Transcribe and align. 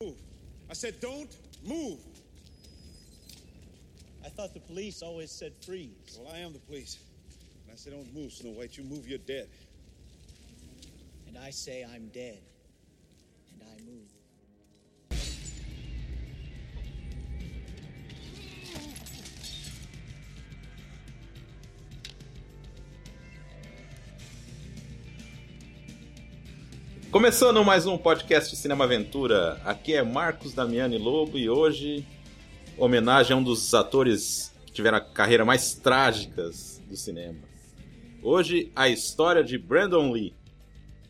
I 0.00 0.74
said, 0.74 1.00
don't 1.00 1.34
move. 1.66 1.98
I 4.24 4.28
thought 4.28 4.54
the 4.54 4.60
police 4.60 5.02
always 5.02 5.32
said 5.32 5.54
freeze. 5.66 6.20
Well, 6.20 6.32
I 6.32 6.38
am 6.38 6.52
the 6.52 6.60
police. 6.60 6.98
And 7.64 7.72
I 7.72 7.76
say, 7.76 7.90
don't 7.90 8.14
move, 8.14 8.30
Snow 8.30 8.50
White. 8.50 8.78
You 8.78 8.84
move, 8.84 9.08
you're 9.08 9.18
dead. 9.18 9.48
And 11.26 11.36
I 11.36 11.50
say 11.50 11.84
I'm 11.84 12.10
dead. 12.14 12.38
Começando 27.18 27.64
mais 27.64 27.84
um 27.84 27.98
podcast 27.98 28.54
Cinema 28.54 28.84
Aventura. 28.84 29.60
Aqui 29.64 29.92
é 29.92 30.04
Marcos 30.04 30.54
Damiani 30.54 30.98
Lobo 30.98 31.36
e 31.36 31.50
hoje 31.50 32.06
homenagem 32.76 33.34
a 33.34 33.36
um 33.36 33.42
dos 33.42 33.74
atores 33.74 34.54
que 34.64 34.70
tiveram 34.70 34.98
a 34.98 35.00
carreira 35.00 35.44
mais 35.44 35.74
trágicas 35.74 36.80
do 36.88 36.96
cinema. 36.96 37.40
Hoje 38.22 38.70
a 38.74 38.88
história 38.88 39.42
de 39.42 39.58
Brandon 39.58 40.12
Lee. 40.12 40.32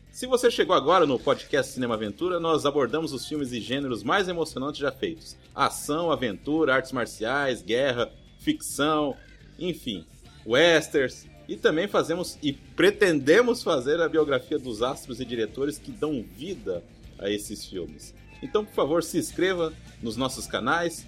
Se 0.09 0.25
você 0.25 0.49
chegou 0.49 0.75
agora 0.75 1.05
no 1.05 1.19
podcast 1.19 1.73
Cinema 1.73 1.93
Aventura, 1.93 2.39
nós 2.39 2.65
abordamos 2.65 3.13
os 3.13 3.27
filmes 3.27 3.51
e 3.51 3.61
gêneros 3.61 4.01
mais 4.01 4.27
emocionantes 4.27 4.81
já 4.81 4.91
feitos: 4.91 5.37
ação, 5.53 6.11
aventura, 6.11 6.73
artes 6.73 6.91
marciais, 6.91 7.61
guerra, 7.61 8.11
ficção, 8.39 9.15
enfim, 9.59 10.03
westerns, 10.43 11.27
e 11.49 11.57
também 11.57 11.87
fazemos 11.87 12.37
e 12.43 12.53
pretendemos 12.53 13.63
fazer 13.63 13.99
a 13.99 14.07
biografia 14.07 14.59
dos 14.59 14.83
astros 14.83 15.19
e 15.19 15.25
diretores 15.25 15.79
que 15.79 15.91
dão 15.91 16.23
vida 16.23 16.83
a 17.17 17.27
esses 17.27 17.65
filmes. 17.65 18.13
Então, 18.43 18.63
por 18.63 18.73
favor, 18.75 19.03
se 19.03 19.17
inscreva 19.17 19.73
nos 19.99 20.15
nossos 20.15 20.45
canais, 20.45 21.07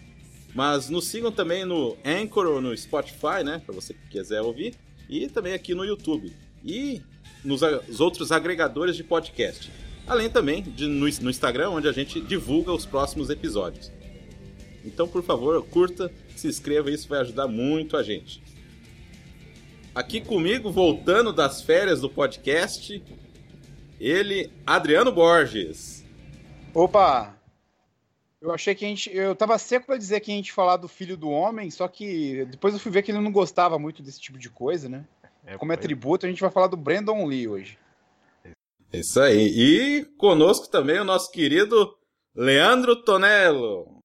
mas 0.55 0.89
nos 0.89 1.07
sigam 1.07 1.31
também 1.31 1.63
no 1.63 1.95
Anchor 2.03 2.47
ou 2.47 2.59
no 2.59 2.75
Spotify, 2.75 3.43
né, 3.45 3.61
para 3.63 3.75
você 3.75 3.93
que 3.93 4.07
quiser 4.09 4.41
ouvir, 4.41 4.73
e 5.07 5.27
também 5.29 5.53
aqui 5.53 5.75
no 5.75 5.85
YouTube 5.85 6.33
e 6.65 7.03
nos 7.45 7.61
outros 7.99 8.31
agregadores 8.31 8.95
de 8.95 9.03
podcast. 9.03 9.71
Além 10.07 10.27
também 10.27 10.63
de, 10.63 10.87
no, 10.87 11.07
no 11.07 11.29
Instagram, 11.29 11.69
onde 11.69 11.87
a 11.87 11.91
gente 11.91 12.19
divulga 12.19 12.73
os 12.73 12.85
próximos 12.85 13.29
episódios. 13.29 13.91
Então, 14.83 15.07
por 15.07 15.21
favor, 15.21 15.63
curta, 15.67 16.11
se 16.35 16.47
inscreva, 16.47 16.89
isso 16.89 17.07
vai 17.07 17.19
ajudar 17.19 17.47
muito 17.47 17.95
a 17.95 18.01
gente. 18.01 18.41
Aqui 19.93 20.21
comigo, 20.21 20.71
voltando 20.71 21.33
das 21.33 21.61
férias 21.61 21.99
do 21.99 22.09
podcast, 22.09 23.03
ele, 23.99 24.49
Adriano 24.65 25.11
Borges. 25.11 26.05
Opa! 26.73 27.37
Eu 28.41 28.53
achei 28.53 28.73
que 28.73 28.85
a 28.85 28.87
gente. 28.87 29.13
Eu 29.13 29.35
tava 29.35 29.57
seco 29.57 29.85
pra 29.85 29.97
dizer 29.97 30.21
que 30.21 30.31
a 30.31 30.35
gente 30.35 30.53
falar 30.53 30.77
do 30.77 30.87
filho 30.87 31.17
do 31.17 31.29
homem, 31.29 31.69
só 31.69 31.89
que 31.89 32.45
depois 32.45 32.73
eu 32.73 32.79
fui 32.79 32.91
ver 32.91 33.03
que 33.03 33.11
ele 33.11 33.19
não 33.19 33.33
gostava 33.33 33.77
muito 33.77 34.01
desse 34.01 34.19
tipo 34.19 34.39
de 34.39 34.49
coisa, 34.49 34.87
né? 34.87 35.05
É, 35.45 35.57
Como 35.57 35.73
é 35.73 35.77
tributo, 35.77 36.25
a 36.25 36.29
gente 36.29 36.41
vai 36.41 36.49
falar 36.49 36.67
do 36.67 36.77
Brandon 36.77 37.25
Lee 37.25 37.47
hoje. 37.47 37.77
Isso 38.93 39.19
aí. 39.19 39.53
E 39.55 40.05
conosco 40.17 40.69
também 40.69 40.99
o 40.99 41.05
nosso 41.05 41.29
querido 41.31 41.97
Leandro 42.33 42.95
Tonello. 43.03 43.99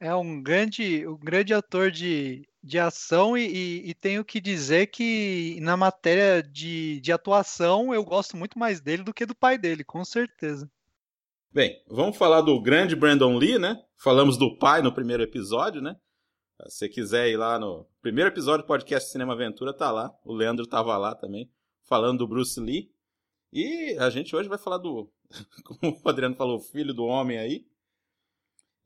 É 0.00 0.14
um 0.14 0.42
grande, 0.42 1.06
um 1.06 1.18
grande 1.18 1.52
ator 1.52 1.90
de, 1.90 2.48
de 2.62 2.78
ação 2.78 3.36
e, 3.36 3.46
e, 3.46 3.90
e, 3.90 3.94
tenho 3.94 4.24
que 4.24 4.40
dizer 4.40 4.88
que 4.88 5.58
na 5.60 5.76
matéria 5.76 6.42
de, 6.42 7.00
de 7.00 7.10
atuação 7.10 7.94
eu 7.94 8.04
gosto 8.04 8.36
muito 8.36 8.58
mais 8.58 8.80
dele 8.80 9.02
do 9.02 9.14
que 9.14 9.24
do 9.24 9.34
pai 9.34 9.56
dele, 9.56 9.82
com 9.82 10.04
certeza. 10.04 10.70
Bem, 11.50 11.82
vamos 11.88 12.16
falar 12.16 12.42
do 12.42 12.60
grande 12.60 12.94
Brandon 12.94 13.36
Lee, 13.36 13.58
né? 13.58 13.82
Falamos 13.96 14.36
do 14.36 14.56
pai 14.58 14.82
no 14.82 14.92
primeiro 14.92 15.22
episódio, 15.22 15.80
né? 15.80 15.96
Se 16.68 16.78
você 16.78 16.88
quiser 16.88 17.28
ir 17.28 17.36
lá 17.36 17.58
no 17.58 17.86
primeiro 18.02 18.30
episódio 18.30 18.64
do 18.64 18.68
podcast 18.68 19.10
Cinema 19.10 19.32
Aventura, 19.32 19.72
tá 19.72 19.90
lá. 19.90 20.14
O 20.24 20.34
Leandro 20.34 20.66
tava 20.66 20.96
lá 20.98 21.14
também, 21.14 21.50
falando 21.88 22.18
do 22.18 22.28
Bruce 22.28 22.60
Lee. 22.60 22.92
E 23.52 23.96
a 23.98 24.10
gente 24.10 24.36
hoje 24.36 24.48
vai 24.48 24.58
falar 24.58 24.78
do, 24.78 25.10
como 25.64 25.98
o 26.04 26.08
Adriano 26.08 26.36
falou, 26.36 26.60
filho 26.60 26.92
do 26.92 27.04
homem 27.04 27.38
aí. 27.38 27.66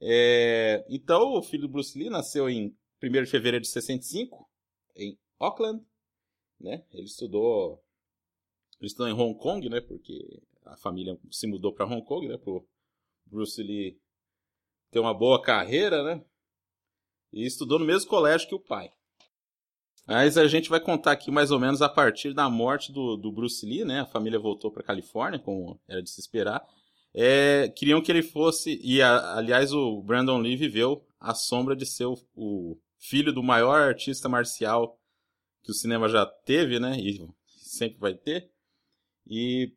É, 0.01 0.87
então, 0.89 1.35
o 1.35 1.43
filho 1.43 1.63
do 1.63 1.69
Bruce 1.69 1.99
Lee 1.99 2.09
nasceu 2.09 2.49
em 2.49 2.75
1 3.05 3.25
de 3.25 3.31
fevereiro 3.31 3.63
de 3.63 3.69
65, 3.69 4.49
em 4.97 5.19
Auckland, 5.39 5.85
né? 6.61 6.85
Ele 6.93 7.05
estudou, 7.05 7.83
ele 8.81 8.87
estudou 8.87 9.09
em 9.09 9.13
Hong 9.13 9.39
Kong, 9.39 9.69
né? 9.69 9.81
Porque 9.81 10.43
a 10.65 10.77
família 10.77 11.19
se 11.31 11.47
mudou 11.47 11.73
para 11.73 11.87
Hong 11.87 12.05
Kong, 12.05 12.29
né? 12.29 12.37
Pro 12.37 12.67
Bruce 13.27 13.63
Lee 13.63 13.99
ter 14.91 15.01
uma 15.01 15.15
boa 15.15 15.41
carreira, 15.43 16.03
né? 16.03 16.25
E 17.33 17.45
estudou 17.45 17.79
no 17.79 17.85
mesmo 17.85 18.09
colégio 18.09 18.49
que 18.49 18.55
o 18.55 18.61
pai. 18.61 18.91
Mas 20.07 20.37
a 20.37 20.47
gente 20.47 20.69
vai 20.69 20.81
contar 20.81 21.13
aqui 21.13 21.31
mais 21.31 21.51
ou 21.51 21.59
menos 21.59 21.81
a 21.81 21.89
partir 21.89 22.35
da 22.35 22.49
morte 22.49 22.93
do, 22.93 23.17
do 23.17 23.33
Bruce 23.33 23.65
Lee, 23.65 23.85
né? 23.85 24.01
A 24.01 24.07
família 24.07 24.39
voltou 24.39 24.71
para 24.71 24.83
Califórnia, 24.83 25.39
como 25.39 25.81
era 25.89 26.03
de 26.03 26.11
se 26.11 26.21
esperar. 26.21 26.65
É, 27.13 27.69
queriam 27.69 28.03
que 28.03 28.11
ele 28.11 28.23
fosse, 28.23 28.79
e 28.83 29.01
a, 29.01 29.37
aliás 29.37 29.73
o 29.73 30.03
Brandon 30.03 30.39
Lee 30.39 30.57
viveu 30.57 31.07
a 31.19 31.33
sombra 31.33 31.75
de 31.75 31.87
ser 31.87 32.07
o, 32.07 32.19
o 32.35 32.77
filho 33.09 33.33
do 33.33 33.43
maior 33.43 33.81
artista 33.81 34.29
marcial 34.29 34.99
que 35.63 35.71
o 35.71 35.75
cinema 35.75 36.09
já 36.09 36.25
teve, 36.25 36.81
né? 36.81 36.99
E 36.99 37.27
sempre 37.47 37.99
vai 37.99 38.15
ter. 38.15 38.51
E 39.27 39.73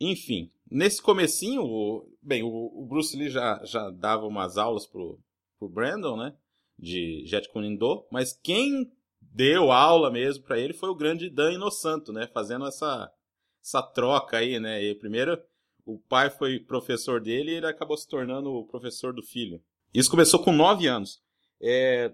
enfim, 0.00 0.50
nesse 0.70 1.02
comecinho, 1.02 1.62
o, 1.62 2.08
bem, 2.22 2.42
o, 2.42 2.48
o, 2.48 2.86
Bruce 2.86 3.16
Lee 3.16 3.28
já, 3.28 3.62
já 3.64 3.90
dava 3.90 4.26
umas 4.26 4.56
aulas 4.56 4.86
pro, 4.86 5.20
pro 5.58 5.68
Brandon, 5.68 6.16
né? 6.16 6.36
De 6.78 7.24
Jet 7.26 7.48
Kune 7.50 7.76
Do, 7.76 8.06
mas 8.10 8.32
quem 8.32 8.90
deu 9.20 9.70
aula 9.70 10.10
mesmo 10.10 10.44
para 10.44 10.58
ele 10.58 10.72
foi 10.72 10.88
o 10.88 10.94
grande 10.94 11.28
Dan 11.28 11.52
Inosanto, 11.52 12.12
né? 12.12 12.26
Fazendo 12.28 12.66
essa, 12.66 13.12
essa 13.62 13.82
troca 13.82 14.38
aí, 14.38 14.58
né? 14.58 14.82
E 14.82 14.94
primeiro 14.94 15.40
o 15.84 15.98
pai 15.98 16.30
foi 16.30 16.60
professor 16.60 17.20
dele 17.20 17.50
e 17.50 17.54
ele 17.56 17.66
acabou 17.66 17.96
se 17.96 18.08
tornando 18.08 18.50
o 18.50 18.66
professor 18.66 19.12
do 19.12 19.22
filho. 19.22 19.60
Isso 19.92 20.10
começou 20.10 20.42
com 20.42 20.52
9 20.52 20.86
anos. 20.86 21.20
É... 21.60 22.12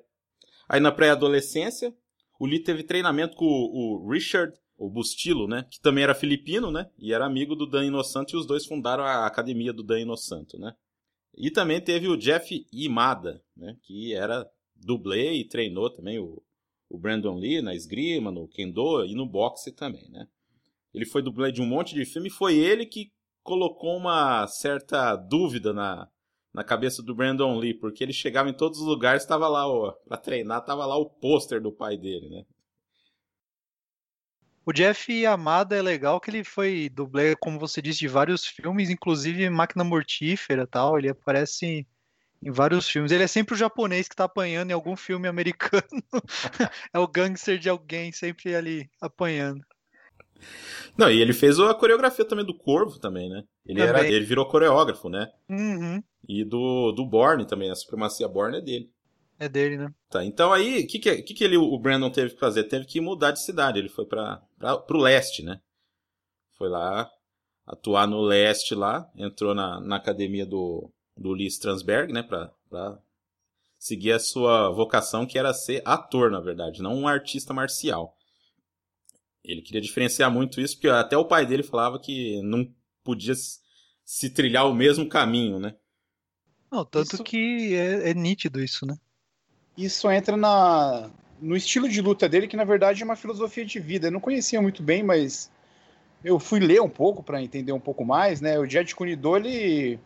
Aí 0.68 0.80
na 0.80 0.90
pré-adolescência, 0.90 1.94
o 2.38 2.46
Lee 2.46 2.62
teve 2.62 2.82
treinamento 2.82 3.36
com 3.36 3.46
o, 3.46 4.08
Richard, 4.10 4.52
o 4.76 4.90
Bustilo, 4.90 5.46
né? 5.46 5.66
Que 5.70 5.80
também 5.80 6.04
era 6.04 6.14
filipino, 6.14 6.70
né? 6.70 6.90
E 6.98 7.12
era 7.12 7.24
amigo 7.24 7.54
do 7.54 7.66
Dan 7.66 7.86
Inosanto 7.86 8.34
e 8.34 8.38
os 8.38 8.46
dois 8.46 8.66
fundaram 8.66 9.04
a 9.04 9.26
academia 9.26 9.72
do 9.72 9.82
Dan 9.82 10.00
Inosanto, 10.00 10.58
né? 10.58 10.74
E 11.36 11.50
também 11.50 11.80
teve 11.80 12.08
o 12.08 12.16
Jeff 12.16 12.66
Imada, 12.72 13.42
né? 13.56 13.76
Que 13.82 14.14
era 14.14 14.48
dublê 14.74 15.34
e 15.34 15.44
treinou 15.44 15.90
também 15.90 16.18
o, 16.18 16.42
o 16.88 16.98
Brandon 16.98 17.36
Lee 17.36 17.62
na 17.62 17.74
esgrima, 17.74 18.30
no 18.30 18.48
kendo 18.48 19.04
e 19.04 19.14
no 19.14 19.26
boxe 19.26 19.72
também, 19.72 20.08
né? 20.10 20.26
Ele 20.92 21.04
foi 21.04 21.22
dublê 21.22 21.52
de 21.52 21.60
um 21.60 21.66
monte 21.66 21.94
de 21.94 22.04
filme 22.04 22.28
e 22.28 22.32
foi 22.32 22.56
ele 22.56 22.86
que 22.86 23.12
colocou 23.42 23.96
uma 23.96 24.46
certa 24.46 25.14
dúvida 25.14 25.72
na, 25.72 26.08
na 26.56 26.64
cabeça 26.64 27.02
do 27.02 27.14
Brandon 27.14 27.58
Lee, 27.58 27.74
porque 27.74 28.02
ele 28.02 28.14
chegava 28.14 28.48
em 28.48 28.54
todos 28.54 28.80
os 28.80 28.86
lugares, 28.86 29.22
estava 29.22 29.46
lá, 29.46 29.68
ó, 29.68 29.92
treinar, 30.24 30.60
estava 30.60 30.86
lá 30.86 30.96
o 30.96 31.04
pôster 31.04 31.60
do 31.60 31.70
pai 31.70 31.98
dele, 31.98 32.30
né? 32.30 32.46
O 34.64 34.72
Jeff 34.72 35.26
Amada 35.26 35.76
é 35.76 35.82
legal 35.82 36.18
que 36.18 36.30
ele 36.30 36.42
foi 36.42 36.88
dublê, 36.88 37.36
como 37.36 37.58
você 37.58 37.82
disse, 37.82 37.98
de 37.98 38.08
vários 38.08 38.46
filmes, 38.46 38.88
inclusive 38.88 39.50
Máquina 39.50 39.84
Mortífera 39.84 40.66
tal. 40.66 40.98
Ele 40.98 41.10
aparece 41.10 41.86
em 42.42 42.50
vários 42.50 42.88
filmes. 42.88 43.12
Ele 43.12 43.24
é 43.24 43.28
sempre 43.28 43.54
o 43.54 43.58
japonês 43.58 44.08
que 44.08 44.16
tá 44.16 44.24
apanhando 44.24 44.70
em 44.70 44.74
algum 44.74 44.96
filme 44.96 45.28
americano. 45.28 46.02
é 46.90 46.98
o 46.98 47.06
gangster 47.06 47.58
de 47.58 47.68
alguém 47.68 48.10
sempre 48.12 48.56
ali 48.56 48.90
apanhando. 48.98 49.62
Não, 50.96 51.10
e 51.10 51.20
ele 51.20 51.32
fez 51.32 51.58
a 51.58 51.74
coreografia 51.74 52.24
também 52.24 52.44
do 52.44 52.56
Corvo 52.56 52.98
também, 52.98 53.28
né? 53.28 53.42
Ele, 53.66 53.80
também. 53.80 54.00
Era, 54.00 54.08
ele 54.08 54.24
virou 54.24 54.46
coreógrafo, 54.46 55.08
né? 55.08 55.30
Uhum. 55.48 56.02
E 56.28 56.44
do, 56.44 56.92
do 56.92 57.04
Borne 57.04 57.46
também, 57.46 57.70
a 57.70 57.74
supremacia 57.74 58.26
Borne 58.26 58.58
é 58.58 58.60
dele. 58.60 58.90
É 59.38 59.48
dele, 59.48 59.76
né? 59.76 59.92
Tá, 60.08 60.24
então 60.24 60.52
aí, 60.52 60.84
o 60.84 60.86
que 60.86 60.98
que, 60.98 61.22
que 61.22 61.34
que 61.34 61.44
ele, 61.44 61.58
o 61.58 61.78
Brandon 61.78 62.10
teve 62.10 62.32
que 62.34 62.40
fazer? 62.40 62.64
Teve 62.64 62.86
que 62.86 63.00
mudar 63.00 63.32
de 63.32 63.42
cidade, 63.42 63.78
ele 63.78 63.90
foi 63.90 64.06
para 64.06 64.40
pro 64.86 64.98
leste, 64.98 65.42
né? 65.42 65.60
Foi 66.56 66.70
lá 66.70 67.10
atuar 67.66 68.06
no 68.06 68.20
leste 68.20 68.74
lá, 68.74 69.10
entrou 69.16 69.54
na, 69.54 69.80
na 69.80 69.96
academia 69.96 70.46
do, 70.46 70.88
do 71.16 71.32
Lee 71.32 71.48
Strasberg, 71.48 72.12
né, 72.12 72.22
pra, 72.22 72.52
pra 72.70 72.98
seguir 73.78 74.12
a 74.12 74.18
sua 74.18 74.70
vocação, 74.70 75.26
que 75.26 75.38
era 75.38 75.52
ser 75.52 75.82
ator, 75.84 76.30
na 76.30 76.40
verdade, 76.40 76.80
não 76.80 76.94
um 76.94 77.08
artista 77.08 77.52
marcial. 77.52 78.15
Ele 79.46 79.62
queria 79.62 79.80
diferenciar 79.80 80.30
muito 80.30 80.60
isso, 80.60 80.74
porque 80.74 80.88
até 80.88 81.16
o 81.16 81.24
pai 81.24 81.46
dele 81.46 81.62
falava 81.62 82.00
que 82.00 82.42
não 82.42 82.68
podia 83.04 83.34
se 84.04 84.30
trilhar 84.30 84.68
o 84.68 84.74
mesmo 84.74 85.08
caminho, 85.08 85.58
né? 85.60 85.74
Não, 86.70 86.84
tanto 86.84 87.14
isso... 87.14 87.24
que 87.24 87.74
é, 87.74 88.10
é, 88.10 88.14
nítido 88.14 88.62
isso, 88.62 88.84
né? 88.84 88.96
Isso 89.78 90.10
entra 90.10 90.36
na, 90.36 91.10
no 91.40 91.56
estilo 91.56 91.88
de 91.88 92.00
luta 92.00 92.28
dele, 92.28 92.48
que 92.48 92.56
na 92.56 92.64
verdade 92.64 93.02
é 93.02 93.04
uma 93.04 93.14
filosofia 93.14 93.64
de 93.64 93.78
vida. 93.78 94.08
Eu 94.08 94.12
não 94.12 94.20
conhecia 94.20 94.60
muito 94.60 94.82
bem, 94.82 95.02
mas 95.02 95.50
eu 96.24 96.40
fui 96.40 96.58
ler 96.58 96.82
um 96.82 96.88
pouco 96.88 97.22
para 97.22 97.42
entender 97.42 97.72
um 97.72 97.80
pouco 97.80 98.04
mais, 98.04 98.40
né? 98.40 98.58
O 98.58 98.66
Jet 98.66 98.96
Kunido, 98.96 99.36
ele, 99.36 100.00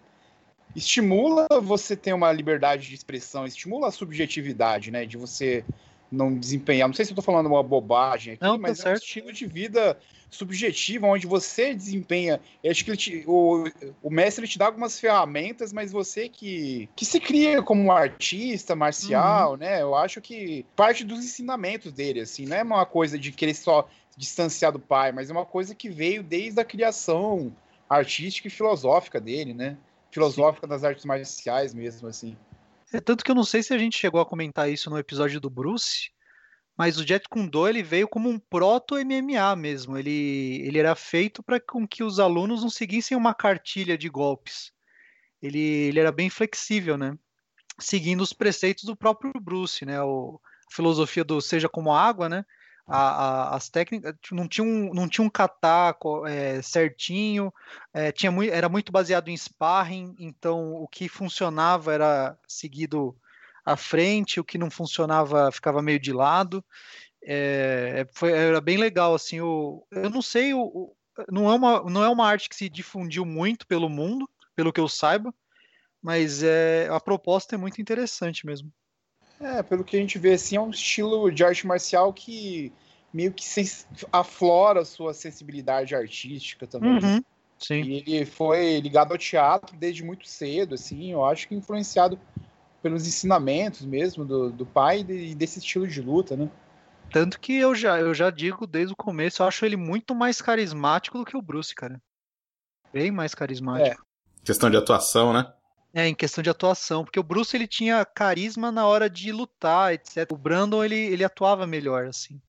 estimula 0.75 1.47
você 1.63 1.97
ter 1.97 2.13
uma 2.13 2.31
liberdade 2.33 2.89
de 2.89 2.95
expressão, 2.95 3.47
estimula 3.47 3.89
a 3.89 3.93
subjetividade, 3.93 4.91
né? 4.91 5.05
De 5.05 5.17
você 5.17 5.65
não 6.11 6.37
desempenhar. 6.37 6.89
Não 6.89 6.95
sei 6.95 7.05
se 7.05 7.13
eu 7.13 7.17
tô 7.17 7.23
falando 7.23 7.47
uma 7.47 7.63
bobagem 7.63 8.35
aqui, 8.35 8.43
Não, 8.43 8.57
tá 8.57 8.63
mas 8.63 8.85
é 8.85 8.91
um 8.91 8.95
estilo 8.95 9.33
de 9.33 9.47
vida 9.47 9.99
subjetivo, 10.31 11.07
onde 11.07 11.27
você 11.27 11.75
desempenha. 11.75 12.41
Eu 12.63 12.71
acho 12.71 12.85
que 12.85 12.97
te- 12.97 13.25
o, 13.27 13.65
o 14.03 14.11
mestre 14.11 14.47
te 14.47 14.59
dá 14.59 14.67
algumas 14.67 14.99
ferramentas, 14.99 15.73
mas 15.73 15.91
você 15.91 16.29
que, 16.29 16.89
que 16.95 17.05
se 17.05 17.19
cria 17.21 17.63
como 17.63 17.83
um 17.83 17.93
artista 17.93 18.75
marcial, 18.77 19.57
né? 19.57 19.83
Eu 19.83 19.95
acho 19.95 20.21
que 20.21 20.65
parte 20.77 21.05
dos 21.05 21.19
ensinamentos 21.25 21.93
dele, 21.93 22.21
assim, 22.21 22.47
não 22.47 22.57
é 22.57 22.63
uma 22.63 22.87
coisa 22.87 23.19
de 23.19 23.33
querer 23.33 23.55
só 23.55 23.89
distanciar 24.17 24.73
do 24.73 24.79
pai, 24.79 25.13
mas 25.13 25.31
é 25.31 25.33
uma 25.33 25.47
coisa 25.47 25.75
que 25.75 25.89
veio 25.89 26.23
desde 26.23 26.61
a 26.61 26.65
criação 26.65 27.53
artística 27.89 28.47
e 28.49 28.51
filosófica 28.51 29.21
dele, 29.21 29.53
né? 29.53 29.77
Filosófica 30.13 30.67
das 30.67 30.85
artes 30.85 31.05
marciais 31.05 31.75
mesmo, 31.75 32.09
assim. 32.09 32.37
É 32.93 33.01
tanto 33.01 33.25
que 33.25 33.31
eu 33.31 33.35
não 33.35 33.45
sei 33.45 33.63
se 33.63 33.73
a 33.73 33.79
gente 33.79 33.97
chegou 33.97 34.21
a 34.21 34.27
comentar 34.27 34.71
isso 34.71 34.91
no 34.91 34.99
episódio 34.99 35.41
do 35.41 35.49
Bruce, 35.49 36.11
mas 36.77 36.99
o 36.99 37.07
Jet 37.07 37.29
Kundo 37.29 37.69
ele 37.69 37.83
veio 37.83 38.09
como 38.09 38.29
um 38.29 38.39
proto 38.39 38.97
MMA 38.97 39.55
mesmo. 39.55 39.97
Ele, 39.97 40.63
ele 40.67 40.79
era 40.79 40.95
feito 40.95 41.43
para 41.43 41.61
com 41.61 41.87
que 41.87 42.03
os 42.03 42.19
alunos 42.19 42.63
não 42.63 42.71
seguissem 42.71 43.17
uma 43.17 43.35
cartilha 43.35 43.97
de 43.97 44.09
golpes. 44.09 44.73
Ele, 45.41 45.59
ele 45.61 46.01
era 46.01 46.11
bem 46.11 46.29
flexível, 46.29 46.97
né? 46.97 47.17
Seguindo 47.79 48.23
os 48.23 48.33
preceitos 48.33 48.85
do 48.85 48.97
próprio 48.97 49.33
Bruce, 49.41 49.85
né? 49.85 50.03
O, 50.03 50.41
a 50.71 50.75
filosofia 50.75 51.23
do 51.23 51.41
seja 51.41 51.69
como 51.69 51.93
água, 51.93 52.29
né? 52.29 52.45
A- 52.91 53.53
a- 53.53 53.57
as 53.57 53.69
técnicas 53.69 54.15
tipo, 54.21 54.35
não 54.35 54.49
tinha 54.49 54.65
um, 54.67 54.93
não 54.93 55.09
tinha 55.09 55.25
um 55.25 55.31
kata 55.31 55.95
co- 55.95 56.27
é, 56.27 56.61
certinho, 56.63 57.53
é, 57.95 58.11
tinha 58.13 58.33
mui- 58.33 58.51
era 58.51 58.69
muito 58.69 58.91
baseado 58.93 59.29
em 59.29 59.37
sparring, 59.37 60.15
então 60.19 60.75
o 60.75 60.89
que 60.89 61.09
funcionava 61.09 61.93
era 61.95 62.37
seguido 62.49 63.17
à 63.65 63.77
frente, 63.77 64.41
o 64.41 64.45
que 64.45 64.59
não 64.59 64.71
funcionava 64.71 65.53
ficava 65.53 65.81
meio 65.83 66.01
de 66.01 66.13
lado. 66.13 66.65
É, 67.23 68.07
foi, 68.13 68.33
era 68.33 68.61
bem 68.61 68.77
legal, 68.79 69.15
assim, 69.15 69.41
o, 69.41 69.87
eu 69.91 70.11
não 70.11 70.23
sei, 70.23 70.55
o, 70.55 70.61
o- 70.63 70.97
não, 71.31 71.51
é 71.51 71.55
uma, 71.55 71.83
não 71.91 72.03
é 72.05 72.09
uma 72.09 72.27
arte 72.27 72.49
que 72.49 72.57
se 72.57 72.69
difundiu 72.69 73.25
muito 73.27 73.67
pelo 73.67 73.89
mundo, 73.91 74.29
pelo 74.57 74.73
que 74.73 74.81
eu 74.81 74.89
saiba, 74.89 75.35
mas 76.03 76.43
é, 76.43 76.89
a 76.91 77.01
proposta 77.01 77.55
é 77.55 77.59
muito 77.59 77.81
interessante 77.81 78.47
mesmo. 78.47 78.73
É, 79.41 79.63
pelo 79.63 79.83
que 79.83 79.97
a 79.97 80.01
gente 80.01 80.19
vê, 80.19 80.35
assim, 80.35 80.57
é 80.57 80.61
um 80.61 80.71
estilo 80.71 81.31
de 81.33 81.43
arte 81.43 81.67
marcial 81.67 82.13
que 82.13 82.73
meio 83.13 83.33
que 83.33 83.45
sens- 83.45 83.87
aflora 84.13 84.81
a 84.83 84.85
sua 84.85 85.15
sensibilidade 85.15 85.95
artística 85.95 86.67
também. 86.67 86.93
Uhum, 86.93 87.23
sim. 87.59 87.83
E 87.83 87.97
ele 88.07 88.27
foi 88.27 88.81
ligado 88.81 89.13
ao 89.13 89.19
teatro 89.19 89.77
desde 89.77 90.05
muito 90.05 90.29
cedo, 90.29 90.75
assim, 90.75 91.11
eu 91.11 91.25
acho 91.25 91.49
que 91.49 91.55
influenciado 91.55 92.19
pelos 92.83 93.07
ensinamentos 93.07 93.85
mesmo 93.85 94.25
do, 94.25 94.51
do 94.51 94.67
pai 94.67 95.01
e 95.01 95.05
de- 95.05 95.35
desse 95.35 95.59
estilo 95.59 95.87
de 95.87 96.01
luta, 96.01 96.37
né? 96.37 96.49
Tanto 97.11 97.41
que 97.41 97.55
eu 97.55 97.75
já, 97.75 97.99
eu 97.99 98.15
já 98.15 98.31
digo 98.31 98.67
desde 98.67 98.93
o 98.93 98.97
começo, 98.97 99.43
eu 99.43 99.47
acho 99.47 99.65
ele 99.65 99.77
muito 99.77 100.15
mais 100.15 100.41
carismático 100.41 101.19
do 101.19 101.25
que 101.25 101.37
o 101.37 101.43
Bruce, 101.43 101.75
cara. 101.75 102.01
Bem 102.93 103.11
mais 103.11 103.35
carismático. 103.35 104.05
Questão 104.45 104.71
de 104.71 104.77
atuação, 104.77 105.33
né? 105.33 105.53
É, 105.93 106.07
em 106.07 106.15
questão 106.15 106.43
de 106.43 106.51
atuação, 106.51 107.05
porque 107.05 107.19
o 107.19 107.25
Bruce 107.25 107.57
ele 107.57 107.67
tinha 107.67 108.05
carisma 108.05 108.71
na 108.71 108.87
hora 108.87 109.11
de 109.11 109.33
lutar, 109.33 109.93
etc. 109.93 110.31
O 110.31 110.37
Brandon 110.37 110.85
ele, 110.85 110.95
ele 110.95 111.25
atuava 111.25 111.67
melhor, 111.67 112.07
assim. 112.07 112.41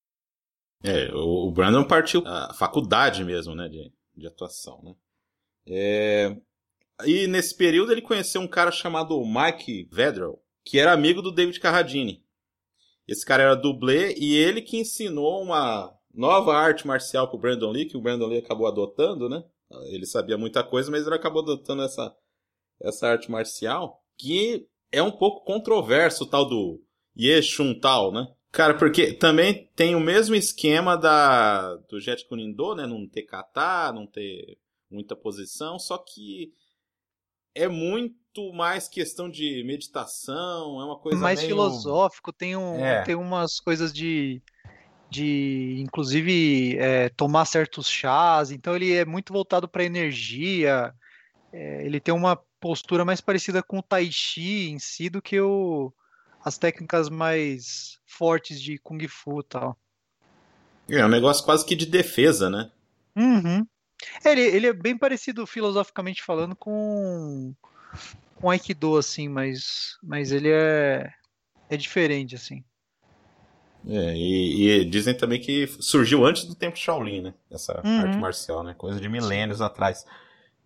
É, 0.83 1.11
o, 1.13 1.51
Brandon 1.51 1.83
partiu 1.83 2.23
a 2.25 2.53
faculdade 2.53 3.23
mesmo, 3.23 3.55
né, 3.55 3.67
de, 3.67 3.91
de 4.15 4.27
atuação, 4.27 4.81
né? 4.83 4.95
É, 5.67 6.37
e 7.05 7.27
nesse 7.27 7.55
período 7.55 7.91
ele 7.91 8.01
conheceu 8.01 8.41
um 8.41 8.47
cara 8.47 8.71
chamado 8.71 9.23
Mike 9.23 9.87
Vedral, 9.91 10.43
que 10.63 10.79
era 10.79 10.91
amigo 10.91 11.21
do 11.21 11.31
David 11.31 11.59
Carradine. 11.59 12.23
Esse 13.07 13.25
cara 13.25 13.43
era 13.43 13.55
dublê 13.55 14.15
e 14.17 14.35
ele 14.35 14.61
que 14.61 14.77
ensinou 14.77 15.41
uma 15.41 15.93
nova 16.13 16.55
arte 16.55 16.85
marcial 16.85 17.27
pro 17.27 17.39
Brandon 17.39 17.71
Lee, 17.71 17.85
que 17.85 17.97
o 17.97 18.01
Brandon 18.01 18.27
Lee 18.27 18.39
acabou 18.39 18.67
adotando, 18.67 19.29
né? 19.29 19.43
Ele 19.85 20.05
sabia 20.05 20.37
muita 20.37 20.63
coisa, 20.63 20.91
mas 20.91 21.05
ele 21.05 21.15
acabou 21.15 21.41
adotando 21.41 21.83
essa, 21.83 22.13
essa 22.83 23.07
arte 23.07 23.29
marcial, 23.29 24.01
que 24.17 24.67
é 24.91 25.01
um 25.01 25.11
pouco 25.11 25.45
controverso, 25.45 26.23
o 26.23 26.27
tal 26.27 26.47
do 26.47 26.81
Yeshun 27.17 27.79
Tal, 27.79 28.11
né? 28.11 28.27
Cara, 28.51 28.73
porque 28.77 29.13
também 29.13 29.69
tem 29.75 29.95
o 29.95 29.99
mesmo 29.99 30.35
esquema 30.35 30.97
da 30.97 31.75
do 31.89 31.99
Jet 31.99 32.27
Kunindo, 32.27 32.75
né? 32.75 32.85
Não 32.85 33.07
ter 33.07 33.23
kata, 33.23 33.93
não 33.93 34.05
ter 34.05 34.57
muita 34.89 35.15
posição, 35.15 35.79
só 35.79 35.97
que 35.97 36.51
é 37.55 37.67
muito 37.67 38.51
mais 38.53 38.87
questão 38.87 39.29
de 39.29 39.63
meditação, 39.63 40.81
é 40.81 40.85
uma 40.85 40.99
coisa 40.99 41.17
mais 41.17 41.39
meio... 41.39 41.51
filosófico, 41.51 42.33
tem, 42.33 42.55
um, 42.55 42.75
É. 42.75 43.03
tem 43.03 43.15
umas 43.15 43.59
coisas 43.59 43.93
de, 43.93 44.41
de 45.09 45.77
inclusive, 45.79 46.77
é, 46.77 47.09
tomar 47.09 47.45
certos 47.45 47.89
chás, 47.89 48.51
então 48.51 48.75
ele 48.75 48.93
é 48.93 49.05
muito 49.05 49.31
voltado 49.31 49.67
para 49.67 49.83
energia, 49.83 50.93
é, 51.53 51.85
ele 51.85 51.99
tem 51.99 52.13
uma 52.13 52.41
postura 52.61 53.05
mais 53.05 53.21
parecida 53.21 53.63
com 53.63 53.79
o 53.79 53.83
Tai 53.83 54.09
Chi 54.11 54.69
em 54.69 54.79
si 54.79 55.09
do 55.09 55.21
que 55.21 55.41
o, 55.41 55.93
as 56.43 56.57
técnicas 56.57 57.09
mais 57.09 57.99
fortes 58.05 58.61
de 58.61 58.77
Kung 58.79 59.05
Fu 59.09 59.41
e 59.41 59.45
tal. 59.45 59.79
É 60.89 61.03
um 61.03 61.09
negócio 61.09 61.43
quase 61.43 61.65
que 61.65 61.75
de 61.75 61.87
defesa, 61.87 62.49
né? 62.49 62.69
Uhum. 63.15 63.65
Ele, 64.25 64.41
ele 64.41 64.67
é 64.67 64.73
bem 64.73 64.97
parecido 64.97 65.45
filosoficamente 65.47 66.23
falando 66.23 66.55
com 66.55 67.55
com 68.35 68.49
Aikido 68.49 68.97
assim, 68.97 69.29
mas 69.29 69.97
mas 70.03 70.31
ele 70.31 70.49
é 70.51 71.11
é 71.69 71.77
diferente 71.77 72.35
assim. 72.35 72.63
É, 73.87 74.15
e, 74.15 74.81
e 74.81 74.85
dizem 74.85 75.15
também 75.17 75.41
que 75.41 75.65
surgiu 75.79 76.23
antes 76.25 76.45
do 76.45 76.53
tempo 76.53 76.77
Shaolin, 76.77 77.21
né? 77.21 77.33
Essa 77.49 77.83
Uhum. 77.83 77.93
arte 77.95 78.19
marcial, 78.19 78.63
né? 78.63 78.75
Coisa 78.77 78.99
de 79.01 79.09
milênios 79.09 79.59
atrás. 79.59 80.05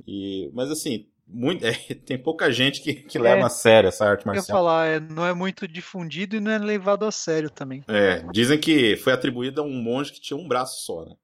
E, 0.08 0.52
mas 0.54 0.70
assim, 0.72 1.08
muito, 1.28 1.66
é, 1.66 1.74
tem 2.06 2.18
pouca 2.18 2.52
gente 2.52 2.82
que, 2.82 2.94
que 2.94 3.18
leva 3.18 3.48
a 3.48 3.50
sério 3.50 3.88
essa 3.88 4.06
arte 4.06 4.26
Eu 4.26 4.32
ia 4.32 4.36
marcial. 4.36 4.58
falar, 4.58 4.88
é, 4.88 5.00
não 5.00 5.26
é 5.26 5.34
muito 5.34 5.68
difundido 5.68 6.36
e 6.36 6.40
não 6.40 6.52
é 6.52 6.58
levado 6.58 7.04
a 7.06 7.12
sério 7.12 7.50
também. 7.50 7.84
É, 7.88 8.24
dizem 8.32 8.60
que 8.60 8.96
foi 8.98 9.14
atribuída 9.14 9.62
a 9.62 9.64
um 9.64 9.82
monge 9.82 10.12
que 10.12 10.22
tinha 10.22 10.38
um 10.38 10.48
braço 10.48 10.86
só, 10.86 11.06
né? 11.06 11.16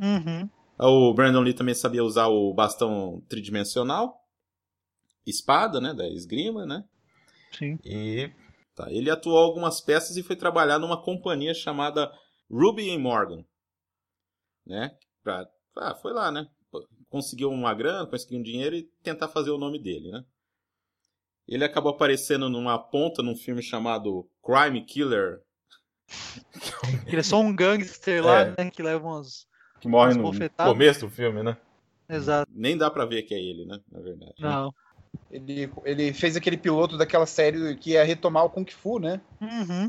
Uhum. 0.00 0.50
O 0.78 1.14
Brandon 1.14 1.40
Lee 1.40 1.54
também 1.54 1.74
sabia 1.74 2.02
usar 2.02 2.26
o 2.26 2.52
bastão 2.52 3.22
tridimensional, 3.28 4.20
espada, 5.24 5.80
né? 5.80 5.94
Da 5.94 6.06
esgrima, 6.08 6.66
né? 6.66 6.84
Sim. 7.52 7.78
E 7.84 8.30
tá, 8.74 8.90
ele 8.90 9.08
atuou 9.08 9.38
algumas 9.38 9.80
peças 9.80 10.16
e 10.16 10.22
foi 10.22 10.34
trabalhar 10.34 10.80
numa 10.80 11.00
companhia 11.00 11.54
chamada 11.54 12.10
Ruby 12.50 12.96
Morgan, 12.98 13.44
né? 14.66 14.96
Pra, 15.22 15.48
ah, 15.76 15.94
foi 15.94 16.12
lá, 16.12 16.32
né? 16.32 16.48
Conseguiu 17.14 17.48
uma 17.48 17.72
grana, 17.72 18.04
conseguiu 18.08 18.40
um 18.40 18.42
dinheiro 18.42 18.74
e 18.74 18.82
tentar 19.00 19.28
fazer 19.28 19.52
o 19.52 19.56
nome 19.56 19.78
dele, 19.78 20.10
né? 20.10 20.24
Ele 21.46 21.64
acabou 21.64 21.92
aparecendo 21.92 22.48
numa 22.48 22.76
ponta 22.76 23.22
num 23.22 23.36
filme 23.36 23.62
chamado 23.62 24.28
Crime 24.42 24.84
Killer, 24.84 25.40
Ele 27.06 27.18
é 27.18 27.22
só 27.22 27.38
um 27.38 27.54
gangster 27.54 28.20
lá, 28.20 28.40
É. 28.40 28.54
né, 28.64 28.68
que 28.68 28.82
leva 28.82 29.06
umas 29.06 29.46
que 29.80 29.86
morre 29.86 30.14
Umas 30.14 30.36
no 30.40 30.50
começo 30.56 31.06
do 31.06 31.08
filme, 31.08 31.40
né? 31.40 31.56
exato. 32.08 32.50
Nem 32.52 32.76
dá 32.76 32.90
pra 32.90 33.04
ver 33.06 33.22
que 33.22 33.32
é 33.32 33.38
ele, 33.38 33.64
né? 33.64 33.80
Na 33.92 34.00
verdade. 34.00 34.34
Não. 34.40 34.74
Ele, 35.30 35.70
ele 35.84 36.12
fez 36.12 36.34
aquele 36.36 36.56
piloto 36.56 36.98
daquela 36.98 37.26
série 37.26 37.76
que 37.76 37.90
ia 37.90 38.02
retomar 38.02 38.44
o 38.44 38.50
Kung 38.50 38.68
Fu, 38.68 38.98
né? 38.98 39.20
Uhum. 39.40 39.88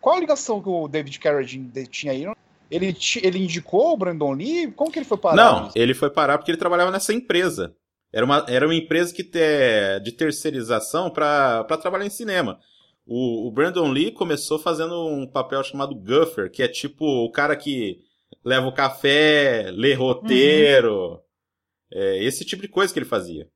Qual 0.00 0.16
a 0.16 0.20
ligação 0.20 0.62
que 0.62 0.68
o 0.70 0.88
David 0.88 1.18
Carradine 1.18 1.86
tinha 1.88 2.12
aí? 2.12 2.24
Ele, 2.70 2.96
ele 3.22 3.38
indicou 3.38 3.92
o 3.92 3.96
Brandon 3.96 4.32
Lee? 4.32 4.72
Como 4.72 4.90
que 4.90 4.98
ele 4.98 5.06
foi 5.06 5.18
parar? 5.18 5.36
Não, 5.36 5.70
ele 5.74 5.94
foi 5.94 6.10
parar 6.10 6.38
porque 6.38 6.50
ele 6.50 6.58
trabalhava 6.58 6.90
nessa 6.90 7.12
empresa. 7.12 7.74
Era 8.12 8.24
uma, 8.24 8.44
era 8.48 8.66
uma 8.66 8.74
empresa 8.74 9.14
que 9.14 9.22
te, 9.22 10.00
de 10.02 10.12
terceirização 10.12 11.10
para 11.10 11.64
trabalhar 11.80 12.06
em 12.06 12.10
cinema. 12.10 12.58
O, 13.06 13.48
o 13.48 13.52
Brandon 13.52 13.90
Lee 13.90 14.12
começou 14.12 14.58
fazendo 14.58 15.06
um 15.06 15.26
papel 15.26 15.62
chamado 15.64 15.94
Guffer, 15.94 16.50
que 16.50 16.62
é 16.62 16.68
tipo 16.68 17.04
o 17.04 17.30
cara 17.30 17.56
que 17.56 17.98
leva 18.44 18.66
o 18.66 18.74
café, 18.74 19.70
lê 19.72 19.94
roteiro, 19.94 21.20
é, 21.90 22.22
esse 22.22 22.44
tipo 22.44 22.62
de 22.62 22.68
coisa 22.68 22.92
que 22.92 22.98
ele 22.98 23.06
fazia. 23.06 23.48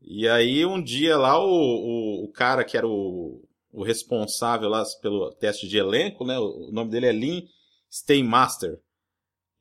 E 0.00 0.28
aí 0.28 0.66
um 0.66 0.82
dia 0.82 1.16
lá 1.16 1.38
o, 1.38 1.48
o, 1.48 2.24
o 2.24 2.32
cara 2.32 2.64
que 2.64 2.76
era 2.76 2.86
o, 2.86 3.42
o 3.72 3.82
responsável 3.82 4.68
lá 4.68 4.84
pelo 5.00 5.32
teste 5.34 5.66
de 5.66 5.78
elenco, 5.78 6.24
né? 6.24 6.38
O, 6.38 6.70
nome 6.72 6.90
dele 6.90 7.06
é 7.06 7.12
Lynn 7.94 8.24
Steinmaster. 8.24 8.80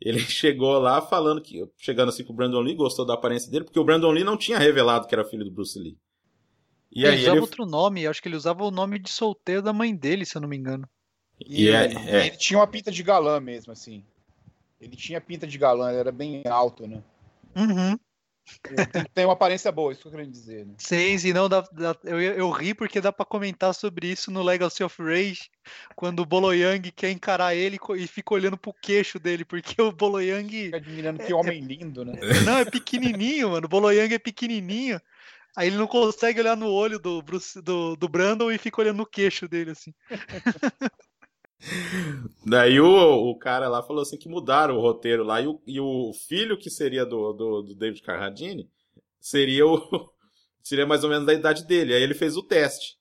Ele 0.01 0.19
chegou 0.19 0.79
lá 0.79 1.01
falando 1.01 1.41
que. 1.41 1.63
Chegando 1.77 2.09
assim 2.09 2.23
pro 2.23 2.33
Brandon 2.33 2.61
Lee, 2.61 2.75
gostou 2.75 3.05
da 3.05 3.13
aparência 3.13 3.51
dele, 3.51 3.65
porque 3.65 3.79
o 3.79 3.83
Brandon 3.83 4.11
Lee 4.11 4.23
não 4.23 4.37
tinha 4.37 4.57
revelado 4.57 5.07
que 5.07 5.13
era 5.13 5.25
filho 5.25 5.45
do 5.45 5.51
Bruce 5.51 5.77
Lee. 5.77 5.97
E 6.91 7.05
ele 7.05 7.15
aí 7.15 7.21
usava 7.21 7.35
ele. 7.35 7.41
outro 7.41 7.65
nome, 7.65 8.05
acho 8.05 8.21
que 8.21 8.27
ele 8.27 8.35
usava 8.35 8.63
o 8.63 8.71
nome 8.71 8.99
de 8.99 9.09
solteiro 9.09 9.61
da 9.61 9.73
mãe 9.73 9.95
dele, 9.95 10.25
se 10.25 10.35
eu 10.35 10.41
não 10.41 10.47
me 10.47 10.57
engano. 10.57 10.87
E 11.39 11.69
é, 11.69 11.85
ele, 11.85 11.97
é. 12.09 12.27
ele 12.27 12.37
tinha 12.37 12.59
uma 12.59 12.67
pinta 12.67 12.91
de 12.91 13.01
galã 13.01 13.39
mesmo, 13.39 13.71
assim. 13.71 14.05
Ele 14.79 14.95
tinha 14.95 15.19
pinta 15.19 15.47
de 15.47 15.57
galã, 15.57 15.89
ele 15.89 15.99
era 15.99 16.11
bem 16.11 16.43
alto, 16.45 16.85
né? 16.85 17.01
Uhum. 17.55 17.97
Tem, 18.61 19.03
tem 19.13 19.25
uma 19.25 19.33
aparência 19.33 19.71
boa, 19.71 19.91
isso 19.91 20.01
que 20.01 20.07
eu 20.07 20.11
queria 20.11 20.27
dizer. 20.27 20.65
Né? 20.65 20.73
Sim, 20.77 21.17
sim, 21.17 21.33
não, 21.33 21.47
dá, 21.47 21.61
dá- 21.71 21.95
eu, 22.03 22.19
eu 22.19 22.49
ri 22.49 22.73
porque 22.73 22.99
dá 22.99 23.11
pra 23.11 23.25
comentar 23.25 23.73
sobre 23.73 24.07
isso 24.07 24.31
no 24.31 24.43
Legacy 24.43 24.83
of 24.83 25.01
Rage, 25.01 25.49
quando 25.95 26.21
o 26.21 26.25
Boloyang 26.25 26.91
quer 26.91 27.11
encarar 27.11 27.55
ele 27.55 27.77
e 27.95 28.07
fica 28.07 28.33
olhando 28.33 28.57
pro 28.57 28.73
queixo 28.73 29.19
dele, 29.19 29.45
porque 29.45 29.81
o 29.81 29.91
Boloyang 29.91 30.49
Fica 30.49 30.77
admirando 30.77 31.23
que 31.23 31.33
homem 31.33 31.61
lindo, 31.61 32.03
né? 32.03 32.13
não 32.45 32.57
é 32.57 32.65
pequenininho, 32.65 33.51
mano, 33.51 33.65
o 33.65 33.69
Boloyang 33.69 34.13
é 34.13 34.19
pequenininho, 34.19 34.99
aí 35.55 35.67
ele 35.67 35.77
não 35.77 35.87
consegue 35.87 36.39
olhar 36.39 36.57
no 36.57 36.69
olho 36.69 36.99
do, 36.99 37.21
Bruce, 37.21 37.61
do, 37.61 37.95
do 37.95 38.09
Brandon 38.09 38.51
e 38.51 38.57
fica 38.57 38.81
olhando 38.81 38.97
no 38.97 39.05
queixo 39.05 39.47
dele, 39.47 39.71
assim. 39.71 39.93
Daí 42.45 42.79
o, 42.79 42.85
o 43.31 43.37
cara 43.37 43.67
lá 43.69 43.81
falou 43.81 44.01
assim 44.01 44.17
que 44.17 44.29
mudaram 44.29 44.77
o 44.77 44.81
roteiro 44.81 45.23
lá 45.23 45.41
e 45.41 45.47
o, 45.47 45.61
e 45.65 45.79
o 45.79 46.11
filho 46.13 46.57
que 46.57 46.69
seria 46.69 47.05
do, 47.05 47.33
do, 47.33 47.61
do 47.63 47.75
David 47.75 48.01
Carradine 48.01 48.69
seria 49.19 49.65
o 49.65 49.79
seria 50.63 50.85
mais 50.85 51.03
ou 51.03 51.09
menos 51.09 51.25
da 51.25 51.33
idade 51.33 51.65
dele. 51.65 51.93
Aí 51.93 52.01
ele 52.03 52.13
fez 52.13 52.37
o 52.37 52.43
teste. 52.43 52.97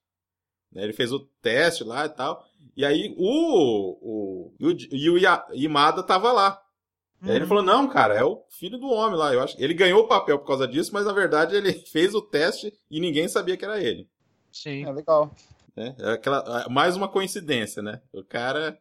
né? 0.73 0.85
Ele 0.85 0.93
fez 0.93 1.13
o 1.13 1.21
teste 1.43 1.85
lá 1.85 2.07
e 2.07 2.11
tal. 2.11 2.45
E 2.77 2.85
aí 2.85 3.15
o 3.19 3.99
o, 4.03 4.53
e 4.61 4.67
o, 4.67 4.77
e 4.93 5.11
o 5.11 5.55
Imada 5.55 6.03
tava 6.03 6.33
lá. 6.33 6.61
E 7.25 7.31
aí 7.31 7.37
ele 7.39 7.45
Uhum. 7.45 7.49
falou: 7.49 7.63
"Não, 7.65 7.89
cara, 7.89 8.15
é 8.15 8.25
o 8.25 8.45
filho 8.51 8.79
do 8.79 8.89
homem 8.89 9.19
lá". 9.19 9.35
Eu 9.35 9.43
acho 9.43 9.57
ele 9.63 9.75
ganhou 9.75 10.03
o 10.03 10.09
papel 10.09 10.39
por 10.39 10.47
causa 10.47 10.69
disso, 10.69 10.93
mas 10.95 11.07
na 11.07 11.13
verdade 11.13 11.57
ele 11.57 11.73
fez 11.93 12.15
o 12.15 12.23
teste 12.23 12.73
e 12.91 13.01
ninguém 13.01 13.29
sabia 13.29 13.57
que 13.57 13.65
era 13.65 13.83
ele. 13.83 14.09
Sim. 14.53 14.85
É 14.85 14.93
legal. 14.93 15.35
Né? 15.77 15.95
É 15.99 16.13
aquela 16.13 16.69
mais 16.69 16.97
uma 16.97 17.09
coincidência, 17.09 17.83
né? 17.83 18.01
O 18.13 18.23
cara 18.23 18.79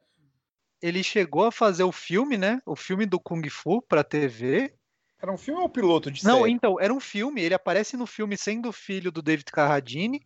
Ele 0.82 1.04
chegou 1.04 1.46
a 1.46 1.52
fazer 1.52 1.84
o 1.84 1.92
filme, 1.92 2.38
né? 2.38 2.60
O 2.66 2.76
filme 2.76 3.06
do 3.06 3.20
Kung 3.20 3.48
Fu 3.50 3.82
pra 3.82 4.04
TV. 4.04 4.74
Era 5.22 5.32
um 5.32 5.38
filme 5.38 5.62
ou 5.62 5.70
piloto 5.70 6.10
de 6.10 6.24
Não, 6.26 6.40
série? 6.42 6.52
então, 6.52 6.80
era 6.80 6.94
um 6.94 7.00
filme. 7.00 7.42
Ele 7.42 7.54
aparece 7.54 7.96
no 7.96 8.08
filme 8.08 8.36
sendo 8.36 8.72
filho 8.72 9.12
do 9.12 9.22
David 9.22 9.46
Carradine. 9.52 10.26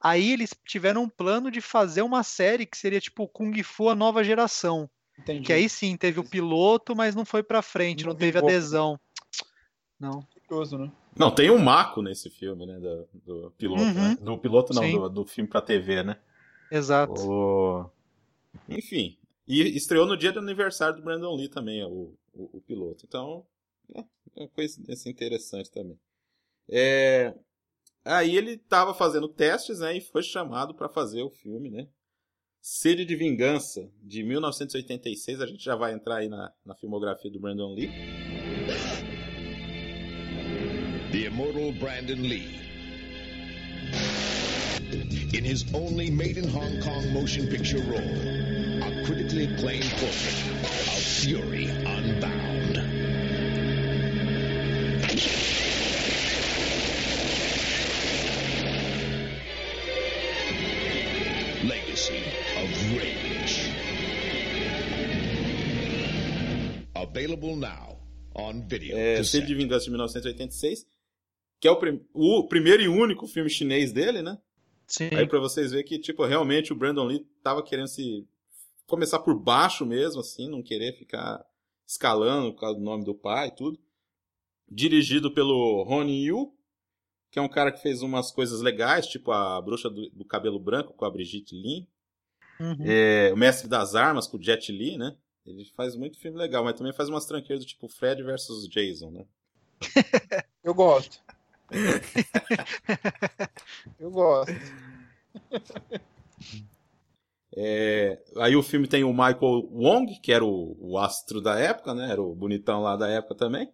Aí 0.00 0.32
eles 0.32 0.54
tiveram 0.64 1.02
um 1.02 1.08
plano 1.08 1.50
de 1.50 1.60
fazer 1.60 2.02
uma 2.02 2.22
série 2.22 2.66
que 2.66 2.76
seria 2.76 3.00
tipo 3.00 3.26
Kung 3.28 3.60
Fu 3.62 3.88
a 3.88 3.94
nova 3.94 4.22
geração. 4.22 4.88
Entendi. 5.18 5.46
Que 5.46 5.52
aí 5.52 5.68
sim, 5.68 5.96
teve 5.96 6.20
o 6.20 6.28
piloto, 6.28 6.94
mas 6.94 7.14
não 7.14 7.24
foi 7.24 7.42
pra 7.42 7.62
frente, 7.62 8.04
Não 8.04 8.12
não 8.12 8.18
teve 8.18 8.38
adesão. 8.38 9.00
Não. 9.98 10.20
Curioso, 10.46 10.78
né? 10.78 10.92
Não, 11.18 11.34
tem 11.34 11.50
um 11.50 11.58
Mako 11.58 12.02
nesse 12.02 12.28
filme, 12.30 12.66
né? 12.66 12.78
Do, 12.78 13.08
do 13.24 13.50
piloto, 13.52 13.82
Uhum. 13.82 13.94
né? 13.94 14.16
Do 14.20 14.38
piloto 14.38 14.74
não, 14.74 14.90
do, 14.90 15.08
do 15.08 15.24
filme 15.24 15.48
pra 15.48 15.62
TV, 15.62 16.02
né? 16.02 16.18
Exato. 16.70 17.14
O... 17.20 17.90
Enfim. 18.68 19.16
E 19.46 19.60
estreou 19.76 20.06
no 20.06 20.16
dia 20.16 20.32
do 20.32 20.40
aniversário 20.40 20.96
do 20.96 21.02
Brandon 21.02 21.34
Lee 21.36 21.48
também, 21.48 21.82
o, 21.84 22.14
o, 22.34 22.58
o 22.58 22.60
piloto. 22.60 23.04
Então, 23.06 23.46
é 23.94 24.04
uma 24.36 24.48
coincidência 24.48 25.08
interessante 25.08 25.70
também. 25.70 25.98
É... 26.68 27.34
Aí 28.04 28.36
ele 28.36 28.56
tava 28.56 28.92
fazendo 28.94 29.28
testes, 29.28 29.80
né? 29.80 29.96
E 29.96 30.00
foi 30.00 30.22
chamado 30.22 30.74
pra 30.74 30.88
fazer 30.88 31.22
o 31.22 31.30
filme, 31.30 31.70
né? 31.70 31.88
Sede 32.60 33.04
de 33.04 33.14
Vingança, 33.16 33.88
de 34.02 34.22
1986. 34.24 35.40
A 35.40 35.46
gente 35.46 35.64
já 35.64 35.76
vai 35.76 35.92
entrar 35.92 36.16
aí 36.16 36.28
na, 36.28 36.52
na 36.64 36.74
filmografia 36.74 37.30
do 37.30 37.38
Brandon 37.40 37.72
Lee. 37.74 37.88
The 41.12 41.26
immortal 41.26 41.72
Brandon 41.72 42.28
Lee. 42.28 42.60
In 45.32 45.44
his 45.44 45.64
only 45.72 46.10
made 46.10 46.36
in 46.36 46.48
Hong 46.48 46.80
Kong 46.80 47.12
motion 47.12 47.46
picture 47.46 47.78
role, 47.78 47.98
a 47.98 49.04
critically 49.04 49.44
acclaimed 49.44 49.90
portrait 49.98 50.62
of 50.62 51.02
Fury 51.02 51.66
Unbound. 51.68 52.76
Legacy 61.68 62.22
of 62.58 62.96
Rage. 62.98 63.70
Available 66.94 67.56
now 67.56 67.96
on 68.34 68.62
video. 68.68 68.96
É, 68.96 69.16
cassette. 69.16 69.42
Sede 69.42 69.46
de 69.46 69.54
Vingança 69.54 69.84
de 69.86 69.90
1986, 69.90 70.86
que 71.60 71.68
é 71.68 71.70
o, 71.70 71.76
prim- 71.76 72.04
o 72.12 72.46
primeiro 72.48 72.82
e 72.82 72.88
único 72.88 73.26
filme 73.26 73.50
chinês 73.50 73.92
dele, 73.92 74.22
né? 74.22 74.38
Sim. 74.86 75.08
Aí 75.14 75.26
pra 75.26 75.40
vocês 75.40 75.70
verem 75.72 75.84
que, 75.86 75.98
tipo, 75.98 76.24
realmente 76.24 76.72
o 76.72 76.76
Brandon 76.76 77.04
Lee 77.06 77.26
tava 77.42 77.62
querendo 77.62 77.88
se 77.88 78.26
começar 78.86 79.18
por 79.20 79.34
baixo 79.38 79.84
mesmo, 79.84 80.20
assim, 80.20 80.48
não 80.48 80.62
querer 80.62 80.96
ficar 80.96 81.44
escalando 81.86 82.52
por 82.52 82.60
causa 82.60 82.78
do 82.78 82.84
nome 82.84 83.04
do 83.04 83.14
pai 83.14 83.48
e 83.48 83.56
tudo. 83.56 83.78
Dirigido 84.68 85.32
pelo 85.32 85.82
Ronnie 85.84 86.26
Yu, 86.26 86.52
que 87.30 87.38
é 87.38 87.42
um 87.42 87.48
cara 87.48 87.72
que 87.72 87.82
fez 87.82 88.02
umas 88.02 88.30
coisas 88.32 88.60
legais, 88.60 89.06
tipo 89.06 89.30
a 89.32 89.60
Bruxa 89.60 89.90
do, 89.90 90.08
do 90.10 90.24
Cabelo 90.24 90.58
Branco 90.58 90.92
com 90.94 91.04
a 91.04 91.10
Brigitte 91.10 91.54
Lin, 91.54 91.86
Uhum. 92.58 92.76
é, 92.80 93.30
o 93.32 93.36
Mestre 93.36 93.68
das 93.68 93.94
Armas 93.94 94.26
com 94.26 94.38
o 94.38 94.42
Jet 94.42 94.72
Li, 94.72 94.96
né? 94.96 95.14
Ele 95.44 95.64
faz 95.76 95.94
muito 95.94 96.18
filme 96.18 96.38
legal, 96.38 96.64
mas 96.64 96.74
também 96.74 96.92
faz 96.92 97.08
umas 97.08 97.26
tranqueiras 97.26 97.64
do 97.64 97.68
tipo 97.68 97.86
Fred 97.88 98.22
versus 98.22 98.66
Jason, 98.68 99.10
né? 99.10 99.26
Eu 100.64 100.74
gosto. 100.74 101.20
Eu 103.98 104.10
gosto. 104.10 104.52
É, 107.58 108.22
aí 108.36 108.54
o 108.54 108.62
filme 108.62 108.86
tem 108.86 109.02
o 109.02 109.12
Michael 109.12 109.66
Wong, 109.72 110.20
que 110.20 110.30
era 110.30 110.44
o, 110.44 110.76
o 110.78 110.98
astro 110.98 111.40
da 111.40 111.58
época, 111.58 111.94
né? 111.94 112.12
Era 112.12 112.20
o 112.20 112.34
bonitão 112.34 112.82
lá 112.82 112.96
da 112.96 113.08
época 113.08 113.34
também. 113.34 113.72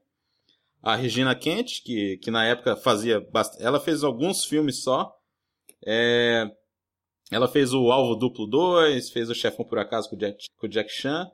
A 0.81 0.95
Regina 0.95 1.35
Kent, 1.35 1.83
que, 1.85 2.17
que 2.19 2.31
na 2.31 2.45
época 2.45 2.77
fazia. 2.77 3.27
Ela 3.59 3.81
fez 3.81 4.05
alguns 4.05 4.45
filmes 4.45 4.85
só. 4.85 5.13
É, 5.85 6.49
ela 7.33 7.49
fez 7.49 7.75
o 7.75 7.91
Alvo 7.91 8.15
Duplo 8.15 8.47
2, 8.47 9.11
fez 9.11 9.29
o 9.29 9.35
Chefão 9.35 9.65
por 9.65 9.81
Acaso 9.81 10.09
com 10.09 10.15
o 10.15 10.19
Jack, 10.19 10.45
com 10.57 10.67
o 10.67 10.71
Jack 10.71 10.89
Chan. 10.89 11.29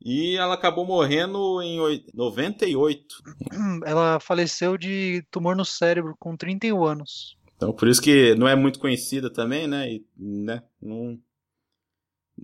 E 0.00 0.36
ela 0.36 0.54
acabou 0.54 0.86
morrendo 0.86 1.60
em 1.60 1.80
oi- 1.80 2.04
98. 2.14 3.04
Ela 3.84 4.20
faleceu 4.20 4.78
de 4.78 5.24
tumor 5.30 5.56
no 5.56 5.64
cérebro 5.64 6.14
com 6.18 6.36
31 6.36 6.84
anos. 6.84 7.36
Então, 7.56 7.72
por 7.72 7.88
isso 7.88 8.00
que 8.00 8.34
não 8.36 8.46
é 8.46 8.54
muito 8.54 8.78
conhecida 8.78 9.28
também, 9.28 9.66
né? 9.66 9.92
E, 9.92 10.06
né? 10.16 10.62
Não... 10.80 11.18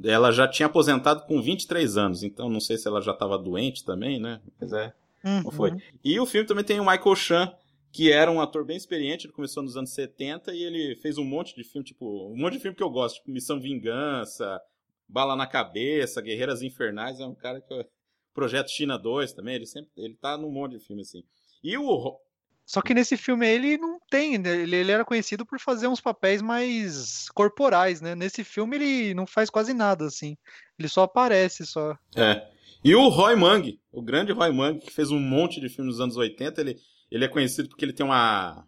Ela 0.03 0.33
já 0.33 0.49
tinha 0.49 0.67
aposentado 0.67 1.25
com 1.27 1.41
23 1.41 1.97
anos, 1.97 2.25
então 2.25 2.49
não 2.49 2.59
sei 2.59 2.77
se 2.77 2.89
ela 2.89 3.01
já 3.01 3.13
estava 3.13 3.39
doente 3.39 3.85
também, 3.85 4.21
né? 4.21 4.41
Mas 4.61 4.73
é, 4.73 4.93
não 5.23 5.53
foi. 5.53 5.71
Uhum. 5.71 5.79
E 6.03 6.19
o 6.19 6.27
filme 6.27 6.49
também 6.49 6.65
tem 6.65 6.81
o 6.81 6.85
Michael 6.85 7.15
Chan, 7.15 7.55
que 7.93 8.11
era 8.11 8.29
um 8.29 8.41
ator 8.41 8.65
bem 8.65 8.77
experiente, 8.77 9.27
ele 9.27 9.33
começou 9.33 9.63
nos 9.63 9.77
anos 9.77 9.95
70 9.95 10.53
e 10.53 10.65
ele 10.65 10.97
fez 10.97 11.17
um 11.17 11.25
monte 11.25 11.55
de 11.55 11.63
filme, 11.63 11.85
tipo, 11.85 12.29
um 12.29 12.37
monte 12.37 12.55
de 12.55 12.59
filme 12.59 12.77
que 12.77 12.83
eu 12.83 12.91
gosto, 12.91 13.19
tipo 13.19 13.31
Missão 13.31 13.61
Vingança, 13.61 14.61
Bala 15.09 15.37
na 15.37 15.47
Cabeça, 15.47 16.23
Guerreiras 16.23 16.63
Infernais, 16.63 17.21
é 17.21 17.27
um 17.27 17.35
cara 17.35 17.61
que 17.61 17.73
eu... 17.73 17.85
Projeto 18.33 18.69
China 18.69 18.99
2 18.99 19.33
também, 19.33 19.55
ele 19.55 19.67
sempre 19.67 19.93
ele 19.97 20.17
tá 20.17 20.37
num 20.37 20.51
monte 20.51 20.73
de 20.73 20.85
filme 20.85 21.03
assim. 21.03 21.23
E 21.63 21.79
o 21.79 22.19
Só 22.67 22.83
que 22.83 22.93
nesse 22.93 23.17
filme 23.17 23.47
ele 23.47 23.79
não 23.79 24.01
tem, 24.11 24.37
né? 24.39 24.57
ele, 24.57 24.75
ele 24.75 24.91
era 24.91 25.05
conhecido 25.05 25.47
por 25.47 25.61
fazer 25.61 25.87
uns 25.87 26.01
papéis 26.01 26.43
mais 26.43 27.29
corporais, 27.31 28.01
né? 28.01 28.17
Nesse 28.17 28.43
filme 28.43 28.77
ele 28.77 29.15
não 29.15 29.25
faz 29.25 29.49
quase 29.49 29.73
nada, 29.73 30.07
assim. 30.07 30.37
Ele 30.77 30.89
só 30.89 31.05
aparece, 31.05 31.65
só. 31.65 31.97
É. 32.17 32.45
E 32.83 32.93
o 32.95 33.09
Roy 33.09 33.37
Mang, 33.37 33.81
o 33.93 34.03
grande 34.03 34.33
Roy 34.33 34.53
Mang, 34.53 34.81
que 34.81 34.91
fez 34.91 35.13
um 35.13 35.21
monte 35.21 35.61
de 35.61 35.69
filmes 35.69 35.95
nos 35.95 36.01
anos 36.01 36.17
80, 36.17 36.61
ele, 36.61 36.77
ele 37.11 37.25
é 37.25 37.29
conhecido 37.29 37.69
porque 37.69 37.85
ele 37.85 37.93
tem 37.93 38.05
uma 38.05 38.67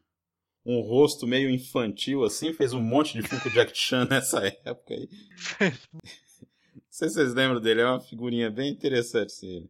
um 0.64 0.81
rosto 0.81 1.28
meio 1.28 1.49
infantil, 1.49 2.25
assim, 2.25 2.52
fez 2.52 2.73
um 2.73 2.81
monte 2.81 3.12
de 3.12 3.23
filme 3.23 3.40
com 3.40 3.49
o 3.49 3.52
Jack 3.52 3.71
Chan 3.73 4.05
nessa 4.11 4.45
época 4.64 4.95
aí. 4.95 5.09
Sei 6.96 7.10
se 7.10 7.16
vocês 7.16 7.34
lembram 7.34 7.60
dele, 7.60 7.82
é 7.82 7.84
uma 7.84 8.00
figurinha 8.00 8.50
bem 8.50 8.72
interessante, 8.72 9.26
assim, 9.26 9.68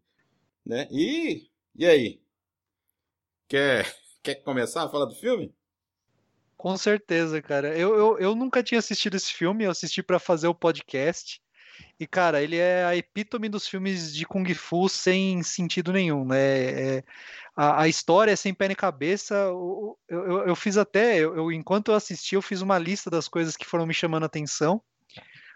né? 0.64 0.86
E, 0.92 1.50
e 1.74 1.84
aí? 1.84 2.20
Quer, 3.48 3.84
quer 4.22 4.36
começar 4.44 4.84
a 4.84 4.88
falar 4.88 5.06
do 5.06 5.14
filme? 5.16 5.52
Com 6.56 6.76
certeza, 6.76 7.42
cara. 7.42 7.76
Eu, 7.76 7.96
eu, 7.96 8.18
eu 8.20 8.36
nunca 8.36 8.62
tinha 8.62 8.78
assistido 8.78 9.16
esse 9.16 9.32
filme, 9.32 9.64
eu 9.64 9.72
assisti 9.72 10.04
pra 10.04 10.20
fazer 10.20 10.46
o 10.46 10.54
podcast. 10.54 11.42
E, 11.98 12.06
cara, 12.06 12.40
ele 12.40 12.58
é 12.58 12.84
a 12.84 12.94
epítome 12.94 13.48
dos 13.48 13.66
filmes 13.66 14.14
de 14.14 14.24
Kung 14.24 14.54
Fu 14.54 14.88
sem 14.88 15.42
sentido 15.42 15.92
nenhum, 15.92 16.24
né? 16.24 16.98
É- 16.98 17.04
a, 17.56 17.82
a 17.82 17.88
história 17.88 18.30
é 18.30 18.36
sem 18.36 18.54
pé 18.54 18.68
nem 18.68 18.76
cabeça. 18.76 19.34
Eu, 19.34 19.98
eu, 20.08 20.46
eu 20.46 20.54
fiz 20.54 20.76
até, 20.76 21.18
eu- 21.18 21.50
enquanto 21.50 21.90
eu 21.90 21.96
assisti, 21.96 22.36
eu 22.36 22.42
fiz 22.42 22.62
uma 22.62 22.78
lista 22.78 23.10
das 23.10 23.26
coisas 23.26 23.56
que 23.56 23.66
foram 23.66 23.84
me 23.84 23.92
chamando 23.92 24.22
a 24.22 24.26
atenção. 24.26 24.80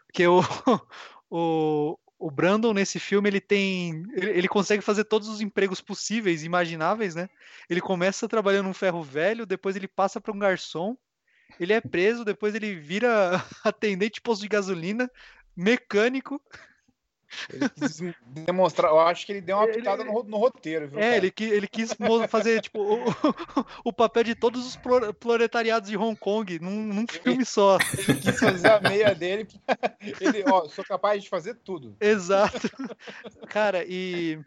Porque 0.08 0.26
o, 0.26 0.40
o, 1.30 1.96
o 2.18 2.30
Brandon, 2.30 2.74
nesse 2.74 2.98
filme, 2.98 3.28
ele 3.28 3.40
tem. 3.40 4.04
Ele, 4.12 4.48
consegue 4.48 4.82
fazer 4.82 5.04
todos 5.04 5.28
os 5.28 5.40
empregos 5.40 5.80
possíveis, 5.80 6.42
imagináveis, 6.42 7.14
né? 7.14 7.30
Ele 7.68 7.80
começa 7.80 8.28
trabalhando 8.28 8.66
num 8.66 8.74
ferro 8.74 9.02
velho, 9.02 9.46
depois 9.46 9.76
ele 9.76 9.88
passa 9.88 10.20
para 10.20 10.32
um 10.32 10.38
garçom, 10.38 10.96
ele 11.58 11.72
é 11.72 11.80
preso, 11.80 12.24
depois 12.24 12.54
ele 12.54 12.74
vira 12.74 13.42
atendente 13.64 14.14
de 14.14 14.20
posto 14.20 14.42
de 14.42 14.48
gasolina, 14.48 15.10
mecânico. 15.56 16.42
Ele 17.52 17.68
quis 17.68 18.00
demonstrar, 18.26 18.90
eu 18.90 19.00
acho 19.00 19.24
que 19.26 19.32
ele 19.32 19.40
deu 19.40 19.56
uma 19.56 19.64
Ele- 19.66 19.74
pitada 19.74 20.02
no, 20.04 20.22
no 20.24 20.36
roteiro, 20.36 20.88
viu? 20.88 20.98
É, 20.98 21.14
cara? 21.14 21.16
ele, 21.26 21.32
ele 21.38 21.68
quis 21.68 21.94
fazer 22.28 22.60
tipo, 22.60 22.80
o, 22.80 23.04
o 23.84 23.92
papel 23.92 24.24
de 24.24 24.34
todos 24.34 24.66
os 24.66 24.76
pro- 24.76 25.14
proletariados 25.14 25.88
de 25.90 25.96
Hong 25.96 26.16
Kong 26.18 26.58
num, 26.58 26.86
num 26.86 27.06
filme 27.06 27.44
só. 27.44 27.78
Ele 28.08 28.20
quis 28.20 28.38
fazer 28.38 28.68
a 28.70 28.80
meia 28.80 29.14
dele. 29.14 29.46
Ele, 30.20 30.44
ó, 30.50 30.68
sou 30.68 30.84
capaz 30.84 31.22
de 31.22 31.28
fazer 31.28 31.54
tudo. 31.64 31.96
Exato. 32.00 32.68
Cara, 33.48 33.84
e 33.86 34.38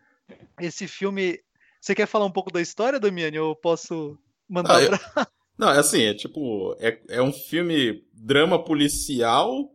esse 0.60 0.88
filme. 0.88 1.40
Você 1.80 1.94
quer 1.94 2.06
falar 2.08 2.26
um 2.26 2.32
pouco 2.32 2.52
da 2.52 2.62
história, 2.62 3.00
Damiani? 3.00 3.36
Eu 3.38 3.56
posso 3.56 4.18
mandar 4.48 4.78
Ah, 4.78 4.82
eu- 4.84 4.90
pra. 4.98 5.28
Não, 5.58 5.70
é 5.70 5.78
assim, 5.78 6.02
é 6.04 6.14
tipo, 6.14 6.76
é, 6.80 7.00
é 7.10 7.22
um 7.22 7.32
filme 7.32 8.04
drama 8.12 8.64
policial 8.64 9.70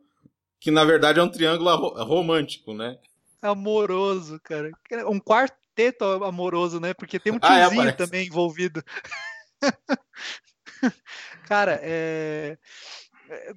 que 0.61 0.71
na 0.71 0.85
verdade 0.85 1.21
é 1.21 1.23
um 1.23 1.31
triângulo 1.31 1.75
ro- 1.77 2.05
romântico, 2.05 2.75
né? 2.75 2.99
amoroso, 3.41 4.41
cara. 4.41 4.71
Um 5.07 5.21
quarteto 5.21 6.05
amoroso, 6.25 6.81
né? 6.81 6.93
Porque 6.93 7.21
tem 7.21 7.33
um 7.33 7.39
Ah, 7.43 7.59
é, 7.59 7.69
tiozinho 7.69 7.97
também 7.97 8.27
envolvido. 8.27 8.83
cara, 11.47 11.79
é. 11.83 12.59
é, 13.29 13.53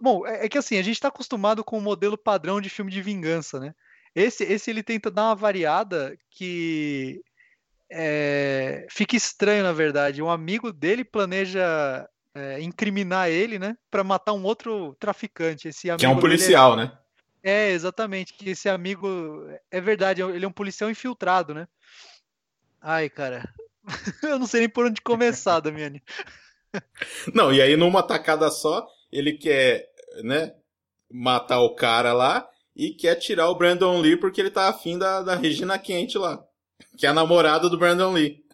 Bom, 0.00 0.26
é 0.26 0.46
é 0.46 0.48
que 0.48 0.58
assim, 0.58 0.76
a 0.76 0.82
gente 0.82 0.98
tá 0.98 1.08
acostumado 1.08 1.62
com 1.62 1.78
o 1.78 1.80
modelo 1.80 2.18
padrão 2.18 2.60
de 2.60 2.68
filme 2.68 2.90
de 2.90 3.00
vingança, 3.00 3.60
né? 3.60 3.72
Esse, 4.14 4.42
esse 4.42 4.68
ele 4.70 4.82
tenta 4.82 5.10
dar 5.10 5.26
uma 5.26 5.36
variada 5.36 6.16
que 6.30 7.22
é, 7.88 8.84
fica 8.90 9.14
estranho, 9.14 9.62
na 9.62 9.72
verdade. 9.72 10.20
Um 10.20 10.28
amigo 10.30 10.72
dele 10.72 11.04
planeja 11.04 12.08
é, 12.34 12.60
incriminar 12.60 13.28
ele, 13.28 13.58
né? 13.58 13.76
Pra 13.90 14.04
matar 14.04 14.32
um 14.32 14.44
outro 14.44 14.96
traficante. 14.98 15.68
Esse 15.68 15.82
Que 15.96 16.04
é 16.04 16.08
um 16.08 16.12
amigo 16.12 16.14
dele 16.14 16.20
policial, 16.20 16.76
né? 16.76 16.92
é, 17.42 17.70
exatamente. 17.70 18.34
Que 18.34 18.50
esse 18.50 18.68
amigo. 18.68 19.46
É 19.70 19.80
verdade, 19.80 20.22
ele 20.22 20.44
é 20.44 20.48
um 20.48 20.52
policial 20.52 20.90
infiltrado, 20.90 21.54
né? 21.54 21.66
Ai, 22.80 23.08
cara. 23.08 23.48
Eu 24.22 24.38
não 24.38 24.46
sei 24.46 24.60
nem 24.60 24.68
por 24.68 24.86
onde 24.86 25.00
começar, 25.00 25.60
Damiani. 25.60 26.02
Não, 27.34 27.52
e 27.52 27.60
aí 27.60 27.76
numa 27.76 28.02
tacada 28.02 28.48
só, 28.50 28.86
ele 29.10 29.32
quer, 29.32 29.88
né, 30.22 30.54
matar 31.10 31.60
o 31.60 31.74
cara 31.74 32.12
lá 32.12 32.48
e 32.76 32.90
quer 32.90 33.16
tirar 33.16 33.48
o 33.48 33.54
Brandon 33.56 34.00
Lee 34.00 34.16
porque 34.16 34.40
ele 34.40 34.50
tá 34.50 34.68
afim 34.68 34.96
da, 34.96 35.22
da 35.22 35.34
Regina 35.34 35.78
Quente 35.78 36.16
lá. 36.16 36.42
Que 36.96 37.06
é 37.06 37.08
a 37.08 37.14
namorada 37.14 37.68
do 37.68 37.78
Brandon 37.78 38.12
Lee. 38.12 38.44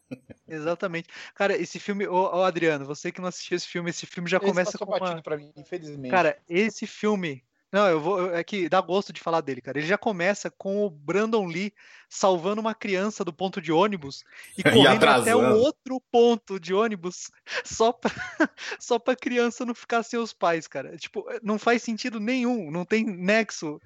Exatamente. 0.48 1.08
Cara, 1.34 1.56
esse 1.56 1.78
filme. 1.78 2.06
Ô, 2.06 2.14
ô, 2.14 2.42
Adriano, 2.42 2.84
você 2.84 3.10
que 3.10 3.20
não 3.20 3.28
assistiu 3.28 3.56
esse 3.56 3.66
filme, 3.66 3.90
esse 3.90 4.06
filme 4.06 4.28
já 4.28 4.38
Esse 4.38 4.46
começa 4.46 4.78
com 4.78 4.84
uma. 4.84 5.22
mim, 5.36 5.52
infelizmente. 5.56 6.10
Cara, 6.10 6.38
esse 6.48 6.86
filme. 6.86 7.44
Não, 7.72 7.88
eu 7.88 8.00
vou. 8.00 8.34
É 8.34 8.42
que 8.44 8.68
dá 8.68 8.80
gosto 8.80 9.12
de 9.12 9.20
falar 9.20 9.40
dele, 9.40 9.60
cara. 9.60 9.78
Ele 9.78 9.86
já 9.86 9.98
começa 9.98 10.50
com 10.50 10.84
o 10.84 10.90
Brandon 10.90 11.44
Lee 11.46 11.72
salvando 12.08 12.60
uma 12.60 12.74
criança 12.74 13.24
do 13.24 13.32
ponto 13.32 13.60
de 13.60 13.72
ônibus 13.72 14.22
e 14.56 14.62
E 14.62 14.62
correndo 14.62 15.04
até 15.04 15.34
o 15.34 15.40
atrasando. 15.40 15.56
outro 15.58 16.00
ponto 16.10 16.60
de 16.60 16.72
ônibus 16.72 17.30
só 17.64 17.92
pra, 17.92 18.10
só 18.78 18.98
pra 18.98 19.16
criança 19.16 19.64
não 19.66 19.74
ficar 19.74 20.04
sem 20.04 20.18
os 20.18 20.32
pais, 20.32 20.68
cara. 20.68 20.96
Tipo, 20.96 21.24
não 21.42 21.58
faz 21.58 21.82
sentido 21.82 22.20
nenhum, 22.20 22.70
não 22.70 22.84
tem 22.84 23.04
nexo 23.04 23.80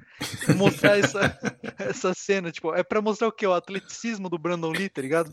mostrar 0.56 0.99
essa, 0.99 1.38
essa 1.78 2.12
cena. 2.14 2.52
Tipo, 2.52 2.75
é 2.75 2.82
pra 2.82 3.00
mostrar 3.00 3.28
o 3.28 3.32
quê? 3.32 3.46
O 3.46 3.54
atleticismo 3.54 4.28
do 4.28 4.38
Brandon 4.38 4.70
Lee, 4.72 4.90
tá 4.90 5.00
ligado? 5.00 5.32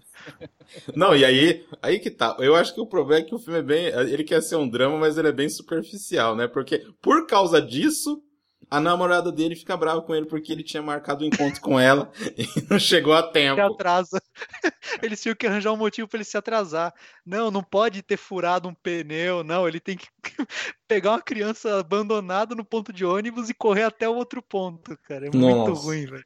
Não, 0.96 1.13
e 1.16 1.25
aí, 1.25 1.66
aí 1.82 2.00
que 2.00 2.10
tá. 2.10 2.38
Eu 2.39 2.56
acho 2.56 2.74
que 2.74 2.80
o 2.82 2.88
problema 2.88 3.25
é 3.25 3.27
que 3.27 3.36
o 3.36 3.39
filme 3.39 3.60
é 3.60 3.63
bem. 3.63 3.86
Ele 3.88 4.24
quer 4.24 4.42
ser 4.42 4.56
um 4.56 4.68
drama, 4.68 4.98
mas 4.98 5.18
ele 5.18 5.27
é 5.27 5.34
bem 5.34 5.50
superficial, 5.50 6.36
né? 6.36 6.48
Porque 6.48 6.86
por 7.01 7.27
causa 7.27 7.62
disso, 7.62 8.24
a 8.70 8.80
namorada 8.82 9.32
dele 9.32 9.56
fica 9.56 9.78
brava 9.78 10.02
com 10.02 10.14
ele 10.14 10.26
porque 10.26 10.52
ele 10.52 10.64
tinha 10.64 10.84
marcado 10.84 11.24
o 11.24 11.28
encontro 11.28 11.62
com 11.62 11.80
ela 11.80 12.12
e 12.38 12.46
não 12.70 12.78
chegou 12.78 13.14
a 13.14 13.24
Se 13.24 13.32
tempo. 13.32 13.62
atrasa. 13.62 14.22
Eles 15.02 15.22
tinham 15.22 15.36
que 15.36 15.46
arranjar 15.48 15.72
um 15.72 15.78
motivo 15.78 16.08
pra 16.08 16.18
ele 16.18 16.24
se 16.24 16.38
atrasar. 16.38 16.94
Não, 17.26 17.50
não 17.52 17.62
pode 17.64 18.02
ter 18.02 18.18
furado 18.18 18.68
um 18.68 18.74
pneu, 18.74 19.44
não. 19.44 19.68
Ele 19.68 19.80
tem 19.80 19.96
que 19.98 20.08
pegar 20.88 21.12
uma 21.12 21.22
criança 21.22 21.80
abandonada 21.80 22.56
no 22.56 22.64
ponto 22.66 22.92
de 22.92 23.06
ônibus 23.06 23.50
e 23.50 23.54
correr 23.54 23.84
até 23.84 24.08
o 24.10 24.16
outro 24.16 24.42
ponto, 24.42 24.98
cara. 25.08 25.27
É 25.27 25.30
muito 25.32 25.70
Nossa. 25.70 25.82
ruim, 25.84 26.06
velho. 26.06 26.25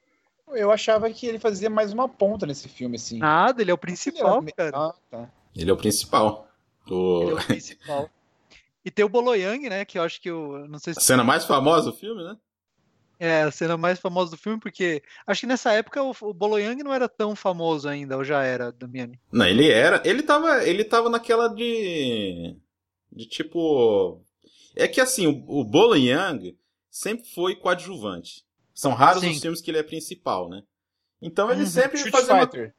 Eu 0.49 0.71
achava 0.71 1.10
que 1.10 1.25
ele 1.25 1.39
fazia 1.39 1.69
mais 1.69 1.93
uma 1.93 2.10
ponta 2.10 2.45
nesse 2.45 2.67
filme, 2.67 2.97
assim. 2.97 3.17
Nada, 3.19 3.62
ele 3.62 3.71
é 3.71 3.73
o 3.73 3.75
Ele 3.75 3.82
principal, 3.82 4.41
era- 4.43 4.51
cara. 4.51 4.71
Ah, 4.77 4.93
tá. 5.10 5.30
Ele 5.56 5.69
é 5.69 5.73
o 5.73 5.77
principal. 5.77 6.47
O- 6.89 7.21
Ele 7.23 7.32
é 7.32 7.34
o 7.36 7.45
principal. 7.45 8.10
E 8.83 8.89
tem 8.91 9.05
o 9.05 9.09
Boloyang, 9.09 9.69
né? 9.69 9.85
Que 9.85 9.97
eu 9.99 10.03
acho 10.03 10.19
que 10.21 10.29
eu. 10.29 10.67
Não 10.67 10.79
sei 10.79 10.91
A 10.91 10.99
se 10.99 11.05
cena 11.05 11.23
mais 11.23 11.45
famosa 11.45 11.91
do 11.91 11.97
filme, 11.97 12.23
né? 12.23 12.35
é 13.23 13.43
a 13.43 13.51
cena 13.51 13.77
mais 13.77 13.99
famosa 13.99 14.31
do 14.31 14.37
filme, 14.37 14.59
porque 14.59 15.03
acho 15.27 15.41
que 15.41 15.45
nessa 15.45 15.71
época 15.73 16.01
o, 16.01 16.11
o 16.21 16.33
Boloyang 16.33 16.81
não 16.83 16.91
era 16.91 17.07
tão 17.07 17.35
famoso 17.35 17.87
ainda, 17.87 18.17
ou 18.17 18.23
já 18.23 18.41
era, 18.41 18.71
Damiani. 18.71 19.19
Não, 19.31 19.45
ele 19.45 19.69
era. 19.69 20.01
Ele 20.03 20.23
tava, 20.23 20.63
ele 20.67 20.83
tava 20.83 21.07
naquela 21.07 21.47
de. 21.47 22.57
De 23.11 23.27
tipo. 23.27 24.23
É 24.75 24.87
que 24.87 24.99
assim, 24.99 25.27
o, 25.27 25.59
o 25.59 25.63
Bolo 25.63 25.95
Young 25.95 26.57
sempre 26.89 27.29
foi 27.29 27.55
coadjuvante. 27.55 28.43
São 28.73 28.93
raros 28.93 29.21
Sim. 29.21 29.29
os 29.31 29.39
filmes 29.39 29.61
que 29.61 29.69
ele 29.69 29.77
é 29.77 29.83
principal, 29.83 30.49
né? 30.49 30.63
Então 31.21 31.51
ele 31.51 31.61
Uhum. 31.61 31.67
sempre 31.67 31.99
Shoot 31.99 32.09
fazia 32.11 32.33
uma. 32.33 32.49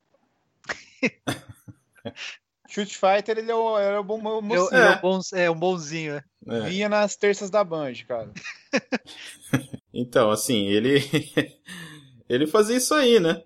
Shoot 2.73 2.97
Fighter, 2.97 3.39
ele 3.39 3.51
é 3.51 3.55
o, 3.55 3.79
era 3.79 4.01
o 4.01 4.05
bom 4.05 4.19
mo- 4.19 4.31
Eu- 4.37 4.43
mocinho. 4.43 4.81
é, 4.81 4.97
um 4.97 5.01
bom- 5.01 5.21
é 5.35 5.51
um 5.51 5.55
bonzinho, 5.59 6.15
é. 6.15 6.25
É. 6.49 6.61
Vinha 6.63 6.89
nas 6.89 7.17
terças 7.17 7.51
da 7.51 7.63
Band, 7.63 7.93
cara. 8.09 8.33
Então, 9.93 10.31
assim, 10.31 10.67
ele. 10.69 10.99
ele 12.29 12.47
fazia 12.47 12.77
isso 12.79 12.95
aí, 12.95 13.21
né? 13.21 13.43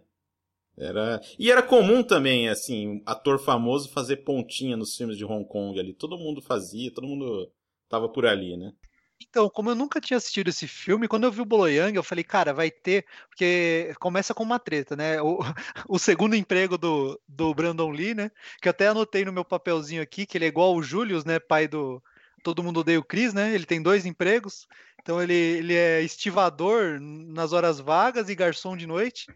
Era... 0.79 1.21
E 1.39 1.51
era 1.51 1.63
comum 1.63 2.03
também, 2.03 2.49
assim, 2.49 3.03
ator 3.07 3.39
famoso 3.39 3.91
fazer 3.91 4.19
pontinha 4.19 4.77
nos 4.77 4.95
filmes 4.95 5.17
de 5.17 5.25
Hong 5.25 5.45
Kong 5.49 5.79
ali. 5.81 5.93
Todo 5.95 6.19
mundo 6.19 6.41
fazia, 6.43 6.93
todo 6.93 7.07
mundo 7.07 7.51
tava 7.89 8.09
por 8.09 8.27
ali, 8.27 8.57
né? 8.57 8.73
Então, 9.21 9.49
como 9.49 9.71
eu 9.71 9.75
nunca 9.75 10.01
tinha 10.01 10.17
assistido 10.17 10.49
esse 10.49 10.69
filme, 10.69 11.09
quando 11.09 11.25
eu 11.25 11.33
vi 11.33 11.41
o 11.41 11.45
Boloyang, 11.45 11.95
eu 11.97 12.03
falei, 12.03 12.23
cara, 12.25 12.53
vai 12.53 12.71
ter. 12.71 13.07
Porque 13.29 13.95
começa 13.99 14.35
com 14.35 14.43
uma 14.43 14.59
treta, 14.59 14.95
né? 14.95 15.21
O, 15.23 15.39
o 15.89 15.99
segundo 15.99 16.37
emprego 16.37 16.77
do, 16.77 17.21
do 17.27 17.55
Brandon 17.55 17.91
Lee, 17.91 18.15
né? 18.15 18.31
Que 18.61 18.69
eu 18.69 18.71
até 18.71 18.89
anotei 18.89 19.25
no 19.25 19.33
meu 19.33 19.45
papelzinho 19.45 20.03
aqui, 20.03 20.27
que 20.27 20.37
ele 20.37 20.45
é 20.45 20.49
igual 20.49 20.75
o 20.75 20.83
Julius, 20.83 21.25
né? 21.25 21.39
Pai 21.39 21.67
do. 21.67 22.03
Todo 22.43 22.63
mundo 22.63 22.81
odeia 22.81 23.01
o 23.01 23.05
Chris, 23.05 23.35
né? 23.35 23.55
Ele 23.55 23.67
tem 23.67 23.83
dois 23.83 24.07
empregos. 24.07 24.69
Então 25.01 25.23
ele, 25.23 25.35
ele 25.35 25.75
é 25.75 26.03
estivador 26.03 26.99
nas 27.01 27.53
horas 27.53 27.81
vagas 27.81 28.29
e 28.29 28.35
garçom 28.35 28.77
de 28.77 28.87
noite. 28.87 29.27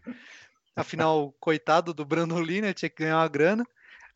Afinal, 0.75 1.33
coitado 1.39 1.93
do 1.93 2.05
Brandon 2.05 2.39
Lee, 2.39 2.61
né? 2.61 2.73
Tinha 2.73 2.89
que 2.89 3.03
ganhar 3.03 3.17
uma 3.17 3.27
grana. 3.27 3.65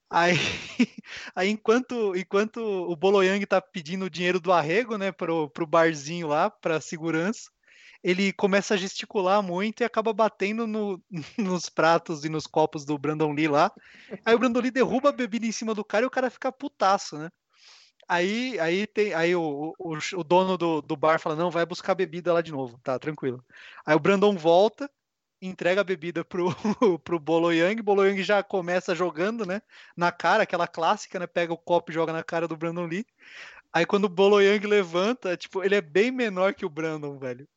Aí, 0.09 0.33
aí 1.35 1.49
enquanto, 1.49 2.15
enquanto 2.15 2.57
o 2.59 2.95
Boloyang 2.95 3.45
tá 3.45 3.61
pedindo 3.61 4.05
o 4.05 4.09
dinheiro 4.09 4.39
do 4.39 4.51
arrego, 4.51 4.97
né, 4.97 5.11
pro, 5.11 5.49
pro 5.49 5.65
barzinho 5.67 6.27
lá, 6.27 6.49
pra 6.49 6.79
segurança, 6.79 7.49
ele 8.03 8.31
começa 8.33 8.75
a 8.75 8.77
gesticular 8.77 9.41
muito 9.43 9.81
e 9.81 9.83
acaba 9.83 10.13
batendo 10.13 10.67
no- 10.67 11.01
nos 11.37 11.69
pratos 11.69 12.23
e 12.23 12.29
nos 12.29 12.47
copos 12.47 12.85
do 12.85 12.97
Brandon 12.97 13.31
Lee 13.33 13.47
lá. 13.47 13.71
Aí 14.25 14.35
o 14.35 14.39
Brandon 14.39 14.61
Lee 14.61 14.71
derruba 14.71 15.09
a 15.09 15.11
bebida 15.11 15.45
em 15.45 15.51
cima 15.51 15.73
do 15.73 15.83
cara 15.83 16.05
e 16.05 16.07
o 16.07 16.11
cara 16.11 16.29
fica 16.29 16.51
putaço, 16.51 17.17
né? 17.17 17.29
Aí, 18.07 18.59
aí, 18.59 18.85
tem, 18.85 19.13
aí 19.13 19.35
o, 19.35 19.73
o, 19.79 19.97
o 20.15 20.23
dono 20.23 20.57
do, 20.57 20.81
do 20.81 20.95
bar 20.95 21.19
fala, 21.19 21.35
não, 21.35 21.49
vai 21.49 21.65
buscar 21.65 21.95
bebida 21.95 22.31
lá 22.33 22.41
de 22.41 22.51
novo, 22.51 22.79
tá, 22.83 22.99
tranquilo. 22.99 23.43
Aí 23.85 23.95
o 23.95 23.99
Brandon 23.99 24.37
volta, 24.37 24.89
entrega 25.41 25.81
a 25.81 25.83
bebida 25.83 26.23
pro, 26.23 26.49
pro 27.03 27.19
Boloyang, 27.19 27.81
Boloyang 27.81 28.21
já 28.23 28.41
começa 28.43 28.95
jogando, 28.95 29.45
né, 29.45 29.61
na 29.95 30.11
cara, 30.11 30.43
aquela 30.43 30.67
clássica, 30.67 31.19
né, 31.19 31.27
pega 31.27 31.53
o 31.53 31.57
copo 31.57 31.91
e 31.91 31.93
joga 31.93 32.13
na 32.13 32.23
cara 32.23 32.47
do 32.47 32.57
Brandon 32.57 32.85
Lee. 32.85 33.05
Aí 33.73 33.85
quando 33.85 34.05
o 34.05 34.09
Boloyang 34.09 34.65
levanta, 34.65 35.35
tipo, 35.35 35.63
ele 35.63 35.75
é 35.75 35.81
bem 35.81 36.11
menor 36.11 36.53
que 36.53 36.65
o 36.65 36.69
Brandon, 36.69 37.17
velho. 37.19 37.47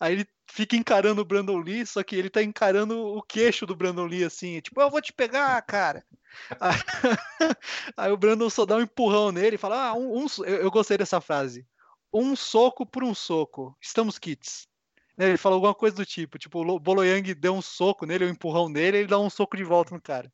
Aí 0.00 0.14
ele 0.14 0.28
fica 0.50 0.76
encarando 0.76 1.20
o 1.20 1.24
Brandon 1.24 1.58
Lee, 1.58 1.84
só 1.84 2.02
que 2.02 2.16
ele 2.16 2.30
tá 2.30 2.42
encarando 2.42 2.98
o 2.98 3.22
queixo 3.22 3.66
do 3.66 3.76
Brandon 3.76 4.06
Lee, 4.06 4.24
assim, 4.24 4.60
tipo, 4.60 4.80
eu 4.80 4.90
vou 4.90 5.02
te 5.02 5.12
pegar, 5.12 5.60
cara. 5.62 6.04
Aí, 6.60 6.78
aí 7.96 8.12
o 8.12 8.16
Brandon 8.16 8.48
só 8.50 8.64
dá 8.64 8.76
um 8.76 8.82
empurrão 8.82 9.32
nele 9.32 9.56
e 9.56 9.58
fala, 9.58 9.88
ah, 9.88 9.94
um, 9.94 10.24
um 10.24 10.26
eu, 10.44 10.56
eu 10.56 10.70
gostei 10.70 10.96
dessa 10.96 11.20
frase. 11.20 11.66
Um 12.12 12.36
soco 12.36 12.86
por 12.86 13.02
um 13.02 13.14
soco. 13.14 13.76
Estamos 13.80 14.18
kits. 14.18 14.68
Né, 15.18 15.30
Ele 15.30 15.36
falou 15.36 15.56
alguma 15.56 15.74
coisa 15.74 15.96
do 15.96 16.06
tipo, 16.06 16.38
tipo, 16.38 16.60
o 16.60 16.62
Lo- 16.62 16.78
Boloyang 16.78 17.34
deu 17.34 17.52
um 17.52 17.60
soco 17.60 18.06
nele, 18.06 18.24
um 18.24 18.30
empurrão 18.30 18.68
nele, 18.68 18.98
ele 18.98 19.08
dá 19.08 19.18
um 19.18 19.28
soco 19.28 19.56
de 19.56 19.64
volta 19.64 19.92
no 19.92 20.00
cara. 20.00 20.32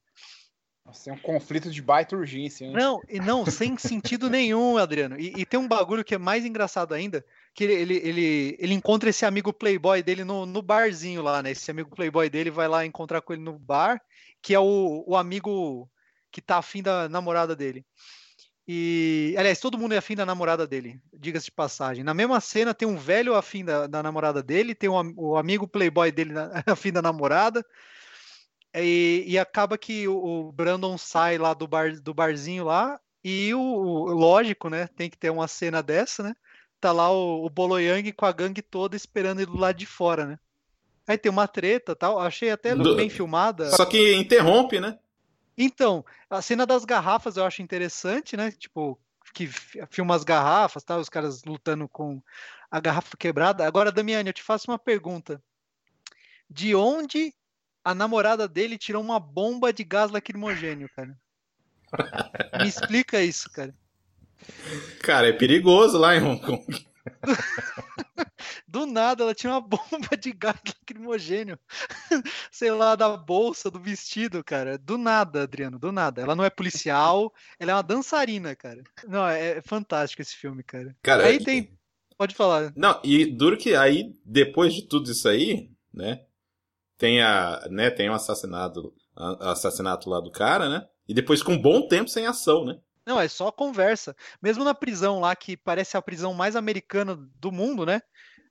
Nossa, 0.84 1.08
é 1.08 1.12
um 1.14 1.18
conflito 1.18 1.70
de 1.70 1.80
baita 1.80 2.14
urgência, 2.14 2.66
hein? 2.66 2.72
Não, 2.72 3.00
e 3.08 3.18
não, 3.18 3.46
sem 3.46 3.78
sentido 3.78 4.28
nenhum, 4.28 4.76
Adriano. 4.76 5.18
E, 5.18 5.32
e 5.40 5.46
tem 5.46 5.58
um 5.58 5.66
bagulho 5.66 6.04
que 6.04 6.14
é 6.14 6.18
mais 6.18 6.44
engraçado 6.44 6.92
ainda, 6.92 7.24
que 7.54 7.64
ele, 7.64 7.72
ele, 7.72 7.94
ele, 7.96 8.56
ele 8.60 8.74
encontra 8.74 9.08
esse 9.08 9.24
amigo 9.24 9.50
playboy 9.50 10.02
dele 10.02 10.24
no, 10.24 10.44
no 10.44 10.60
barzinho 10.60 11.22
lá, 11.22 11.42
né? 11.42 11.52
Esse 11.52 11.70
amigo 11.70 11.96
playboy 11.96 12.28
dele 12.28 12.50
vai 12.50 12.68
lá 12.68 12.84
encontrar 12.84 13.22
com 13.22 13.32
ele 13.32 13.40
no 13.40 13.58
bar, 13.58 13.98
que 14.42 14.52
é 14.52 14.60
o, 14.60 15.02
o 15.06 15.16
amigo 15.16 15.88
que 16.30 16.42
tá 16.42 16.58
afim 16.58 16.82
da 16.82 17.08
namorada 17.08 17.56
dele. 17.56 17.86
E, 18.66 19.34
aliás, 19.36 19.60
todo 19.60 19.76
mundo 19.76 19.92
é 19.92 19.98
afim 19.98 20.16
da 20.16 20.24
namorada 20.24 20.66
dele, 20.66 20.98
diga-se 21.12 21.46
de 21.46 21.52
passagem. 21.52 22.02
Na 22.02 22.14
mesma 22.14 22.40
cena 22.40 22.72
tem 22.72 22.88
um 22.88 22.96
velho 22.96 23.34
afim 23.34 23.62
da, 23.62 23.86
da 23.86 24.02
namorada 24.02 24.42
dele, 24.42 24.74
tem 24.74 24.88
um, 24.88 25.14
o 25.16 25.36
amigo 25.36 25.68
playboy 25.68 26.10
dele 26.10 26.32
na, 26.32 26.50
afim 26.66 26.90
da 26.90 27.02
namorada. 27.02 27.64
E, 28.74 29.24
e 29.26 29.38
acaba 29.38 29.76
que 29.76 30.08
o, 30.08 30.16
o, 30.16 30.52
Brandon 30.52 30.96
sai 30.96 31.36
lá 31.38 31.52
do, 31.52 31.68
bar, 31.68 32.00
do 32.00 32.14
barzinho 32.14 32.64
lá. 32.64 32.98
E 33.22 33.54
o, 33.54 33.60
o, 33.60 34.12
lógico, 34.12 34.68
né? 34.68 34.88
Tem 34.96 35.10
que 35.10 35.18
ter 35.18 35.30
uma 35.30 35.46
cena 35.46 35.82
dessa, 35.82 36.22
né? 36.22 36.34
Tá 36.80 36.90
lá 36.90 37.10
o, 37.10 37.44
o 37.44 37.50
Boloyang 37.50 38.10
com 38.12 38.26
a 38.26 38.32
gangue 38.32 38.62
toda 38.62 38.96
esperando 38.96 39.40
ele 39.40 39.50
do 39.50 39.58
lado 39.58 39.76
de 39.76 39.86
fora, 39.86 40.26
né? 40.26 40.38
Aí 41.06 41.18
tem 41.18 41.30
uma 41.30 41.46
treta 41.46 41.94
tal. 41.94 42.18
Achei 42.18 42.50
até 42.50 42.74
do... 42.74 42.96
bem 42.96 43.10
filmada. 43.10 43.70
Só 43.70 43.84
que 43.84 44.14
interrompe, 44.14 44.80
né? 44.80 44.98
Então, 45.56 46.04
a 46.28 46.42
cena 46.42 46.66
das 46.66 46.84
garrafas 46.84 47.36
eu 47.36 47.44
acho 47.44 47.62
interessante, 47.62 48.36
né? 48.36 48.50
Tipo, 48.50 48.98
que 49.32 49.48
filma 49.90 50.14
as 50.14 50.24
garrafas, 50.24 50.82
tá? 50.82 50.96
Os 50.96 51.08
caras 51.08 51.44
lutando 51.44 51.88
com 51.88 52.22
a 52.70 52.80
garrafa 52.80 53.16
quebrada. 53.16 53.66
Agora, 53.66 53.92
Damiani, 53.92 54.30
eu 54.30 54.34
te 54.34 54.42
faço 54.42 54.70
uma 54.70 54.78
pergunta. 54.78 55.42
De 56.48 56.74
onde 56.74 57.32
a 57.84 57.94
namorada 57.94 58.48
dele 58.48 58.78
tirou 58.78 59.02
uma 59.02 59.20
bomba 59.20 59.72
de 59.72 59.84
gás 59.84 60.10
lacrimogênio, 60.10 60.88
cara? 60.94 61.16
Me 62.60 62.68
explica 62.68 63.22
isso, 63.22 63.50
cara. 63.50 63.74
Cara, 65.02 65.28
é 65.28 65.32
perigoso 65.32 65.98
lá 65.98 66.16
em 66.16 66.22
Hong 66.22 66.40
Kong. 66.40 66.86
Do 68.66 68.86
nada, 68.86 69.22
ela 69.22 69.34
tinha 69.34 69.52
uma 69.52 69.60
bomba 69.60 70.16
de 70.18 70.32
gás 70.32 70.58
lacrimogênio. 70.66 71.58
Sei 72.50 72.70
lá, 72.70 72.94
da 72.94 73.16
bolsa, 73.16 73.70
do 73.70 73.78
vestido, 73.78 74.42
cara. 74.42 74.78
Do 74.78 74.98
nada, 74.98 75.42
Adriano, 75.42 75.78
do 75.78 75.92
nada. 75.92 76.22
Ela 76.22 76.34
não 76.34 76.44
é 76.44 76.50
policial, 76.50 77.32
ela 77.58 77.72
é 77.72 77.74
uma 77.74 77.82
dançarina, 77.82 78.54
cara. 78.54 78.82
Não, 79.06 79.26
é, 79.26 79.58
é 79.58 79.62
fantástico 79.62 80.22
esse 80.22 80.36
filme, 80.36 80.62
cara. 80.62 80.96
cara 81.02 81.26
aí 81.26 81.42
tem. 81.42 81.70
Pode 82.16 82.34
falar. 82.34 82.72
Não, 82.76 83.00
e 83.02 83.26
duro 83.26 83.56
que 83.56 83.74
aí, 83.74 84.12
depois 84.24 84.72
de 84.72 84.86
tudo 84.86 85.10
isso 85.10 85.28
aí, 85.28 85.70
né? 85.92 86.24
Tem 86.96 87.20
a. 87.20 87.66
né, 87.70 87.90
tem 87.90 88.08
o 88.08 88.12
um 88.12 88.14
assassinato, 88.14 88.94
assassinato 89.40 90.08
lá 90.08 90.20
do 90.20 90.30
cara, 90.30 90.68
né? 90.68 90.86
E 91.08 91.14
depois 91.14 91.42
com 91.42 91.52
um 91.52 91.60
bom 91.60 91.86
tempo 91.86 92.08
sem 92.08 92.26
ação, 92.26 92.64
né? 92.64 92.78
Não, 93.06 93.20
é 93.20 93.28
só 93.28 93.52
conversa. 93.52 94.16
Mesmo 94.40 94.64
na 94.64 94.74
prisão 94.74 95.20
lá, 95.20 95.36
que 95.36 95.56
parece 95.56 95.96
a 95.96 96.02
prisão 96.02 96.32
mais 96.32 96.56
americana 96.56 97.14
do 97.38 97.52
mundo, 97.52 97.84
né? 97.84 98.00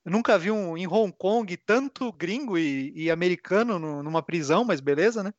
Eu 0.04 0.12
nunca 0.12 0.38
vi 0.38 0.50
um, 0.50 0.76
em 0.76 0.86
Hong 0.86 1.12
Kong 1.12 1.56
tanto 1.56 2.12
gringo 2.12 2.58
e, 2.58 2.92
e 2.94 3.10
americano 3.10 3.78
no, 3.78 4.02
numa 4.02 4.22
prisão, 4.22 4.64
mas 4.64 4.80
beleza, 4.80 5.22
né? 5.22 5.32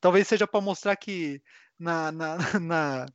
Talvez 0.00 0.28
seja 0.28 0.46
para 0.46 0.60
mostrar 0.60 0.94
que 0.96 1.42
na, 1.78 2.12
na, 2.12 2.36
na, 2.60 3.06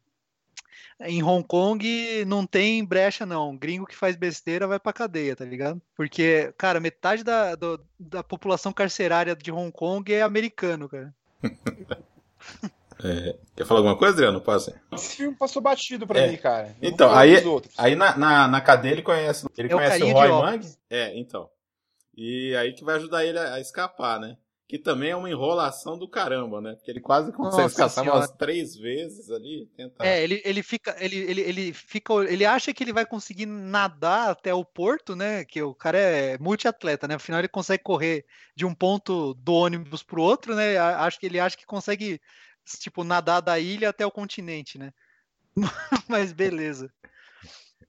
em 1.01 1.21
Hong 1.23 1.45
Kong 1.45 2.25
não 2.25 2.45
tem 2.45 2.83
brecha, 2.83 3.25
não. 3.25 3.55
Gringo 3.55 3.85
que 3.85 3.95
faz 3.95 4.15
besteira 4.15 4.67
vai 4.67 4.79
pra 4.79 4.91
cadeia, 4.93 5.35
tá 5.35 5.45
ligado? 5.45 5.81
Porque, 5.95 6.53
cara, 6.57 6.79
metade 6.79 7.23
da, 7.23 7.55
do, 7.55 7.79
da 7.99 8.23
população 8.23 8.73
carcerária 8.73 9.35
de 9.35 9.51
Hong 9.51 9.71
Kong 9.71 10.11
é 10.11 10.21
americano, 10.21 10.89
cara. 10.89 11.13
É, 13.03 13.37
quer 13.55 13.65
falar 13.65 13.81
alguma 13.81 13.97
coisa, 13.97 14.13
Adriano? 14.13 14.41
Passa. 14.41 14.81
Esse 14.93 15.17
filme 15.17 15.35
passou 15.35 15.61
batido 15.61 16.07
pra 16.07 16.19
é. 16.21 16.31
mim, 16.31 16.37
cara. 16.37 16.75
então, 16.81 17.13
aí, 17.13 17.35
aí 17.77 17.95
na, 17.95 18.17
na, 18.17 18.47
na, 18.47 18.61
cadeia 18.61 18.93
ele 18.93 19.01
conhece, 19.01 19.45
ele 19.57 19.67
é 19.67 19.71
conhece 19.71 20.03
o, 20.03 20.07
o 20.07 20.13
Roy 20.13 20.29
Mang. 20.29 20.61
É, 20.89 21.17
então. 21.17 21.49
E 22.15 22.55
aí 22.55 22.73
que 22.73 22.83
vai 22.83 22.95
ajudar 22.95 23.25
ele 23.25 23.37
a, 23.37 23.55
a, 23.55 23.59
escapar, 23.59 24.19
né? 24.19 24.37
Que 24.67 24.79
também 24.79 25.11
é 25.11 25.15
uma 25.15 25.29
enrolação 25.29 25.99
do 25.99 26.09
caramba, 26.09 26.59
né? 26.59 26.73
Porque 26.73 26.89
ele 26.89 27.01
quase 27.01 27.31
consegue 27.31 27.63
Nossa 27.63 27.85
escapar 27.85 28.03
senhora. 28.03 28.19
umas 28.19 28.31
três 28.31 28.75
vezes 28.75 29.29
ali. 29.29 29.69
Tenta... 29.75 30.03
É, 30.03 30.23
ele, 30.23 30.41
ele 30.43 30.63
fica. 30.63 30.95
Ele, 30.97 31.17
ele, 31.17 31.41
ele 31.41 31.73
fica. 31.73 32.13
Ele 32.23 32.45
acha 32.45 32.73
que 32.73 32.83
ele 32.83 32.93
vai 32.93 33.05
conseguir 33.05 33.45
nadar 33.45 34.31
até 34.31 34.53
o 34.53 34.65
porto, 34.65 35.15
né? 35.15 35.45
Que 35.45 35.61
o 35.61 35.75
cara 35.75 35.99
é 35.99 36.37
multiatleta, 36.39 37.07
né? 37.07 37.15
Afinal, 37.15 37.41
ele 37.41 37.47
consegue 37.47 37.83
correr 37.83 38.25
de 38.55 38.65
um 38.65 38.73
ponto 38.73 39.35
do 39.35 39.53
ônibus 39.53 40.01
pro 40.01 40.21
outro, 40.21 40.55
né? 40.55 40.77
Acho 40.77 41.19
que 41.19 41.27
ele 41.27 41.39
acha 41.39 41.57
que 41.57 41.65
consegue 41.65 42.19
tipo, 42.79 43.03
nadar 43.03 43.41
da 43.41 43.59
ilha 43.59 43.89
até 43.89 44.05
o 44.05 44.11
continente, 44.11 44.77
né? 44.77 44.91
Mas 46.07 46.31
beleza. 46.31 46.91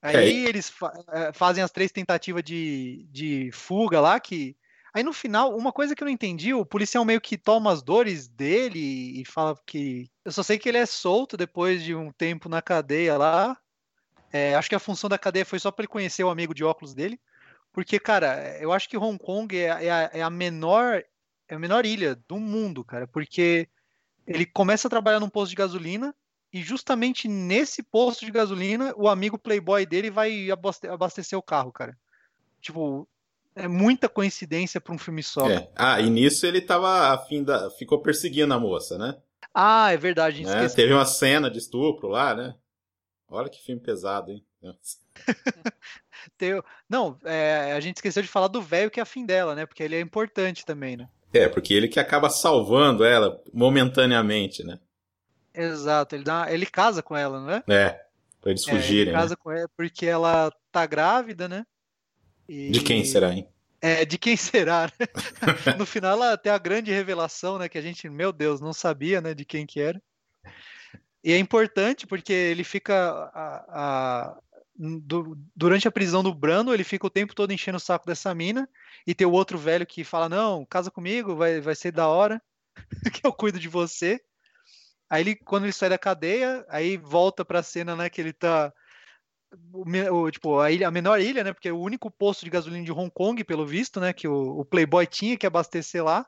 Aí 0.03 0.45
é. 0.45 0.49
eles 0.49 0.69
fa 0.69 0.93
eh, 1.13 1.33
fazem 1.33 1.65
as 1.65 1.71
três 1.71 1.91
tentativas 1.91 2.43
de, 2.43 3.07
de 3.11 3.51
fuga 3.53 4.01
lá, 4.01 4.19
que. 4.21 4.57
Aí 4.95 5.03
no 5.03 5.13
final, 5.13 5.55
uma 5.55 5.73
coisa 5.73 5.95
que 5.95 6.03
eu 6.03 6.07
não 6.07 6.13
entendi, 6.13 6.55
o 6.55 6.65
policial 6.65 7.05
meio 7.05 7.21
que 7.21 7.37
toma 7.37 7.71
as 7.71 7.83
dores 7.83 8.29
dele 8.29 9.21
e 9.21 9.25
fala 9.25 9.59
que. 9.67 10.11
Eu 10.25 10.33
só 10.33 10.43
sei 10.43 10.59
que 10.59 10.69
ele 10.69 10.79
é 10.79 10.87
solto 10.87 11.37
depois 11.37 11.83
de 11.83 11.95
um 11.95 12.11
tempo 12.13 12.49
na 12.49 12.63
cadeia 12.63 13.17
lá. 13.17 13.59
É, 14.33 14.55
acho 14.55 14.69
que 14.69 14.75
a 14.75 14.81
função 14.81 15.09
da 15.09 15.19
cadeia 15.19 15.45
foi 15.45 15.59
só 15.59 15.71
para 15.71 15.83
ele 15.83 15.89
conhecer 15.89 16.25
o 16.25 16.31
amigo 16.31 16.55
de 16.55 16.65
óculos 16.65 16.95
dele. 16.95 17.21
Porque, 17.73 17.99
cara, 17.99 18.57
eu 18.59 18.73
acho 18.73 18.89
que 18.89 18.97
Hong 18.97 19.19
Kong 19.19 19.55
é, 19.57 19.67
é, 19.87 19.91
a, 19.91 20.11
é 20.15 20.23
a 20.23 20.31
menor 20.31 21.03
é 21.49 21.55
a 21.55 21.59
menor 21.59 21.85
ilha 21.85 22.15
do 22.29 22.39
mundo, 22.39 22.85
cara. 22.85 23.07
Porque 23.07 23.69
ele 24.27 24.47
começa 24.47 24.89
a 24.89 24.91
trabalhar 24.91 25.21
num 25.21 25.29
posto 25.29 25.51
de 25.51 25.57
gasolina 25.57 26.15
e 26.53 26.63
justamente 26.63 27.29
nesse 27.29 27.83
posto 27.83 28.25
de 28.25 28.33
gasolina 28.33 28.93
o 28.97 29.09
amigo 29.09 29.39
playboy 29.39 29.87
dele 29.87 30.11
vai 30.11 30.49
abastecer 30.91 31.39
o 31.39 31.43
carro, 31.43 31.73
cara. 31.73 31.97
Tipo, 32.61 33.09
é 33.55 33.69
muita 33.69 34.09
coincidência 34.09 34.81
para 34.81 34.95
um 34.95 34.99
filme 34.99 35.23
só. 35.23 35.49
É. 35.49 35.71
Ah, 35.77 36.01
e 36.01 36.11
nisso 36.11 36.47
ele 36.47 36.61
tava 36.61 37.13
afim 37.13 37.43
da. 37.43 37.71
ficou 37.71 38.01
perseguindo 38.01 38.53
a 38.53 38.59
moça, 38.59 38.99
né? 38.99 39.17
Ah, 39.55 39.93
é 39.93 39.97
verdade. 39.97 40.45
Né? 40.45 40.69
Teve 40.69 40.93
uma 40.93 41.07
cena 41.07 41.51
de 41.51 41.59
estupro 41.59 42.09
lá, 42.09 42.35
né? 42.35 42.55
Olha 43.29 43.49
que 43.49 43.63
filme 43.63 43.81
pesado, 43.81 44.31
hein? 44.31 44.45
Não, 46.89 47.19
é, 47.25 47.73
a 47.73 47.81
gente 47.81 47.97
esqueceu 47.97 48.23
de 48.23 48.29
falar 48.29 48.49
do 48.49 48.61
velho 48.61 48.91
que 48.91 49.01
é 49.01 49.03
afim 49.03 49.25
dela, 49.25 49.55
né? 49.55 49.67
Porque 49.67 49.83
ele 49.83 49.97
é 49.97 50.01
importante 50.01 50.65
também, 50.65 50.97
né? 50.97 51.09
É, 51.37 51.49
porque 51.49 51.75
ele 51.75 51.89
que 51.89 52.01
acaba 52.01 52.31
salvando 52.31 53.05
ela 53.05 53.41
momentaneamente, 53.53 54.65
né? 54.65 54.79
Exato, 55.55 56.15
ele, 56.15 56.25
dá, 56.25 56.53
ele 56.53 56.67
casa 56.67 57.03
com 57.03 57.17
ela, 57.17 57.41
não 57.41 57.51
é? 57.51 57.63
É, 57.69 58.05
pra 58.41 58.51
eles 58.51 58.65
fugirem. 58.65 58.99
É, 58.99 59.03
ele 59.09 59.13
casa 59.13 59.31
né? 59.31 59.37
com 59.39 59.51
ela 59.51 59.71
porque 59.77 60.07
ela 60.07 60.53
tá 60.71 60.85
grávida, 60.85 61.49
né? 61.49 61.65
E... 62.49 62.71
De 62.71 62.81
quem 62.81 63.05
será, 63.05 63.33
hein? 63.33 63.49
É, 63.81 64.05
de 64.05 64.19
quem 64.19 64.37
será, 64.37 64.91
né? 64.99 65.07
no 65.79 65.87
final 65.87 66.13
ela 66.13 66.37
tem 66.37 66.53
a 66.53 66.59
grande 66.59 66.91
revelação, 66.91 67.59
né? 67.59 67.69
Que 67.69 67.79
a 67.79 67.83
gente, 67.83 68.09
meu 68.09 68.33
Deus, 68.33 68.61
não 68.61 68.73
sabia, 68.73 69.21
né? 69.21 69.35
De 69.35 69.45
quem 69.45 69.67
que 69.67 69.81
era. 69.81 70.01
E 71.25 71.33
é 71.33 71.39
importante 71.39 72.07
porque 72.07 72.33
ele 72.33 72.63
fica 72.63 72.95
a, 73.35 73.65
a, 73.69 74.39
do, 74.79 75.37
durante 75.55 75.89
a 75.89 75.91
prisão 75.91 76.23
do 76.23 76.35
Brando, 76.35 76.73
ele 76.73 76.85
fica 76.85 77.07
o 77.07 77.11
tempo 77.11 77.35
todo 77.35 77.53
enchendo 77.53 77.77
o 77.77 77.81
saco 77.81 78.07
dessa 78.07 78.35
mina, 78.35 78.69
e 79.07 79.15
tem 79.15 79.27
o 79.27 79.33
outro 79.33 79.59
velho 79.59 79.87
que 79.87 80.05
fala: 80.05 80.29
Não, 80.29 80.65
casa 80.67 80.91
comigo, 80.91 81.35
vai, 81.35 81.61
vai 81.61 81.75
ser 81.75 81.93
da 81.93 82.09
hora, 82.09 82.43
que 83.13 83.27
eu 83.27 83.33
cuido 83.33 83.59
de 83.59 83.69
você. 83.69 84.21
Aí 85.09 85.23
ele, 85.23 85.37
quando 85.37 85.65
ele 85.65 85.73
sai 85.73 85.89
da 85.89 85.99
cadeia, 85.99 86.65
aí 86.69 86.97
volta 86.97 87.45
pra 87.45 87.63
cena, 87.63 87.95
né, 87.95 88.11
que 88.11 88.21
ele 88.21 88.33
tá. 88.33 88.73
O, 89.73 90.31
tipo, 90.31 90.59
a, 90.59 90.71
ilha, 90.71 90.89
a 90.89 90.91
menor 90.91 91.21
ilha, 91.21 91.45
né? 91.45 91.53
Porque 91.53 91.69
é 91.69 91.73
o 91.73 91.81
único 91.81 92.11
posto 92.11 92.45
de 92.45 92.51
gasolina 92.51 92.85
de 92.85 92.93
Hong 92.93 93.11
Kong, 93.11 93.43
pelo 93.45 93.65
visto, 93.65 94.01
né? 94.01 94.13
Que 94.13 94.27
o, 94.27 94.61
o 94.61 94.65
Playboy 94.65 95.07
tinha 95.07 95.37
que 95.37 95.47
abastecer 95.47 96.05
lá. 96.05 96.27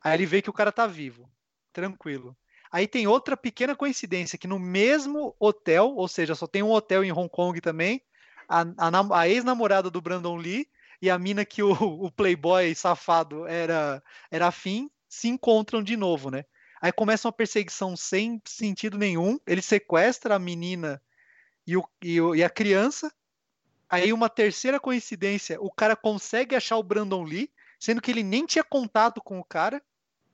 Aí 0.00 0.14
ele 0.14 0.26
vê 0.26 0.42
que 0.42 0.50
o 0.50 0.52
cara 0.52 0.70
tá 0.70 0.86
vivo. 0.86 1.30
Tranquilo. 1.72 2.36
Aí 2.72 2.88
tem 2.88 3.06
outra 3.06 3.36
pequena 3.36 3.76
coincidência, 3.76 4.38
que 4.38 4.48
no 4.48 4.58
mesmo 4.58 5.36
hotel, 5.38 5.94
ou 5.94 6.08
seja, 6.08 6.34
só 6.34 6.46
tem 6.46 6.62
um 6.62 6.70
hotel 6.70 7.04
em 7.04 7.12
Hong 7.12 7.28
Kong 7.28 7.60
também, 7.60 8.00
a, 8.48 8.62
a, 8.62 9.20
a 9.20 9.28
ex-namorada 9.28 9.90
do 9.90 10.00
Brandon 10.00 10.36
Lee 10.36 10.66
e 11.00 11.10
a 11.10 11.18
mina 11.18 11.44
que 11.44 11.62
o, 11.62 11.72
o 11.72 12.10
playboy 12.10 12.74
safado 12.74 13.46
era, 13.46 14.02
era 14.30 14.46
afim, 14.46 14.90
se 15.06 15.28
encontram 15.28 15.82
de 15.82 15.98
novo, 15.98 16.30
né? 16.30 16.46
Aí 16.80 16.90
começa 16.90 17.28
uma 17.28 17.32
perseguição 17.32 17.94
sem 17.94 18.40
sentido 18.46 18.96
nenhum, 18.96 19.38
ele 19.46 19.60
sequestra 19.60 20.34
a 20.34 20.38
menina 20.38 21.00
e, 21.66 21.76
o, 21.76 21.84
e, 22.02 22.20
o, 22.20 22.34
e 22.34 22.42
a 22.42 22.48
criança, 22.48 23.12
aí 23.88 24.14
uma 24.14 24.30
terceira 24.30 24.80
coincidência, 24.80 25.60
o 25.60 25.70
cara 25.70 25.94
consegue 25.94 26.56
achar 26.56 26.78
o 26.78 26.82
Brandon 26.82 27.22
Lee, 27.22 27.52
sendo 27.78 28.00
que 28.00 28.10
ele 28.10 28.22
nem 28.22 28.46
tinha 28.46 28.64
contato 28.64 29.20
com 29.20 29.38
o 29.38 29.44
cara, 29.44 29.82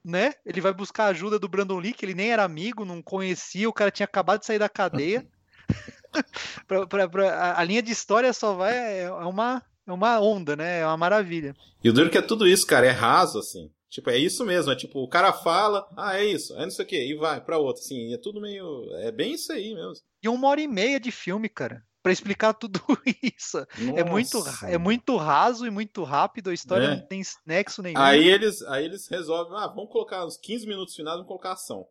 né? 0.09 0.33
Ele 0.45 0.61
vai 0.61 0.73
buscar 0.73 1.05
a 1.05 1.09
ajuda 1.09 1.39
do 1.39 1.49
Brandon 1.49 1.79
Lee, 1.79 1.93
que 1.93 2.05
ele 2.05 2.15
nem 2.15 2.31
era 2.31 2.43
amigo, 2.43 2.85
não 2.85 3.03
conhecia, 3.03 3.69
o 3.69 3.73
cara 3.73 3.91
tinha 3.91 4.05
acabado 4.05 4.41
de 4.41 4.47
sair 4.47 4.59
da 4.59 4.69
cadeia. 4.69 5.27
pra, 6.67 6.87
pra, 6.87 7.09
pra, 7.09 7.59
a, 7.59 7.63
linha 7.65 7.83
de 7.83 7.93
história 7.93 8.33
só 8.33 8.55
vai. 8.55 8.75
É, 8.75 9.03
é 9.03 9.11
uma, 9.11 9.63
é 9.87 9.93
uma 9.93 10.19
onda, 10.21 10.57
né? 10.57 10.81
É 10.81 10.87
uma 10.87 10.97
maravilha. 10.97 11.55
E 11.85 11.91
o 11.91 11.93
duro 11.93 12.11
que 12.11 12.19
é 12.19 12.23
tudo 12.23 12.47
isso, 12.47 12.67
cara, 12.67 12.87
é 12.87 12.91
raso, 12.91 13.39
assim. 13.39 13.71
Tipo, 13.91 14.11
é 14.11 14.19
isso 14.19 14.45
mesmo, 14.45 14.71
é 14.71 14.77
tipo, 14.77 15.03
o 15.03 15.09
cara 15.09 15.33
fala, 15.33 15.89
ah, 15.97 16.19
é 16.19 16.25
isso, 16.25 16.55
é 16.59 16.61
não 16.61 16.71
sei 16.71 16.85
o 16.85 16.89
que, 16.89 17.11
e 17.11 17.17
vai 17.17 17.41
pra 17.41 17.57
outro, 17.57 17.83
assim, 17.83 18.13
é 18.13 18.19
tudo 18.19 18.39
meio. 18.39 18.85
É 18.97 19.11
bem 19.11 19.33
isso 19.33 19.51
aí 19.51 19.75
mesmo. 19.75 20.05
E 20.23 20.29
uma 20.29 20.49
hora 20.49 20.61
e 20.61 20.69
meia 20.69 21.01
de 21.01 21.11
filme, 21.11 21.49
cara 21.49 21.83
para 22.03 22.13
explicar 22.13 22.55
tudo 22.55 22.81
isso. 23.23 23.59
É 23.97 24.05
muito, 24.05 24.43
é 24.65 24.79
muito 24.79 25.17
raso 25.17 25.67
e 25.67 25.71
muito 25.71 26.03
rápido, 26.05 26.51
a 26.51 26.55
história 26.55 26.87
é. 26.87 26.97
não 26.97 27.07
tem 27.07 27.23
nexo 27.45 27.83
nenhum. 27.83 27.99
Aí 27.99 28.29
eles, 28.29 28.63
aí 28.63 28.85
eles 28.85 29.09
resolvem, 29.09 29.57
ah, 29.59 29.67
vamos 29.69 29.91
colocar 29.91 30.25
uns 30.25 30.37
15 30.37 30.67
minutos 30.67 30.95
finais, 30.95 31.17
vamos 31.17 31.29
colocar 31.29 31.53
ação. 31.53 31.87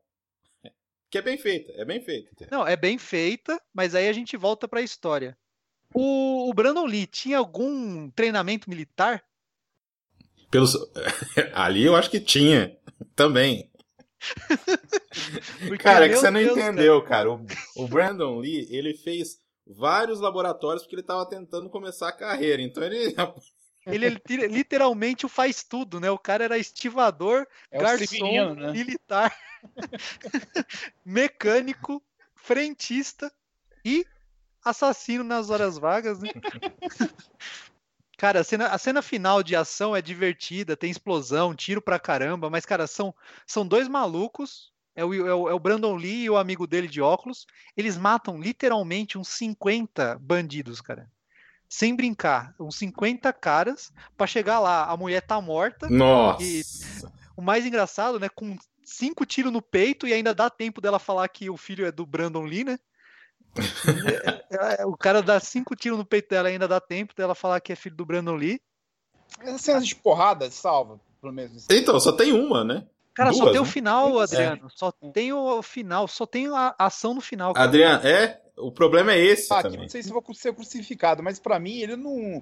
Que 1.09 1.19
é 1.19 1.21
bem 1.21 1.37
feita, 1.37 1.71
é 1.77 1.85
bem 1.85 2.01
feita. 2.01 2.47
Não, 2.51 2.67
é 2.67 2.75
bem 2.75 2.97
feita, 2.97 3.61
mas 3.73 3.95
aí 3.95 4.09
a 4.09 4.13
gente 4.13 4.35
volta 4.35 4.67
pra 4.67 4.81
história. 4.81 5.37
O, 5.93 6.49
o 6.49 6.53
Brandon 6.53 6.85
Lee 6.85 7.07
tinha 7.07 7.37
algum 7.37 8.09
treinamento 8.11 8.69
militar? 8.69 9.23
Pelos... 10.51 10.75
Ali 11.53 11.85
eu 11.85 11.95
acho 11.95 12.09
que 12.09 12.19
tinha 12.19 12.77
também. 13.15 13.71
Cara, 15.79 16.05
é 16.05 16.09
que 16.09 16.15
você 16.15 16.29
não 16.29 16.41
Deus, 16.41 16.57
entendeu, 16.57 17.01
cara. 17.03 17.31
O, 17.31 17.45
o 17.77 17.87
Brandon 17.87 18.39
Lee, 18.39 18.67
ele 18.69 18.93
fez 18.93 19.39
vários 19.69 20.19
laboratórios 20.19 20.83
porque 20.83 20.95
ele 20.95 21.03
tava 21.03 21.27
tentando 21.27 21.69
começar 21.69 22.09
a 22.09 22.13
carreira. 22.13 22.61
Então 22.61 22.83
ele. 22.83 23.15
Ele 23.89 24.09
li- 24.09 24.47
literalmente 24.47 25.25
o 25.25 25.29
faz 25.29 25.63
tudo, 25.63 25.97
né? 25.97 26.11
O 26.11 26.19
cara 26.19 26.43
era 26.43 26.57
estivador, 26.57 27.47
É 27.71 27.79
garçom, 27.79 28.53
né? 28.53 28.73
militar, 28.73 29.33
mecânico, 31.05 32.03
frentista 32.35 33.31
e 33.85 34.05
assassino 34.61 35.23
nas 35.23 35.49
horas 35.49 35.77
vagas, 35.77 36.19
né? 36.19 36.29
Cara, 38.17 38.39
a 38.39 38.43
cena, 38.43 38.67
a 38.67 38.77
cena 38.79 39.01
final 39.01 39.43
de 39.43 39.55
ação 39.55 39.95
é 39.95 40.01
divertida, 40.01 40.75
tem 40.75 40.89
explosão, 40.89 41.55
tiro 41.55 41.81
pra 41.81 41.99
caramba, 41.99 42.49
mas, 42.49 42.65
cara, 42.65 42.87
são, 42.87 43.13
são 43.45 43.65
dois 43.65 43.87
malucos, 43.87 44.73
é 44.97 45.05
o, 45.05 45.13
é, 45.13 45.33
o, 45.33 45.49
é 45.49 45.53
o 45.53 45.59
Brandon 45.59 45.95
Lee 45.95 46.23
e 46.23 46.29
o 46.29 46.35
amigo 46.35 46.65
dele 46.65 46.87
de 46.87 46.99
óculos, 46.99 47.45
eles 47.77 47.95
matam 47.95 48.41
literalmente 48.41 49.15
uns 49.15 49.27
50 49.29 50.17
bandidos, 50.19 50.81
cara. 50.81 51.07
Sem 51.69 51.95
brincar, 51.95 52.55
uns 52.59 52.77
50 52.77 53.31
caras 53.31 53.93
pra 54.17 54.25
chegar 54.25 54.59
lá, 54.59 54.85
a 54.85 54.97
mulher 54.97 55.21
tá 55.21 55.39
morta, 55.39 55.87
Nossa! 55.87 56.43
E- 56.43 56.63
o 57.35 57.41
mais 57.43 57.63
engraçado, 57.63 58.19
né, 58.19 58.27
com 58.27 58.57
cinco 58.83 59.23
tiros 59.23 59.53
no 59.53 59.61
peito 59.61 60.07
e 60.07 60.13
ainda 60.13 60.33
dá 60.33 60.49
tempo 60.49 60.81
dela 60.81 60.97
falar 60.97 61.27
que 61.27 61.47
o 61.47 61.57
filho 61.57 61.85
é 61.85 61.91
do 61.91 62.03
Brandon 62.03 62.43
Lee, 62.43 62.63
né? 62.63 62.79
É, 64.49 64.81
é, 64.81 64.85
o 64.85 64.95
cara 64.95 65.21
dá 65.21 65.39
cinco 65.39 65.75
tiros 65.75 65.97
no 65.97 66.05
peito 66.05 66.29
dela 66.29 66.49
e 66.49 66.53
ainda 66.53 66.67
dá 66.67 66.79
tempo 66.79 67.13
dela 67.13 67.35
falar 67.35 67.59
que 67.59 67.71
é 67.71 67.75
filho 67.75 67.95
do 67.95 68.05
Brandon 68.05 68.35
Lee. 68.35 68.61
Essas 69.41 69.61
cenas 69.61 69.87
de 69.87 69.95
porrada 69.95 70.49
salva, 70.49 70.99
pelo 71.21 71.33
menos. 71.33 71.67
Então, 71.69 71.99
só 71.99 72.11
tem 72.11 72.31
uma, 72.31 72.63
né? 72.63 72.87
Cara, 73.17 73.33
só 73.33 73.39
Duas, 73.45 73.51
tem 73.53 73.61
o 73.61 73.65
né? 73.65 73.69
final, 73.71 74.19
É. 74.21 74.23
Adriano. 74.23 74.69
Só 74.73 74.91
tem 74.91 75.33
o 75.33 75.61
final, 75.63 76.07
só 76.07 76.25
tem 76.25 76.47
a 76.47 76.73
ação 76.77 77.13
no 77.15 77.19
final. 77.21 77.53
cara. 77.53 77.65
Adriano, 77.67 78.07
é. 78.07 78.39
O 78.55 78.71
problema 78.71 79.11
é 79.11 79.19
esse 79.19 79.51
Ah, 79.51 79.57
que 79.57 79.63
também. 79.63 79.79
não 79.81 79.89
sei 79.89 80.01
se 80.03 80.09
vou 80.11 80.23
ser 80.33 80.53
crucificado, 80.53 81.21
mas 81.23 81.39
pra 81.39 81.59
mim 81.59 81.79
ele 81.79 81.95
não. 81.95 82.41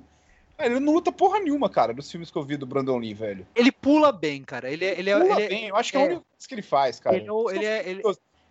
Ele 0.59 0.79
não 0.79 0.93
luta 0.93 1.11
porra 1.11 1.39
nenhuma, 1.39 1.69
cara, 1.69 1.93
dos 1.93 2.09
filmes 2.11 2.29
que 2.31 2.37
eu 2.37 2.43
vi 2.43 2.55
do 2.55 2.65
Brandon 2.65 2.97
Lee, 2.97 3.13
velho. 3.13 3.45
Ele 3.55 3.71
pula 3.71 4.11
bem, 4.13 4.41
cara. 4.43 4.69
Ele 4.71 4.85
é. 4.85 4.99
Ele 4.99 5.09
é, 5.09 5.19
Pula 5.19 5.33
ele 5.33 5.41
é- 5.43 5.47
bem, 5.49 5.67
eu 5.67 5.75
acho 5.75 5.91
que 5.91 5.97
é, 5.97 6.01
a 6.01 6.03
é. 6.03 6.07
única 6.07 6.21
coisa 6.29 6.47
que 6.47 6.53
ele 6.55 6.61
faz, 6.61 6.99
cara. 6.99 7.15
ele 7.17 7.27
é 7.27 7.31
o- 7.31 7.49
ele 7.49 7.65
é- 7.65 7.89
ele- 7.89 8.01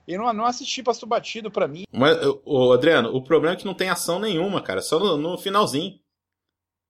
Eu 0.06 0.18
não, 0.20 0.30
não 0.34 0.44
assisti 0.44 0.82
Passo 0.82 1.06
Batido 1.06 1.50
pra 1.50 1.66
mim. 1.66 1.84
Mas, 1.90 2.18
o 2.44 2.72
Adriano, 2.72 3.14
o 3.16 3.22
problema 3.22 3.54
é 3.54 3.58
que 3.58 3.64
não 3.64 3.72
tem 3.72 3.88
ação 3.88 4.18
nenhuma, 4.18 4.60
cara. 4.62 4.82
Só 4.82 4.98
no, 4.98 5.16
no 5.16 5.38
finalzinho. 5.38 5.98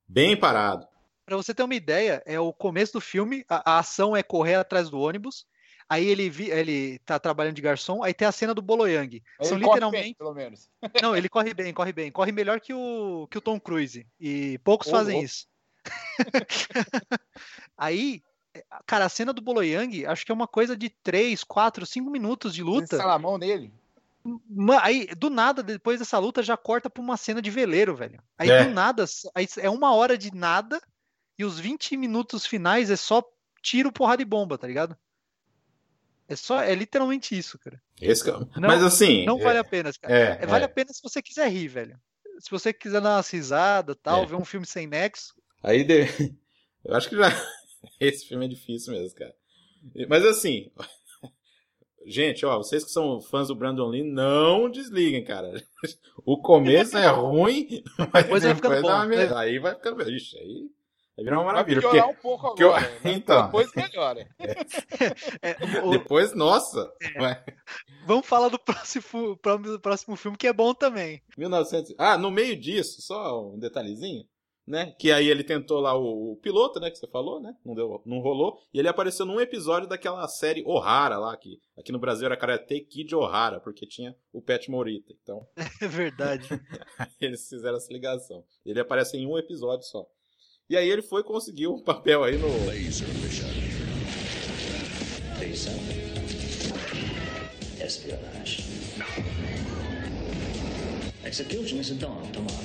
Bem 0.08 0.36
parado. 0.36 0.84
Pra 1.26 1.36
você 1.36 1.54
ter 1.54 1.62
uma 1.62 1.74
ideia, 1.74 2.22
é 2.26 2.38
o 2.38 2.52
começo 2.52 2.92
do 2.94 3.00
filme, 3.00 3.44
a, 3.48 3.72
a 3.76 3.78
ação 3.78 4.16
é 4.16 4.22
correr 4.22 4.56
atrás 4.56 4.90
do 4.90 4.98
ônibus. 5.00 5.46
Aí 5.88 6.06
ele, 6.06 6.30
vi, 6.30 6.50
ele 6.50 6.98
tá 7.00 7.18
trabalhando 7.18 7.54
de 7.56 7.62
garçom, 7.62 8.02
aí 8.02 8.14
tem 8.14 8.26
a 8.26 8.32
cena 8.32 8.54
do 8.54 8.62
Boloyang. 8.62 9.22
Aí 9.38 9.46
São 9.46 9.56
ele 9.56 9.64
corre 9.64 9.74
literalmente. 9.76 10.04
bem, 10.04 10.14
pelo 10.14 10.34
menos. 10.34 10.68
Não, 11.02 11.14
ele 11.16 11.28
corre 11.28 11.52
bem, 11.52 11.72
corre 11.74 11.92
bem. 11.92 12.10
Corre 12.10 12.32
melhor 12.32 12.60
que 12.60 12.72
o, 12.72 13.26
que 13.30 13.36
o 13.38 13.40
Tom 13.40 13.60
Cruise. 13.60 14.06
E 14.18 14.58
poucos 14.64 14.88
Ô, 14.88 14.90
fazem 14.90 15.14
louco. 15.14 15.26
isso. 15.26 15.46
Aí, 17.76 18.22
cara, 18.86 19.04
a 19.04 19.10
cena 19.10 19.32
do 19.32 19.42
Boloyang, 19.42 20.06
acho 20.06 20.24
que 20.24 20.32
é 20.32 20.34
uma 20.34 20.46
coisa 20.48 20.76
de 20.76 20.88
3, 20.88 21.44
4, 21.44 21.84
5 21.84 22.10
minutos 22.10 22.54
de 22.54 22.62
Ele 22.62 22.70
luta. 22.70 22.96
na 22.98 23.18
mão 23.18 23.36
nele. 23.36 23.72
Aí, 24.80 25.06
do 25.18 25.28
nada, 25.28 25.62
depois 25.62 25.98
dessa 25.98 26.18
luta, 26.18 26.42
já 26.42 26.56
corta 26.56 26.88
pra 26.88 27.02
uma 27.02 27.16
cena 27.18 27.42
de 27.42 27.50
veleiro, 27.50 27.94
velho. 27.94 28.22
Aí, 28.38 28.50
É. 28.50 28.64
do 28.64 28.70
nada, 28.70 29.04
aí 29.34 29.46
é 29.58 29.68
uma 29.68 29.94
hora 29.94 30.16
de 30.16 30.34
nada 30.34 30.80
e 31.38 31.44
os 31.44 31.58
20 31.58 31.96
minutos 31.96 32.46
finais 32.46 32.90
é 32.90 32.96
só 32.96 33.22
tiro, 33.62 33.92
porrada 33.92 34.22
e 34.22 34.24
bomba, 34.24 34.56
tá 34.58 34.66
ligado? 34.66 34.96
É 36.28 36.36
só, 36.36 36.60
é 36.62 36.74
literalmente 36.74 37.36
isso, 37.36 37.58
cara. 37.58 37.80
Esse 38.00 38.28
é- 38.28 38.32
Não- 38.32 38.48
Mas 38.68 38.82
assim. 38.82 39.24
Não 39.26 39.38
é- 39.38 39.42
vale 39.42 39.58
a 39.58 39.64
pena, 39.64 39.90
cara. 40.00 40.14
é, 40.14 40.38
É, 40.42 40.46
vale 40.46 40.64
é. 40.64 40.66
a 40.66 40.70
pena 40.70 40.92
se 40.92 41.02
você 41.02 41.20
quiser 41.22 41.48
rir, 41.50 41.68
velho. 41.68 41.98
Se 42.40 42.50
você 42.50 42.72
quiser 42.72 43.00
dar 43.00 43.16
umas 43.16 43.28
risadas 43.30 43.96
tal, 44.02 44.22
É. 44.22 44.26
ver 44.26 44.34
um 44.36 44.44
filme 44.44 44.66
sem 44.66 44.86
nexo. 44.86 45.34
Aí 45.62 45.84
de... 45.84 46.00
eu 46.84 46.94
acho 46.94 47.08
que 47.08 47.16
já 47.16 47.28
esse 48.00 48.26
filme 48.26 48.46
é 48.46 48.48
difícil 48.48 48.92
mesmo, 48.92 49.14
cara. 49.18 49.34
Mas 50.08 50.24
assim, 50.24 50.70
gente, 52.06 52.44
ó, 52.46 52.56
vocês 52.58 52.84
que 52.84 52.90
são 52.90 53.20
fãs 53.20 53.48
do 53.48 53.54
Brandon 53.54 53.86
Lee, 53.88 54.02
não 54.02 54.70
desliguem, 54.70 55.24
cara. 55.24 55.62
O 56.24 56.40
começo 56.40 56.96
é 56.96 57.06
ruim, 57.08 57.82
mas 58.12 58.24
Depois 58.24 58.42
vai 58.44 58.54
ficando 58.54 58.78
uma 58.86 59.04
bom, 59.04 59.10
né? 59.10 59.30
aí 59.36 59.58
vai 59.58 59.74
ficando, 59.74 60.02
ixi, 60.10 60.38
aí 60.38 60.70
vai 61.16 61.24
virar 61.24 61.36
uma 61.38 61.44
Vai 61.44 61.52
maravilha, 61.54 61.76
melhorar 61.80 62.02
porque 62.04 62.18
um 62.18 62.22
pouco 62.22 62.54
que 62.54 62.62
eu- 62.64 62.74
agora. 62.74 62.90
né? 63.04 63.12
então. 63.14 63.46
Depois 63.46 63.72
melhora. 63.74 64.28
É, 65.42 65.80
o- 65.84 65.90
depois, 65.90 66.34
nossa, 66.34 66.92
É. 67.02 67.18
vai. 67.20 67.44
vamos 68.06 68.26
falar 68.26 68.48
do 68.48 68.58
próximo, 68.58 69.36
próximo 69.82 70.16
filme 70.16 70.36
que 70.36 70.46
é 70.46 70.52
bom 70.52 70.74
também. 70.74 71.22
1900. 71.36 71.94
Ah, 71.98 72.16
no 72.18 72.30
meio 72.30 72.56
disso, 72.58 73.00
só 73.02 73.50
um 73.52 73.58
detalhezinho, 73.58 74.24
né? 74.66 74.94
Que 74.98 75.12
aí 75.12 75.28
ele 75.28 75.44
tentou 75.44 75.80
lá 75.80 75.94
o, 75.96 76.32
o 76.32 76.36
piloto, 76.36 76.80
né? 76.80 76.90
Que 76.90 76.96
você 76.98 77.06
falou, 77.06 77.40
né? 77.40 77.54
Não, 77.64 77.74
deu, 77.74 78.02
não 78.06 78.20
rolou. 78.20 78.58
E 78.72 78.78
ele 78.78 78.88
apareceu 78.88 79.26
num 79.26 79.40
episódio 79.40 79.88
daquela 79.88 80.26
série 80.28 80.62
O'Hara 80.66 81.18
lá, 81.18 81.36
que 81.36 81.58
aqui 81.78 81.92
no 81.92 81.98
Brasil 81.98 82.26
era 82.26 82.36
Karate 82.36 82.80
Kid 82.80 83.14
O'Hara, 83.14 83.60
porque 83.60 83.86
tinha 83.86 84.14
o 84.32 84.40
Pet 84.42 84.70
Morita. 84.70 85.12
Então, 85.22 85.46
É 85.82 85.86
verdade. 85.88 86.48
eles 87.20 87.48
fizeram 87.48 87.76
essa 87.76 87.92
ligação. 87.92 88.42
Ele 88.64 88.80
aparece 88.80 89.16
em 89.16 89.26
um 89.26 89.38
episódio 89.38 89.84
só. 89.86 90.04
E 90.70 90.78
aí 90.78 90.88
ele 90.88 91.02
foi 91.02 91.20
e 91.20 91.24
conseguiu 91.24 91.74
um 91.74 91.78
papel 91.78 92.24
aí 92.24 92.38
no. 92.38 92.48
Laser 92.66 93.06
mission. 93.18 93.46
Lisa. 95.38 95.70
Espionage. 97.84 98.64
Execution 101.22 101.80
is 101.80 101.90
a 101.90 101.94
dawn 101.96 102.32
tomorrow. 102.32 102.64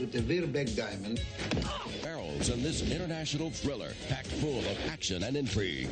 With 0.00 0.10
the 0.10 0.20
Virbeck 0.20 0.74
diamond, 0.74 1.20
Barrels 2.02 2.48
in 2.48 2.64
this 2.64 2.82
international 2.82 3.50
thriller 3.50 3.92
packed 4.08 4.32
full 4.40 4.58
of 4.58 4.76
action 4.90 5.22
and 5.22 5.36
intrigue. 5.36 5.88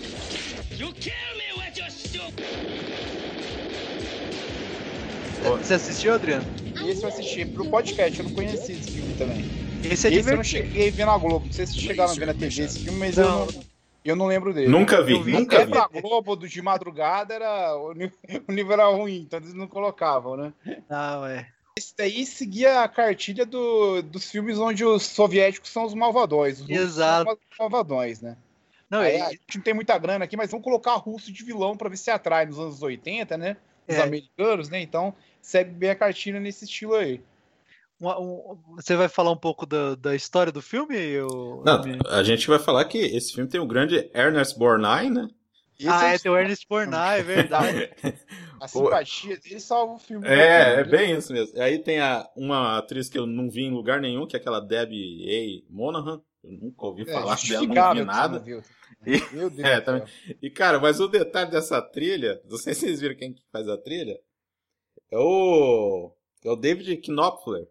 Você 5.45 5.75
assistiu, 5.75 6.15
Adriano? 6.15 6.66
Esse 6.87 7.03
eu 7.05 7.09
assisti 7.09 7.45
pro 7.47 7.65
podcast, 7.67 8.19
eu 8.19 8.25
não 8.29 8.33
conheci 8.35 8.73
esse 8.73 8.91
filme 8.91 9.15
também. 9.15 9.45
Esse 9.85 10.09
é 10.09 10.13
esse 10.15 10.31
eu 10.31 10.37
não 10.37 10.45
cheguei 10.45 10.89
a 10.89 10.93
ver 10.93 11.07
na 11.07 11.17
Globo. 11.19 11.47
Não 11.47 11.53
sei 11.53 11.67
se 11.67 11.79
chegaram 11.79 12.13
a 12.13 12.15
ver 12.15 12.27
na 12.27 12.35
TV 12.35 12.63
esse 12.63 12.81
filme, 12.81 12.99
mas 12.99 13.17
eu, 13.19 13.25
Não. 13.29 13.47
não, 13.47 13.65
eu 14.05 14.17
não 14.17 14.27
lembro 14.27 14.53
dele. 14.55 14.69
Nunca 14.69 15.03
vi, 15.03 15.13
Eu 15.15 15.23
vi 15.23 15.33
nunca 15.33 15.57
Até 15.57 15.67
vi. 15.67 15.73
pra 15.73 15.89
Globo 16.01 16.37
do 16.37 16.49
de 16.49 16.63
madrugada 16.63 17.35
era 17.35 17.77
o 17.77 17.93
nível, 17.93 18.17
o 18.49 18.53
nível 18.53 18.73
era 18.73 18.87
ruim, 18.89 19.19
então 19.23 19.39
eles 19.39 19.55
não 19.55 19.67
colocavam, 19.67 20.37
né? 20.37 20.53
Não, 20.89 21.27
é. 21.27 21.49
Esse 21.79 21.95
daí 21.97 22.25
seguia 22.25 22.81
a 22.83 22.89
cartilha 22.89 23.45
do- 23.45 24.01
dos 24.03 24.31
filmes 24.31 24.59
onde 24.59 24.83
os 24.85 25.03
soviéticos 25.05 25.71
são 25.71 25.85
os 25.85 25.93
malvadões. 25.93 26.61
Os 26.61 26.69
russos 26.69 26.77
Exato. 26.85 27.25
são 27.25 27.35
os 27.35 27.59
malvadões, 27.59 28.21
né? 28.23 28.37
Não, 28.89 29.01
Aí, 29.01 29.17
é, 29.17 29.21
a 29.23 29.31
gente 29.31 29.57
não 29.57 29.63
tem 29.63 29.75
muita 29.75 29.99
grana 29.99 30.25
aqui, 30.25 30.37
mas 30.37 30.51
vamos 30.51 30.65
colocar 30.65 30.95
russo 30.95 31.31
de 31.33 31.45
vilão 31.45 31.77
pra 31.77 31.89
ver 31.91 31.97
se 31.99 32.11
atrai 32.11 32.47
nos 32.47 32.59
anos 32.59 32.83
80, 32.83 33.37
né? 33.37 33.57
Os 33.87 33.95
É. 33.97 34.03
americanos, 34.03 34.69
né? 34.71 34.81
Então, 34.81 35.13
segue 35.47 35.71
bem 35.71 35.91
a 35.91 35.95
cartilha 35.97 36.41
nesse 36.41 36.65
estilo 36.65 36.95
aí. 36.95 37.21
um- 38.01 38.09
um- 38.11 38.59
você 38.77 38.95
vai 38.95 39.09
falar 39.09 39.31
um 39.31 39.37
pouco 39.39 39.65
da, 39.65 39.95
da 39.95 40.15
história 40.15 40.53
do 40.53 40.61
filme? 40.61 41.19
ou- 41.21 41.65
Não, 41.65 41.81
a 42.11 42.23
gente 42.23 42.47
vai 42.47 42.59
falar 42.59 42.85
que 42.85 42.99
esse 42.99 43.33
filme 43.33 43.49
tem 43.49 43.59
o 43.61 43.67
grande 43.67 44.11
Ernest 44.15 44.59
Borgnine, 44.59 45.11
né? 45.11 45.29
Esse 45.79 45.89
Ah, 45.89 46.11
é, 46.13 46.15
é, 46.15 46.19
tem 46.19 46.31
o 46.31 46.37
Ernest 46.37 46.67
Borgnine, 46.69 47.21
é 47.21 47.23
verdade. 47.23 47.91
a 48.61 48.69
simpatia 48.69 49.39
dele 49.39 49.61
salva 49.61 49.95
o 49.95 49.99
filme. 49.99 50.27
É, 50.27 50.81
é 50.81 50.85
bem 50.85 51.17
isso 51.17 51.33
mesmo. 51.33 51.59
Aí 51.61 51.79
tem 51.79 52.01
a, 52.01 52.29
uma 52.37 52.77
atriz 52.79 53.09
que 53.09 53.19
eu 53.19 53.27
não 53.27 53.49
vi 53.49 53.63
em 53.63 53.71
lugar 53.73 54.01
nenhum, 54.01 54.27
que 54.27 54.37
é 54.37 54.39
aquela 54.41 54.61
Debbie 54.61 55.65
A. 55.71 55.73
Monahan. 55.73 56.21
Eu 56.45 56.53
nunca 56.53 56.87
ouvi 56.87 57.03
É, 57.03 57.13
falar 57.13 57.37
dela, 57.37 57.67
não 57.67 57.95
vi 57.95 58.05
nada. 58.05 58.39
não. 58.41 58.63
E- 59.07 59.35
Meu 59.35 59.49
Deus 59.51 59.69
É, 59.69 59.81
também. 59.81 60.03
E, 60.43 60.51
cara, 60.51 60.79
mas 60.79 61.01
o 61.01 61.09
detalhe 61.09 61.51
dessa 61.51 61.81
trilha, 61.83 62.41
não 62.49 62.57
sei 62.59 62.75
se 62.75 62.81
vocês 62.81 63.01
viram 63.01 63.17
quem 63.17 63.33
que 63.33 63.43
faz 63.53 63.69
a 63.69 63.77
trilha, 63.79 64.19
é 65.11 65.19
o, 65.19 66.13
é 66.45 66.51
o 66.51 66.57
David 66.57 66.97
Knopfler, 66.99 67.67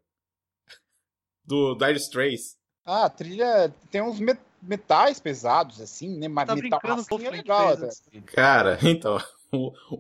do 1.45 1.76
Dire 1.76 1.98
Straits. 2.00 2.58
Ah, 2.86 3.06
a 3.06 3.10
trilha 3.10 3.74
tem 3.91 4.02
uns 4.02 4.19
met- 4.19 4.39
metais 4.62 5.19
pesados, 5.19 5.82
assim, 5.82 6.17
né? 6.17 6.28
Mas 6.28 6.48
Tá 6.48 6.56
metal 6.56 6.80
brincando 6.80 7.02
assim 7.02 7.26
é 7.26 7.30
legal 7.32 7.69
até. 7.69 7.86
assim. 7.88 8.21
Cara, 8.28 8.78
então, 8.84 9.17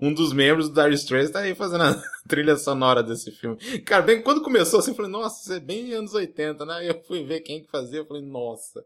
um 0.01 0.13
dos 0.13 0.33
membros 0.33 0.69
do 0.69 0.81
Dire 0.81 0.95
Straits 0.95 1.31
tá 1.31 1.39
aí 1.39 1.55
fazendo 1.55 1.83
a 1.83 2.01
trilha 2.27 2.55
sonora 2.57 3.01
desse 3.03 3.31
filme. 3.31 3.57
Cara, 3.81 4.01
bem, 4.03 4.21
quando 4.21 4.41
começou 4.43 4.79
assim, 4.79 4.91
eu 4.91 4.95
falei, 4.95 5.11
nossa, 5.11 5.41
isso 5.41 5.53
é 5.53 5.59
bem 5.59 5.93
anos 5.93 6.13
80, 6.13 6.65
né? 6.65 6.75
Aí 6.75 6.87
eu 6.87 7.03
fui 7.03 7.23
ver 7.23 7.41
quem 7.41 7.61
que 7.63 7.69
fazia, 7.69 7.99
eu 7.99 8.05
falei, 8.05 8.23
nossa. 8.23 8.83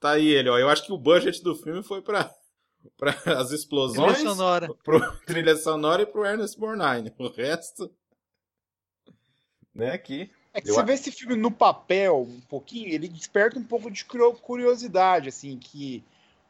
Tá 0.00 0.12
aí 0.12 0.28
ele, 0.28 0.48
ó. 0.48 0.58
Eu 0.58 0.68
acho 0.68 0.84
que 0.86 0.92
o 0.92 0.98
budget 0.98 1.42
do 1.42 1.54
filme 1.56 1.82
foi 1.82 2.00
pra, 2.02 2.32
pra 2.96 3.14
as 3.38 3.50
explosões, 3.52 4.14
Trilha 4.14 4.30
sonora. 4.30 4.74
pro 4.82 5.00
trilha 5.26 5.56
sonora 5.56 6.02
e 6.02 6.06
pro 6.06 6.24
Ernest 6.24 6.58
Borgnine. 6.58 7.12
O 7.18 7.28
resto. 7.28 7.90
Né, 9.74 9.92
aqui. 9.92 10.30
É 10.52 10.60
que 10.60 10.70
Eu 10.70 10.74
você 10.74 10.82
vê 10.82 10.94
esse 10.94 11.12
filme 11.12 11.36
no 11.36 11.50
papel 11.50 12.22
um 12.28 12.40
pouquinho, 12.48 12.88
ele 12.88 13.06
desperta 13.06 13.58
um 13.58 13.62
pouco 13.64 13.90
de 13.90 14.04
curio- 14.04 14.32
curiosidade, 14.34 15.28
assim, 15.28 15.56
que 15.58 16.02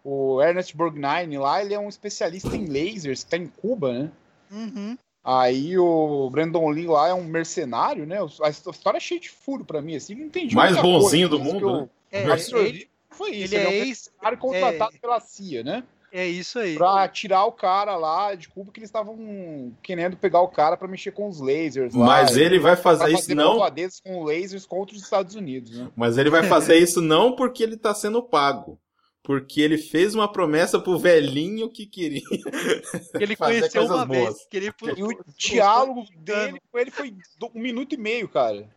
o 0.02 0.40
Ernest 0.40 0.74
Borgnine 0.74 1.36
lá, 1.36 1.62
ele 1.62 1.74
é 1.74 1.78
um 1.78 1.88
especialista 1.88 2.56
em 2.56 2.66
lasers, 2.66 3.24
que 3.24 3.30
tá 3.30 3.36
em 3.36 3.48
Cuba, 3.48 3.92
né? 3.92 4.12
Uhum. 4.50 4.96
Aí 5.22 5.76
o 5.76 6.30
Brandon 6.30 6.70
Lee 6.70 6.86
lá 6.86 7.08
é 7.08 7.12
um 7.12 7.24
mercenário, 7.24 8.06
né? 8.06 8.16
A 8.42 8.48
história 8.48 8.96
é 8.96 9.00
cheia 9.00 9.20
de 9.20 9.28
furo 9.28 9.62
pra 9.64 9.82
mim, 9.82 9.96
assim, 9.96 10.14
não 10.14 10.24
entendi. 10.26 10.54
Mais 10.54 10.80
bonzinho 10.80 11.28
coisa, 11.28 11.44
do 11.44 11.52
mundo, 11.52 11.68
eu 11.68 11.80
né? 11.82 11.88
É, 12.10 12.22
ele, 12.22 12.88
Foi 13.10 13.30
isso, 13.32 13.54
ele 13.54 13.56
ele, 13.56 13.56
é 13.56 13.62
é 13.64 13.68
um 13.68 13.72
ex. 13.72 13.86
mercenário 13.88 14.38
contratado 14.38 14.98
pela 14.98 15.20
CIA, 15.20 15.62
né? 15.62 15.84
É 16.12 16.26
isso 16.26 16.58
aí. 16.58 16.74
Pra 16.74 17.06
tirar 17.08 17.44
o 17.44 17.52
cara 17.52 17.96
lá 17.96 18.34
de 18.34 18.48
Cuba, 18.48 18.72
que 18.72 18.80
eles 18.80 18.88
estavam 18.88 19.72
querendo 19.82 20.16
pegar 20.16 20.40
o 20.40 20.48
cara 20.48 20.76
pra 20.76 20.88
mexer 20.88 21.12
com 21.12 21.28
os 21.28 21.40
lasers 21.40 21.94
lá. 21.94 22.06
Mas 22.06 22.36
ele 22.36 22.58
vai 22.58 22.74
pra 22.74 22.82
fazer 22.82 23.12
isso 23.12 23.34
não. 23.34 23.58
com 24.04 24.24
lasers 24.24 24.66
contra 24.66 24.96
os 24.96 25.02
Estados 25.02 25.34
Unidos, 25.34 25.78
né? 25.78 25.88
Mas 25.96 26.18
ele 26.18 26.30
vai 26.30 26.42
fazer 26.44 26.76
isso 26.76 27.00
não 27.00 27.34
porque 27.34 27.62
ele 27.62 27.76
tá 27.76 27.94
sendo 27.94 28.22
pago. 28.22 28.78
Porque 29.22 29.60
ele 29.60 29.76
fez 29.76 30.14
uma 30.14 30.30
promessa 30.30 30.80
pro 30.80 30.98
velhinho 30.98 31.68
que 31.68 31.84
queria. 31.84 32.22
Que 32.22 33.22
ele 33.22 33.36
fazer 33.36 33.60
conheceu 33.60 33.84
uma 33.84 34.06
boas. 34.06 34.24
vez. 34.24 34.46
Que 34.48 34.56
ele, 34.56 34.72
E 34.96 35.02
o 35.02 35.24
diálogo 35.36 36.06
dele 36.16 36.60
com 36.72 36.78
ele 36.78 36.90
foi 36.90 37.14
um 37.54 37.60
minuto 37.60 37.94
e 37.94 37.98
meio, 37.98 38.26
cara. 38.28 38.68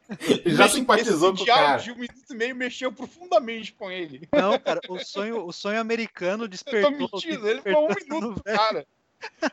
Ele 0.44 0.54
já 0.56 0.68
simpatizou 0.68 1.30
esse 1.30 1.38
com 1.38 1.44
o 1.44 1.46
diálogo 1.46 1.68
cara. 1.68 1.84
de 1.84 1.92
um 1.92 1.96
minuto 1.96 2.26
e 2.30 2.36
meio 2.36 2.56
mexeu 2.56 2.92
profundamente 2.92 3.72
com 3.74 3.90
ele. 3.90 4.28
Não, 4.34 4.60
cara, 4.60 4.82
o 4.90 5.00
sonho, 5.00 5.46
o 5.46 5.54
sonho 5.54 5.80
americano 5.80 6.44
Eu 6.44 6.48
tô 6.48 6.52
despertou. 6.52 6.92
mentindo, 6.92 7.48
ele 7.48 7.62
foi 7.62 7.74
um 7.76 7.88
despertou 7.88 8.20
minuto, 8.22 8.44
cara. 8.44 8.86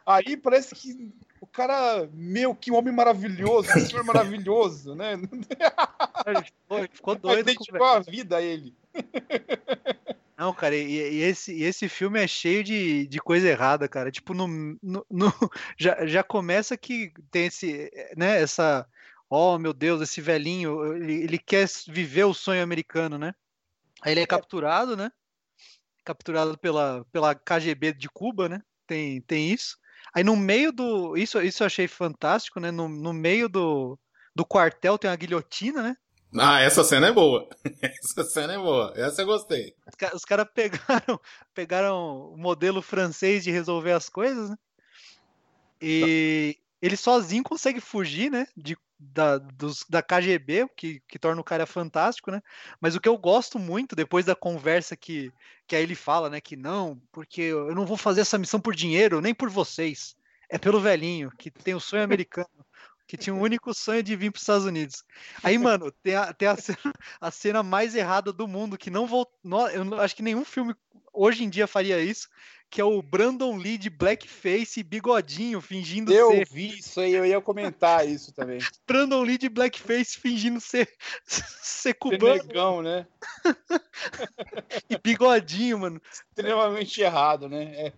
Aí 0.04 0.36
parece 0.36 0.74
que 0.74 1.12
o 1.40 1.46
cara, 1.46 2.08
meu, 2.12 2.54
que 2.54 2.72
homem 2.72 2.92
maravilhoso, 2.92 3.72
que 3.72 3.80
senhor 3.80 4.02
maravilhoso, 4.02 4.94
né? 4.94 5.12
Ele 6.26 6.42
ficou, 6.42 6.78
ele 6.78 6.88
doido 7.20 7.40
o 7.40 7.44
dedicou 7.44 7.78
velho. 7.78 7.94
a 7.94 8.00
vida 8.00 8.36
a 8.38 8.42
ele. 8.42 8.74
Não, 10.38 10.54
cara, 10.54 10.76
e, 10.76 10.84
e 11.16 11.20
esse, 11.22 11.52
e 11.52 11.64
esse 11.64 11.88
filme 11.88 12.20
é 12.22 12.28
cheio 12.28 12.62
de, 12.62 13.08
de 13.08 13.18
coisa 13.18 13.48
errada, 13.48 13.88
cara. 13.88 14.08
Tipo, 14.08 14.32
no, 14.34 14.46
no, 14.80 15.04
no- 15.10 15.32
já, 15.76 16.06
já 16.06 16.22
começa 16.22 16.76
que 16.76 17.12
tem 17.30 17.46
esse, 17.46 17.90
né, 18.16 18.40
essa. 18.40 18.86
Oh, 19.28 19.58
meu 19.58 19.72
Deus, 19.72 20.00
esse 20.00 20.20
velhinho, 20.20 20.94
ele, 20.94 21.24
ele 21.24 21.38
quer 21.38 21.66
viver 21.88 22.22
o 22.24 22.32
sonho 22.32 22.62
americano, 22.62 23.18
né? 23.18 23.34
Aí 24.00 24.12
ele 24.12 24.20
é 24.20 24.26
capturado, 24.26 24.96
né? 24.96 25.10
Capturado 26.04 26.56
pela, 26.56 27.04
pela 27.12 27.34
KGB 27.34 27.92
de 27.92 28.08
Cuba, 28.08 28.48
né? 28.48 28.62
Tem, 28.86 29.20
tem 29.22 29.52
isso. 29.52 29.76
Aí 30.14 30.22
no 30.24 30.36
meio 30.36 30.72
do. 30.72 31.16
Isso, 31.16 31.40
isso 31.42 31.62
eu 31.64 31.66
achei 31.66 31.88
fantástico, 31.88 32.60
né? 32.60 32.70
No, 32.70 32.88
no 32.88 33.12
meio 33.12 33.48
do, 33.48 33.98
do 34.34 34.46
quartel 34.46 34.96
tem 34.96 35.10
uma 35.10 35.16
guilhotina, 35.16 35.82
né? 35.82 35.96
Ah, 36.36 36.60
essa 36.60 36.84
cena 36.84 37.08
é 37.08 37.12
boa. 37.12 37.48
Essa 37.80 38.24
cena 38.24 38.52
é 38.54 38.58
boa. 38.58 38.92
Essa 38.96 39.22
eu 39.22 39.26
gostei. 39.26 39.74
Os 39.86 39.94
ca- 39.94 40.14
Os 40.14 40.24
caras 40.24 40.46
pegaram, 40.54 41.20
pegaram 41.54 42.32
o 42.32 42.36
modelo 42.36 42.82
francês 42.82 43.42
de 43.44 43.50
resolver 43.50 43.92
as 43.92 44.08
coisas, 44.08 44.50
né? 44.50 44.56
E 45.80 46.56
ele 46.82 46.96
sozinho 46.96 47.42
consegue 47.42 47.80
fugir, 47.80 48.30
né? 48.30 48.46
De, 48.56 48.76
da, 48.98 49.38
dos, 49.38 49.84
da 49.88 50.02
KGB, 50.02 50.68
que, 50.76 51.00
que 51.08 51.18
torna 51.18 51.40
o 51.40 51.44
cara 51.44 51.66
fantástico, 51.66 52.30
né? 52.30 52.42
Mas 52.80 52.94
o 52.94 53.00
que 53.00 53.08
eu 53.08 53.16
gosto 53.16 53.58
muito, 53.58 53.96
depois 53.96 54.24
da 54.24 54.34
conversa 54.34 54.96
que, 54.96 55.32
que 55.66 55.76
aí 55.76 55.82
ele 55.82 55.94
fala, 55.94 56.28
né? 56.28 56.40
Que 56.40 56.56
não, 56.56 57.00
porque 57.12 57.40
eu 57.40 57.74
não 57.74 57.86
vou 57.86 57.96
fazer 57.96 58.20
essa 58.20 58.38
missão 58.38 58.60
por 58.60 58.74
dinheiro, 58.74 59.20
nem 59.20 59.34
por 59.34 59.48
vocês. 59.48 60.14
É 60.50 60.58
pelo 60.58 60.80
velhinho, 60.80 61.30
que 61.38 61.50
tem 61.50 61.74
o 61.74 61.80
sonho 61.80 62.02
americano. 62.04 62.48
Que 63.08 63.16
tinha 63.16 63.34
o 63.34 63.40
único 63.40 63.74
sonho 63.74 64.02
de 64.04 64.14
vir 64.14 64.30
para 64.30 64.38
os 64.38 64.42
Estados 64.42 64.66
Unidos. 64.66 65.02
Aí, 65.42 65.58
mano, 65.58 65.90
tem 66.02 66.14
a, 66.14 66.32
tem 66.32 66.46
a, 66.48 66.56
cena, 66.56 66.78
a 67.20 67.30
cena 67.32 67.62
mais 67.64 67.94
errada 67.96 68.32
do 68.32 68.46
mundo, 68.46 68.78
que 68.78 68.90
não 68.90 69.06
vou. 69.06 69.26
no- 69.42 69.66
Eu 69.68 70.00
acho 70.00 70.14
que 70.14 70.22
nenhum 70.22 70.44
filme 70.44 70.74
hoje 71.12 71.42
em 71.42 71.50
dia 71.50 71.66
faria 71.66 72.00
isso, 72.00 72.28
que 72.70 72.80
é 72.80 72.84
o 72.84 73.00
Brandon 73.00 73.56
Lee 73.56 73.78
de 73.78 73.88
blackface 73.88 74.80
e 74.80 74.82
bigodinho, 74.82 75.60
fingindo 75.60 76.12
Eu 76.12 76.30
ser. 76.30 76.48
vi 76.50 76.78
isso 76.78 77.00
aí, 77.00 77.14
eu 77.14 77.24
ia 77.24 77.40
comentar 77.40 78.06
isso 78.06 78.32
também. 78.32 78.58
Brandon 78.86 79.22
Lee 79.22 79.38
de 79.38 79.48
blackface 79.48 80.18
fingindo 80.18 80.60
ser, 80.60 80.88
ser 81.24 81.94
cubano 81.94 82.42
Negão, 82.44 82.82
né? 82.82 83.06
e 84.90 84.98
bigodinho, 84.98 85.78
mano. 85.78 86.00
Extremamente 86.12 87.00
errado, 87.00 87.48
né? 87.48 87.86
É 87.88 87.92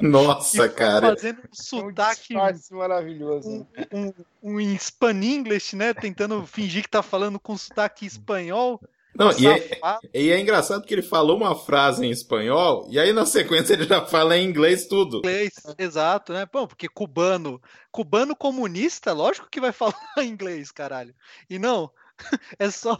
Nossa, 0.00 0.68
cara. 0.68 1.08
Fazendo 1.08 1.38
um 1.38 1.42
um 1.42 1.54
sotaque. 1.54 2.20
disfarce 2.28 2.74
maravilhoso. 2.74 3.48
Um, 3.48 3.66
um, 3.92 4.12
um 4.42 4.60
em 4.60 4.74
Span 4.76 5.22
English, 5.22 5.76
né? 5.76 5.94
Tentando 5.94 6.44
fingir 6.46 6.82
que 6.82 6.90
tá 6.90 7.02
falando 7.02 7.38
com 7.38 7.56
sotaque 7.56 8.04
espanhol. 8.04 8.80
Não, 9.18 9.30
e 9.38 9.46
é, 9.46 9.70
e 10.14 10.30
é 10.30 10.40
engraçado 10.40 10.84
que 10.84 10.92
ele 10.92 11.02
falou 11.02 11.36
uma 11.36 11.54
frase 11.54 12.04
em 12.04 12.10
espanhol 12.10 12.86
e 12.90 12.98
aí 12.98 13.12
na 13.12 13.24
sequência 13.24 13.72
ele 13.72 13.84
já 13.84 14.04
fala 14.04 14.36
em 14.36 14.46
inglês 14.46 14.86
tudo. 14.86 15.18
inglês, 15.18 15.54
exato, 15.78 16.32
né? 16.32 16.46
Bom, 16.52 16.66
porque 16.66 16.88
cubano, 16.88 17.60
cubano 17.90 18.36
comunista, 18.36 19.12
lógico 19.12 19.48
que 19.50 19.60
vai 19.60 19.72
falar 19.72 19.96
inglês, 20.18 20.70
caralho. 20.70 21.14
E 21.48 21.58
não, 21.58 21.90
é 22.58 22.70
só 22.70 22.98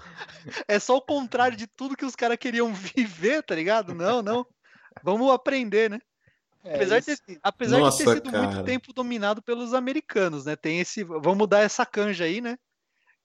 é 0.66 0.78
só 0.78 0.96
o 0.96 1.02
contrário 1.02 1.56
de 1.56 1.66
tudo 1.66 1.96
que 1.96 2.04
os 2.04 2.16
caras 2.16 2.38
queriam 2.38 2.72
viver, 2.74 3.42
tá 3.42 3.54
ligado? 3.54 3.94
Não, 3.94 4.22
não. 4.22 4.46
Vamos 5.02 5.30
aprender, 5.30 5.90
né? 5.90 6.00
É, 6.64 6.74
Apesar, 6.74 6.98
de 6.98 7.06
ter, 7.06 7.38
apesar 7.42 7.76
de 7.76 7.82
Nossa, 7.82 8.04
ter 8.04 8.14
sido 8.14 8.30
cara. 8.30 8.48
muito 8.48 8.64
tempo 8.64 8.92
dominado 8.92 9.40
pelos 9.40 9.72
americanos, 9.72 10.46
né? 10.46 10.56
Tem 10.56 10.80
esse, 10.80 11.04
vamos 11.04 11.36
mudar 11.36 11.60
essa 11.60 11.86
canja 11.86 12.24
aí, 12.24 12.40
né? 12.40 12.58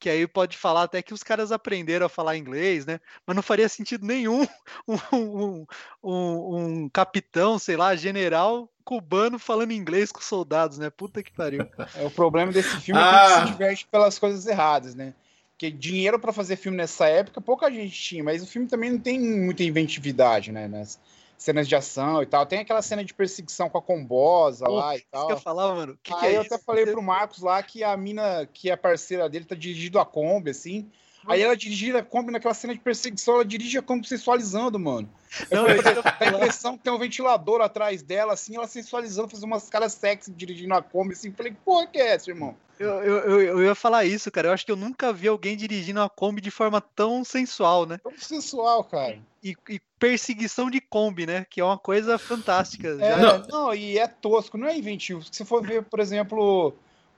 Que 0.02 0.10
aí 0.10 0.26
pode 0.26 0.58
falar 0.58 0.82
até 0.82 1.00
que 1.00 1.14
os 1.14 1.22
caras 1.22 1.52
aprenderam 1.52 2.08
a 2.08 2.10
falar 2.10 2.36
inglês, 2.36 2.88
né? 2.88 3.00
Mas 3.24 3.36
não 3.36 3.44
faria 3.44 3.70
sentido 3.70 4.04
nenhum 4.04 4.48
um, 4.88 4.98
um, 5.16 5.66
um- 6.04 6.56
um 6.84 6.90
capitão, 6.90 7.60
sei 7.60 7.78
lá, 7.78 7.96
general 7.96 8.68
cubano 8.84 9.38
falando 9.38 9.72
inglês 9.72 10.12
com 10.12 10.20
soldados, 10.20 10.80
né? 10.80 10.90
Puta 10.90 11.22
que 11.22 11.32
pariu. 11.32 11.68
É, 11.96 12.04
o 12.04 12.10
problema 12.10 12.52
desse 12.52 12.76
filme 12.82 13.00
é 13.00 13.04
que 13.04 13.16
Ah. 13.16 13.46
se 13.46 13.52
diverte 13.52 13.88
pelas 13.92 14.18
coisas 14.18 14.48
erradas, 14.48 14.96
né? 14.96 15.14
Porque 15.52 15.70
dinheiro 15.70 16.20
pra 16.20 16.34
fazer 16.34 16.56
filme 16.56 16.76
nessa 16.80 17.06
época, 17.08 17.40
pouca 17.40 17.70
gente 17.70 17.92
tinha, 17.92 18.24
mas 18.24 18.42
o 18.42 18.48
filme 18.48 18.68
também 18.68 18.90
não 18.90 19.00
tem 19.00 19.20
muita 19.20 19.64
inventividade, 19.64 20.52
né? 20.52 20.68
Nas 20.68 21.00
cenas 21.42 21.68
de 21.68 21.76
ação 21.76 22.22
e 22.22 22.26
tal. 22.28 22.46
Tem 22.46 22.60
aquela 22.60 22.84
cena 22.84 23.04
de 23.04 23.16
perseguição 23.16 23.68
com 23.68 23.78
a 23.78 23.82
combosa 23.82 24.68
lá 24.68 24.96
e 24.96 25.00
Isso 25.00 25.08
que 25.10 25.18
eu 25.18 25.28
tal. 25.28 25.40
falava, 25.40 25.74
mano. 25.74 25.98
Que 26.04 26.14
que 26.14 26.26
Aí 26.26 26.36
é 26.36 26.38
eu 26.38 26.44
isso? 26.44 26.54
até 26.54 26.64
falei 26.64 26.86
pro 26.86 27.02
Marcos 27.02 27.42
lá 27.42 27.64
que 27.64 27.84
a 27.84 27.98
mina, 27.98 28.48
que 28.54 28.70
é 28.70 28.76
parceira 28.76 29.28
dele, 29.28 29.46
tá 29.46 29.56
dirigindo 29.56 30.00
a 30.00 30.06
Kombi, 30.06 30.52
assim. 30.52 30.92
Aí 31.28 31.42
ela 31.42 31.56
dirigindo 31.56 31.98
a 31.98 32.04
Kombi 32.04 32.32
naquela 32.32 32.54
cena 32.54 32.74
de 32.74 32.80
perseguição, 32.80 33.36
ela 33.36 33.46
dirige 33.46 33.78
a 33.78 33.82
Kombi 33.82 34.08
sensualizando, 34.08 34.80
mano. 34.80 35.10
Não, 35.52 35.68
eu 35.68 35.82
Dá 35.82 36.18
a 36.20 36.28
impressão 36.28 36.78
que 36.78 36.84
tem 36.84 36.92
um 36.92 36.98
ventilador 36.98 37.62
atrás 37.62 38.02
dela, 38.02 38.34
assim, 38.34 38.56
ela 38.56 38.68
sensualizando, 38.68 39.30
fazendo 39.30 39.46
umas 39.46 39.70
caras 39.70 39.94
sexy 39.94 40.32
dirigindo 40.32 40.74
a 40.74 40.82
Kombi, 40.82 41.14
assim. 41.14 41.32
Falei, 41.32 41.56
porra, 41.64 41.88
que 41.88 41.98
é 42.00 42.14
essa, 42.16 42.30
irmão? 42.30 42.56
Eu, 42.80 42.90
eu, 43.04 43.18
eu, 43.20 43.42
eu 43.42 43.64
ia 43.64 43.76
falar 43.76 44.06
isso, 44.06 44.32
cara. 44.32 44.48
Eu 44.48 44.54
acho 44.54 44.66
que 44.66 44.72
eu 44.72 44.76
nunca 44.76 45.14
vi 45.14 45.28
alguém 45.28 45.56
dirigindo 45.56 46.00
uma 46.00 46.10
Kombi 46.10 46.42
de 46.42 46.50
forma 46.50 46.82
tão 46.82 47.24
sensual, 47.24 47.86
né? 47.86 48.00
Tão 48.02 48.18
sensual, 48.18 48.84
cara. 48.84 49.20
E, 49.44 49.56
e 49.70 49.80
perseguição 50.00 50.70
de 50.70 50.82
Kombi, 50.82 51.28
né? 51.28 51.46
Que 51.50 51.62
é 51.62 51.64
uma 51.64 51.78
coisa 51.78 52.18
fantástica. 52.18 52.90
É, 53.00 53.12
Já- 53.12 53.18
não. 53.18 53.48
Não. 53.48 53.74
e 53.76 54.00
é 54.00 54.08
tosco, 54.08 54.58
não 54.58 54.68
é 54.68 54.76
inventivo. 54.76 55.22
Se 55.24 55.30
você 55.32 55.46
for 55.46 55.62
ver, 55.62 55.84
por 55.84 56.00
exemplo, 56.00 56.74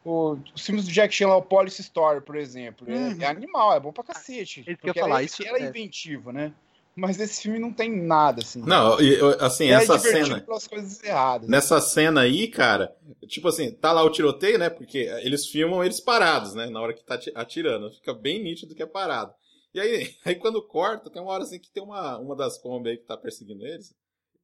o- 0.05 0.37
os 0.55 0.65
filmes 0.65 0.85
do 0.85 0.91
Jack 0.91 1.13
Chan, 1.13 1.27
lá, 1.27 1.37
o 1.37 1.41
Police 1.41 1.81
Story, 1.81 2.21
por 2.21 2.35
exemplo, 2.35 2.89
é- 2.89 2.95
Uhum. 2.95 3.21
é, 3.21 3.25
animal, 3.25 3.73
é 3.73 3.79
bom 3.79 3.91
pra 3.91 4.03
cacete. 4.03 4.63
Ia 4.67 4.77
porque 4.77 4.99
falar, 4.99 5.15
ela, 5.15 5.23
isso 5.23 5.43
ela 5.45 5.57
é 5.57 5.63
é. 5.63 5.69
inventivo, 5.69 6.31
né? 6.31 6.53
Mas 6.95 7.19
esse 7.19 7.41
filme 7.41 7.57
não 7.57 7.73
tem 7.73 7.91
nada, 7.91 8.41
assim. 8.43 8.61
Não, 8.61 8.99
eu- 8.99 9.29
assim, 9.43 9.65
é 9.65 9.71
essa 9.73 9.97
cena. 9.97 10.39
pelas 10.41 10.67
coisas 10.67 11.01
erradas. 11.03 11.49
Nessa 11.49 11.81
cena 11.81 12.21
aí, 12.21 12.47
cara, 12.47 12.95
tipo 13.27 13.47
assim, 13.47 13.71
tá 13.71 13.91
lá 13.91 14.03
o 14.03 14.11
tiroteio, 14.11 14.59
né? 14.59 14.69
Porque 14.69 14.99
eles 15.23 15.47
filmam 15.47 15.83
eles 15.83 15.99
parados, 15.99 16.53
né? 16.53 16.67
Na 16.67 16.79
hora 16.79 16.93
que 16.93 17.03
tá 17.03 17.15
ati- 17.15 17.31
atirando. 17.33 17.89
Fica 17.91 18.13
bem 18.13 18.43
nítido 18.43 18.75
que 18.75 18.83
é 18.83 18.85
parado. 18.85 19.33
E 19.73 19.79
aí, 19.79 20.13
aí 20.23 20.35
quando 20.35 20.61
corta, 20.61 21.09
tem 21.09 21.19
uma 21.19 21.31
hora 21.31 21.41
assim 21.41 21.57
que 21.57 21.71
tem 21.71 21.81
uma, 21.81 22.19
uma 22.19 22.35
das 22.35 22.59
Kombi 22.59 22.91
aí 22.91 22.97
que 22.97 23.07
tá 23.07 23.17
perseguindo 23.17 23.65
eles. 23.65 23.91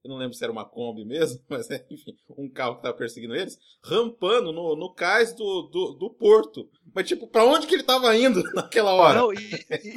Eu 0.04 0.10
não 0.10 0.18
lembro 0.18 0.34
se 0.34 0.42
era 0.44 0.52
uma 0.52 0.64
Kombi 0.64 1.04
mesmo, 1.04 1.42
mas 1.50 1.70
é, 1.70 1.86
enfim, 1.92 2.16
um 2.38 2.48
carro 2.50 2.78
que 2.78 2.84
tá 2.84 2.94
perseguindo 2.94 3.36
eles, 3.36 3.60
rampando 3.84 4.54
no, 4.54 4.76
no 4.76 4.94
cais 4.94 5.34
do, 5.34 5.64
do, 5.64 5.94
do 5.94 6.10
porto. 6.10 6.70
Mas, 6.96 7.08
tipo, 7.08 7.28
pra 7.28 7.44
onde 7.46 7.68
que 7.68 7.76
ele 7.76 7.84
tava 7.84 8.16
indo 8.16 8.42
naquela 8.56 8.94
hora? 8.94 9.20
Não, 9.20 9.34
e, 9.34 9.52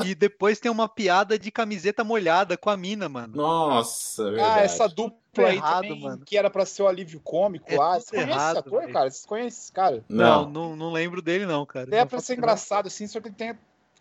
e- 0.04 0.14
depois 0.14 0.58
tem 0.58 0.70
uma 0.70 0.88
piada 0.88 1.38
de 1.38 1.50
camiseta 1.52 2.02
molhada 2.02 2.56
com 2.56 2.68
a 2.68 2.76
mina, 2.76 3.08
mano. 3.08 3.36
Nossa, 3.36 4.26
Ah, 4.26 4.30
verdade. 4.30 4.64
essa 4.64 4.88
dupla 4.88 5.48
aí 5.48 5.56
errado, 5.56 5.82
também, 5.88 6.00
mano. 6.02 6.24
que 6.24 6.36
era 6.36 6.50
pra 6.50 6.66
ser 6.66 6.82
o 6.82 6.88
alívio 6.88 7.20
cômico 7.20 7.66
É 7.72 7.76
lá. 7.78 7.98
Você 8.00 8.10
conhece 8.10 8.30
errado, 8.30 8.50
esse 8.58 8.58
ator, 8.68 8.80
velho. 8.80 8.92
cara? 8.92 9.10
Vocês 9.10 9.24
conhecem 9.26 9.48
esse 9.62 9.72
cara? 9.72 10.04
Não, 10.08 10.42
Não. 10.44 10.50
não, 10.50 10.76
não 10.76 10.92
lembro 10.92 11.22
dele, 11.22 11.46
não, 11.46 11.64
cara. 11.64 11.88
É 11.94 12.04
faço 12.06 12.26
ser 12.26 12.36
engraçado, 12.36 12.88
assim, 12.88 13.06
só 13.06 13.20
que 13.20 13.28
ele 13.28 13.34
tem 13.36 13.56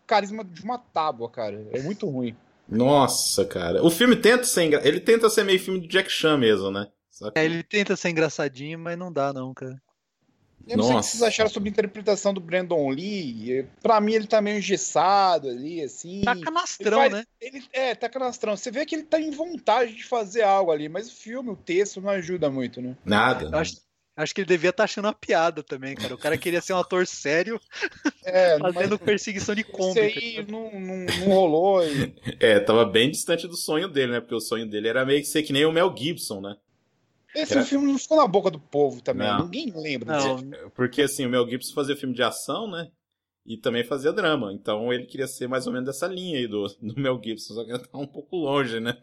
carisma 0.06 0.44
de 0.44 0.62
uma 0.62 0.78
tábua, 0.78 1.30
cara. 1.30 1.64
É 1.72 1.80
muito 1.80 2.08
ruim. 2.08 2.36
Nossa, 2.76 3.44
cara. 3.44 3.82
O 3.84 3.90
filme 3.90 4.16
tenta 4.16 4.44
ser 4.44 4.64
engra... 4.64 4.86
Ele 4.86 5.00
tenta 5.00 5.28
ser 5.30 5.44
meio 5.44 5.58
filme 5.60 5.80
do 5.80 5.88
Jack 5.88 6.10
Chan 6.10 6.36
mesmo, 6.38 6.70
né? 6.70 6.88
Só 7.10 7.30
que- 7.30 7.38
É, 7.38 7.44
ele 7.44 7.62
tenta 7.62 7.94
ser 7.96 8.10
engraçadinho, 8.10 8.78
mas 8.78 8.98
não 8.98 9.12
dá 9.12 9.32
não, 9.32 9.52
cara. 9.54 9.80
Eu 10.68 10.76
não 10.76 10.84
sei 10.84 10.90
o 10.92 10.94
que 10.94 10.96
Nossa. 10.98 11.10
vocês 11.10 11.22
acharam 11.24 11.50
sobre 11.50 11.68
a 11.68 11.72
interpretação 11.72 12.32
do 12.32 12.40
Brandon 12.40 12.88
Lee. 12.88 13.66
Pra 13.82 14.00
mim, 14.00 14.12
ele 14.14 14.28
tá 14.28 14.40
meio 14.40 14.58
engessado 14.58 15.48
ali, 15.48 15.82
assim. 15.82 16.20
Tá 16.22 16.36
canastrão, 16.36 17.00
Ele 17.02 17.10
faz- 17.10 17.12
né? 17.12 17.24
Ele, 17.40 17.64
é, 17.72 17.94
tá 17.96 18.08
canastrão. 18.08 18.56
Você 18.56 18.70
vê 18.70 18.86
que 18.86 18.94
ele 18.94 19.02
tá 19.02 19.20
em 19.20 19.32
vontade 19.32 19.92
de 19.92 20.04
fazer 20.04 20.42
algo 20.42 20.70
ali, 20.70 20.88
mas 20.88 21.08
o 21.10 21.14
filme, 21.16 21.50
o 21.50 21.56
texto 21.56 22.00
não 22.00 22.10
ajuda 22.10 22.48
muito, 22.48 22.80
né? 22.80 22.96
Nada. 23.04 23.46
Eu 23.46 23.58
acho, 23.58 23.74
acho 24.16 24.34
que 24.34 24.40
ele 24.40 24.48
devia 24.48 24.70
estar 24.70 24.84
achando 24.84 25.06
uma 25.06 25.12
piada 25.14 25.62
também, 25.62 25.94
cara. 25.94 26.14
O 26.14 26.18
cara 26.18 26.36
queria 26.38 26.60
ser 26.60 26.72
um 26.74 26.78
ator 26.78 27.06
sério 27.06 27.60
É, 28.24 28.58
mas 28.60 28.74
fazendo 28.74 28.98
perseguição 28.98 29.54
de 29.54 29.62
isso 29.62 29.70
Kombi. 29.72 29.94
tá 29.94 30.00
aí 30.00 30.46
não, 30.48 30.70
não, 30.80 31.06
não 31.06 31.26
rolou. 31.26 31.84
E... 31.84 32.14
É, 32.40 32.60
tava 32.60 32.84
bem 32.84 33.10
distante 33.10 33.46
do 33.48 33.56
sonho 33.56 33.88
dele, 33.88 34.12
né? 34.12 34.20
Porque 34.20 34.34
o 34.34 34.40
sonho 34.40 34.68
dele 34.68 34.88
era 34.88 35.04
meio 35.04 35.20
que 35.20 35.26
ser 35.26 35.42
que 35.42 35.52
nem 35.52 35.64
o 35.64 35.72
Mel 35.72 35.94
Gibson, 35.96 36.40
né? 36.40 36.56
Esse 37.34 37.54
Era- 37.54 37.64
filme 37.64 37.86
não 37.90 37.98
ficou 37.98 38.18
na 38.18 38.26
boca 38.26 38.50
do 38.50 38.60
povo 38.60 39.00
também. 39.00 39.26
Não. 39.26 39.44
Ninguém 39.44 39.72
lembra 39.74 40.18
Não, 40.18 40.36
disso. 40.36 40.70
Porque 40.74 41.02
assim, 41.02 41.24
o 41.24 41.30
Mel 41.30 41.48
Gibson 41.48 41.72
fazia 41.74 41.96
filme 41.96 42.14
de 42.14 42.22
ação, 42.22 42.70
né? 42.70 42.90
E 43.46 43.56
também 43.56 43.82
fazia 43.82 44.12
drama. 44.12 44.52
Então 44.52 44.92
ele 44.92 45.06
queria 45.06 45.26
ser 45.26 45.48
mais 45.48 45.66
ou 45.66 45.72
menos 45.72 45.86
dessa 45.86 46.06
linha 46.06 46.38
aí 46.38 46.46
do, 46.46 46.66
do 46.80 47.00
Mel 47.00 47.20
Gibson, 47.24 47.54
só 47.54 47.64
que 47.64 47.70
ele 47.70 47.78
tá 47.78 47.98
um 47.98 48.06
pouco 48.06 48.36
longe, 48.36 48.78
né? 48.80 48.96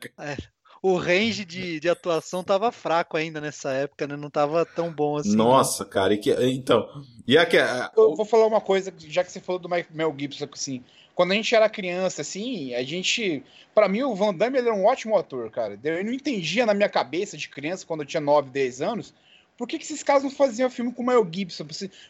O 0.81 0.95
range 0.95 1.43
de, 1.45 1.79
de 1.79 1.89
atuação 1.89 2.43
tava 2.43 2.71
fraco 2.71 3.17
ainda 3.17 3.39
nessa 3.41 3.71
época, 3.71 4.07
né? 4.07 4.15
Não 4.15 4.29
tava 4.29 4.65
tão 4.65 4.91
bom 4.91 5.17
assim. 5.17 5.35
Nossa, 5.35 5.83
cara. 5.85 6.13
E 6.13 6.17
que, 6.17 6.31
então. 6.31 6.87
E 7.27 7.37
a, 7.37 7.45
que- 7.45 7.57
a- 7.57 7.91
Eu 7.97 8.15
vou 8.15 8.25
falar 8.25 8.45
uma 8.47 8.61
coisa, 8.61 8.93
já 8.97 9.23
que 9.23 9.31
você 9.31 9.39
falou 9.39 9.59
do 9.59 9.69
Mel 9.69 10.15
Gibson, 10.17 10.47
assim, 10.51 10.83
quando 11.13 11.31
a 11.31 11.35
gente 11.35 11.53
era 11.53 11.67
criança, 11.69 12.21
assim, 12.21 12.73
a 12.73 12.83
gente. 12.83 13.43
Pra 13.75 13.87
mim, 13.87 14.01
o 14.03 14.15
Van 14.15 14.33
Damme 14.33 14.57
ele 14.57 14.67
era 14.67 14.75
um 14.75 14.85
ótimo 14.85 15.17
ator, 15.17 15.49
cara. 15.51 15.77
Eu 15.83 16.03
não 16.03 16.13
entendia 16.13 16.65
na 16.65 16.73
minha 16.73 16.89
cabeça 16.89 17.37
de 17.37 17.47
criança, 17.49 17.85
quando 17.85 18.01
eu 18.01 18.05
tinha 18.05 18.21
9, 18.21 18.49
10 18.49 18.81
anos, 18.81 19.13
por 19.57 19.67
que, 19.67 19.77
que 19.77 19.83
esses 19.83 20.01
caras 20.03 20.23
não 20.23 20.31
faziam 20.31 20.69
filme 20.69 20.91
com 20.93 21.03
o 21.03 21.05
Mel 21.05 21.27
Gibson? 21.29 21.65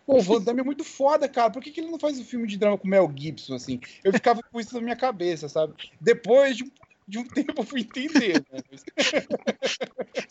Pô, 0.06 0.18
o 0.18 0.22
Van 0.22 0.40
Damme 0.42 0.62
é 0.62 0.64
muito 0.64 0.84
foda, 0.84 1.28
cara. 1.28 1.50
Por 1.50 1.62
que, 1.64 1.72
que 1.72 1.80
ele 1.82 1.90
não 1.92 2.00
faz 2.00 2.20
um 2.20 2.24
filme 2.24 2.48
de 2.48 2.58
drama 2.58 2.78
com 2.78 2.88
o 2.88 2.90
Mel 2.90 3.12
Gibson, 3.16 3.56
assim? 3.56 3.80
Eu 4.04 4.14
ficava 4.14 4.42
com 4.44 4.60
isso 4.60 4.76
na 4.76 4.82
minha 4.82 4.96
cabeça, 4.96 5.50
sabe? 5.50 5.74
Depois 6.00 6.56
de 6.58 6.64
um, 6.64 6.72
de 7.10 7.18
um 7.18 7.24
tempo 7.28 7.54
eu 7.58 7.66
fui 7.66 7.82
entender, 7.82 8.46
né? 8.52 8.60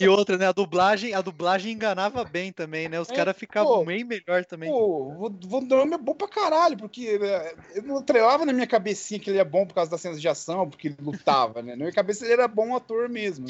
E 0.01 0.09
outra, 0.09 0.39
né? 0.39 0.47
A 0.47 0.53
dublagem, 0.53 1.13
a 1.13 1.21
dublagem 1.21 1.73
enganava 1.73 2.25
bem 2.25 2.53
também, 2.53 2.89
né? 2.89 3.01
Os 3.01 3.11
É, 3.11 3.15
caras 3.15 3.37
ficavam 3.37 3.85
bem 3.85 4.05
melhor 4.05 4.45
também. 4.45 4.71
Pô, 4.71 5.17
o 5.19 5.49
Van 5.49 5.65
Damme 5.65 5.95
é 5.95 5.99
bom 5.99 6.15
pra 6.15 6.29
caralho, 6.29 6.77
porque 6.77 7.19
é, 7.21 7.55
eu 7.75 7.83
não 7.83 8.03
trelava 8.03 8.47
na 8.47 8.53
minha 8.53 8.67
cabecinha 8.67 9.19
que 9.19 9.29
ele 9.29 9.39
é 9.39 9.45
bom 9.45 9.67
por 9.67 9.75
causa 9.75 9.91
das 9.91 10.01
cenas 10.01 10.21
de 10.21 10.29
ação, 10.29 10.71
porque 10.71 10.89
ele 10.89 10.97
lutava, 11.01 11.61
né? 11.61 11.73
Na 11.73 11.79
minha 11.79 11.93
cabeça 11.93 12.25
ele 12.25 12.35
era 12.35 12.47
bom 12.47 12.77
ator 12.77 13.09
mesmo. 13.09 13.47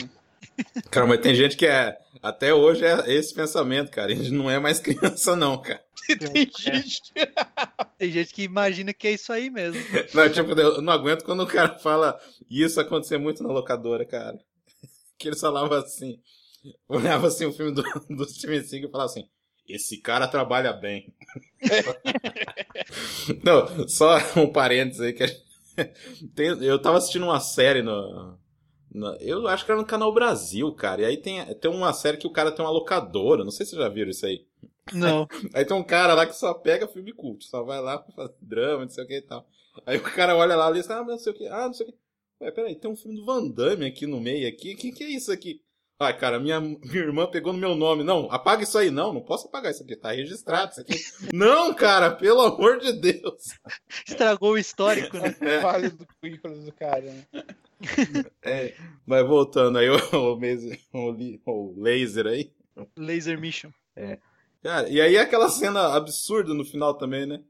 Cara, 0.90 1.06
mas 1.06 1.20
tem 1.20 1.34
gente 1.34 1.56
que 1.56 1.66
é. 1.66 1.96
Até 2.22 2.52
hoje 2.52 2.84
é 2.84 3.12
esse 3.12 3.32
pensamento, 3.32 3.90
cara. 3.90 4.12
A 4.12 4.14
gente 4.14 4.30
não 4.32 4.50
é 4.50 4.58
mais 4.58 4.78
criança, 4.80 5.36
não, 5.36 5.60
cara. 5.60 5.82
Tem 6.06 6.50
gente 6.56 7.02
que 7.12 7.28
Tem 7.98 8.10
gente 8.12 8.32
que 8.34 8.42
imagina 8.42 8.92
que 8.94 9.06
é 9.08 9.12
isso 9.12 9.32
aí 9.32 9.50
mesmo. 9.50 9.80
Não, 10.14 10.28
tipo, 10.30 10.52
eu 10.58 10.80
não 10.80 10.92
aguento 10.92 11.24
quando 11.24 11.42
o 11.42 11.46
cara 11.46 11.78
fala. 11.78 12.18
Isso 12.48 12.80
acontecia 12.80 13.18
muito 13.18 13.42
na 13.42 13.50
locadora, 13.52 14.06
cara. 14.06 14.38
Que 15.18 15.28
eles 15.28 15.40
falavam 15.40 15.76
assim. 15.76 16.18
Olhava 16.88 17.26
assim 17.26 17.44
o 17.44 17.52
filme 17.52 17.72
do, 17.72 17.82
do 18.08 18.24
Steven 18.28 18.62
Seagal 18.62 18.88
e 18.88 18.92
falava 18.92 19.10
assim. 19.10 19.24
Esse 19.68 20.00
cara 20.00 20.26
trabalha 20.28 20.72
bem. 20.72 21.12
não, 23.42 23.88
só 23.88 24.16
um 24.36 24.50
parênteses 24.50 25.00
aí 25.00 25.12
que 25.12 25.22
a 25.24 25.26
gente- 25.26 25.44
tem, 26.34 26.46
eu 26.64 26.80
tava 26.80 26.98
assistindo 26.98 27.24
uma 27.24 27.40
série 27.40 27.82
no- 27.82 28.38
Eu 29.20 29.46
acho 29.46 29.64
que 29.64 29.70
era 29.70 29.80
no 29.80 29.86
Canal 29.86 30.12
Brasil, 30.12 30.72
cara. 30.72 31.02
E 31.02 31.04
aí 31.04 31.16
tem, 31.16 31.44
tem 31.56 31.70
uma 31.70 31.92
série 31.92 32.16
que 32.16 32.26
o 32.26 32.32
cara 32.32 32.50
tem 32.50 32.64
uma 32.64 32.70
locadora. 32.70 33.44
Não 33.44 33.50
sei 33.50 33.64
se 33.64 33.70
vocês 33.70 33.82
já 33.82 33.88
viram 33.88 34.10
isso 34.10 34.26
aí. 34.26 34.46
Não. 34.92 35.28
Aí 35.54 35.66
tem 35.66 35.76
um 35.76 35.84
cara 35.84 36.14
lá 36.14 36.24
que 36.24 36.34
só 36.34 36.54
pega 36.54 36.88
filme 36.88 37.12
cult, 37.12 37.44
só 37.44 37.62
vai 37.62 37.78
lá 37.78 37.98
pra 37.98 38.10
fazer 38.14 38.34
drama, 38.40 38.84
não 38.84 38.88
sei 38.88 39.04
o 39.04 39.06
que 39.06 39.18
e 39.18 39.22
tal. 39.22 39.46
Aí 39.84 39.98
o 39.98 40.02
cara 40.02 40.34
olha 40.34 40.56
lá 40.56 40.70
e 40.70 40.74
diz, 40.74 40.88
ah, 40.90 41.00
mas 41.00 41.08
não 41.08 41.18
sei 41.18 41.32
o 41.32 41.36
que, 41.36 41.46
ah, 41.46 41.66
não 41.66 41.74
sei 41.74 41.86
o 41.86 41.92
que. 41.92 41.98
Ué, 42.40 42.50
peraí, 42.50 42.74
tem 42.74 42.90
um 42.90 42.96
filme 42.96 43.16
do 43.16 43.26
Van 43.26 43.46
Damme 43.48 43.84
aqui 43.84 44.06
no 44.06 44.18
meio 44.18 44.48
aqui, 44.48 44.72
o 44.72 44.76
que, 44.78 44.92
que 44.92 45.04
é 45.04 45.10
isso 45.10 45.30
aqui? 45.30 45.60
Ai, 46.00 46.16
cara, 46.16 46.38
minha, 46.38 46.60
minha 46.60 46.78
irmã 46.94 47.26
pegou 47.26 47.52
no 47.52 47.58
meu 47.58 47.74
nome. 47.74 48.04
Não, 48.04 48.30
apaga 48.30 48.62
isso 48.62 48.78
aí. 48.78 48.88
Não, 48.88 49.12
não 49.12 49.20
posso 49.20 49.48
apagar 49.48 49.72
isso 49.72 49.82
aqui, 49.82 49.96
tá 49.96 50.12
registrado 50.12 50.70
isso 50.70 50.80
aqui. 50.80 50.94
não, 51.34 51.74
cara, 51.74 52.12
pelo 52.12 52.40
amor 52.40 52.78
de 52.78 52.92
Deus. 52.92 53.58
Estragou 54.06 54.52
o 54.52 54.58
histórico, 54.58 55.18
né? 55.18 55.34
vale 55.60 55.88
do 55.90 56.06
currículo 56.06 56.64
do 56.64 56.72
cara, 56.72 57.00
né? 57.02 57.26
É, 58.42 58.74
mas 59.06 59.26
voltando 59.26 59.78
aí, 59.78 59.88
o, 59.90 60.38
o, 60.92 61.40
o 61.46 61.80
laser 61.82 62.26
aí. 62.26 62.52
Laser 62.96 63.38
Mission. 63.40 63.70
Cara, 64.62 64.88
e 64.88 65.00
aí 65.00 65.16
aquela 65.16 65.48
cena 65.48 65.94
absurda 65.94 66.52
no 66.54 66.64
final 66.64 66.94
também, 66.94 67.26
né? 67.26 67.40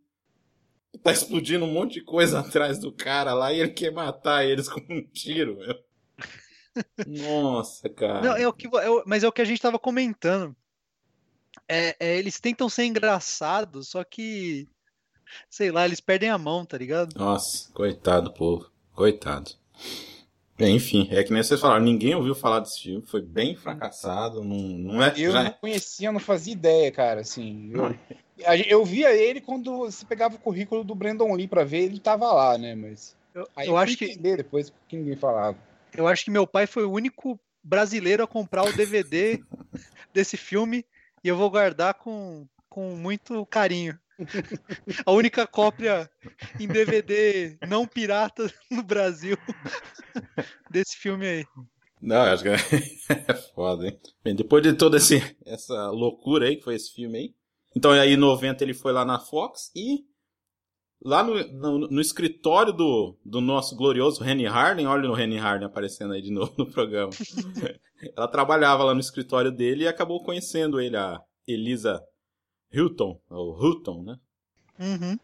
Tá 1.03 1.13
explodindo 1.13 1.65
um 1.65 1.73
monte 1.73 1.95
de 1.95 2.03
coisa 2.03 2.41
atrás 2.41 2.79
do 2.79 2.93
cara 2.93 3.35
lá 3.35 3.53
e 3.53 3.61
ele 3.61 3.71
quer 3.71 3.91
matar 3.93 4.45
eles 4.45 4.69
com 4.69 4.81
um 4.89 5.03
tiro, 5.03 5.57
meu. 5.57 5.79
Nossa, 7.07 7.89
cara. 7.89 8.21
Não, 8.23 8.37
é 8.37 8.47
o 8.47 8.53
que, 8.53 8.67
é 8.67 8.91
o- 8.91 9.03
mas 9.07 9.25
é 9.25 9.29
o 9.29 9.33
que 9.33 9.43
a 9.43 9.45
gente 9.45 9.61
tava 9.61 9.79
comentando. 9.79 10.55
É, 11.69 11.97
é, 11.99 12.19
eles 12.19 12.41
tentam 12.41 12.69
ser 12.69 12.85
engraçados, 12.85 13.89
só 13.89 14.05
que. 14.05 14.69
Sei 15.51 15.71
lá, 15.71 15.85
eles 15.85 16.01
perdem 16.01 16.31
a 16.31 16.39
mão, 16.39 16.65
tá 16.65 16.79
ligado? 16.79 17.15
Nossa, 17.19 17.71
coitado, 17.73 18.33
povo. 18.33 18.71
Coitado. 18.95 19.51
Bem, 20.59 20.75
enfim, 20.77 21.09
é 21.13 21.23
que 21.23 21.33
nem 21.33 21.41
vocês 21.43 21.61
falaram, 21.61 21.85
ninguém 21.85 22.17
ouviu 22.17 22.35
falar 22.35 22.59
desse 22.61 22.81
filme, 22.83 23.05
foi 23.07 23.23
bem 23.23 23.55
fracassado, 23.55 24.43
não, 24.43 24.57
não 24.59 25.03
é. 25.03 25.13
Eu 25.17 25.31
já- 25.31 25.45
não 25.45 25.51
conhecia, 25.53 26.11
não 26.11 26.19
fazia 26.19 26.53
ideia, 26.53 26.91
cara, 26.91 27.21
assim. 27.21 27.71
Eu, 27.73 27.95
eu 28.67 28.85
via 28.85 29.13
ele 29.15 29.41
quando 29.41 29.79
você 29.79 30.05
pegava 30.05 30.35
o 30.35 30.39
currículo 30.39 30.83
do 30.83 30.95
Brandon 30.97 31.33
Lee 31.33 31.47
pra 31.47 31.63
ver, 31.65 31.85
ele 31.85 32.01
tava 32.01 32.33
lá, 32.33 32.59
né? 32.59 32.75
Mas. 32.75 33.17
Eu, 33.35 33.47
Aí 33.55 33.69
eu 33.69 33.77
acho 33.77 33.97
que, 33.97 34.17
depois 34.17 34.73
que 34.89 34.97
ninguém 34.97 35.15
falava. 35.15 35.57
eu 35.97 36.09
acho 36.09 36.25
que 36.25 36.31
meu 36.31 36.45
pai 36.47 36.67
foi 36.67 36.85
o 36.85 36.91
único 36.91 37.39
brasileiro 37.63 38.25
a 38.25 38.27
comprar 38.27 38.65
o 38.65 38.73
DVD 38.73 39.41
desse 40.13 40.37
filme 40.37 40.85
e 41.23 41.29
eu 41.29 41.37
vou 41.37 41.51
guardar 41.51 41.95
com, 41.95 42.47
com 42.69 42.97
muito 42.97 43.47
carinho. 43.47 43.97
A 45.07 45.13
única 45.13 45.47
cópia 45.47 46.11
em 46.59 46.67
DVD 46.67 47.57
não 47.69 47.87
pirata 47.87 48.53
no 48.71 48.83
Brasil 48.83 49.37
desse 50.71 50.97
filme 50.97 51.27
aí. 51.27 51.47
Não, 52.01 52.23
acho 52.23 52.43
que 52.43 52.49
é 52.49 52.59
foda, 53.55 53.87
hein? 53.87 54.01
Bem, 54.23 54.35
depois 54.35 54.63
de 54.63 54.73
toda 54.73 54.97
esse, 54.97 55.37
essa 55.45 55.91
loucura 55.91 56.47
aí 56.47 56.57
que 56.57 56.65
foi 56.65 56.75
esse 56.75 56.93
filme 56.93 57.19
aí. 57.19 57.35
Então 57.77 57.91
aí 57.91 58.13
em 58.13 58.17
90 58.17 58.65
ele 58.65 58.75
foi 58.75 58.93
lá 58.93 59.05
na 59.05 59.19
Fox 59.19 59.71
e 59.75 60.05
lá 61.05 61.23
no, 61.23 61.35
no, 61.53 61.79
no 61.89 62.01
escritório 62.01 62.73
do, 62.73 63.17
do 63.25 63.41
nosso 63.41 63.77
glorioso 63.77 64.25
Henry 64.25 64.47
Harden, 64.47 64.87
olha 64.87 65.11
o 65.11 65.19
Henry 65.19 65.37
Harden 65.37 65.67
aparecendo 65.67 66.13
aí 66.13 66.23
de 66.23 66.33
novo 66.33 66.55
no 66.59 66.71
programa. 66.71 67.11
Ela 68.17 68.29
trabalhava 68.29 68.85
lá 68.85 68.95
no 68.95 69.01
escritório 69.01 69.51
dele 69.51 69.85
e 69.85 69.89
acabou 69.89 70.23
conhecendo 70.23 70.81
ele, 70.81 70.97
a 70.97 71.21
Elisa 71.47 72.01
Hilton, 72.73 73.21
ou 73.31 73.59
Hilton, 73.61 74.03
né? 74.03 74.21
Uhum. 74.79 75.19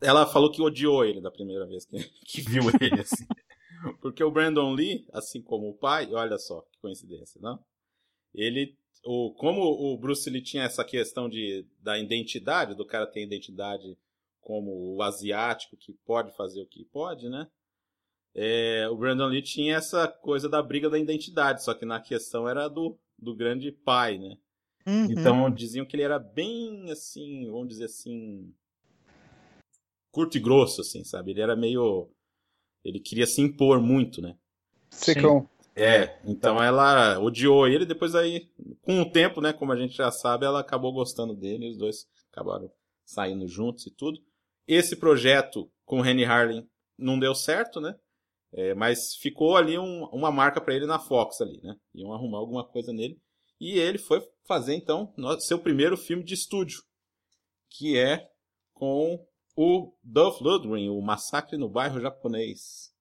ela 0.00 0.26
falou 0.26 0.50
que 0.50 0.60
odiou 0.60 1.04
ele 1.04 1.20
da 1.20 1.30
primeira 1.30 1.64
vez 1.66 1.84
que, 1.84 1.98
que 2.26 2.40
viu 2.40 2.62
ele, 2.80 3.00
assim. 3.00 3.26
Porque 4.00 4.24
o 4.24 4.30
Brandon 4.30 4.72
Lee, 4.72 5.06
assim 5.12 5.40
como 5.40 5.68
o 5.68 5.74
pai, 5.74 6.12
olha 6.12 6.36
só 6.38 6.62
que 6.62 6.78
coincidência, 6.80 7.40
não? 7.40 7.62
Ele, 8.34 8.76
o, 9.04 9.32
como 9.34 9.62
o 9.62 9.96
Bruce 9.96 10.28
Lee 10.28 10.42
tinha 10.42 10.64
essa 10.64 10.84
questão 10.84 11.28
de, 11.28 11.66
da 11.80 11.98
identidade, 11.98 12.74
do 12.74 12.84
cara 12.84 13.06
ter 13.06 13.22
identidade 13.22 13.96
como 14.40 14.96
o 14.96 15.02
asiático 15.02 15.76
que 15.76 15.92
pode 16.04 16.34
fazer 16.36 16.62
o 16.62 16.66
que 16.66 16.84
pode, 16.86 17.28
né? 17.28 17.48
É, 18.34 18.88
o 18.88 18.96
Brandon 18.96 19.26
Lee 19.26 19.42
tinha 19.42 19.76
essa 19.76 20.08
coisa 20.08 20.48
da 20.48 20.62
briga 20.62 20.88
da 20.88 20.98
identidade, 20.98 21.62
só 21.62 21.74
que 21.74 21.84
na 21.84 22.00
questão 22.00 22.48
era 22.48 22.68
do, 22.68 22.98
do 23.18 23.34
grande 23.34 23.70
pai, 23.70 24.18
né? 24.18 24.36
Uhum. 24.88 25.06
Então 25.10 25.50
diziam 25.50 25.84
que 25.84 25.94
ele 25.94 26.02
era 26.02 26.18
bem 26.18 26.90
assim, 26.90 27.50
vamos 27.50 27.68
dizer 27.68 27.84
assim, 27.84 28.54
curto 30.10 30.36
e 30.36 30.40
grosso, 30.40 30.80
assim, 30.80 31.04
sabe? 31.04 31.32
Ele 31.32 31.42
era 31.42 31.54
meio. 31.54 32.10
Ele 32.82 32.98
queria 32.98 33.26
se 33.26 33.42
impor 33.42 33.80
muito, 33.80 34.22
né? 34.22 34.34
Secão. 34.90 35.48
É, 35.76 36.18
então 36.24 36.60
ela 36.60 37.20
odiou 37.20 37.68
ele, 37.68 37.86
depois 37.86 38.14
aí, 38.14 38.50
com 38.82 39.00
o 39.00 39.10
tempo, 39.10 39.40
né, 39.40 39.52
como 39.52 39.70
a 39.70 39.76
gente 39.76 39.96
já 39.96 40.10
sabe, 40.10 40.44
ela 40.44 40.58
acabou 40.58 40.92
gostando 40.92 41.36
dele 41.36 41.66
e 41.66 41.70
os 41.70 41.78
dois 41.78 42.08
acabaram 42.32 42.68
saindo 43.04 43.46
juntos 43.46 43.86
e 43.86 43.90
tudo. 43.92 44.20
Esse 44.66 44.96
projeto 44.96 45.70
com 45.84 46.00
o 46.00 46.04
Henry 46.04 46.24
Harlan 46.24 46.66
não 46.98 47.16
deu 47.16 47.32
certo, 47.32 47.80
né? 47.80 47.94
É, 48.52 48.74
mas 48.74 49.14
ficou 49.14 49.56
ali 49.56 49.78
um- 49.78 50.06
uma 50.06 50.32
marca 50.32 50.60
para 50.60 50.74
ele 50.74 50.86
na 50.86 50.98
Fox 50.98 51.40
ali, 51.40 51.60
né? 51.62 51.76
Iam 51.94 52.12
arrumar 52.12 52.38
alguma 52.38 52.64
coisa 52.64 52.92
nele. 52.92 53.16
E 53.60 53.78
ele 53.78 53.98
foi 53.98 54.20
fazer 54.48 54.74
então 54.74 55.12
seu 55.40 55.58
primeiro 55.58 55.94
filme 55.94 56.24
de 56.24 56.32
estúdio, 56.32 56.82
que 57.68 57.98
é 57.98 58.26
com 58.72 59.22
o 59.54 59.92
Dolph 60.02 60.40
Lundgren, 60.40 60.88
o 60.88 61.02
Massacre 61.02 61.58
no 61.58 61.68
Bairro 61.68 62.00
Japonês. 62.00 62.94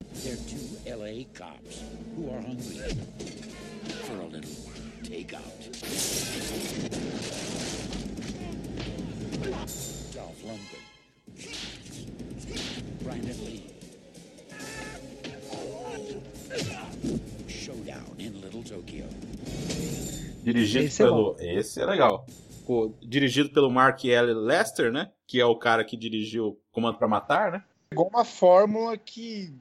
Showdown 17.47 18.15
in 18.17 18.41
Little 18.41 18.63
Tokyo. 18.63 20.26
Dirigido 20.53 20.85
Esse 20.85 21.01
é 21.01 21.05
pelo. 21.05 21.35
Esse 21.39 21.81
é 21.81 21.85
legal. 21.85 22.25
O- 22.65 22.93
dirigido 23.01 23.49
pelo 23.49 23.69
Mark 23.69 24.05
L. 24.05 24.33
Lester, 24.33 24.91
né? 24.93 25.11
Que 25.25 25.41
é 25.41 25.45
o 25.45 25.55
cara 25.57 25.83
que 25.83 25.97
dirigiu 25.97 26.57
Comando 26.71 26.97
pra 26.97 27.07
Matar, 27.07 27.51
né? 27.51 27.63
Pegou 27.89 28.07
uma 28.07 28.23
fórmula 28.23 28.97
que 28.97 29.53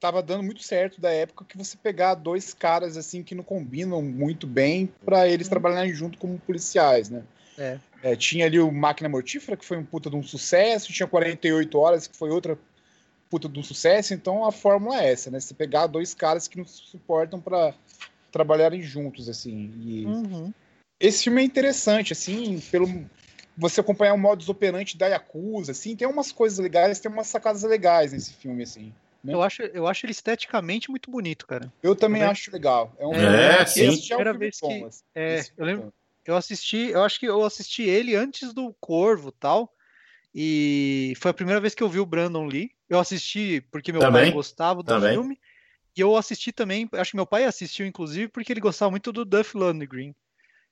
tava 0.00 0.20
dando 0.22 0.42
muito 0.42 0.62
certo 0.62 1.00
da 1.00 1.10
época 1.10 1.44
que 1.44 1.56
você 1.56 1.76
pegar 1.76 2.14
dois 2.14 2.52
caras 2.52 2.96
assim 2.96 3.22
que 3.22 3.34
não 3.34 3.44
combinam 3.44 4.02
muito 4.02 4.46
bem 4.46 4.88
pra 5.04 5.28
eles 5.28 5.48
trabalharem 5.48 5.92
junto 5.92 6.18
como 6.18 6.38
policiais, 6.40 7.08
né? 7.10 7.22
É. 7.56 7.78
É, 8.02 8.16
tinha 8.16 8.46
ali 8.46 8.58
o 8.60 8.70
Máquina 8.72 9.08
Mortífera, 9.08 9.56
que 9.56 9.64
foi 9.64 9.76
um 9.76 9.84
puta 9.84 10.08
de 10.10 10.16
um 10.16 10.22
sucesso, 10.22 10.92
tinha 10.92 11.06
48 11.06 11.78
Horas, 11.78 12.06
que 12.06 12.16
foi 12.16 12.30
outra 12.30 12.56
puta 13.28 13.48
de 13.48 13.58
um 13.58 13.62
sucesso, 13.62 14.14
então 14.14 14.44
a 14.44 14.52
fórmula 14.52 15.00
é 15.00 15.12
essa, 15.12 15.30
né? 15.30 15.38
Você 15.40 15.52
pegar 15.54 15.86
dois 15.88 16.14
caras 16.14 16.46
que 16.48 16.56
não 16.58 16.64
se 16.64 16.82
suportam 16.86 17.40
pra 17.40 17.74
trabalharem 18.30 18.82
juntos, 18.82 19.28
assim. 19.28 19.72
E 19.78 20.04
Uhum. 20.06 20.52
esse 21.00 21.24
filme 21.24 21.40
é 21.42 21.44
interessante, 21.44 22.12
assim, 22.12 22.60
pelo 22.70 22.86
você 23.56 23.80
acompanhar 23.80 24.14
o 24.14 24.18
modus 24.18 24.48
operandi 24.48 24.96
da 24.96 25.08
Yakuza, 25.08 25.72
assim, 25.72 25.96
tem 25.96 26.06
umas 26.06 26.30
coisas 26.30 26.58
legais, 26.60 27.00
tem 27.00 27.10
umas 27.10 27.26
sacadas 27.26 27.64
legais 27.64 28.12
nesse 28.12 28.32
filme, 28.32 28.62
assim. 28.62 28.92
né? 29.24 29.34
Eu 29.34 29.42
acho, 29.42 29.62
eu 29.62 29.86
acho 29.88 30.06
ele 30.06 30.12
esteticamente 30.12 30.88
muito 30.90 31.10
bonito, 31.10 31.44
cara. 31.46 31.72
Eu 31.82 31.96
também 31.96 32.20
Também. 32.20 32.30
acho 32.32 32.52
legal. 32.52 32.94
É, 32.98 33.06
um 33.06 33.14
É, 33.14 33.62
esse 33.62 33.72
sim. 33.72 33.96
já 34.02 34.14
é 34.14 34.18
um 34.18 34.22
Primeira 34.22 34.30
filme 34.32 34.38
vez 34.38 34.58
bom, 34.60 34.68
que- 34.68 34.84
assim. 34.84 35.02
é, 35.14 35.34
Esse 35.34 35.52
eu 35.56 35.64
é 35.64 35.66
lembro- 35.66 35.82
bom. 35.86 35.92
Eu 36.24 36.36
assisti, 36.36 36.76
eu 36.90 37.02
acho 37.02 37.18
que 37.18 37.26
eu 37.26 37.42
assisti 37.42 37.82
ele 37.82 38.14
antes 38.14 38.52
do 38.52 38.72
Corvo 38.80 39.32
tal. 39.32 39.74
E 40.34 41.14
foi 41.16 41.30
a 41.30 41.34
primeira 41.34 41.60
vez 41.60 41.74
que 41.74 41.82
eu 41.82 41.88
vi 41.88 41.98
o 41.98 42.06
Brandon 42.06 42.46
Lee. 42.46 42.70
Eu 42.88 42.98
assisti 43.00 43.60
porque 43.72 43.90
meu 43.92 44.00
Também, 44.00 44.24
pai 44.24 44.32
gostava 44.32 44.82
do 44.82 44.86
também. 44.86 45.12
filme. 45.14 45.38
E 45.98 46.00
eu 46.00 46.14
assisti 46.16 46.52
também, 46.52 46.88
acho 46.92 47.10
que 47.10 47.16
meu 47.16 47.26
pai 47.26 47.44
assistiu, 47.44 47.84
inclusive, 47.84 48.28
porque 48.28 48.52
ele 48.52 48.60
gostava 48.60 48.88
muito 48.92 49.12
do 49.12 49.24
Duff 49.24 49.56
Lundgren. 49.56 50.14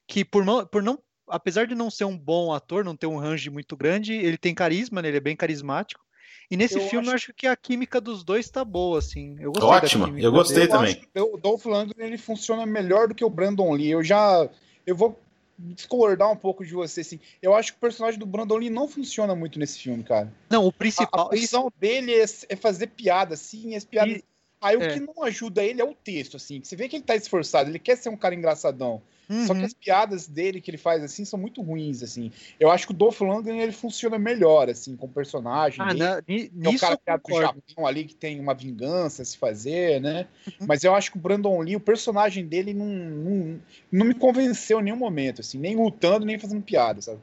Que 0.06 0.24
por 0.24 0.44
não, 0.44 0.64
por 0.64 0.84
não, 0.84 1.00
apesar 1.26 1.66
de 1.66 1.74
não 1.74 1.90
ser 1.90 2.04
um 2.04 2.16
bom 2.16 2.52
ator, 2.52 2.84
não 2.84 2.94
ter 2.96 3.08
um 3.08 3.16
range 3.18 3.50
muito 3.50 3.76
grande, 3.76 4.12
ele 4.12 4.38
tem 4.38 4.54
carisma, 4.54 5.02
né? 5.02 5.08
Ele 5.08 5.16
é 5.16 5.20
bem 5.20 5.34
carismático. 5.34 6.00
E 6.48 6.56
nesse 6.56 6.76
Eu 6.78 6.82
filme 6.82 7.08
eu 7.08 7.14
acho- 7.14 7.30
acho 7.30 7.34
que 7.34 7.48
a 7.48 7.56
química 7.56 8.00
dos 8.00 8.22
dois 8.22 8.48
tá 8.48 8.64
boa, 8.64 9.00
assim. 9.00 9.34
Eu 9.40 9.50
gostei 9.50 9.68
Ótima, 9.68 10.14
eu 10.20 10.30
gostei 10.30 10.58
dele. 10.58 10.68
Eu 10.68 10.76
também. 10.76 10.90
acho 10.92 11.00
que 11.00 11.20
o 11.20 11.36
Dolph 11.36 11.64
Lundgren 11.66 12.06
ele 12.06 12.18
funciona 12.18 12.64
melhor 12.64 13.08
do 13.08 13.14
que 13.16 13.24
o 13.24 13.30
Brandon 13.30 13.72
Lee. 13.72 13.90
Eu 13.90 14.04
já 14.04 14.48
eu 14.86 14.94
vou 14.94 15.18
discordar 15.58 16.30
um 16.30 16.36
pouco 16.36 16.64
de 16.64 16.72
você 16.72 17.00
assim. 17.00 17.18
Eu 17.42 17.52
acho 17.52 17.72
que 17.72 17.78
o 17.78 17.80
personagem 17.80 18.20
do 18.20 18.26
Brandon 18.26 18.58
Lee 18.58 18.70
não 18.70 18.86
funciona 18.86 19.34
muito 19.34 19.58
nesse 19.58 19.80
filme, 19.80 20.04
cara. 20.04 20.32
Não, 20.48 20.62
o 20.64 20.66
A, 20.66 20.70
a 20.70 20.72
principal. 20.72 21.30
função 21.30 21.72
dele 21.76 22.14
é, 22.14 22.24
é 22.48 22.54
fazer 22.54 22.86
piada, 22.88 23.34
assim, 23.34 23.74
as 23.74 23.84
piadas. 23.84 24.18
E- 24.18 24.24
Aí 24.60 24.76
o 24.76 24.82
é. 24.82 24.88
que 24.88 25.00
não 25.00 25.22
ajuda 25.22 25.62
ele 25.62 25.80
é 25.80 25.84
o 25.84 25.94
texto, 25.94 26.36
assim. 26.36 26.60
que 26.60 26.66
Você 26.68 26.76
vê 26.76 26.88
que 26.88 26.96
ele 26.96 27.04
tá 27.04 27.14
esforçado, 27.14 27.70
ele 27.70 27.78
quer 27.78 27.96
ser 27.96 28.08
um 28.08 28.16
cara 28.16 28.34
engraçadão. 28.34 29.02
Só 29.44 29.54
que 29.54 29.58
Uhum. 29.60 29.66
as 29.66 29.74
piadas 29.74 30.28
dele 30.28 30.60
que 30.60 30.70
ele 30.70 30.78
faz, 30.78 31.02
assim, 31.02 31.24
são 31.24 31.36
muito 31.36 31.60
ruins, 31.60 32.00
assim. 32.00 32.30
Eu 32.60 32.70
acho 32.70 32.86
que 32.86 32.92
o 32.92 32.96
Dolph 32.96 33.20
Lundgren, 33.22 33.58
ele 33.60 33.72
funciona 33.72 34.16
melhor, 34.20 34.70
assim, 34.70 34.94
com 34.94 35.06
o 35.06 35.08
personagem 35.08 35.80
Ah, 35.82 35.86
dele. 35.88 35.98
na- 35.98 36.22
ni- 36.28 36.44
É 36.64 36.68
o 36.68 36.78
cara 36.78 36.96
do. 36.96 37.40
Japão 37.40 37.86
ali, 37.88 38.04
que 38.04 38.14
tem 38.14 38.38
uma 38.38 38.54
vingança 38.54 39.22
a 39.22 39.24
se 39.24 39.36
fazer, 39.36 40.00
né? 40.00 40.28
Uhum. 40.46 40.66
Mas 40.68 40.84
eu 40.84 40.94
acho 40.94 41.10
que 41.10 41.18
o 41.18 41.20
Brandon 41.20 41.60
Lee, 41.60 41.74
o 41.74 41.80
personagem 41.80 42.46
dele 42.46 42.72
não, 42.72 42.86
não, 42.86 43.60
não 43.90 44.06
me 44.06 44.14
convenceu 44.14 44.78
em 44.78 44.84
nenhum 44.84 44.96
momento, 44.96 45.40
assim. 45.40 45.58
Nem 45.58 45.74
lutando, 45.74 46.24
nem 46.24 46.38
fazendo 46.38 46.62
piada, 46.62 47.02
sabe? 47.02 47.18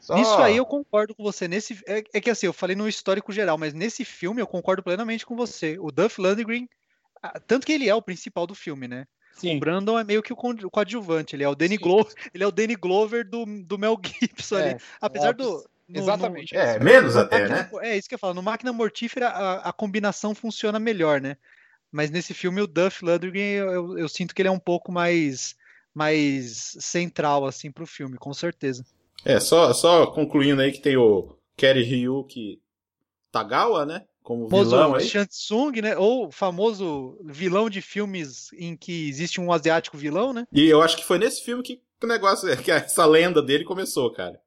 Só- 0.00 0.14
Nisso 0.14 0.34
aí 0.38 0.56
eu 0.56 0.66
concordo 0.66 1.14
com 1.14 1.22
você. 1.22 1.46
Nesse, 1.46 1.78
é, 1.86 2.02
é 2.14 2.20
que 2.20 2.30
assim, 2.30 2.46
eu 2.46 2.52
falei 2.52 2.74
no 2.74 2.88
histórico 2.88 3.32
geral, 3.32 3.58
mas 3.58 3.74
nesse 3.74 4.04
filme 4.04 4.40
eu 4.40 4.46
concordo 4.46 4.82
plenamente 4.82 5.26
com 5.26 5.36
você. 5.36 5.76
O 5.78 5.90
Duff 5.92 6.20
Lundgren, 6.20 6.68
tanto 7.46 7.66
que 7.66 7.72
ele 7.72 7.88
é 7.88 7.94
o 7.94 8.02
principal 8.02 8.46
do 8.46 8.54
filme, 8.54 8.88
né? 8.88 9.06
Sim. 9.32 9.56
O 9.56 9.60
Brandon 9.60 9.98
é 9.98 10.04
meio 10.04 10.22
que 10.22 10.32
o 10.32 10.36
o 10.36 10.70
coadjuvante, 10.70 11.36
ele 11.36 11.44
é 11.44 11.48
o 11.48 11.54
Danny. 11.54 11.76
Glover, 11.76 12.12
ele 12.34 12.42
é 12.44 12.46
o 12.46 12.50
Danny 12.50 12.74
Glover 12.76 13.28
do, 13.28 13.44
do 13.64 13.78
Mel 13.78 13.96
Gibson 14.02 14.56
ali. 14.56 14.70
É, 14.70 14.78
Apesar 15.00 15.28
é, 15.30 15.32
do 15.34 15.64
no- 15.88 15.98
Exatamente. 16.00 16.56
É, 16.56 16.78
menos 16.78 17.14
no- 17.14 17.20
até, 17.20 17.44
no- 17.44 17.54
né? 17.54 17.70
É 17.82 17.96
isso 17.96 18.08
que 18.08 18.14
eu 18.14 18.18
falo. 18.18 18.34
No 18.34 18.42
Máquina 18.42 18.72
Mortífera 18.72 19.28
a, 19.28 19.68
a 19.68 19.72
combinação 19.72 20.34
funciona 20.34 20.78
melhor, 20.78 21.20
né? 21.20 21.36
Mas 21.92 22.10
nesse 22.10 22.32
filme 22.32 22.60
o 22.60 22.66
Duff 22.66 23.04
Lundgren 23.04 23.52
eu, 23.54 23.70
eu, 23.72 23.98
eu 23.98 24.08
sinto 24.08 24.34
que 24.34 24.40
ele 24.42 24.48
é 24.48 24.52
um 24.52 24.58
pouco 24.58 24.90
mais 24.92 25.54
mais 25.92 26.76
central 26.78 27.44
assim 27.46 27.70
pro 27.72 27.86
filme, 27.86 28.16
com 28.16 28.32
certeza. 28.32 28.84
É, 29.24 29.38
só, 29.38 29.72
só 29.72 30.06
concluindo 30.06 30.62
aí 30.62 30.72
que 30.72 30.80
tem 30.80 30.96
o 30.96 31.36
Kerry 31.56 31.82
Ryuki 31.82 32.60
Tagawa, 33.30 33.84
né? 33.84 34.04
Como 34.22 34.48
famoso 34.48 34.70
vilão 34.70 34.94
aí. 34.94 35.06
Shansung, 35.06 35.80
né? 35.82 35.96
Ou 35.96 36.30
famoso 36.30 37.18
vilão 37.24 37.68
de 37.68 37.80
filmes 37.80 38.52
em 38.52 38.76
que 38.76 39.08
existe 39.08 39.40
um 39.40 39.52
asiático 39.52 39.96
vilão, 39.96 40.32
né? 40.32 40.46
E 40.52 40.66
eu 40.66 40.82
acho 40.82 40.96
que 40.96 41.04
foi 41.04 41.18
nesse 41.18 41.42
filme 41.42 41.62
que 41.62 41.80
o 42.02 42.06
negócio, 42.06 42.48
que 42.62 42.70
essa 42.70 43.04
lenda 43.06 43.42
dele 43.42 43.64
começou, 43.64 44.10
cara. 44.12 44.40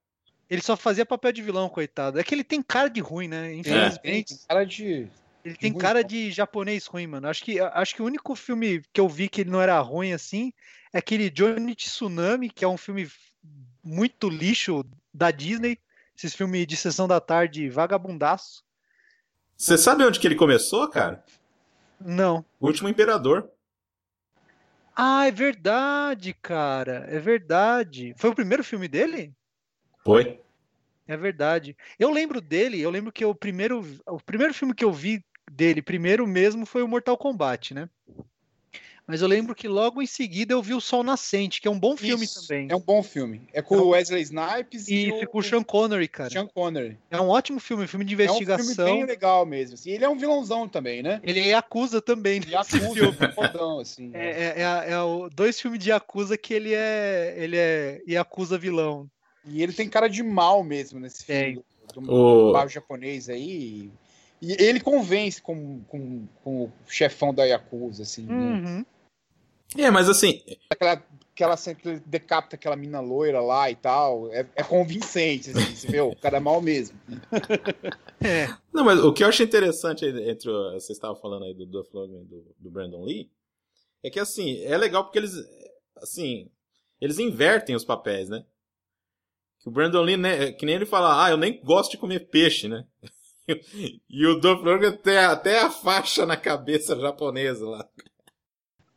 Ele 0.49 0.61
só 0.61 0.75
fazia 0.75 1.05
papel 1.05 1.31
de 1.31 1.41
vilão, 1.41 1.69
coitado. 1.69 2.19
É 2.19 2.23
que 2.23 2.35
ele 2.35 2.43
tem 2.43 2.61
cara 2.61 2.89
de 2.89 3.01
ruim, 3.01 3.27
né? 3.27 3.49
Tem, 3.49 3.59
Infelizmente, 3.59 4.35
tem 4.35 4.47
cara 4.47 4.65
de. 4.65 5.07
ele 5.43 5.55
tem 5.55 5.71
ruim, 5.71 5.81
cara 5.81 6.03
de 6.03 6.31
japonês 6.31 6.85
ruim, 6.85 7.07
mano. 7.07 7.27
Acho 7.27 7.43
que 7.43 7.59
acho 7.59 7.95
que 7.95 8.01
o 8.01 8.05
único 8.05 8.35
filme 8.35 8.81
que 8.91 9.01
eu 9.01 9.09
vi 9.09 9.29
que 9.29 9.41
ele 9.41 9.49
não 9.49 9.61
era 9.61 9.79
ruim 9.79 10.13
assim 10.13 10.53
é 10.93 10.99
aquele 10.99 11.29
Johnny 11.29 11.73
Tsunami, 11.75 12.49
que 12.49 12.63
é 12.63 12.67
um 12.67 12.77
filme 12.77 13.07
muito 13.83 14.29
lixo 14.29 14.85
da 15.13 15.31
Disney. 15.31 15.79
Esses 16.15 16.35
filmes 16.35 16.67
de 16.67 16.77
sessão 16.77 17.07
da 17.07 17.19
tarde 17.19 17.69
vagabundaço. 17.69 18.63
Você 19.57 19.77
sabe 19.77 20.03
onde 20.03 20.19
que 20.19 20.27
ele 20.27 20.35
começou, 20.35 20.87
cara? 20.87 21.23
Não. 21.99 22.45
O 22.59 22.67
Último 22.67 22.87
Imperador. 22.87 23.49
Ah, 24.95 25.27
é 25.27 25.31
verdade, 25.31 26.33
cara. 26.33 27.05
É 27.09 27.19
verdade. 27.19 28.13
Foi 28.17 28.29
o 28.29 28.35
primeiro 28.35 28.63
filme 28.63 28.87
dele? 28.87 29.33
Foi. 30.03 30.39
É 31.07 31.17
verdade. 31.17 31.75
Eu 31.97 32.11
lembro 32.11 32.39
dele, 32.39 32.79
eu 32.79 32.89
lembro 32.89 33.11
que 33.11 33.25
o 33.25 33.33
primeiro, 33.33 33.83
o 34.05 34.19
primeiro 34.19 34.53
filme 34.53 34.73
que 34.73 34.85
eu 34.85 34.91
vi 34.91 35.25
dele, 35.51 35.81
primeiro 35.81 36.25
mesmo, 36.27 36.65
foi 36.65 36.83
o 36.83 36.87
Mortal 36.87 37.17
Kombat, 37.17 37.73
né? 37.73 37.89
Mas 39.05 39.21
eu 39.21 39.27
lembro 39.27 39.53
que 39.53 39.67
logo 39.67 40.01
em 40.01 40.05
seguida 40.07 40.53
eu 40.53 40.61
vi 40.61 40.73
o 40.73 40.79
Sol 40.79 41.03
Nascente, 41.03 41.59
que 41.59 41.67
é 41.67 41.71
um 41.71 41.77
bom 41.79 41.97
filme 41.97 42.23
Isso, 42.23 42.47
também. 42.47 42.67
É 42.71 42.75
um 42.75 42.79
bom 42.79 43.03
filme. 43.03 43.41
É 43.51 43.61
com 43.61 43.75
É 43.75 43.77
um- 43.79 43.81
o 43.81 43.89
Wesley 43.89 44.21
Snipes 44.21 44.87
E 44.87 45.11
o, 45.11 45.19
ficou 45.19 45.41
o 45.41 45.43
Sean 45.43 45.61
Connery, 45.61 46.07
cara. 46.07 46.29
Sean 46.29 46.47
Connery. 46.47 46.97
É 47.11 47.19
um 47.19 47.27
ótimo 47.27 47.59
filme, 47.59 47.83
um 47.83 47.87
filme 47.87 48.05
de 48.05 48.13
É 48.13 48.17
um 48.17 48.21
investigação. 48.21 48.65
filme 48.85 48.91
bem 48.99 49.05
legal 49.05 49.45
mesmo. 49.45 49.73
Assim. 49.73 49.91
Ele 49.91 50.05
é 50.05 50.09
um 50.09 50.17
vilãozão 50.17 50.69
também, 50.69 51.03
né? 51.03 51.19
Ele 51.21 51.41
é 51.41 51.53
acusa 51.53 52.01
também. 52.01 52.41
E 52.47 52.55
a 52.55 52.63
filme 52.63 52.87
fodão, 53.35 53.79
assim. 53.79 54.09
É, 54.13 54.25
é, 54.29 54.53
é, 54.61 54.65
a- 54.65 54.83
é 54.85 54.99
o- 55.01 55.29
dois 55.29 55.59
filmes 55.59 55.79
de 55.79 55.89
Yakuza 55.89 56.37
que 56.37 56.53
ele 56.53 56.73
é. 56.73 57.33
Ele 57.37 57.57
é. 57.57 58.01
E 58.07 58.15
acusa 58.15 58.57
vilão. 58.57 59.09
E 59.45 59.61
ele 59.61 59.73
tem 59.73 59.89
cara 59.89 60.07
de 60.07 60.23
mal 60.23 60.63
mesmo 60.63 60.97
nesse 61.01 61.25
filme 61.25 61.61
do, 61.93 61.99
do 62.01 62.13
O- 62.49 62.53
bairro 62.53 62.69
japonês 62.69 63.27
aí. 63.27 63.91
E 64.43 64.61
ele 64.61 64.81
convence 64.81 65.41
com, 65.41 65.81
com, 65.85 66.27
com 66.43 66.63
o 66.65 66.71
chefão 66.85 67.33
da 67.33 67.45
Yakuza, 67.45 68.03
assim. 68.03 68.23
né? 68.23 68.33
Uhum. 68.35 68.85
É, 69.77 69.89
mas 69.89 70.09
assim, 70.09 70.43
Aquela, 70.69 71.01
aquela 71.33 71.55
cena 71.55 71.75
que 71.79 71.87
ele 71.87 72.01
decapita 72.05 72.57
aquela 72.57 72.75
mina 72.75 72.99
loira 72.99 73.39
lá 73.39 73.71
e 73.71 73.75
tal. 73.75 74.29
É, 74.33 74.45
é 74.53 74.61
convincente, 74.63 75.51
assim, 75.51 75.73
você 75.73 75.87
vê, 75.87 76.01
o 76.01 76.13
cara 76.13 76.37
é 76.37 76.39
mal 76.41 76.61
mesmo. 76.61 76.99
É. 78.25 78.47
Não, 78.71 78.85
mas 78.85 78.99
o 79.03 79.11
que 79.11 79.21
eu 79.21 79.27
acho 79.27 79.43
interessante 79.43 80.05
aí 80.05 80.29
entre 80.29 80.49
o, 80.49 80.71
vocês 80.71 80.91
estavam 80.91 81.17
falando 81.17 81.43
aí 81.43 81.53
do 81.53 81.65
Duff 81.65 81.89
Lundgren 81.93 82.21
e 82.21 82.25
do, 82.25 82.55
do 82.57 82.71
Brandon 82.71 83.03
Lee 83.03 83.29
é 84.01 84.09
que 84.09 84.17
assim, 84.17 84.63
é 84.63 84.77
legal 84.77 85.03
porque 85.03 85.17
eles 85.19 85.33
assim, 85.97 86.49
eles 87.01 87.19
invertem 87.19 87.75
os 87.75 87.83
papéis, 87.83 88.29
né? 88.29 88.45
Que 89.59 89.67
o 89.67 89.71
Brandon 89.73 90.03
Lee, 90.03 90.15
né, 90.15 90.53
que 90.53 90.65
nem 90.65 90.75
ele 90.75 90.85
fala, 90.85 91.25
ah, 91.25 91.31
eu 91.31 91.35
nem 91.35 91.61
gosto 91.61 91.91
de 91.91 91.97
comer 91.97 92.29
peixe, 92.29 92.69
né? 92.69 92.85
E 94.09 94.25
o 94.25 94.39
Duff 94.39 94.63
Lundgren 94.63 94.93
tem 94.97 95.17
até 95.17 95.59
a 95.59 95.69
faixa 95.69 96.25
na 96.25 96.37
cabeça 96.37 96.95
japonesa 96.99 97.65
lá. 97.67 97.87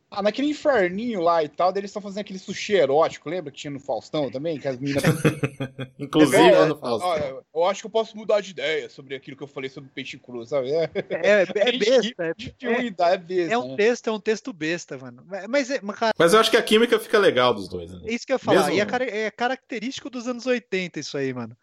Ah, 0.09 0.21
naquele 0.21 0.47
inferninho 0.51 1.19
lá 1.19 1.43
e 1.43 1.49
tal, 1.49 1.69
eles 1.75 1.89
estão 1.89 2.01
fazendo 2.01 2.19
aquele 2.21 2.39
sushi 2.39 2.75
erótico, 2.75 3.29
lembra 3.29 3.51
que 3.51 3.57
tinha 3.59 3.69
no 3.69 3.79
Faustão 3.79 4.31
também? 4.31 4.57
Que 4.57 4.65
as 4.69 4.79
meninas. 4.79 5.03
Inclusive, 5.99 6.37
É, 6.37 6.59
lá 6.59 6.65
no 6.65 6.77
Faustão. 6.77 7.43
Eu 7.53 7.65
acho 7.65 7.81
que 7.81 7.87
eu 7.87 7.91
posso 7.91 8.15
mudar 8.15 8.39
de 8.39 8.51
ideia 8.51 8.89
sobre 8.89 9.15
aquilo 9.15 9.35
que 9.35 9.43
eu 9.43 9.47
falei 9.49 9.69
sobre 9.69 9.89
peixe 9.89 10.17
cru, 10.17 10.45
sabe? 10.45 10.71
É, 10.71 10.89
É, 11.09 11.41
é 11.41 11.45
besta. 11.77 12.33
É, 12.61 12.69
unidade, 12.69 13.33
é 13.33 13.35
besta. 13.35 13.53
é 13.53 13.57
um 13.57 13.71
né? 13.71 13.75
texto, 13.75 14.07
é 14.07 14.11
um 14.13 14.19
texto 14.19 14.53
besta, 14.53 14.97
mano. 14.97 15.25
Mas, 15.49 15.69
é- 15.69 15.81
mas, 15.83 15.99
cara, 15.99 16.13
Mas 16.17 16.33
eu 16.33 16.39
acho 16.39 16.49
que 16.51 16.57
a 16.57 16.63
química 16.63 16.97
fica 17.01 17.19
legal 17.19 17.53
dos 17.53 17.67
dois, 17.67 17.91
né? 17.91 17.99
é 18.05 18.13
isso 18.13 18.25
que 18.25 18.31
eu 18.31 18.35
ia 18.35 18.39
falar. 18.39 18.59
Mesmo- 18.61 18.75
E 18.75 18.79
é, 18.79 18.85
cara- 18.85 19.03
é 19.13 19.29
característico 19.29 20.09
dos 20.09 20.25
anos 20.25 20.45
80 20.45 21.01
isso 21.01 21.17
aí, 21.17 21.33
mano. 21.33 21.55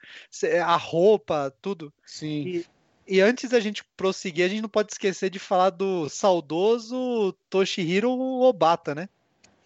A 0.67 0.77
roupa, 0.77 1.51
tudo. 1.63 1.91
Sim. 2.05 2.43
E 2.47 2.67
antes 3.21 3.51
da 3.51 3.61
gente 3.61 3.85
prosseguir, 3.97 4.45
a 4.45 4.49
gente 4.49 4.63
não 4.63 4.69
pode 4.69 4.93
esquecer 4.93 5.31
de 5.31 5.39
falar 5.39 5.71
do 5.71 6.09
saudoso 6.09 7.35
Toshihiro 7.51 8.11
Obata, 8.11 8.95
né? 8.95 9.09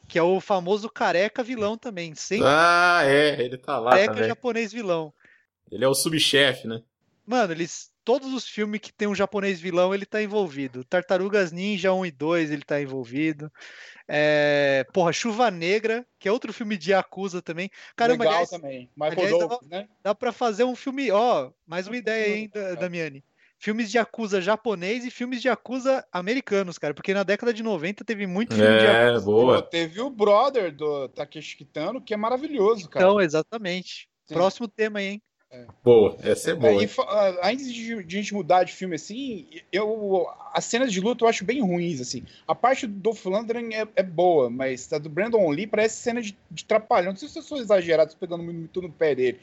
Que 0.09 0.19
é 0.19 0.23
o 0.23 0.41
famoso 0.41 0.89
careca 0.89 1.43
vilão 1.43 1.77
também. 1.77 2.15
Sem 2.15 2.41
Ah, 2.43 3.03
é, 3.05 3.41
ele 3.41 3.59
tá 3.59 3.79
lá 3.79 3.91
careca 3.91 4.15
também. 4.15 4.29
japonês 4.29 4.73
vilão. 4.73 5.13
Ele 5.71 5.85
é 5.85 5.89
o 5.89 5.95
subchefe, 5.95 6.67
né? 6.67 6.83
Mano, 7.27 7.53
eles. 7.53 7.91
Todos 8.09 8.33
os 8.33 8.49
filmes 8.49 8.81
que 8.81 8.91
tem 8.91 9.07
um 9.07 9.15
japonês 9.15 9.61
vilão, 9.61 9.95
ele 9.95 10.07
tá 10.07 10.23
envolvido. 10.23 10.83
Tartarugas 10.83 11.53
Ninja 11.53 11.93
1 11.93 12.07
e 12.07 12.11
2, 12.11 12.51
ele 12.51 12.63
tá 12.63 12.81
envolvido. 12.81 13.53
É, 14.09 14.87
Porra, 14.95 15.13
Chuva 15.13 15.51
Negra, 15.51 16.07
que 16.19 16.27
é 16.27 16.33
outro 16.33 16.51
filme 16.51 16.79
de 16.79 16.93
Yakuza 16.93 17.43
também. 17.43 17.71
Caramba, 17.95 18.25
Legal 18.25 18.33
aliás, 18.39 18.49
também. 18.49 18.91
Michael 18.97 19.37
aliás, 19.37 19.49
dá- 19.51 19.59
né? 19.69 19.89
dá 20.03 20.15
pra 20.15 20.33
fazer 20.33 20.65
um 20.65 20.75
filme. 20.75 21.11
Ó, 21.11 21.51
mais 21.67 21.87
uma 21.87 21.99
ideia 21.99 22.25
aí, 22.25 22.41
hein, 22.41 22.51
Da- 22.51 22.77
Damiani. 22.77 23.23
Filmes 23.59 23.91
de 23.91 23.99
Yakuza 23.99 24.41
japonês 24.41 25.05
e 25.05 25.11
filmes 25.11 25.43
de 25.43 25.49
Yakuza 25.49 26.03
americanos, 26.11 26.79
cara. 26.79 26.95
Porque 26.95 27.13
na 27.13 27.25
década 27.25 27.53
de 27.53 27.63
90 27.63 28.07
teve 28.07 28.27
muito 28.27 28.55
filme 28.55 28.79
de 28.79 28.87
É, 28.87 29.05
Yakuza. 29.09 29.25
Pô, 29.27 29.31
boa. 29.33 29.61
teve 29.61 30.01
o 30.01 30.09
Brother 30.09 30.75
do 30.75 31.11
Takeshi 31.11 31.59
Kitano, 31.59 32.01
que 32.01 32.15
é 32.15 32.17
maravilhoso, 32.17 32.89
cara. 32.89 33.05
Então, 33.05 33.21
exatamente. 33.21 34.09
Sim. 34.27 34.35
Próximo 34.35 34.67
tema 34.67 34.99
aí, 35.01 35.07
hein? 35.09 35.23
Boa, 35.83 36.17
essa 36.23 36.51
é 36.51 36.53
É, 36.53 36.57
boa. 36.57 36.85
e 36.85 36.91
ah, 37.09 37.49
antes 37.51 37.73
de, 37.73 38.03
de 38.05 38.17
a 38.19 38.21
gente 38.21 38.35
mudar 38.35 38.65
de 38.65 38.73
filme 38.73 38.97
assim, 38.97 39.49
eu 39.73 40.27
as 40.53 40.65
cenas 40.67 40.93
de 40.93 41.01
luta 41.01 41.25
eu 41.25 41.29
acho 41.29 41.45
bem 41.45 41.61
ruins 41.63 42.01
assim. 42.01 42.23
A 42.47 42.55
parte 42.55 42.87
do 42.87 42.93
Dolph 43.01 43.25
Lundgren 43.25 43.75
é, 43.75 43.89
é 43.97 44.03
boa, 44.03 44.51
mas 44.51 44.93
a 44.93 44.99
do 44.99 45.09
Brandon 45.09 45.49
Lee 45.49 45.67
parece 45.67 45.97
cena 46.03 46.21
de, 46.21 46.37
de 46.51 46.65
trapalhão. 46.67 47.13
Não 47.13 47.17
sei 47.19 47.29
se 47.29 47.39
eu 47.39 47.43
sou 47.43 47.59
exagerado, 47.59 48.13
tô 48.13 48.19
pegando 48.19 48.43
muito 48.43 48.83
no 48.83 48.91
pé 48.93 49.15
dele. 49.15 49.41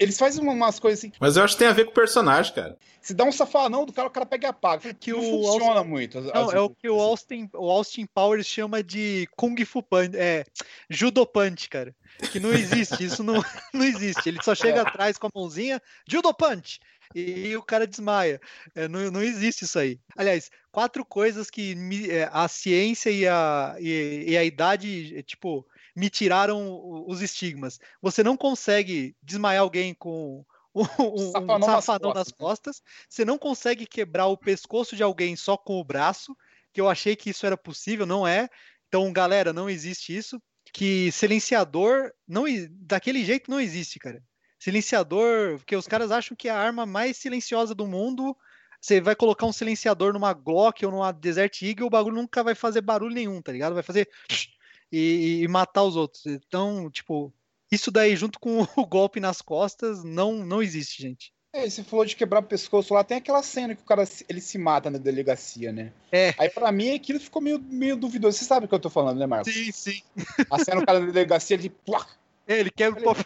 Eles 0.00 0.18
fazem 0.18 0.42
uma- 0.42 0.52
umas 0.52 0.80
coisas 0.80 0.98
assim, 0.98 1.12
Mas 1.20 1.36
eu 1.36 1.44
acho 1.44 1.54
que 1.54 1.60
tem 1.60 1.68
a 1.68 1.72
ver 1.72 1.84
com 1.84 1.92
o 1.92 1.94
personagem, 1.94 2.52
cara. 2.52 2.76
se 3.00 3.14
dá 3.14 3.22
um 3.24 3.30
safanão 3.32 3.86
do 3.86 3.92
cara, 3.92 4.08
o 4.08 4.10
cara 4.10 4.26
pega 4.26 4.48
e 4.48 4.50
apaga. 4.50 4.92
Que 4.92 5.12
não 5.12 5.20
o 5.20 5.44
funciona 5.46 5.84
muito. 5.84 6.18
as- 6.18 6.24
Não, 6.26 6.48
as 6.48 6.54
é 6.54 6.60
o 6.60 6.68
que 6.70 6.88
o 6.90 6.94
assim. 6.96 7.04
Austin, 7.04 7.50
o 7.54 7.70
Austin 7.70 8.06
Powers 8.12 8.46
chama 8.46 8.82
de 8.82 9.28
Kung 9.36 9.54
Fu 9.64 9.82
Punch, 9.82 10.16
é, 10.16 10.44
Judo 10.90 11.24
Punch, 11.24 11.68
cara. 11.68 11.94
Que 12.32 12.40
não 12.40 12.52
existe, 12.52 13.04
isso 13.04 13.22
não, 13.22 13.34
não 13.72 13.84
existe. 13.84 14.28
Ele 14.28 14.42
só 14.42 14.54
chega 14.54 14.82
atrás 14.82 15.16
com 15.16 15.26
a 15.28 15.30
mãozinha, 15.34 15.80
Judo 16.08 16.32
Punch, 16.34 16.80
e, 17.14 17.56
o 17.56 17.62
cara 17.62 17.86
desmaia. 17.86 18.40
É, 18.74 18.88
não, 18.88 19.10
não 19.10 19.22
existe 19.22 19.64
isso 19.64 19.78
aí. 19.78 19.98
Aliás, 20.16 20.50
quatro 20.70 21.04
coisas 21.04 21.50
que 21.50 21.74
me- 21.74 22.10
é, 22.10 22.28
a 22.32 22.46
ciência 22.48 23.10
e 23.10 23.26
a, 23.26 23.76
e, 23.78 24.24
e 24.28 24.36
a 24.36 24.44
idade, 24.44 25.16
é, 25.16 25.22
tipo, 25.22 25.66
me 25.94 26.10
tiraram 26.10 26.80
os 27.06 27.20
estigmas. 27.22 27.78
Você 28.02 28.22
não 28.22 28.36
consegue 28.36 29.16
desmaiar 29.22 29.62
alguém 29.62 29.94
com 29.94 30.44
um, 30.74 30.82
um 31.00 31.32
Safanão 31.32 31.58
nas 31.58 31.84
safanão 31.84 32.14
nas 32.14 32.28
costas, 32.32 32.36
costas. 32.78 32.82
Você 33.08 33.24
não 33.24 33.38
consegue 33.38 33.86
quebrar 33.86 34.26
o 34.26 34.36
pescoço 34.36 34.94
de 34.94 35.02
alguém 35.02 35.34
só 35.34 35.56
com 35.56 35.80
o 35.80 35.84
braço, 35.84 36.36
que 36.72 36.80
eu 36.80 36.88
achei 36.88 37.16
que 37.16 37.30
isso 37.30 37.46
era 37.46 37.56
possível, 37.56 38.06
não 38.06 38.26
é. 38.26 38.48
Então, 38.86 39.12
galera, 39.12 39.52
não 39.52 39.68
existe 39.68 40.16
isso. 40.16 40.40
Que 40.72 41.10
silenciador 41.12 42.12
não 42.26 42.44
daquele 42.70 43.24
jeito 43.24 43.50
não 43.50 43.60
existe, 43.60 43.98
cara. 43.98 44.22
Silenciador, 44.58 45.58
porque 45.58 45.76
os 45.76 45.86
caras 45.86 46.10
acham 46.10 46.36
que 46.36 46.48
é 46.48 46.50
a 46.50 46.58
arma 46.58 46.84
mais 46.84 47.16
silenciosa 47.16 47.74
do 47.74 47.86
mundo. 47.86 48.36
Você 48.80 49.00
vai 49.00 49.14
colocar 49.16 49.46
um 49.46 49.52
silenciador 49.52 50.12
numa 50.12 50.32
Glock 50.32 50.84
ou 50.84 50.92
numa 50.92 51.12
Desert 51.12 51.62
Eagle, 51.62 51.86
o 51.86 51.90
bagulho 51.90 52.16
nunca 52.16 52.42
vai 52.42 52.54
fazer 52.54 52.80
barulho 52.80 53.14
nenhum, 53.14 53.40
tá 53.42 53.52
ligado? 53.52 53.74
Vai 53.74 53.82
fazer 53.82 54.08
e, 54.92 55.40
e 55.42 55.48
matar 55.48 55.84
os 55.84 55.96
outros. 55.96 56.26
Então, 56.26 56.90
tipo, 56.90 57.32
isso 57.70 57.90
daí 57.90 58.16
junto 58.16 58.38
com 58.38 58.60
o 58.76 58.86
golpe 58.86 59.20
nas 59.20 59.40
costas 59.42 60.04
não 60.04 60.44
não 60.44 60.62
existe, 60.62 61.02
gente. 61.02 61.32
É, 61.64 61.70
você 61.70 61.82
falou 61.82 62.04
de 62.04 62.14
quebrar 62.16 62.40
o 62.40 62.42
pescoço 62.42 62.94
lá, 62.94 63.02
tem 63.04 63.18
aquela 63.18 63.42
cena 63.42 63.74
que 63.74 63.82
o 63.82 63.86
cara 63.86 64.04
se- 64.06 64.24
ele 64.28 64.40
se 64.40 64.58
mata 64.58 64.88
na 64.90 64.98
delegacia, 64.98 65.72
né? 65.72 65.92
É. 66.12 66.34
Aí 66.38 66.48
pra 66.50 66.70
mim 66.72 66.94
aquilo 66.94 67.18
ficou 67.20 67.40
meio, 67.42 67.58
meio 67.58 67.96
duvidoso. 67.96 68.38
Você 68.38 68.44
sabe 68.44 68.66
o 68.66 68.68
que 68.68 68.74
eu 68.74 68.78
tô 68.80 68.90
falando, 68.90 69.18
né, 69.18 69.26
Marcos? 69.26 69.52
Sim, 69.52 69.72
sim. 69.72 70.02
A 70.50 70.58
cena 70.64 70.80
do 70.80 70.86
cara 70.86 71.00
na 71.00 71.06
delegacia, 71.06 71.54
ele. 71.56 71.68
Plá, 71.70 72.06
É, 72.46 72.60
ele 72.60 72.70
quebra 72.70 73.00
o 73.00 73.14
cara, 73.14 73.24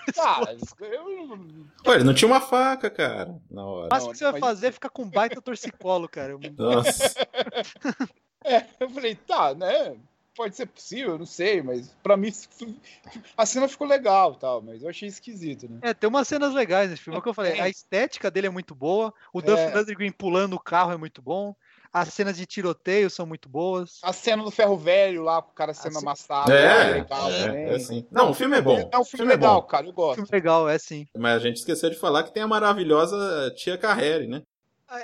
pescoço. 0.56 0.74
eu, 0.80 1.38
Pô, 1.84 1.92
ele 1.94 2.04
não 2.04 2.14
tinha 2.14 2.26
uma 2.28 2.40
faca, 2.40 2.88
cara, 2.90 3.34
na 3.50 3.64
hora. 3.64 3.86
O 3.86 3.90
máximo 3.90 4.12
que 4.12 4.18
você 4.18 4.24
vai 4.24 4.32
mas- 4.32 4.40
fazer 4.40 4.66
é 4.68 4.72
ficar 4.72 4.88
com 4.88 5.02
um 5.02 5.10
baita 5.10 5.40
torcicolo, 5.42 6.08
cara. 6.08 6.36
Nossa. 6.56 7.14
É, 8.44 8.64
eu 8.80 8.90
falei, 8.90 9.14
tá, 9.14 9.54
né? 9.54 9.94
Pode 10.34 10.56
ser 10.56 10.66
possível, 10.66 11.18
não 11.18 11.26
sei, 11.26 11.62
mas 11.62 11.94
pra 12.02 12.16
mim 12.16 12.32
a 13.36 13.44
cena 13.44 13.68
ficou 13.68 13.86
legal, 13.86 14.34
tal, 14.34 14.62
mas 14.62 14.82
eu 14.82 14.88
achei 14.88 15.06
esquisito, 15.08 15.68
né? 15.68 15.78
É, 15.82 15.92
tem 15.94 16.08
umas 16.08 16.26
cenas 16.26 16.54
legais 16.54 16.88
nesse 16.90 17.02
filme. 17.02 17.16
É 17.16 17.20
o 17.20 17.22
que 17.22 17.28
eu 17.28 17.34
falei. 17.34 17.60
A 17.60 17.68
estética 17.68 18.30
dele 18.30 18.46
é 18.46 18.50
muito 18.50 18.74
boa. 18.74 19.12
O 19.32 19.42
Duff 19.42 19.62
É. 19.62 19.74
Lundgren 19.74 20.10
pulando 20.10 20.54
o 20.54 20.60
carro 20.60 20.92
é 20.92 20.96
muito 20.96 21.20
bom. 21.20 21.54
As 21.92 22.08
cenas 22.14 22.38
de 22.38 22.46
tiroteio 22.46 23.10
são 23.10 23.26
muito 23.26 23.50
boas. 23.50 23.98
A 24.02 24.14
cena 24.14 24.42
do 24.42 24.50
ferro 24.50 24.78
velho 24.78 25.22
lá, 25.22 25.42
com 25.42 25.50
o 25.50 25.54
cara 25.54 25.74
sendo 25.74 25.98
amassado. 25.98 26.50
é 26.50 26.64
É, 26.64 26.92
legal 26.94 27.30
também. 27.30 27.64
é, 27.66 27.72
é 27.72 27.74
assim. 27.74 28.06
Não, 28.10 28.30
o 28.30 28.34
filme 28.34 28.56
é 28.56 28.62
bom. 28.62 28.88
É 28.90 28.96
um 28.96 29.02
O 29.02 29.04
filme 29.04 29.26
legal, 29.26 29.62
cara, 29.64 29.86
eu 29.86 29.92
gosto. 29.92 30.14
Filme 30.14 30.30
legal, 30.32 30.66
é 30.66 30.78
sim. 30.78 31.06
Mas 31.14 31.34
a 31.36 31.38
gente 31.40 31.56
esqueceu 31.56 31.90
de 31.90 31.96
falar 31.98 32.22
que 32.22 32.32
tem 32.32 32.42
a 32.42 32.48
maravilhosa 32.48 33.52
Tia 33.54 33.76
Carrere, 33.76 34.26
né? 34.26 34.40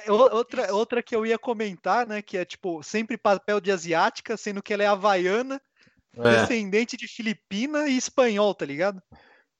O- 0.08 0.36
Outra, 0.36 0.74
outra 0.74 1.02
que 1.02 1.14
eu 1.16 1.24
ia 1.26 1.38
comentar, 1.38 2.06
né? 2.06 2.20
Que 2.22 2.36
é 2.38 2.44
tipo, 2.44 2.82
sempre 2.82 3.16
papel 3.16 3.60
de 3.60 3.70
asiática, 3.72 4.36
sendo 4.36 4.62
que 4.62 4.72
ela 4.72 4.82
é 4.82 4.86
havaiana, 4.86 5.60
É. 6.16 6.40
descendente 6.40 6.96
de 6.96 7.06
filipina 7.08 7.88
e 7.88 7.96
espanhol, 7.96 8.54
tá 8.54 8.64
ligado? 8.66 9.02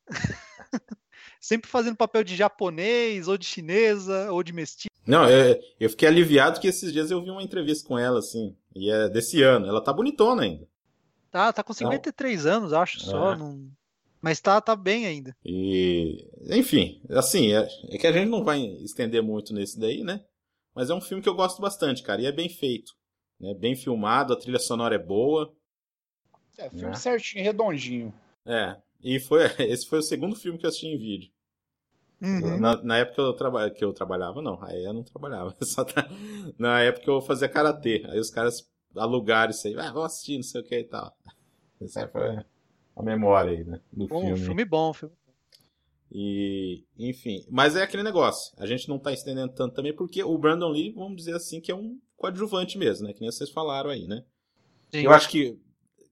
sempre 1.41 1.71
fazendo 1.71 1.97
papel 1.97 2.25
de 2.25 2.35
japonês, 2.37 3.29
ou 3.29 3.39
de 3.39 3.47
chinesa, 3.47 4.31
ou 4.33 4.43
de 4.43 4.53
mestiço. 4.53 4.89
Não, 5.07 5.25
é, 5.25 5.59
eu 5.81 5.89
fiquei 5.89 6.09
aliviado 6.09 6.61
que 6.61 6.67
esses 6.69 6.93
dias 6.93 7.11
eu 7.11 7.23
vi 7.23 7.31
uma 7.31 7.43
entrevista 7.43 7.87
com 7.89 7.99
ela, 7.99 8.19
assim. 8.19 8.55
E 8.75 8.91
é 8.91 9.09
desse 9.09 9.43
ano. 9.43 9.67
Ela 9.67 9.81
tá 9.83 9.93
bonitona 9.93 10.43
ainda. 10.43 10.67
Tá, 11.31 11.53
tá 11.53 11.63
com 11.63 11.73
53 11.73 12.47
anos, 12.47 12.73
acho, 12.73 13.01
só. 13.01 13.33
É. 13.33 13.37
não- 13.37 13.71
Mas 14.21 14.41
tá, 14.41 14.61
tá 14.61 14.75
bem 14.75 15.07
ainda. 15.07 15.35
E, 15.45 16.27
enfim, 16.51 17.01
assim, 17.11 17.53
é, 17.53 17.69
é 17.91 17.99
que 17.99 18.07
a 18.07 18.13
gente 18.13 18.29
não 18.29 18.43
vai 18.45 18.61
estender 18.61 19.23
muito 19.23 19.53
nesse 19.55 19.79
daí, 19.79 20.03
né? 20.03 20.25
Mas 20.75 20.91
é 20.91 20.95
um 20.95 21.01
filme 21.01 21.23
que 21.23 21.29
eu 21.29 21.35
gosto 21.35 21.61
bastante, 21.61 22.03
cara, 22.03 22.21
e 22.21 22.27
é 22.27 22.33
bem 22.33 22.49
feito. 22.49 22.93
Né? 23.41 23.55
Bem 23.55 23.77
filmado, 23.77 24.33
a 24.33 24.37
trilha 24.39 24.59
sonora 24.59 24.95
é 24.95 24.99
boa. 24.99 25.53
É, 26.57 26.69
filme 26.71 26.87
Né? 26.87 26.95
certinho, 26.95 27.45
redondinho. 27.45 28.13
É, 28.45 28.77
e 29.03 29.21
foi, 29.21 29.43
esse 29.61 29.87
foi 29.87 30.01
o 30.01 30.03
segundo 30.03 30.35
filme 30.37 30.59
que 30.59 30.67
eu 30.67 30.69
assisti 30.69 30.87
em 30.87 30.99
vídeo. 30.99 31.31
Uhum. 32.21 32.59
Na, 32.59 32.83
na 32.83 32.99
época 32.99 33.23
eu 33.23 33.33
traba, 33.33 33.71
que 33.71 33.85
eu 33.85 33.93
trabalhava, 33.93 34.43
não, 34.43 34.61
aí 34.65 34.85
eu 34.85 34.93
não 34.93 35.05
trabalhava. 35.05 35.57
Só 35.63 35.85
tá- 35.85 36.09
na 36.59 36.81
época 36.81 37.09
eu 37.09 37.21
fazia 37.21 37.49
karatê. 37.49 38.05
Aí 38.09 38.19
os 38.19 38.31
caras 38.31 38.69
alugaram 38.97 39.51
isso 39.51 39.67
aí, 39.69 39.75
ah, 39.79 39.93
vamos 39.93 40.07
assistir, 40.07 40.37
não 40.37 40.43
sei 40.43 40.61
o 40.61 40.65
que 40.65 40.79
e 40.81 40.85
tal. 40.85 41.17
Essa 41.81 42.05
aí 42.05 42.09
foi 42.09 42.45
a 42.99 43.03
memória 43.03 43.53
aí, 43.53 43.65
né? 43.65 43.81
Do 43.93 44.07
Bom, 44.07 44.21
filme. 44.21 44.39
filme 44.39 44.65
bom, 44.65 44.93
filme. 44.93 45.15
E, 46.11 46.85
enfim, 46.99 47.45
mas 47.51 47.77
é 47.77 47.83
aquele 47.83 48.03
negócio. 48.03 48.55
A 48.59 48.67
gente 48.67 48.89
não 48.89 48.99
tá 48.99 49.13
estendendo 49.13 49.53
tanto 49.53 49.75
também 49.75 49.95
porque 49.95 50.23
o 50.23 50.39
Brandon 50.39 50.71
Lee, 50.71 50.93
vamos 50.93 51.17
dizer 51.17 51.35
assim, 51.35 51.61
que 51.61 51.71
é 51.71 51.75
um 51.75 52.01
coadjuvante 52.17 52.79
mesmo, 52.79 53.07
né? 53.07 53.13
Que 53.13 53.21
nem 53.21 53.31
vocês 53.31 53.51
falaram 53.51 53.91
aí, 53.91 54.07
né? 54.07 54.25
Sim. 54.91 55.03
Eu 55.03 55.13
acho 55.13 55.29
que 55.29 55.59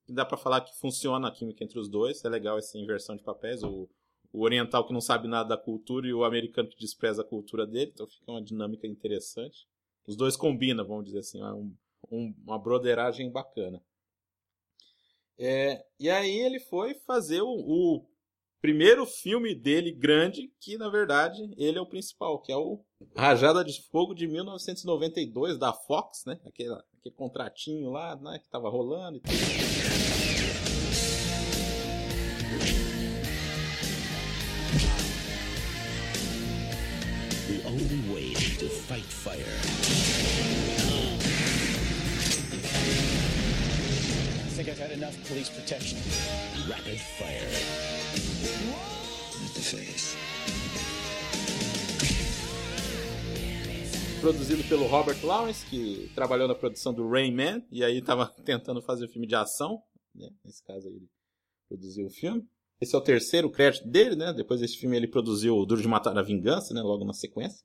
dá 0.08 0.24
pra 0.24 0.36
falar 0.36 0.60
que 0.60 0.78
funciona 0.78 1.28
a 1.28 1.30
química 1.32 1.64
entre 1.64 1.78
os 1.78 1.88
dois. 1.88 2.22
É 2.24 2.28
legal 2.28 2.58
essa 2.58 2.76
inversão 2.78 3.16
de 3.16 3.22
papéis. 3.22 3.62
O, 3.62 3.88
o 4.32 4.42
oriental 4.42 4.86
que 4.86 4.92
não 4.92 5.00
sabe 5.00 5.26
nada 5.28 5.48
da 5.48 5.56
cultura 5.56 6.06
e 6.06 6.12
o 6.12 6.24
americano 6.24 6.68
que 6.68 6.78
despreza 6.78 7.22
a 7.22 7.24
cultura 7.24 7.66
dele. 7.66 7.90
Então 7.94 8.06
fica 8.06 8.30
uma 8.30 8.42
dinâmica 8.42 8.86
interessante. 8.86 9.66
Os 10.06 10.14
dois 10.14 10.36
combinam, 10.36 10.86
vamos 10.86 11.06
dizer 11.06 11.20
assim. 11.20 11.40
É 11.40 11.46
um, 11.54 11.74
um- 12.12 12.34
uma 12.46 12.58
broderagem 12.58 13.30
bacana. 13.30 13.82
É, 15.38 15.84
e 16.00 16.08
aí 16.08 16.38
ele 16.38 16.58
foi 16.58 16.94
fazer 16.94 17.42
o, 17.42 17.48
o 17.48 18.06
primeiro 18.60 19.04
filme 19.04 19.54
dele 19.54 19.92
grande, 19.92 20.50
que 20.60 20.78
na 20.78 20.88
verdade 20.88 21.54
ele 21.56 21.78
é 21.78 21.80
o 21.80 21.86
principal, 21.86 22.40
que 22.40 22.50
é 22.50 22.56
o 22.56 22.80
Rajada 23.14 23.62
de 23.62 23.82
Fogo 23.90 24.14
de 24.14 24.26
1992 24.26 25.58
da 25.58 25.72
Fox, 25.72 26.24
né? 26.26 26.40
Aquele, 26.44 26.72
aquele 26.72 27.14
contratinho 27.14 27.90
lá, 27.90 28.16
né? 28.16 28.38
Que 28.38 28.48
tava 28.48 28.70
rolando 28.70 29.18
e 29.18 29.20
tudo. 29.20 29.36
The 37.46 37.68
only 37.68 38.12
way 38.12 38.34
to 38.58 38.68
fight 38.68 39.04
fire 39.04 40.75
think 44.56 44.70
I've 44.70 44.78
had 44.78 44.90
enough 44.92 45.14
police 45.28 45.50
protection. 45.50 45.98
Rapid 46.66 46.98
fire. 46.98 47.44
At 49.44 49.52
the 49.52 49.60
face. 49.60 50.16
Produzido 54.22 54.64
pelo 54.64 54.86
Robert 54.86 55.22
Lawrence, 55.22 55.66
que 55.66 56.10
trabalhou 56.14 56.48
na 56.48 56.54
produção 56.54 56.94
do 56.94 57.06
Rain 57.06 57.32
Man, 57.32 57.62
e 57.70 57.84
aí 57.84 58.00
tava 58.00 58.28
tentando 58.46 58.80
fazer 58.80 59.08
filme 59.08 59.26
de 59.26 59.34
ação, 59.34 59.82
né? 60.14 60.30
Nesse 60.42 60.64
caso 60.64 60.88
aí 60.88 60.94
ele 60.94 61.08
produziu 61.68 62.06
o 62.06 62.10
filme. 62.10 62.42
Esse 62.80 62.94
é 62.94 62.98
o 62.98 63.02
terceiro 63.02 63.50
crédito 63.50 63.86
dele, 63.86 64.16
né? 64.16 64.32
Depois 64.32 64.60
desse 64.60 64.78
filme 64.78 64.96
ele 64.96 65.06
produziu 65.06 65.54
o 65.54 65.66
Duro 65.66 65.82
de 65.82 65.88
Matar 65.88 66.16
a 66.16 66.22
Vingança, 66.22 66.72
né? 66.72 66.80
Logo 66.80 67.04
na 67.04 67.12
sequência. 67.12 67.62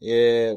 É... 0.00 0.56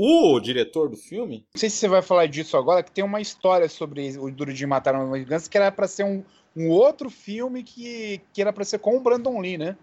O 0.00 0.38
diretor 0.38 0.88
do 0.88 0.96
filme. 0.96 1.44
Não 1.52 1.58
sei 1.58 1.68
se 1.68 1.76
você 1.76 1.88
vai 1.88 2.00
falar 2.00 2.26
disso 2.26 2.56
agora, 2.56 2.84
que 2.84 2.92
tem 2.92 3.02
uma 3.02 3.20
história 3.20 3.68
sobre 3.68 4.16
o 4.16 4.30
Duro 4.30 4.54
de 4.54 4.64
Matar 4.64 4.94
uma 4.94 5.18
Vingança 5.18 5.50
que 5.50 5.58
era 5.58 5.72
pra 5.72 5.88
ser 5.88 6.04
um, 6.04 6.22
um 6.54 6.70
outro 6.70 7.10
filme 7.10 7.64
que, 7.64 8.20
que 8.32 8.40
era 8.40 8.52
pra 8.52 8.64
ser 8.64 8.78
com 8.78 8.96
o 8.96 9.00
Brandon 9.00 9.40
Lee, 9.40 9.58
né? 9.58 9.76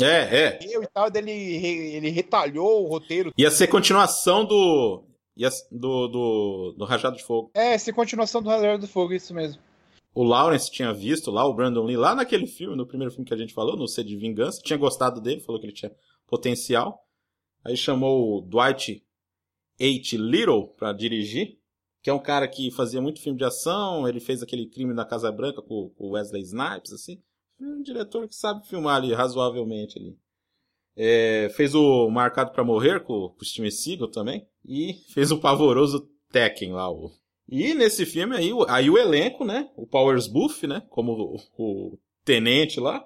É, 0.00 0.06
é. 0.06 0.58
E 0.62 0.86
tal, 0.92 1.10
dele, 1.10 1.32
ele 1.32 2.10
retalhou 2.10 2.84
o 2.84 2.88
roteiro. 2.88 3.32
Ia 3.36 3.50
ser 3.50 3.66
continuação 3.66 4.44
do. 4.44 5.04
Ia, 5.36 5.50
do, 5.70 6.08
do, 6.08 6.74
do 6.78 6.84
Rajado 6.84 7.16
de 7.16 7.24
Fogo. 7.24 7.50
É, 7.54 7.76
ser 7.76 7.92
continuação 7.92 8.40
do 8.40 8.48
Rajado 8.48 8.86
de 8.86 8.92
Fogo, 8.92 9.12
isso 9.12 9.34
mesmo. 9.34 9.60
O 10.14 10.22
Lawrence 10.22 10.70
tinha 10.70 10.92
visto 10.92 11.32
lá 11.32 11.44
o 11.44 11.54
Brandon 11.54 11.84
Lee, 11.84 11.96
lá 11.96 12.14
naquele 12.14 12.46
filme, 12.46 12.76
no 12.76 12.86
primeiro 12.86 13.10
filme 13.10 13.26
que 13.26 13.34
a 13.34 13.36
gente 13.36 13.52
falou, 13.52 13.76
no 13.76 13.88
C 13.88 14.04
de 14.04 14.16
Vingança, 14.16 14.62
tinha 14.62 14.76
gostado 14.76 15.20
dele, 15.20 15.40
falou 15.40 15.60
que 15.60 15.66
ele 15.66 15.74
tinha 15.74 15.90
potencial. 16.24 17.04
Aí 17.64 17.76
chamou 17.76 18.38
o 18.38 18.40
Dwight 18.40 19.03
H. 19.80 20.16
Little 20.16 20.68
pra 20.76 20.92
dirigir, 20.92 21.58
que 22.02 22.10
é 22.10 22.12
um 22.12 22.22
cara 22.22 22.46
que 22.48 22.70
fazia 22.70 23.00
muito 23.00 23.20
filme 23.20 23.38
de 23.38 23.44
ação, 23.44 24.06
ele 24.08 24.20
fez 24.20 24.42
aquele 24.42 24.66
crime 24.68 24.92
na 24.94 25.04
Casa 25.04 25.30
Branca 25.32 25.62
com 25.62 25.92
o 25.96 26.10
Wesley 26.10 26.42
Snipes, 26.42 26.92
assim. 26.92 27.22
Um 27.60 27.82
diretor 27.82 28.28
que 28.28 28.34
sabe 28.34 28.66
filmar 28.66 28.96
ali 28.96 29.12
razoavelmente 29.14 29.98
ali. 29.98 30.16
É, 30.96 31.48
fez 31.56 31.74
o 31.74 32.08
Marcado 32.10 32.52
para 32.52 32.62
Morrer 32.62 33.00
com, 33.00 33.28
com 33.30 33.36
o 33.40 33.44
Steven 33.44 33.70
Seagal 33.70 34.08
também. 34.10 34.46
E 34.64 34.94
fez 35.12 35.30
o 35.32 35.40
pavoroso 35.40 36.08
Tekken 36.30 36.72
lá. 36.72 36.90
O... 36.90 37.10
E 37.48 37.74
nesse 37.74 38.04
filme 38.06 38.36
aí, 38.36 38.52
o- 38.52 38.64
aí 38.68 38.88
o 38.90 38.98
elenco, 38.98 39.44
né? 39.44 39.70
O 39.76 39.86
Powers 39.86 40.26
Buff, 40.28 40.66
né? 40.66 40.82
Como 40.90 41.12
o, 41.12 41.36
o 41.58 41.98
tenente 42.24 42.78
lá. 42.80 43.04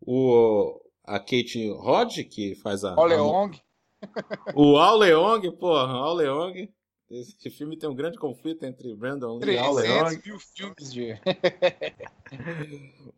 O, 0.00 0.80
a 1.04 1.18
Kate 1.18 1.70
Hodge, 1.70 2.24
que 2.24 2.54
faz 2.56 2.84
a... 2.84 2.94
O 2.96 3.00
a- 3.00 3.06
Leong. 3.06 3.52
O 4.54 4.76
Al 4.76 4.98
Leong, 4.98 5.50
porra, 5.52 5.92
Al 5.92 6.14
Leong. 6.14 6.72
Esse 7.10 7.50
filme 7.50 7.76
tem 7.76 7.90
um 7.90 7.94
grande 7.94 8.16
conflito 8.16 8.64
entre 8.64 8.94
Brandon 8.94 9.36
Lee 9.36 9.54
e 9.54 9.58
Al 9.58 9.74
300 9.74 10.12
Leong. 10.12 10.22
mil 10.24 10.38
filmes 10.38 10.92
de. 10.92 11.12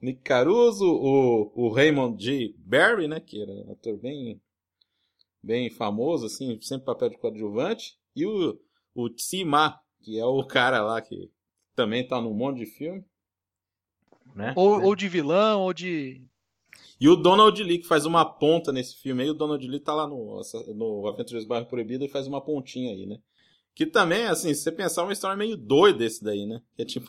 Nick 0.03 0.21
Caruso, 0.23 0.85
o, 0.85 1.53
o 1.55 1.69
Raymond 1.69 2.23
G. 2.23 2.55
Barry, 2.59 3.07
né, 3.07 3.21
que 3.21 3.41
era 3.41 3.53
um 3.53 3.71
ator 3.71 3.97
bem, 3.97 4.41
bem 5.41 5.71
famoso, 5.71 6.27
assim, 6.27 6.61
sempre 6.61 6.87
papel 6.87 7.11
de 7.11 7.19
coadjuvante, 7.19 7.97
e 8.17 8.27
o, 8.27 8.59
o 8.95 9.09
Tsima, 9.09 9.81
que 10.03 10.19
é 10.19 10.25
o 10.25 10.45
cara 10.45 10.83
lá 10.83 11.01
que 11.01 11.31
também 11.77 12.07
tá 12.07 12.21
num 12.21 12.35
monte 12.35 12.59
de 12.59 12.67
filme. 12.67 13.05
Né? 14.35 14.53
Ou, 14.57 14.83
ou 14.83 14.97
de 14.97 15.09
vilão, 15.09 15.63
ou 15.63 15.73
de. 15.73 16.21
E 17.01 17.09
o 17.09 17.17
Donald 17.17 17.63
Lee, 17.63 17.79
que 17.79 17.87
faz 17.87 18.07
uma 18.07 18.25
ponta 18.25 18.73
nesse 18.73 18.97
filme 18.97 19.23
aí, 19.23 19.31
o 19.31 19.35
Donald 19.35 19.67
Lee 19.67 19.81
tá 19.81 19.93
lá 19.95 20.07
no, 20.07 20.41
no 20.75 21.09
Aventuras 21.09 21.45
do 21.45 21.49
Bairro 21.49 21.67
Proibido 21.67 22.05
e 22.05 22.09
faz 22.09 22.27
uma 22.27 22.41
pontinha 22.41 22.93
aí, 22.93 23.07
né? 23.07 23.19
Que 23.75 23.85
também, 23.85 24.27
assim, 24.27 24.55
se 24.55 24.63
você 24.63 24.71
pensar, 24.73 25.03
é 25.03 25.05
uma 25.05 25.13
história 25.13 25.37
meio 25.37 25.57
doida 25.57 26.05
esse 26.05 26.23
daí, 26.23 26.47
né? 26.47 26.61
Que 26.77 26.83
é 26.83 26.85
tipo... 26.85 27.09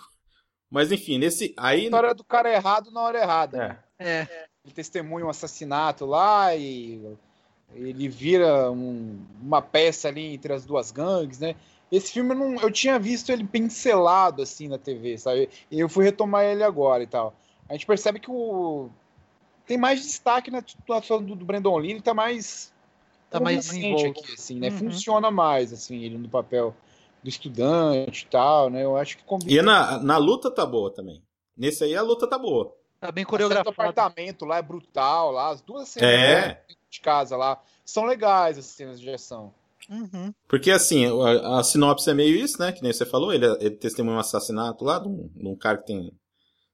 Mas 0.69 0.91
enfim, 0.91 1.17
nesse... 1.19 1.53
Aí... 1.57 1.85
história 1.85 2.13
do 2.15 2.23
cara 2.23 2.51
errado 2.51 2.89
na 2.91 3.01
hora 3.01 3.19
errada. 3.21 3.57
né? 3.57 3.79
É. 3.99 4.27
Ele 4.65 4.73
testemunha 4.73 5.25
um 5.25 5.29
assassinato 5.29 6.05
lá 6.05 6.55
e 6.55 6.99
ele 7.73 8.07
vira 8.09 8.71
um- 8.71 9.23
uma 9.41 9.61
peça 9.61 10.07
ali 10.07 10.33
entre 10.33 10.51
as 10.53 10.65
duas 10.65 10.91
gangues, 10.91 11.39
né? 11.39 11.55
Esse 11.91 12.13
filme 12.13 12.31
eu, 12.31 12.35
não, 12.35 12.55
eu 12.55 12.71
tinha 12.71 12.97
visto 12.97 13.31
ele 13.31 13.43
pincelado 13.45 14.41
assim 14.41 14.67
na 14.67 14.77
TV, 14.79 15.17
sabe? 15.19 15.49
E 15.69 15.79
eu 15.79 15.87
fui 15.87 16.03
retomar 16.03 16.43
ele 16.45 16.63
agora 16.63 17.03
e 17.03 17.07
tal. 17.07 17.35
A 17.69 17.73
gente 17.73 17.85
percebe 17.85 18.19
que 18.19 18.29
o 18.29 18.89
tem 19.65 19.77
mais 19.77 20.01
destaque 20.01 20.51
na 20.51 20.59
atuação 20.59 21.23
do, 21.23 21.35
do 21.35 21.45
Brandon 21.45 21.77
Lee, 21.77 21.91
ele 21.91 22.01
tá 22.01 22.13
mais 22.13 22.73
Tá 23.29 23.39
mais 23.39 23.65
desenvolto. 23.65 24.21
aqui, 24.21 24.33
assim, 24.33 24.59
né? 24.59 24.69
Uhum. 24.69 24.77
Funciona 24.77 25.29
mais, 25.31 25.73
assim, 25.73 26.03
ele 26.03 26.17
no 26.17 26.29
papel 26.29 26.73
do 27.21 27.27
estudante 27.27 28.23
e 28.23 28.27
tal, 28.27 28.69
né? 28.69 28.83
Eu 28.83 28.95
acho 28.95 29.17
que 29.17 29.23
combina. 29.23 29.51
E 29.51 29.61
na, 29.61 29.99
na 29.99 30.17
luta 30.17 30.49
tá 30.49 30.65
boa 30.65 30.93
também. 30.93 31.21
Nesse 31.57 31.83
aí 31.83 31.95
a 31.95 32.01
luta 32.01 32.27
tá 32.27 32.37
boa. 32.37 32.73
Tá 32.99 33.11
bem 33.11 33.25
coreografado. 33.25 33.69
apartamento 33.71 34.45
lá 34.45 34.57
é 34.57 34.61
brutal, 34.61 35.31
lá 35.31 35.49
as 35.49 35.59
duas 35.61 35.89
cenas 35.89 36.09
É. 36.09 36.47
né, 36.47 36.57
de 36.89 37.01
casa 37.01 37.35
lá 37.35 37.61
são 37.83 38.05
legais 38.05 38.57
as 38.57 38.65
cenas 38.65 38.99
de 39.01 39.09
ação. 39.09 39.53
Uhum. 39.89 40.33
Porque 40.47 40.71
assim, 40.71 41.05
a, 41.21 41.59
a 41.59 41.63
sinopse 41.63 42.09
é 42.09 42.13
meio 42.13 42.35
isso, 42.37 42.59
né? 42.59 42.71
Que 42.71 42.81
nem 42.81 42.93
você 42.93 43.05
falou, 43.05 43.33
ele, 43.33 43.45
ele 43.59 43.71
testemunha 43.75 44.15
um 44.17 44.19
assassinato 44.19 44.85
lá 44.85 44.97
de 44.99 45.07
um, 45.09 45.29
de 45.35 45.47
um 45.47 45.55
cara 45.55 45.77
que 45.79 45.85
tem, 45.87 46.11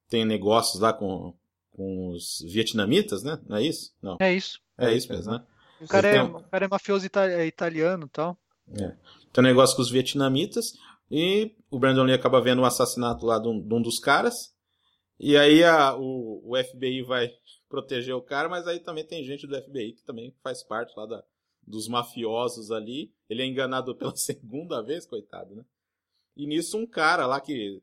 tem 0.10 0.26
negócios 0.26 0.80
lá 0.80 0.94
com, 0.94 1.34
com 1.82 2.10
os 2.10 2.44
vietnamitas, 2.48 3.24
né? 3.24 3.42
Não 3.50 3.58
é 3.58 3.64
isso? 3.64 3.92
Não. 4.00 4.18
É 4.20 4.32
isso. 4.32 4.60
É 4.78 4.94
isso 4.94 5.12
mesmo, 5.12 5.32
né? 5.32 5.44
O 5.82 5.88
cara, 5.88 6.08
é, 6.08 6.22
o 6.22 6.44
cara 6.44 6.66
é 6.66 6.68
mafioso 6.68 7.10
é 7.16 7.48
italiano 7.48 8.06
e 8.06 8.10
tal. 8.10 8.38
Tem 9.34 9.44
um 9.44 9.48
negócio 9.48 9.76
com 9.76 9.82
os 9.82 9.90
vietnamitas 9.90 10.74
e 11.10 11.56
o 11.72 11.80
Brandon 11.80 12.04
Lee 12.04 12.14
acaba 12.14 12.40
vendo 12.40 12.62
o 12.62 12.66
assassinato 12.66 13.26
lá 13.26 13.40
de 13.40 13.48
um, 13.48 13.60
de 13.60 13.74
um 13.74 13.82
dos 13.82 13.98
caras. 13.98 14.54
E 15.20 15.36
aí 15.36 15.64
a, 15.64 15.96
o, 15.96 16.44
o 16.46 16.64
FBI 16.64 17.02
vai 17.02 17.32
proteger 17.68 18.14
o 18.14 18.22
cara, 18.22 18.48
mas 18.48 18.68
aí 18.68 18.80
também 18.80 19.06
tem 19.06 19.24
gente 19.24 19.48
do 19.48 19.60
FBI 19.60 19.94
que 19.94 20.04
também 20.04 20.36
faz 20.44 20.62
parte 20.62 20.94
lá 20.96 21.08
da, 21.08 21.24
dos 21.66 21.88
mafiosos 21.88 22.70
ali. 22.70 23.12
Ele 23.28 23.42
é 23.42 23.46
enganado 23.46 23.96
pela 23.98 24.16
segunda 24.16 24.84
vez, 24.84 25.08
coitado, 25.08 25.56
né? 25.56 25.66
E 26.38 26.46
nisso 26.46 26.78
um 26.78 26.86
cara 26.86 27.26
lá 27.26 27.42
que 27.42 27.82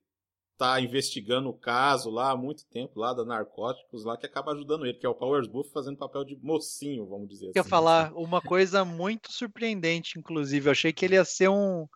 tá 0.58 0.80
investigando 0.80 1.48
o 1.48 1.52
caso 1.54 2.10
lá 2.10 2.32
há 2.32 2.36
muito 2.36 2.66
tempo, 2.66 2.98
lá 2.98 3.14
da 3.14 3.24
narcóticos, 3.24 4.04
lá 4.04 4.16
que 4.16 4.26
acaba 4.26 4.52
ajudando 4.52 4.84
ele, 4.84 4.98
que 4.98 5.06
é 5.06 5.08
o 5.08 5.14
Powers 5.14 5.46
Buff 5.46 5.70
fazendo 5.72 5.96
papel 5.96 6.24
de 6.24 6.36
mocinho, 6.42 7.06
vamos 7.06 7.28
dizer 7.28 7.46
Eu 7.46 7.52
ia 7.54 7.60
assim. 7.60 7.70
falar 7.70 8.12
uma 8.12 8.42
coisa 8.42 8.84
muito 8.84 9.32
surpreendente, 9.32 10.18
inclusive. 10.18 10.66
Eu 10.66 10.72
achei 10.72 10.92
que 10.92 11.04
ele 11.04 11.14
ia 11.14 11.24
ser 11.24 11.48
um. 11.48 11.86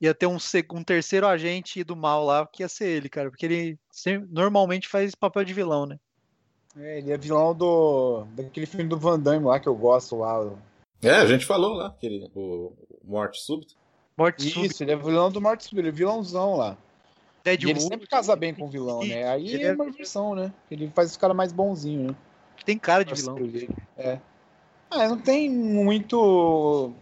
Ia 0.00 0.12
ter 0.12 0.26
um, 0.26 0.36
um 0.74 0.84
terceiro 0.84 1.26
agente 1.26 1.82
do 1.84 1.96
mal 1.96 2.24
lá, 2.24 2.46
que 2.46 2.62
ia 2.62 2.68
ser 2.68 2.86
ele, 2.88 3.08
cara. 3.08 3.30
Porque 3.30 3.46
ele 3.46 3.78
sempre- 3.90 4.28
normalmente 4.30 4.88
faz 4.88 5.14
papel 5.14 5.44
de 5.44 5.54
vilão, 5.54 5.86
né? 5.86 5.98
É, 6.76 6.98
ele 6.98 7.12
é 7.12 7.16
vilão 7.16 7.54
do 7.54 8.24
daquele 8.34 8.66
filme 8.66 8.88
do 8.88 8.98
Van 8.98 9.18
Damme 9.18 9.46
lá 9.46 9.60
que 9.60 9.68
eu 9.68 9.74
gosto 9.74 10.16
lá. 10.18 10.52
É, 11.00 11.12
a 11.12 11.26
gente 11.26 11.46
falou 11.46 11.74
lá, 11.74 11.86
aquele, 11.88 12.30
o, 12.34 12.72
o 12.90 12.98
Morte 13.04 13.40
Súbita. 13.40 13.74
Morte 14.16 14.42
súbita, 14.50 14.66
Isso, 14.74 14.82
ele 14.84 14.92
é 14.92 14.96
vilão 14.96 15.30
do 15.30 15.40
Morte 15.40 15.64
Súbita, 15.64 15.80
ele 15.80 15.88
é 15.88 15.92
vilãozão 15.92 16.56
lá. 16.56 16.76
E 17.44 17.48
ele 17.50 17.56
Deadwood. 17.56 17.82
sempre 17.82 18.06
casa 18.06 18.36
bem 18.36 18.54
com 18.54 18.66
o 18.66 18.70
vilão, 18.70 19.04
né? 19.04 19.28
Aí 19.28 19.48
Ele 19.48 19.64
é 19.64 19.68
é- 19.68 19.72
uma 19.72 19.90
versão, 19.90 20.34
né? 20.34 20.52
Ele 20.70 20.90
faz 20.94 21.10
os 21.10 21.16
caras 21.16 21.36
mais 21.36 21.52
bonzinhos, 21.52 22.08
né? 22.12 22.16
Tem 22.64 22.78
cara 22.78 23.04
de 23.04 23.14
vilão. 23.14 23.36
É. 23.96 24.20
Ah, 24.90 25.08
não 25.08 25.18
tem 25.18 25.50
muito. 25.50 26.92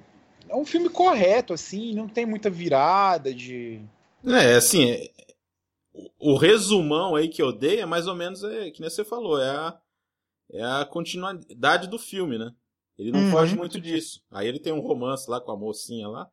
É 0.48 0.56
um 0.56 0.64
filme 0.64 0.88
correto, 0.88 1.52
assim, 1.52 1.94
não 1.94 2.08
tem 2.08 2.24
muita 2.24 2.48
virada 2.48 3.32
de. 3.34 3.80
É, 4.24 4.54
assim, 4.54 4.90
é- 4.90 5.10
o, 5.92 6.32
o 6.34 6.36
resumão 6.36 7.14
aí 7.16 7.28
que 7.28 7.42
eu 7.42 7.52
dei 7.52 7.80
é 7.80 7.86
mais 7.86 8.06
ou 8.06 8.14
menos, 8.14 8.42
é, 8.44 8.70
que 8.70 8.80
nem 8.80 8.88
você 8.90 9.04
falou, 9.04 9.40
é 9.40 9.50
a, 9.50 9.80
é 10.52 10.62
a 10.62 10.84
continuidade 10.86 11.88
do 11.88 11.98
filme, 11.98 12.38
né? 12.38 12.50
Ele 12.98 13.12
não 13.12 13.20
Uhum. 13.20 13.30
foge 13.30 13.56
muito 13.56 13.80
disso. 13.80 14.22
Aí 14.30 14.46
ele 14.48 14.58
tem 14.60 14.72
um 14.72 14.80
romance 14.80 15.30
lá 15.30 15.40
com 15.40 15.52
a 15.52 15.56
mocinha 15.56 16.08
lá. 16.08 16.28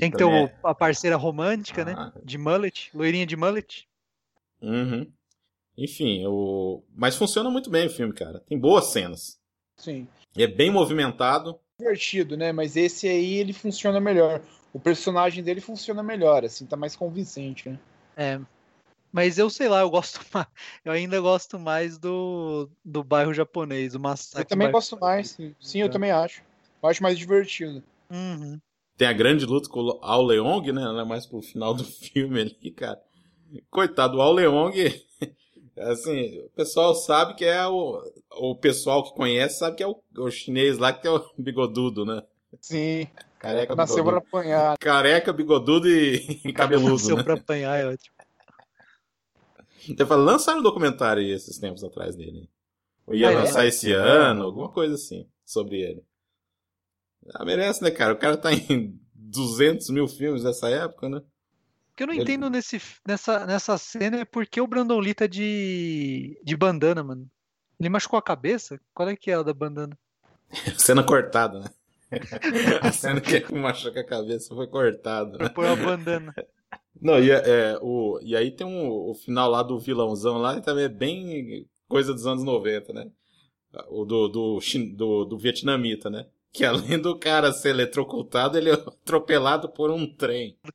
Tem 0.00 0.10
que 0.10 0.16
ter 0.16 0.24
Também 0.24 0.44
o- 0.62 0.66
a 0.66 0.74
parceira 0.74 1.16
romântica, 1.16 1.84
né? 1.84 1.94
Ah, 1.96 2.12
De 2.24 2.36
mullet, 2.38 2.90
loirinha 2.94 3.26
de 3.26 3.36
mullet. 3.36 3.88
uhum. 4.62 5.10
Enfim, 5.76 6.26
o... 6.26 6.82
mas 6.94 7.16
funciona 7.16 7.48
muito 7.50 7.70
bem 7.70 7.86
o 7.86 7.90
filme, 7.90 8.12
cara. 8.12 8.40
Tem 8.40 8.58
boas 8.58 8.86
cenas. 8.86 9.40
Sim. 9.76 10.06
É 10.36 10.46
bem 10.46 10.70
movimentado. 10.70 11.58
Divertido, 11.78 12.36
né? 12.36 12.52
Mas 12.52 12.76
esse 12.76 13.08
aí 13.08 13.34
ele 13.34 13.52
funciona 13.52 13.98
melhor. 14.00 14.42
O 14.72 14.78
personagem 14.78 15.42
dele 15.42 15.60
funciona 15.60 16.02
melhor, 16.02 16.44
assim, 16.44 16.66
tá 16.66 16.76
mais 16.76 16.94
convincente, 16.94 17.68
né? 17.70 17.78
É. 18.16 18.40
Mas 19.10 19.38
eu 19.38 19.48
sei 19.50 19.68
lá, 19.68 19.80
eu 19.80 19.90
gosto 19.90 20.20
mais. 20.34 20.46
Eu 20.84 20.92
ainda 20.92 21.18
gosto 21.20 21.58
mais 21.58 21.98
do, 21.98 22.68
do 22.84 23.02
bairro 23.02 23.32
japonês, 23.32 23.94
o 23.94 24.00
massacre. 24.00 24.42
Eu 24.42 24.48
também 24.48 24.70
gosto 24.70 24.98
mais. 25.00 25.30
Sim, 25.30 25.54
Sim, 25.60 25.78
eu 25.80 25.88
Tá. 25.88 25.94
também 25.94 26.10
acho. 26.10 26.42
Eu 26.82 26.88
acho 26.88 27.02
mais 27.02 27.18
divertido. 27.18 27.82
Uhum. 28.10 28.60
Tem 29.00 29.08
a 29.08 29.14
grande 29.14 29.46
luta 29.46 29.66
com 29.66 29.80
o 29.80 29.98
Ao 30.02 30.22
Leong, 30.22 30.72
né? 30.72 30.82
Ela 30.82 31.00
é 31.00 31.04
mais 31.06 31.24
pro 31.24 31.40
final 31.40 31.72
do 31.72 31.82
filme 31.88 32.38
ali, 32.42 32.70
cara. 32.70 33.00
Coitado, 33.70 34.18
o 34.18 34.20
Ao 34.20 34.30
Leong, 34.30 34.74
assim, 35.78 36.38
o 36.40 36.50
pessoal 36.50 36.94
sabe 36.94 37.32
que 37.34 37.46
é 37.46 37.66
o. 37.66 37.98
O 38.32 38.54
pessoal 38.54 39.02
que 39.02 39.14
conhece 39.14 39.58
sabe 39.58 39.76
que 39.76 39.82
é 39.82 39.86
o, 39.86 39.98
o 40.18 40.30
chinês 40.30 40.76
lá 40.76 40.92
que 40.92 41.08
é 41.08 41.10
o 41.10 41.24
bigodudo, 41.38 42.04
né? 42.04 42.22
Sim. 42.60 43.08
Careca, 43.38 43.74
Nasceu 43.74 44.04
pra 44.04 44.20
bigodudo. 44.20 44.28
apanhar. 44.28 44.76
Careca, 44.78 45.32
bigodudo 45.32 45.88
e, 45.88 46.38
e 46.44 46.52
cabeludo, 46.52 46.92
Nasceu 46.92 47.16
né? 47.16 47.22
pra 47.22 47.34
apanhar, 47.36 47.80
é 47.80 47.86
ótimo. 47.86 48.14
Fala, 50.06 50.22
lançaram 50.22 50.60
um 50.60 50.62
documentário 50.62 51.22
aí 51.22 51.30
esses 51.30 51.58
tempos 51.58 51.82
atrás 51.82 52.14
dele. 52.16 52.50
Ou 53.06 53.14
ia 53.14 53.30
Ah, 53.30 53.32
é? 53.32 53.34
lançar 53.36 53.66
esse 53.66 53.92
ano, 53.92 54.44
alguma 54.44 54.68
coisa 54.68 54.94
assim, 54.94 55.26
sobre 55.42 55.80
ele. 55.80 56.04
Ah, 57.34 57.44
merece, 57.44 57.82
né, 57.82 57.90
cara? 57.90 58.14
O 58.14 58.18
cara 58.18 58.36
tá 58.36 58.52
em 58.52 58.98
200 59.14 59.90
mil 59.90 60.08
filmes 60.08 60.42
nessa 60.42 60.68
época, 60.68 61.08
né? 61.08 61.18
O 61.18 61.96
que 61.96 62.02
eu 62.02 62.06
não 62.06 62.14
Ele- 62.14 62.22
entendo 62.22 62.48
nesse, 62.48 62.80
nessa, 63.06 63.46
nessa 63.46 63.76
cena 63.76 64.20
é 64.20 64.24
porque 64.24 64.60
o 64.60 64.66
Brandon 64.66 64.98
Lee 64.98 65.14
tá 65.14 65.26
de, 65.26 66.40
de 66.42 66.56
bandana, 66.56 67.02
mano. 67.02 67.30
Ele 67.78 67.88
machucou 67.88 68.18
a 68.18 68.22
cabeça? 68.22 68.80
Qual 68.92 69.08
é 69.08 69.16
que 69.16 69.30
é 69.30 69.34
a 69.34 69.42
da 69.42 69.54
bandana? 69.54 69.98
Cena 70.78 71.02
cortada, 71.02 71.60
né? 71.60 71.70
A 72.82 72.90
cena 72.90 73.20
que 73.20 73.36
ele 73.36 73.58
machuca 73.58 74.00
a 74.00 74.04
cabeça 74.04 74.52
foi 74.52 74.66
cortada, 74.66 75.38
né? 75.38 75.48
Pôr 75.48 75.64
a 75.66 75.76
bandana. 75.76 76.34
Não, 77.00 77.20
e, 77.22 77.30
é, 77.30 77.36
é, 77.36 77.78
o, 77.80 78.18
e 78.20 78.34
aí 78.34 78.50
tem 78.50 78.66
um, 78.66 78.88
o 78.88 79.14
final 79.14 79.48
lá 79.48 79.62
do 79.62 79.78
vilãozão 79.78 80.36
lá, 80.38 80.56
e 80.56 80.60
também 80.60 80.84
é 80.84 80.88
bem 80.88 81.68
coisa 81.88 82.12
dos 82.12 82.26
anos 82.26 82.42
90, 82.42 82.92
né? 82.92 83.10
O 83.88 84.04
do, 84.04 84.28
do, 84.28 84.58
do, 84.96 85.24
do 85.24 85.38
vietnamita, 85.38 86.10
né? 86.10 86.26
Que 86.52 86.64
além 86.64 86.98
do 86.98 87.18
cara 87.18 87.52
ser 87.52 87.70
eletrocutado, 87.70 88.58
ele 88.58 88.70
é 88.70 88.74
atropelado 88.74 89.68
por 89.68 89.90
um 89.90 90.06
trem. 90.06 90.56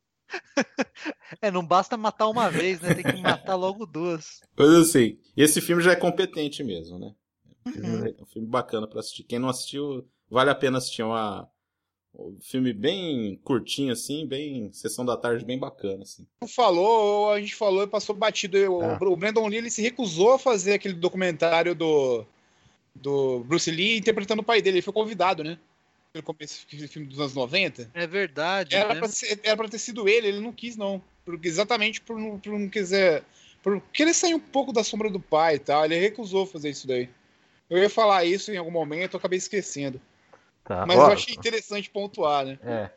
É, 1.40 1.50
não 1.50 1.64
basta 1.64 1.96
matar 1.96 2.28
uma 2.28 2.50
vez, 2.50 2.80
né? 2.80 2.94
Tem 2.94 3.04
que 3.04 3.20
matar 3.20 3.54
logo 3.54 3.84
duas. 3.86 4.40
Coisa 4.56 4.80
assim. 4.80 5.18
Esse 5.36 5.60
filme 5.60 5.82
já 5.82 5.92
é 5.92 5.96
competente 5.96 6.62
mesmo, 6.64 6.98
né? 6.98 7.14
É 7.64 7.68
um 7.68 7.72
filme- 7.72 7.88
Uhum. 7.96 8.06
É 8.18 8.22
um 8.22 8.26
filme 8.26 8.48
bacana 8.48 8.86
pra 8.86 9.00
assistir. 9.00 9.24
Quem 9.24 9.38
não 9.38 9.48
assistiu, 9.48 10.06
vale 10.30 10.50
a 10.50 10.54
pena 10.54 10.78
assistir. 10.78 11.02
É 11.02 11.04
uma, 11.04 11.48
um 12.14 12.38
filme 12.40 12.72
bem 12.72 13.36
curtinho, 13.44 13.92
assim, 13.92 14.26
bem. 14.26 14.72
Sessão 14.72 15.04
da 15.04 15.16
tarde 15.16 15.44
bem 15.44 15.58
bacana, 15.58 16.02
assim. 16.02 16.26
falou, 16.48 17.30
a 17.30 17.40
gente 17.40 17.54
falou 17.54 17.82
e 17.82 17.86
passou 17.88 18.14
batido. 18.14 18.56
O, 18.72 18.82
Ah. 18.82 18.98
o 19.00 19.16
Brandon 19.16 19.46
Lee 19.48 19.58
ele 19.58 19.70
se 19.70 19.82
recusou 19.82 20.32
a 20.34 20.38
fazer 20.38 20.74
aquele 20.74 20.94
documentário 20.94 21.74
do, 21.74 22.24
do 23.02 23.40
Bruce 23.40 23.70
Lee 23.70 23.96
interpretando 23.98 24.40
o 24.40 24.44
pai 24.44 24.60
dele. 24.62 24.76
Ele 24.78 24.82
foi 24.82 24.92
convidado, 24.92 25.42
né? 25.44 25.58
Pelo 26.12 26.24
começo 26.24 26.64
aquele 26.66 26.88
filme 26.88 27.08
dos 27.08 27.20
anos 27.20 27.34
90. 27.34 27.90
É 27.94 28.06
verdade, 28.06 28.74
Era 28.74 28.94
né? 28.94 29.00
pra, 29.00 29.08
ser- 29.08 29.40
era 29.42 29.56
pra 29.56 29.68
ter 29.68 29.78
sido 29.78 30.08
ele, 30.08 30.28
ele 30.28 30.40
não 30.40 30.52
quis, 30.52 30.76
não. 30.76 31.02
Porque, 31.24 31.48
exatamente 31.48 32.00
por 32.00 32.18
não, 32.18 32.38
por 32.38 32.58
não 32.58 32.68
quiser. 32.68 33.22
Por 33.62 33.80
querer 33.92 34.14
sair 34.14 34.34
um 34.34 34.40
pouco 34.40 34.72
da 34.72 34.84
sombra 34.84 35.10
do 35.10 35.20
pai 35.20 35.56
e 35.56 35.58
tal. 35.58 35.84
Ele 35.84 35.98
recusou 35.98 36.46
fazer 36.46 36.70
isso 36.70 36.86
daí. 36.86 37.08
Eu 37.68 37.78
ia 37.78 37.90
falar 37.90 38.24
isso 38.24 38.52
em 38.52 38.56
algum 38.56 38.70
momento, 38.70 39.14
eu 39.14 39.18
acabei 39.18 39.36
esquecendo. 39.38 40.00
Tá. 40.64 40.86
Mas 40.86 40.98
Ó, 40.98 41.08
eu 41.08 41.12
achei 41.12 41.34
interessante 41.34 41.90
pontuar, 41.90 42.44
né? 42.46 42.58
É. 42.62 42.90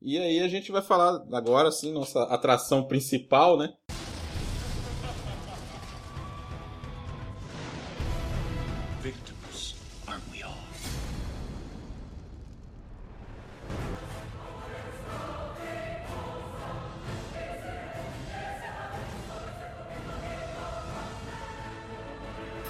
E 0.00 0.16
aí 0.16 0.38
a 0.40 0.48
gente 0.48 0.70
vai 0.70 0.80
falar 0.80 1.24
agora, 1.32 1.68
assim, 1.68 1.92
nossa 1.92 2.22
atração 2.24 2.84
principal, 2.84 3.58
né? 3.58 3.74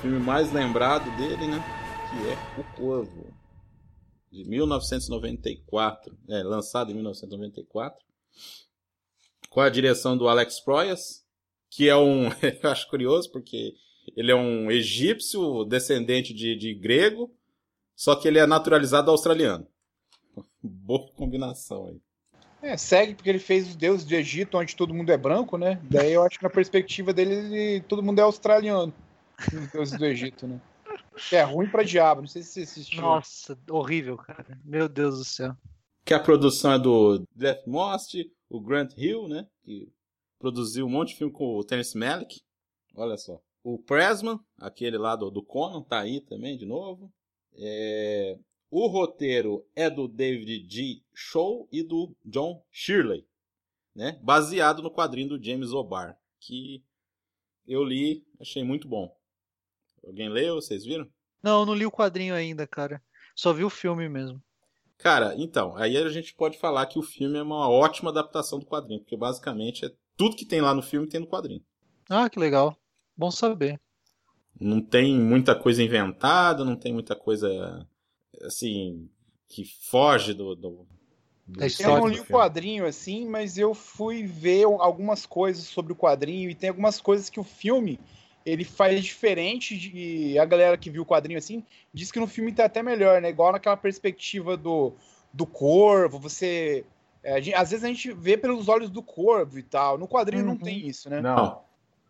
Filme 0.01 0.19
mais 0.19 0.53
lembrado 0.53 1.11
dele, 1.17 1.47
né? 1.47 1.63
Que 2.11 2.29
é 2.31 2.61
O 2.61 2.65
Corvo. 2.77 3.35
De 4.31 4.45
1994. 4.45 6.17
É, 6.29 6.43
lançado 6.43 6.91
em 6.91 6.95
1994. 6.95 8.05
Com 9.51 9.61
a 9.61 9.69
direção 9.69 10.17
do 10.17 10.29
Alex 10.29 10.61
Proyas. 10.61 11.25
Que 11.71 11.89
é 11.89 11.97
um... 11.97 12.25
Eu 12.63 12.71
acho 12.71 12.89
curioso, 12.89 13.31
porque 13.31 13.75
ele 14.17 14.31
é 14.31 14.35
um 14.35 14.71
egípcio 14.71 15.65
descendente 15.65 16.33
de, 16.33 16.57
de 16.57 16.75
grego. 16.75 17.31
Só 17.95 18.15
que 18.15 18.29
ele 18.29 18.39
é 18.39 18.47
naturalizado 18.47 19.11
australiano. 19.11 19.67
Boa 20.63 21.11
combinação 21.13 21.89
aí. 21.89 22.01
É, 22.61 22.77
segue 22.77 23.15
porque 23.15 23.31
ele 23.31 23.39
fez 23.39 23.69
os 23.69 23.77
deuses 23.77 24.05
do 24.05 24.15
Egito, 24.15 24.59
onde 24.59 24.75
todo 24.75 24.93
mundo 24.93 25.11
é 25.13 25.17
branco, 25.17 25.57
né? 25.57 25.81
Daí 25.85 26.13
eu 26.13 26.25
acho 26.25 26.39
que 26.39 26.43
na 26.45 26.51
perspectiva 26.51 27.13
dele, 27.13 27.35
ele- 27.35 27.81
todo 27.83 28.03
mundo 28.03 28.19
é 28.19 28.23
australiano. 28.23 28.93
Os 29.39 29.71
deuses 29.73 29.99
do 29.99 30.05
Egito, 30.07 30.47
né? 30.47 30.61
É 31.33 31.43
ruim 31.43 31.69
pra 31.69 31.83
diabo, 31.83 32.21
não 32.23 32.29
sei 32.29 32.43
se 32.43 32.51
você 32.53 32.61
assistiu. 32.63 33.01
Nossa, 33.01 33.59
horrível, 33.71 34.17
cara. 34.17 34.59
Meu 34.65 34.89
Deus 34.89 35.19
do 35.19 35.25
céu. 35.25 35.57
que 36.05 36.15
a 36.15 36.21
produção 36.21 36.73
é 36.73 36.79
do 36.79 37.25
Death 37.35 37.67
Most, 37.67 38.31
o 38.49 38.61
Grant 38.61 38.93
Hill, 38.97 39.29
né? 39.29 39.47
Que 39.65 39.93
produziu 40.39 40.87
um 40.87 40.91
monte 40.91 41.11
de 41.11 41.17
filme 41.17 41.33
com 41.33 41.57
o 41.57 41.65
Terence 41.65 41.97
Malick. 41.99 42.41
Olha 42.95 43.17
só. 43.17 43.41
O 43.65 43.79
Pressman, 43.79 44.39
aquele 44.59 44.97
lá 44.97 45.17
do, 45.17 45.31
do 45.31 45.43
Conan, 45.43 45.83
tá 45.83 46.01
aí 46.01 46.21
também 46.21 46.57
de 46.57 46.65
novo. 46.65 47.13
É, 47.57 48.39
O 48.71 48.87
roteiro 48.87 49.67
é 49.75 49.91
do 49.91 50.07
David 50.07 50.67
G. 50.73 51.03
Shaw 51.15 51.69
e 51.73 51.83
do 51.83 52.15
John 52.25 52.65
Shirley, 52.71 53.27
né? 53.95 54.19
Baseado 54.23 54.83
no 54.83 54.91
quadrinho 54.91 55.31
do 55.31 55.43
James 55.45 55.73
O'Barr, 55.73 56.17
que 56.41 56.83
eu 57.67 57.83
li, 57.83 58.25
achei 58.41 58.63
muito 58.63 58.87
bom. 58.89 59.15
Alguém 60.09 60.29
leu? 60.31 60.55
Vocês 60.55 60.85
viram? 60.85 61.07
Não, 61.43 61.61
eu 61.61 61.67
não 61.67 61.75
li 61.75 61.85
o 61.85 61.93
quadrinho 61.93 62.35
ainda, 62.35 62.67
cara. 62.67 63.03
Só 63.37 63.53
vi 63.53 63.63
o 63.63 63.71
filme 63.71 64.09
mesmo. 64.09 64.43
Cara, 64.97 65.35
então, 65.37 65.77
aí 65.77 65.97
a 65.97 66.09
gente 66.09 66.35
pode 66.35 66.59
falar 66.59 66.87
que 66.87 66.99
o 66.99 67.03
filme 67.03 67.39
é 67.39 67.43
uma 67.43 67.69
ótima 67.69 68.11
adaptação 68.11 68.59
do 68.59 68.67
quadrinho, 68.67 69.01
porque 69.01 69.17
basicamente 69.17 69.85
é 69.85 69.93
tudo 70.17 70.35
que 70.35 70.47
tem 70.47 70.61
lá 70.61 70.75
no 70.75 70.83
filme 70.83 71.07
tem 71.07 71.21
no 71.21 71.27
quadrinho. 71.27 71.63
Ah, 72.09 72.29
que 72.29 72.41
legal. 72.41 72.77
Bom 73.17 73.31
saber. 73.31 73.79
Não 74.59 74.81
tem 74.81 75.15
muita 75.15 75.55
coisa 75.55 75.83
inventada, 75.83 76.65
não 76.65 76.75
tem 76.75 76.93
muita 76.93 77.15
coisa 77.15 77.87
assim 78.43 79.09
que 79.47 79.65
foge 79.65 80.33
do, 80.33 80.57
do, 80.57 80.87
do 81.47 81.61
Da 81.61 81.67
Eu 81.67 81.91
não 81.91 82.01
do 82.01 82.09
li 82.09 82.21
o 82.21 82.27
quadrinho 82.27 82.87
assim, 82.87 83.25
mas 83.29 83.57
eu 83.57 83.75
fui 83.75 84.25
ver 84.25 84.65
algumas 84.65 85.27
coisas 85.27 85.65
sobre 85.65 85.93
o 85.93 85.97
quadrinho 85.97 86.51
e 86.51 86.55
tem 86.55 86.71
algumas 86.71 87.01
coisas 87.01 87.31
que 87.31 87.39
o 87.39 87.45
filme 87.45 88.01
ele 88.45 88.65
faz 88.65 89.05
diferente 89.05 89.77
de 89.77 90.39
a 90.39 90.45
galera 90.45 90.77
que 90.77 90.91
viu 90.91 91.03
o 91.03 91.07
quadrinho 91.07 91.39
assim 91.39 91.63
diz 91.93 92.11
que 92.11 92.21
no 92.21 92.27
filme 92.27 92.53
tá 92.53 92.65
até 92.65 92.83
melhor, 92.83 93.21
né? 93.21 93.29
Igual 93.31 93.53
naquela 93.53 93.77
perspectiva 93.77 94.57
do, 94.57 94.93
do 95.33 95.47
corvo, 95.47 96.19
você 96.19 96.85
é, 97.23 97.41
gente- 97.43 97.55
às 97.55 97.71
vezes 97.71 97.85
a 97.85 97.89
gente 97.89 98.13
vê 98.13 98.37
pelos 98.37 98.69
olhos 98.69 98.91
do 98.91 99.03
corvo 99.03 99.59
e 99.59 99.63
tal. 99.63 99.99
No 99.99 100.09
quadrinho 100.09 100.45
não 100.45 100.53
Uhum. 100.53 100.59
tem 100.59 100.87
isso, 100.87 101.11
né? 101.11 101.21
Não. 101.21 101.63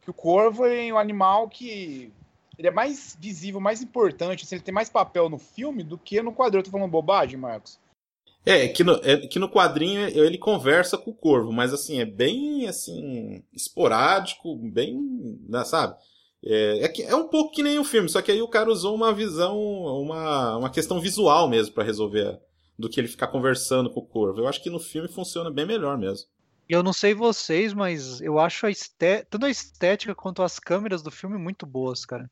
Que 0.03 0.11
o 0.11 0.15
corvo 0.15 0.65
é 0.67 0.93
um 0.93 0.99
animal 0.99 1.49
que 1.49 2.13
ele 2.59 2.69
é 2.69 2.71
mais 2.71 3.17
visível, 3.21 3.61
mais 3.61 3.83
importante, 3.83 4.45
assim, 4.45 4.57
ele 4.57 4.65
tem 4.65 4.75
mais 4.75 4.91
papel 4.91 5.29
no 5.29 5.39
filme 5.39 5.83
do 5.83 5.97
que 5.97 6.21
no 6.21 6.33
quadrinho. 6.33 6.61
Eu 6.61 6.65
tô 6.65 6.71
falando 6.71 6.91
bobagem, 6.91 7.39
Marcos? 7.39 7.79
É, 8.45 8.69
que 8.69 8.83
no, 8.83 8.95
é 9.05 9.27
que 9.27 9.39
no 9.39 9.51
quadrinho 9.51 10.01
ele 10.09 10.39
conversa 10.39 10.97
com 10.97 11.11
o 11.11 11.15
corvo, 11.15 11.53
mas 11.53 11.73
assim, 11.73 12.01
é 12.01 12.05
bem 12.05 12.67
assim, 12.67 13.43
esporádico, 13.53 14.57
bem, 14.57 15.39
né, 15.49 15.65
sabe? 15.65 15.97
É, 16.45 16.85
é, 16.85 16.89
que- 16.89 17.03
é 17.03 17.15
um 17.15 17.29
pouco 17.29 17.53
que 17.53 17.63
nem 17.63 17.79
o 17.79 17.85
filme, 17.85 18.09
só 18.09 18.23
que 18.23 18.31
aí 18.31 18.41
o 18.41 18.49
cara 18.49 18.71
usou 18.71 18.95
uma 18.95 19.13
visão, 19.13 19.59
uma, 19.59 20.57
uma 20.57 20.71
questão 20.71 21.01
visual 21.01 21.49
mesmo 21.49 21.75
pra 21.75 21.85
resolver 21.85 22.39
do 22.79 22.89
que 22.89 23.01
ele 23.01 23.09
ficar 23.09 23.27
conversando 23.27 23.91
com 23.91 24.01
o 24.01 24.07
corvo. 24.07 24.41
Eu 24.41 24.47
acho 24.49 24.63
que 24.63 24.71
no 24.71 24.79
filme 24.79 25.09
funciona 25.09 25.51
bem 25.51 25.67
melhor 25.67 25.99
mesmo. 25.99 26.29
Eu 26.69 26.83
não 26.83 26.93
sei 26.93 27.13
vocês, 27.15 27.73
mas 27.73 28.21
eu 28.21 28.39
acho 28.39 28.67
a 28.67 28.71
esté... 28.71 29.25
tanto 29.25 29.47
a 29.47 29.51
estética 29.51 30.15
quanto 30.15 30.43
as 30.43 30.59
câmeras 30.59 31.03
do 31.03 31.11
filme 31.11 31.37
muito 31.39 31.67
boas, 31.67 32.05
cara. 32.07 32.31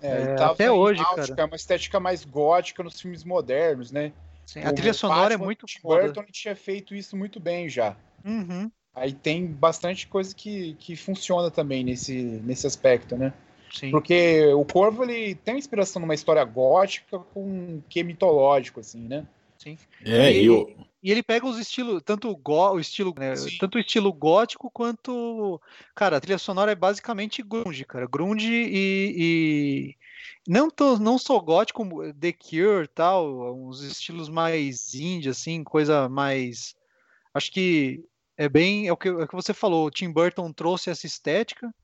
É, 0.00 0.22
É, 0.22 0.34
tava 0.36 0.52
até 0.52 0.70
hoje, 0.70 1.02
náutica, 1.02 1.34
cara. 1.34 1.48
uma 1.48 1.56
estética 1.56 1.98
mais 1.98 2.24
gótica 2.24 2.82
nos 2.82 3.00
filmes 3.00 3.24
modernos, 3.24 3.90
né? 3.90 4.12
Sim, 4.46 4.60
a 4.60 4.72
trilha 4.72 4.94
sonora 4.94 5.34
é 5.34 5.36
Batman 5.36 5.44
muito 5.46 5.62
do 5.62 5.66
Tim. 5.66 5.80
Burton 5.82 6.24
tinha 6.30 6.54
feito 6.54 6.94
isso 6.94 7.16
muito 7.16 7.40
bem 7.40 7.68
já. 7.68 7.96
Uhum, 8.24 8.70
Aí 8.94 9.12
tem 9.12 9.46
bastante 9.46 10.06
coisa 10.06 10.34
que, 10.34 10.74
que 10.74 10.96
funciona 10.96 11.50
também 11.50 11.84
nesse, 11.84 12.14
nesse 12.44 12.66
aspecto, 12.66 13.16
né? 13.16 13.32
sim. 13.72 13.90
Porque 13.90 14.46
o 14.54 14.64
Corvo 14.64 15.04
ele 15.04 15.34
tem 15.36 15.54
uma 15.54 15.58
inspiração 15.58 16.00
numa 16.00 16.14
história 16.14 16.44
gótica 16.44 17.18
com 17.18 17.44
um 17.44 17.82
que 17.88 18.02
mitológico, 18.02 18.80
assim, 18.80 19.06
né? 19.06 19.26
É, 20.04 20.32
E- 20.32 20.42
e 20.44 20.50
o, 20.50 20.88
E 21.00 21.12
ele 21.12 21.22
pega 21.22 21.46
os 21.46 21.58
estilos, 21.58 22.02
tanto 22.04 22.28
o, 22.28 22.36
gó, 22.36 22.72
o 22.72 22.80
estilo, 22.80 23.14
né, 23.16 23.36
Sim. 23.36 23.56
tanto 23.58 23.76
o 23.76 23.78
estilo 23.78 24.12
gótico 24.12 24.68
quanto, 24.68 25.60
cara, 25.94 26.16
a 26.16 26.20
trilha 26.20 26.38
sonora 26.38 26.72
é 26.72 26.74
basicamente 26.74 27.40
grunge, 27.40 27.84
cara, 27.84 28.04
grunge 28.06 28.52
e, 28.52 29.14
e 29.16 30.50
não 30.50 30.68
tô, 30.68 30.98
não 30.98 31.16
só 31.16 31.38
gótico, 31.38 31.84
The 32.14 32.32
Cure, 32.32 32.88
tal, 32.88 33.54
uns 33.56 33.80
estilos 33.82 34.28
mais 34.28 34.92
indie 34.94 35.28
assim, 35.28 35.62
coisa 35.62 36.08
mais, 36.08 36.74
acho 37.32 37.52
que 37.52 38.04
é 38.38 38.48
bem, 38.48 38.86
é 38.86 38.92
o 38.92 38.96
que, 38.96 39.08
é 39.08 39.12
o 39.12 39.28
que 39.28 39.34
você 39.34 39.52
falou, 39.52 39.86
o 39.86 39.90
Tim 39.90 40.10
Burton 40.10 40.52
trouxe 40.52 40.88
essa 40.88 41.06
estética 41.06 41.74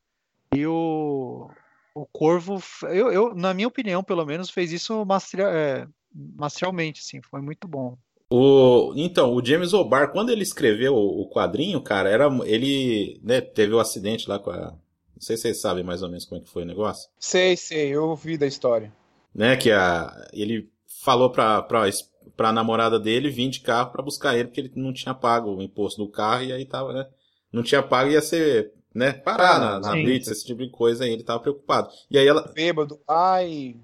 e 0.54 0.66
o 0.66 1.50
o 1.94 2.04
Corvo, 2.06 2.60
eu, 2.82 3.12
eu, 3.12 3.34
na 3.36 3.54
minha 3.54 3.68
opinião, 3.68 4.02
pelo 4.02 4.26
menos, 4.26 4.50
fez 4.50 4.72
isso 4.72 5.06
é, 5.38 5.86
masteralmente, 6.12 7.00
assim, 7.00 7.22
foi 7.22 7.40
muito 7.40 7.68
bom. 7.68 7.96
O, 8.28 8.92
então, 8.96 9.32
o 9.32 9.44
James 9.44 9.72
O'Barr, 9.72 10.10
quando 10.10 10.30
ele 10.30 10.42
escreveu 10.42 10.92
o, 10.92 11.22
o 11.22 11.30
quadrinho, 11.30 11.80
cara, 11.80 12.10
era 12.10 12.26
ele 12.44 13.20
né, 13.22 13.40
teve 13.40 13.72
o 13.72 13.78
acidente 13.78 14.28
lá 14.28 14.40
com 14.40 14.50
a, 14.50 14.70
Não 14.72 15.20
sei 15.20 15.36
se 15.36 15.42
vocês 15.42 15.60
sabem 15.60 15.84
mais 15.84 16.02
ou 16.02 16.08
menos 16.08 16.24
como 16.24 16.40
é 16.40 16.44
que 16.44 16.50
foi 16.50 16.64
o 16.64 16.66
negócio. 16.66 17.08
Sei, 17.20 17.56
sei, 17.56 17.94
eu 17.94 18.08
ouvi 18.08 18.36
da 18.36 18.46
história. 18.46 18.92
Né, 19.32 19.56
que 19.56 19.70
a, 19.70 20.28
ele 20.32 20.68
falou 20.86 21.30
pra, 21.30 21.62
pra, 21.62 21.88
pra 22.36 22.52
namorada 22.52 22.98
dele 22.98 23.30
vir 23.30 23.48
de 23.50 23.60
carro 23.60 23.92
pra 23.92 24.02
buscar 24.02 24.34
ele, 24.36 24.46
porque 24.48 24.60
ele 24.60 24.72
não 24.76 24.92
tinha 24.92 25.14
pago 25.14 25.54
o 25.54 25.62
imposto 25.62 26.04
do 26.04 26.10
carro 26.10 26.44
e 26.44 26.52
aí 26.52 26.64
tava, 26.64 26.92
né? 26.92 27.06
Não 27.52 27.62
tinha 27.62 27.82
pago 27.82 28.10
e 28.10 28.14
ia 28.14 28.22
ser, 28.22 28.72
né? 28.94 29.12
Parar 29.12 29.60
na, 29.60 29.80
na 29.80 29.92
Sim. 29.92 30.04
blitz, 30.04 30.28
esse 30.28 30.44
tipo 30.44 30.62
de 30.62 30.70
coisa 30.70 31.04
aí, 31.04 31.12
ele 31.12 31.24
tava 31.24 31.40
preocupado. 31.40 31.88
E 32.10 32.18
aí 32.18 32.26
ela, 32.26 32.50
Bêbado 32.54 33.00
e. 33.46 33.76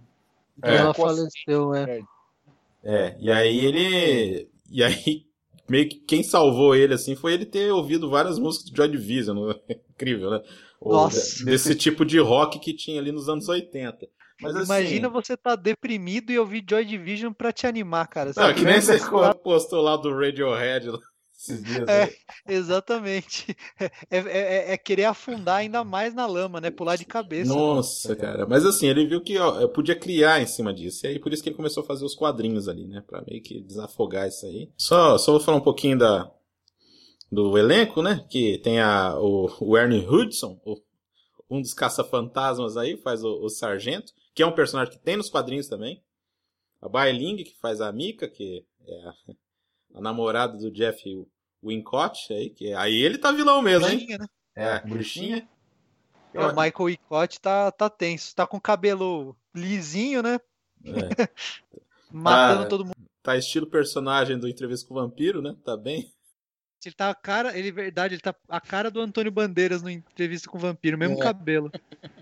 É. 0.63 0.77
ela 0.77 0.93
Ficou 0.93 1.07
faleceu, 1.07 1.75
é. 1.75 1.85
assim, 1.85 2.05
É, 2.83 3.17
e 3.21 3.31
aí 3.31 3.65
ele. 3.65 4.49
E 4.71 4.83
aí, 4.85 5.27
meio 5.69 5.89
que 5.89 5.97
quem 6.01 6.23
salvou 6.23 6.75
ele, 6.75 6.95
assim, 6.95 7.15
foi 7.17 7.35
ele 7.35 7.47
ter 7.47 7.73
ouvido 7.73 8.09
várias 8.11 8.39
músicas 8.39 8.71
de 8.71 8.77
Joy 8.77 8.89
Division. 8.89 9.49
né? 9.49 9.55
Incrível, 9.91 10.31
né? 10.31 10.43
Ou 10.81 10.93
Nossa. 10.95 11.45
Desse 11.45 11.75
tipo 11.75 12.05
de 12.05 12.19
rock 12.19 12.59
que 12.59 12.75
tinha 12.75 13.01
ali 13.01 13.13
nos 13.13 13.29
anos 13.29 13.49
80. 13.49 14.09
Mas 14.41 14.55
assim. 14.57 14.65
Imagina 14.65 15.09
você 15.09 15.37
tá 15.37 15.55
deprimido 15.57 16.31
e 16.31 16.39
ouvir 16.39 16.65
Joy 16.69 16.85
Division 16.85 17.33
pra 17.33 17.53
te 17.53 17.67
animar, 17.67 18.07
cara. 18.09 18.33
Não, 18.37 18.55
que 18.55 18.65
nem 18.65 18.81
você 18.81 18.99
postou 19.43 19.81
lá 19.83 19.97
do 19.97 20.15
Radiohead 20.15 20.89
lá 20.91 20.99
esses 21.37 21.63
dias. 21.65 21.89
É. 21.89 22.07
né? 22.07 22.13
Exatamente. 22.49 23.57
É, 24.11 24.19
é- 24.19 24.73
é 24.73 24.77
querer 24.77 25.05
afundar 25.05 25.57
ainda 25.59 25.83
mais 25.85 26.13
na 26.15 26.27
lama, 26.27 26.61
né? 26.61 26.71
Pular 26.71 26.97
de 26.97 27.05
cabeça. 27.05 27.53
Nossa, 27.55 28.15
cara. 28.17 28.45
Mas 28.47 28.67
assim, 28.67 28.87
ele 28.89 29.07
viu 29.07 29.21
que 29.23 29.39
ó, 29.39 29.61
eu 29.61 29.69
podia 29.69 29.95
criar 29.99 30.41
em 30.41 30.47
cima 30.47 30.75
disso. 30.75 31.07
E 31.07 31.11
aí 31.11 31.19
por 31.19 31.33
isso 31.33 31.43
que 31.43 31.49
ele 31.49 31.57
começou 31.57 31.83
a 31.83 31.87
fazer 31.87 32.05
os 32.05 32.15
quadrinhos 32.15 32.69
ali, 32.69 32.87
né? 32.87 33.03
Pra 33.07 33.23
meio 33.27 33.43
que 33.43 33.61
desafogar 33.61 34.29
isso 34.29 34.45
aí. 34.47 34.69
Só, 34.77 35.17
só 35.17 35.33
vou 35.33 35.41
falar 35.41 35.59
um 35.59 35.63
pouquinho 35.63 35.97
da, 35.97 36.31
do 37.31 37.57
elenco, 37.57 38.03
né? 38.03 38.25
Que 38.29 38.59
tem 38.59 38.81
a, 38.81 39.17
o, 39.19 39.51
o 39.61 39.79
Ernie 39.79 40.07
Hudson, 40.07 40.61
o- 40.65 40.81
um 41.49 41.61
dos 41.61 41.73
caça-fantasmas 41.75 42.77
aí, 42.77 42.97
faz 42.97 43.25
o, 43.25 43.45
o 43.45 43.49
Sargento, 43.49 44.13
que 44.41 44.45
é 44.45 44.47
um 44.47 44.53
personagem 44.53 44.95
que 44.95 44.99
tem 44.99 45.19
nos 45.19 45.29
quadrinhos 45.29 45.69
também. 45.69 46.03
A 46.81 46.89
Bailing, 46.89 47.37
que 47.45 47.55
faz 47.61 47.83
a 47.83 47.93
Mika, 47.93 48.27
que 48.27 48.65
é 48.87 49.05
a, 49.07 49.15
a 49.99 50.01
namorada 50.01 50.57
do 50.57 50.71
Jeff 50.71 51.05
Wincott, 51.63 52.33
aí, 52.33 52.49
que 52.49 52.73
aí 52.73 53.03
ele 53.03 53.19
tá 53.19 53.33
vilão 53.33 53.61
mesmo, 53.61 53.87
hein? 53.87 54.07
Né? 54.19 54.27
É, 54.57 54.65
a 54.77 54.79
bruxinha. 54.81 55.47
É, 56.33 56.41
o 56.41 56.49
Michael 56.57 56.89
Icott 56.89 57.39
tá, 57.39 57.71
tá 57.71 57.91
tenso. 57.91 58.35
Tá 58.35 58.47
com 58.47 58.59
cabelo 58.59 59.37
lisinho, 59.55 60.23
né? 60.23 60.41
É. 60.87 61.29
Matando 62.11 62.63
Ah, 62.63 62.67
todo 62.67 62.85
mundo. 62.87 62.97
Tá 63.23 63.37
estilo 63.37 63.67
personagem 63.67 64.39
do 64.39 64.49
Entrevista 64.49 64.89
com 64.89 64.95
o 64.95 65.03
Vampiro, 65.03 65.43
né? 65.43 65.55
Tá 65.63 65.77
bem. 65.77 66.11
Ele 66.83 66.95
tá 66.95 67.11
a 67.11 67.15
cara, 67.15 67.59
ele, 67.59 67.71
verdade, 67.71 68.15
ele 68.15 68.23
tá 68.23 68.35
a 68.49 68.59
cara 68.59 68.91
do 68.91 69.03
Antônio 69.03 69.31
Bandeiras 69.31 69.83
no 69.83 69.91
entrevista 69.91 70.49
com 70.49 70.57
o 70.57 70.61
vampiro, 70.61 70.97
mesmo 70.97 71.17
É. 71.17 71.23
cabelo. 71.23 71.71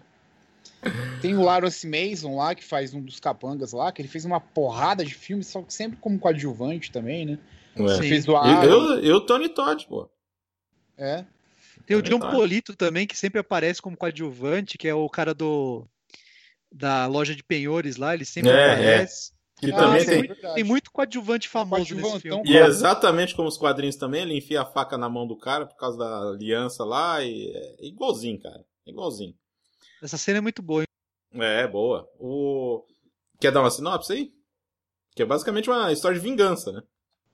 Tem 1.20 1.36
o 1.36 1.42
Lawrence 1.42 1.86
Mason 1.86 2.36
lá, 2.36 2.54
que 2.54 2.64
faz 2.64 2.94
um 2.94 3.00
dos 3.02 3.18
capangas 3.20 3.72
lá, 3.72 3.90
que 3.92 4.00
ele 4.02 4.08
fez 4.08 4.24
uma 4.24 4.40
porrada 4.40 5.04
de 5.04 5.14
filmes, 5.14 5.46
só 5.46 5.62
que 5.62 5.72
sempre 5.72 5.98
como 6.00 6.18
coadjuvante 6.18 6.90
também, 6.92 7.24
né? 7.26 7.38
É. 7.76 7.98
Fez 7.98 8.24
do 8.24 8.32
E 8.32 8.36
Alien. 8.36 8.64
eu, 8.72 8.98
eu, 9.04 9.20
Tony 9.20 9.48
Todd, 9.48 9.86
pô. 9.86 10.08
É. 10.96 11.24
Tem 11.86 11.96
o 11.96 12.00
É 12.00 12.02
John. 12.02 12.18
Polito 12.18 12.74
também, 12.76 13.06
que 13.06 13.16
sempre 13.16 13.40
aparece 13.40 13.80
como 13.80 13.96
coadjuvante, 13.96 14.76
que 14.76 14.88
é 14.88 14.94
o 14.94 15.08
cara 15.08 15.32
do 15.34 15.86
da 16.70 17.06
loja 17.06 17.34
de 17.34 17.42
penhores 17.42 17.96
lá, 17.96 18.12
ele 18.14 18.24
sempre 18.26 18.50
É, 18.50 18.72
aparece. 18.72 19.32
Que 19.58 19.72
Ah, 19.72 19.76
também 19.76 20.04
tem. 20.04 20.22
verdade. 20.22 20.54
Tem 20.54 20.64
muito 20.64 20.90
coadjuvante 20.92 21.48
famoso 21.48 21.80
nesse 21.94 21.94
Coadjuvantão. 21.94 22.20
filme. 22.44 22.50
E 22.50 22.56
é 22.56 22.66
exatamente 22.66 23.34
como 23.34 23.48
os 23.48 23.56
quadrinhos 23.56 23.96
também, 23.96 24.22
ele 24.22 24.36
enfia 24.36 24.60
a 24.62 24.66
faca 24.66 24.98
na 24.98 25.08
mão 25.08 25.26
do 25.26 25.36
cara 25.36 25.64
por 25.66 25.76
causa 25.76 25.96
da 25.98 26.30
aliança 26.30 26.84
lá 26.84 27.24
e 27.24 27.50
é 27.54 27.86
igualzinho, 27.86 28.38
cara. 28.40 28.64
Igualzinho. 28.86 29.34
Essa 30.02 30.16
cena 30.18 30.38
é 30.38 30.40
muito 30.40 30.62
boa. 30.62 30.82
hein? 30.82 31.40
É, 31.42 31.66
boa. 31.66 32.08
O... 32.18 32.84
Quer 33.40 33.52
dar 33.52 33.60
uma 33.60 33.70
sinopse 33.70 34.12
aí? 34.12 34.32
Que 35.14 35.22
é 35.22 35.26
basicamente 35.26 35.68
uma 35.68 35.92
história 35.92 36.18
de 36.18 36.22
vingança, 36.24 36.72
né? 36.72 36.82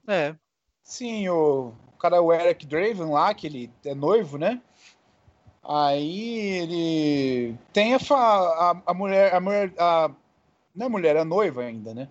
É. 0.07 0.35
Sim, 0.83 1.27
o, 1.29 1.73
o 1.93 1.97
cara, 1.97 2.21
o 2.21 2.31
Eric 2.33 2.65
Draven 2.65 3.09
lá, 3.11 3.33
que 3.33 3.47
ele 3.47 3.71
é 3.83 3.95
noivo, 3.95 4.37
né? 4.37 4.61
Aí 5.63 6.39
ele 6.61 7.57
tem 7.73 7.95
a, 7.95 7.99
fa- 7.99 8.15
a, 8.15 8.91
a 8.91 8.93
mulher, 8.93 9.33
a 9.33 9.39
mulher, 9.39 9.73
a, 9.79 10.11
não 10.75 10.85
é 10.85 10.89
mulher, 10.89 11.15
é 11.15 11.19
a 11.21 11.25
noiva 11.25 11.61
ainda, 11.63 11.93
né? 11.93 12.07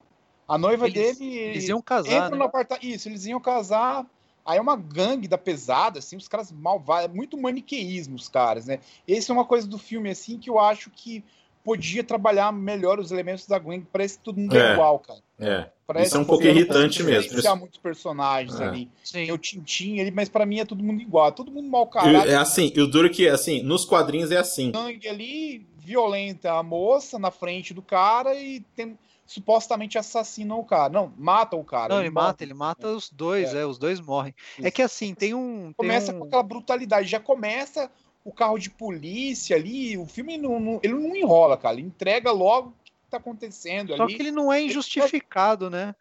A 0.48 0.58
noiva 0.58 0.86
Eles- 0.88 1.18
dele. 1.18 1.36
Eles 1.38 1.68
iam 1.68 1.80
casar, 1.80 2.10
entra 2.12 2.30
né? 2.30 2.36
no 2.36 2.44
apartamento. 2.44 2.84
Isso, 2.84 3.08
eles 3.08 3.24
iam 3.26 3.40
casar. 3.40 4.04
Aí 4.44 4.58
é 4.58 4.60
uma 4.60 4.76
gangue 4.76 5.26
da 5.26 5.38
pesada, 5.38 5.98
assim, 6.00 6.16
os 6.16 6.28
caras 6.28 6.52
malvados, 6.52 7.14
muito 7.16 7.36
maniqueísmo, 7.36 8.14
os 8.16 8.28
caras, 8.28 8.66
né? 8.66 8.78
Esse 9.08 9.30
é 9.30 9.34
uma 9.34 9.44
coisa 9.44 9.66
do 9.66 9.78
filme, 9.78 10.10
assim, 10.10 10.38
que 10.38 10.50
eu 10.50 10.58
acho 10.58 10.90
que 10.90 11.24
podia 11.64 12.04
trabalhar 12.04 12.52
melhor 12.52 12.98
os 13.00 13.10
elementos 13.10 13.46
da 13.46 13.58
Gwen, 13.58 13.86
parece 13.90 14.18
que 14.18 14.24
todo 14.24 14.38
mundo 14.38 14.54
é, 14.54 14.70
É. 14.70 14.72
igual, 14.74 14.98
cara. 14.98 15.20
É. 15.40 15.70
Parece 15.86 16.08
Isso 16.08 16.16
é 16.18 16.20
um 16.20 16.24
pouco 16.24 16.44
irritante 16.44 17.02
mesmo. 17.02 17.22
diferenciar 17.22 17.56
muitos 17.56 17.78
personagens 17.78 18.60
É. 18.60 18.64
ali. 18.64 18.90
Sim. 19.02 19.12
Tem 19.14 19.32
o 19.32 19.38
Tintin 19.38 19.98
ali, 20.00 20.10
mas 20.10 20.28
pra 20.28 20.44
mim 20.44 20.60
é 20.60 20.64
todo 20.66 20.82
mundo 20.84 21.00
igual, 21.00 21.32
todo 21.32 21.50
mundo 21.50 21.66
mau 21.68 21.84
E, 21.90 21.94
caráter, 21.94 22.30
é 22.32 22.36
assim, 22.36 22.70
e 22.74 22.80
o 22.82 22.86
duro 22.86 23.08
que, 23.08 23.26
assim, 23.28 23.62
nos 23.62 23.86
quadrinhos 23.86 24.30
é 24.30 24.36
assim. 24.36 24.70
sangue 24.74 25.08
ali, 25.08 25.66
violenta 25.78 26.52
a 26.52 26.62
moça 26.62 27.18
na 27.18 27.30
frente 27.30 27.72
do 27.72 27.80
cara 27.82 28.34
e 28.34 28.60
tem, 28.76 28.98
supostamente 29.26 29.96
assassina 29.98 30.54
o 30.54 30.64
cara. 30.64 30.92
Não, 30.92 31.12
mata 31.16 31.56
o 31.56 31.64
cara. 31.64 31.94
Não, 31.94 32.00
ele 32.00 32.10
morre. 32.10 32.26
mata, 32.26 32.44
ele 32.44 32.54
mata 32.54 32.88
os 32.88 33.10
dois, 33.10 33.54
é, 33.54 33.64
os 33.64 33.78
dois 33.78 34.00
morrem. 34.00 34.34
É 34.62 34.70
que 34.70 34.82
assim, 34.82 35.14
tem 35.14 35.34
um. 35.34 35.64
tem 35.66 35.74
começa 35.74 36.12
um- 36.14 36.18
com 36.20 36.24
aquela 36.26 36.42
brutalidade, 36.42 37.08
já 37.08 37.20
começa 37.20 37.90
o 38.24 38.32
carro 38.32 38.58
de 38.58 38.70
polícia 38.70 39.54
ali, 39.56 39.98
o 39.98 40.06
filme 40.06 40.38
não, 40.38 40.58
não- 40.58 40.80
ele 40.82 40.94
não 40.94 41.14
enrola, 41.14 41.56
cara, 41.56 41.74
ele 41.76 41.86
entrega 41.86 42.30
logo 42.30 42.68
o 42.70 42.84
que 42.84 42.92
tá 43.10 43.16
acontecendo 43.18 43.94
Só 43.96 44.04
ali. 44.04 44.14
que 44.14 44.22
ele 44.22 44.30
não 44.32 44.52
é 44.52 44.62
injustificado, 44.62 45.68
né? 45.68 45.94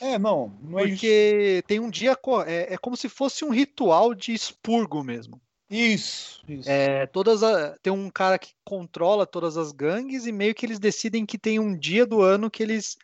É, 0.00 0.18
não, 0.18 0.52
não 0.62 0.78
é 0.78 0.86
Porque 0.88 1.62
tem 1.66 1.80
um 1.80 1.90
dia. 1.90 2.16
É, 2.46 2.74
é 2.74 2.78
como 2.78 2.96
se 2.96 3.08
fosse 3.08 3.44
um 3.44 3.50
ritual 3.50 4.14
de 4.14 4.32
expurgo 4.32 5.02
mesmo. 5.02 5.40
Isso. 5.70 6.42
isso. 6.48 6.68
É, 6.68 7.06
todas 7.06 7.42
a- 7.42 7.76
tem 7.80 7.92
um 7.92 8.10
cara 8.10 8.38
que 8.38 8.52
controla 8.64 9.24
todas 9.24 9.56
as 9.56 9.70
gangues 9.72 10.26
e 10.26 10.32
meio 10.32 10.54
que 10.54 10.66
eles 10.66 10.78
decidem 10.78 11.24
que 11.24 11.38
tem 11.38 11.58
um 11.58 11.76
dia 11.76 12.04
do 12.04 12.20
ano 12.20 12.50
que 12.50 12.62
eles, 12.62 12.96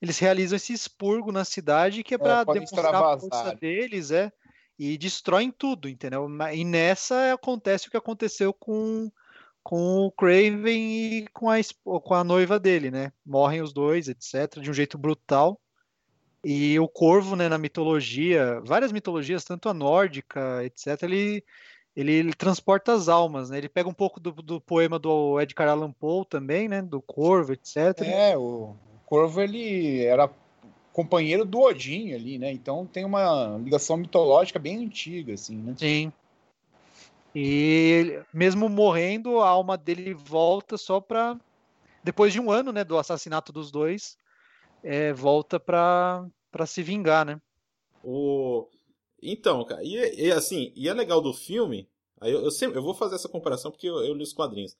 eles 0.00 0.18
realizam 0.18 0.56
esse 0.56 0.72
expurgo 0.72 1.32
na 1.32 1.44
cidade 1.44 2.04
que 2.04 2.14
é 2.14 2.18
para 2.18 2.44
podem 2.44 2.64
demonstrar 2.64 2.94
a 2.94 3.18
força 3.18 3.54
deles, 3.54 4.10
é, 4.10 4.32
e 4.78 4.96
destroem 4.96 5.50
tudo, 5.50 5.88
entendeu? 5.88 6.28
E 6.52 6.64
nessa 6.64 7.32
acontece 7.32 7.88
o 7.88 7.90
que 7.90 7.96
aconteceu 7.96 8.52
com, 8.52 9.10
com 9.62 9.98
o 9.98 10.12
Craven 10.12 11.18
e 11.18 11.28
com 11.32 11.50
a, 11.50 11.56
com 11.84 12.14
a 12.14 12.24
noiva 12.24 12.58
dele, 12.58 12.90
né? 12.90 13.12
Morrem 13.24 13.62
os 13.62 13.72
dois, 13.72 14.08
etc., 14.08 14.60
de 14.60 14.70
um 14.70 14.74
jeito 14.74 14.96
brutal. 14.96 15.60
E 16.44 16.78
o 16.80 16.88
corvo, 16.88 17.36
né, 17.36 17.48
na 17.48 17.58
mitologia, 17.58 18.60
várias 18.64 18.90
mitologias, 18.90 19.44
tanto 19.44 19.68
a 19.68 19.74
nórdica, 19.74 20.64
etc., 20.64 21.00
ele, 21.04 21.44
ele, 21.96 22.12
ele 22.12 22.32
transporta 22.32 22.92
as 22.92 23.08
almas, 23.08 23.50
né? 23.50 23.58
Ele 23.58 23.68
pega 23.68 23.88
um 23.88 23.94
pouco 23.94 24.18
do, 24.18 24.32
do 24.32 24.60
poema 24.60 24.98
do 24.98 25.40
Edgar 25.40 25.68
Allan 25.68 25.92
Poe 25.92 26.24
também, 26.24 26.68
né? 26.68 26.80
Do 26.82 27.00
corvo, 27.00 27.52
etc. 27.52 28.00
É, 28.00 28.36
o 28.36 28.74
Corvo 29.12 29.42
ele 29.42 30.02
era 30.04 30.30
companheiro 30.90 31.44
do 31.44 31.60
Odin 31.60 32.14
ali, 32.14 32.38
né? 32.38 32.50
Então 32.50 32.86
tem 32.86 33.04
uma 33.04 33.58
ligação 33.62 33.96
mitológica 33.96 34.58
bem 34.58 34.84
antiga, 34.84 35.34
assim, 35.34 35.56
né? 35.56 35.74
Sim. 35.76 36.12
E 37.34 38.22
mesmo 38.32 38.70
morrendo, 38.70 39.40
a 39.40 39.48
alma 39.48 39.76
dele 39.76 40.14
volta 40.14 40.78
só 40.78 40.98
pra. 40.98 41.38
Depois 42.02 42.32
de 42.32 42.40
um 42.40 42.50
ano, 42.50 42.72
né, 42.72 42.84
do 42.84 42.98
assassinato 42.98 43.52
dos 43.52 43.70
dois, 43.70 44.16
é, 44.82 45.12
volta 45.12 45.60
pra, 45.60 46.26
pra 46.50 46.64
se 46.66 46.82
vingar, 46.82 47.24
né? 47.24 47.40
O... 48.02 48.66
Então, 49.22 49.64
cara, 49.64 49.82
e, 49.84 50.26
e, 50.26 50.32
assim, 50.32 50.72
e 50.74 50.88
é 50.88 50.92
legal 50.92 51.20
do 51.20 51.32
filme, 51.32 51.88
aí 52.20 52.32
eu, 52.32 52.42
eu 52.42 52.50
sempre, 52.50 52.78
eu 52.78 52.82
vou 52.82 52.92
fazer 52.92 53.14
essa 53.14 53.28
comparação 53.28 53.70
porque 53.70 53.88
eu, 53.88 54.04
eu 54.04 54.14
li 54.14 54.22
os 54.24 54.32
quadrinhos. 54.32 54.76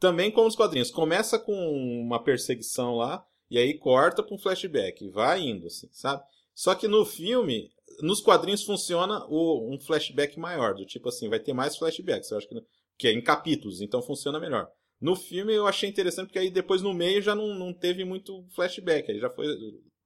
Também 0.00 0.30
como 0.30 0.48
os 0.48 0.56
quadrinhos, 0.56 0.90
começa 0.90 1.38
com 1.38 1.54
uma 1.54 2.22
perseguição 2.22 2.96
lá, 2.96 3.24
e 3.50 3.58
aí 3.58 3.74
corta 3.78 4.22
pra 4.22 4.34
um 4.34 4.38
flashback, 4.38 5.06
vai 5.10 5.42
indo, 5.42 5.66
assim, 5.66 5.88
sabe? 5.92 6.24
Só 6.54 6.74
que 6.74 6.88
no 6.88 7.04
filme, 7.04 7.70
nos 8.00 8.20
quadrinhos 8.20 8.64
funciona 8.64 9.24
o, 9.28 9.72
um 9.72 9.78
flashback 9.78 10.38
maior, 10.38 10.74
do 10.74 10.86
tipo 10.86 11.10
assim, 11.10 11.28
vai 11.28 11.38
ter 11.38 11.52
mais 11.52 11.76
flashbacks, 11.76 12.30
eu 12.30 12.38
acho 12.38 12.48
que, 12.48 12.54
que 12.98 13.08
é 13.08 13.12
em 13.12 13.22
capítulos, 13.22 13.82
então 13.82 14.00
funciona 14.00 14.40
melhor. 14.40 14.70
No 14.98 15.14
filme 15.14 15.52
eu 15.52 15.66
achei 15.66 15.88
interessante, 15.88 16.28
porque 16.28 16.38
aí 16.38 16.50
depois 16.50 16.80
no 16.80 16.94
meio 16.94 17.20
já 17.20 17.34
não, 17.34 17.54
não 17.54 17.74
teve 17.74 18.04
muito 18.04 18.44
flashback, 18.54 19.10
aí 19.10 19.18
já 19.18 19.28
foi 19.28 19.46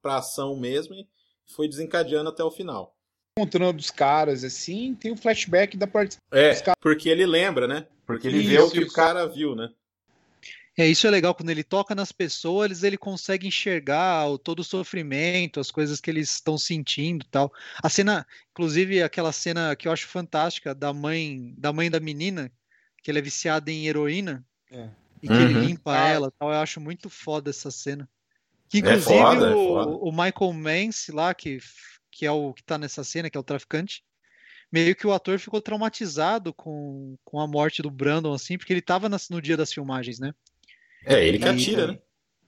pra 0.03 0.17
ação 0.17 0.57
mesmo 0.57 0.95
e 0.95 1.07
foi 1.55 1.69
desencadeando 1.69 2.31
até 2.31 2.43
o 2.43 2.51
final. 2.51 2.96
Encontrando 3.41 3.79
os 3.79 3.91
caras 3.91 4.43
assim, 4.45 4.95
tem 4.95 5.13
o 5.13 5.17
flashback 5.17 5.77
da 5.77 5.87
parte. 5.87 6.17
É, 6.33 6.53
Os 6.53 6.63
caras- 6.63 6.79
porque 6.81 7.07
ele 7.11 7.27
lembra, 7.27 7.69
né? 7.69 7.87
Porque 8.07 8.27
ele 8.29 8.39
vê 8.43 8.55
Isso, 8.57 8.67
o 8.69 8.71
que 8.71 8.79
o 8.79 8.87
isso. 8.87 8.95
cara 8.95 9.27
viu, 9.27 9.55
né? 9.55 9.69
É, 10.79 10.87
isso 10.89 11.07
é 11.07 11.11
legal, 11.11 11.35
quando 11.35 11.51
ele 11.51 11.63
toca 11.63 11.95
nas 11.95 12.11
pessoas, 12.13 12.83
ele 12.83 12.97
consegue 12.97 13.47
enxergar 13.47 14.27
o, 14.27 14.39
todo 14.39 14.61
o 14.61 14.65
sofrimento, 14.65 15.61
as 15.61 15.71
coisas 15.71 16.01
que 16.01 16.11
eles 16.11 16.31
estão 16.33 16.57
sentindo 16.57 17.27
e 17.27 17.29
tal. 17.29 17.53
A 17.83 17.91
cena, 17.91 18.27
inclusive 18.53 19.03
aquela 19.03 19.33
cena 19.33 19.77
que 19.77 19.87
eu 19.87 19.93
acho 19.93 20.07
fantástica 20.07 20.75
da 20.75 20.95
mãe, 20.95 21.55
da 21.59 21.75
mãe 21.75 21.91
da 21.91 22.01
menina, 22.01 22.51
que 23.03 23.11
ele 23.11 23.19
é 23.19 23.23
viciado 23.23 23.71
em 23.71 23.87
heroína 23.87 24.47
É. 24.71 24.89
e 25.23 25.27
que 25.29 25.33
ele 25.35 25.55
Uhum. 25.57 25.61
limpa 25.61 25.93
Ah. 25.93 26.09
ela, 26.09 26.29
e 26.29 26.39
tal. 26.39 26.49
Eu 26.51 26.57
acho 26.59 26.81
muito 26.81 27.11
foda 27.11 27.51
essa 27.51 27.71
cena. 27.71 28.09
Que 28.69 28.79
É 28.79 28.81
inclusive 28.81 29.05
foda, 29.19 29.47
é 29.47 29.55
o, 29.55 29.69
foda. 29.69 29.91
o 29.91 30.11
Michael 30.11 30.53
Mance 30.55 31.13
lá 31.13 31.35
que 31.35 31.59
que 32.17 32.25
é 32.27 32.31
o 32.31 32.55
que 32.55 32.63
tá 32.65 32.79
nessa 32.79 33.05
cena, 33.05 33.29
que 33.31 33.37
é 33.37 33.41
o 33.41 33.45
traficante, 33.45 34.03
meio 34.73 34.97
que 34.97 35.07
o 35.07 35.13
ator 35.13 35.39
ficou 35.39 35.61
traumatizado 35.61 36.55
com, 36.55 37.17
com 37.25 37.41
a 37.41 37.47
morte 37.47 37.83
do 37.83 37.91
Brandon 37.91 38.33
assim, 38.35 38.59
porque 38.59 38.73
ele 38.73 38.83
tava 38.83 39.09
nas- 39.09 39.29
no 39.29 39.43
dia 39.43 39.57
das 39.57 39.73
filmagens, 39.73 40.19
né? 40.19 40.35
É, 41.05 41.27
ele 41.27 41.39
que 41.39 41.45
E- 41.45 41.49
atira, 41.49 41.87
né? 41.89 41.99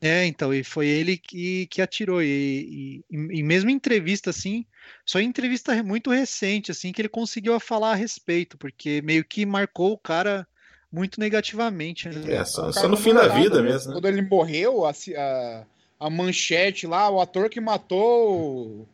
É, 0.00 0.24
então, 0.26 0.54
e 0.54 0.62
foi 0.62 0.86
ele 0.86 1.16
que, 1.16 1.66
que 1.66 1.82
atirou. 1.82 2.22
E, 2.22 3.02
e, 3.10 3.16
e 3.38 3.42
mesmo 3.42 3.68
em 3.68 3.74
entrevista, 3.74 4.30
assim, 4.30 4.64
só 5.04 5.18
em 5.18 5.26
entrevista 5.26 5.72
re- 5.72 5.82
muito 5.82 6.10
recente, 6.10 6.70
assim, 6.70 6.92
que 6.92 7.02
ele 7.02 7.08
conseguiu 7.08 7.58
falar 7.58 7.92
a 7.92 7.96
respeito, 7.96 8.56
porque 8.56 9.02
meio 9.02 9.24
que 9.24 9.44
marcou 9.44 9.92
o 9.92 9.98
cara 9.98 10.46
muito 10.92 11.18
negativamente, 11.18 12.08
né? 12.08 12.36
É, 12.36 12.44
só, 12.44 12.70
só 12.70 12.88
no 12.88 12.96
fim 12.96 13.12
da 13.12 13.26
vida 13.26 13.60
mesmo, 13.60 13.88
né? 13.88 13.94
Quando 13.94 14.06
ele 14.06 14.22
morreu, 14.22 14.86
a, 14.86 14.92
a, 14.92 15.66
a 16.06 16.10
manchete 16.10 16.86
lá, 16.86 17.10
o 17.10 17.20
ator 17.20 17.50
que 17.50 17.60
matou 17.60 18.82
o 18.82 18.88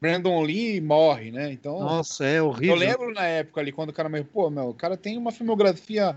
Brandon 0.00 0.42
Lee 0.42 0.80
morre, 0.80 1.30
né? 1.30 1.52
Então, 1.52 1.78
Nossa, 1.80 2.24
é 2.24 2.38
eu 2.38 2.46
horrível. 2.48 2.74
lembro 2.76 3.12
na 3.12 3.24
época 3.24 3.60
ali, 3.60 3.72
quando 3.72 3.90
o 3.90 3.92
cara 3.92 4.08
morreu, 4.08 4.24
pô, 4.24 4.50
meu, 4.50 4.68
o 4.68 4.74
cara 4.74 4.96
tem 4.96 5.16
uma 5.16 5.32
filmografia 5.32 6.16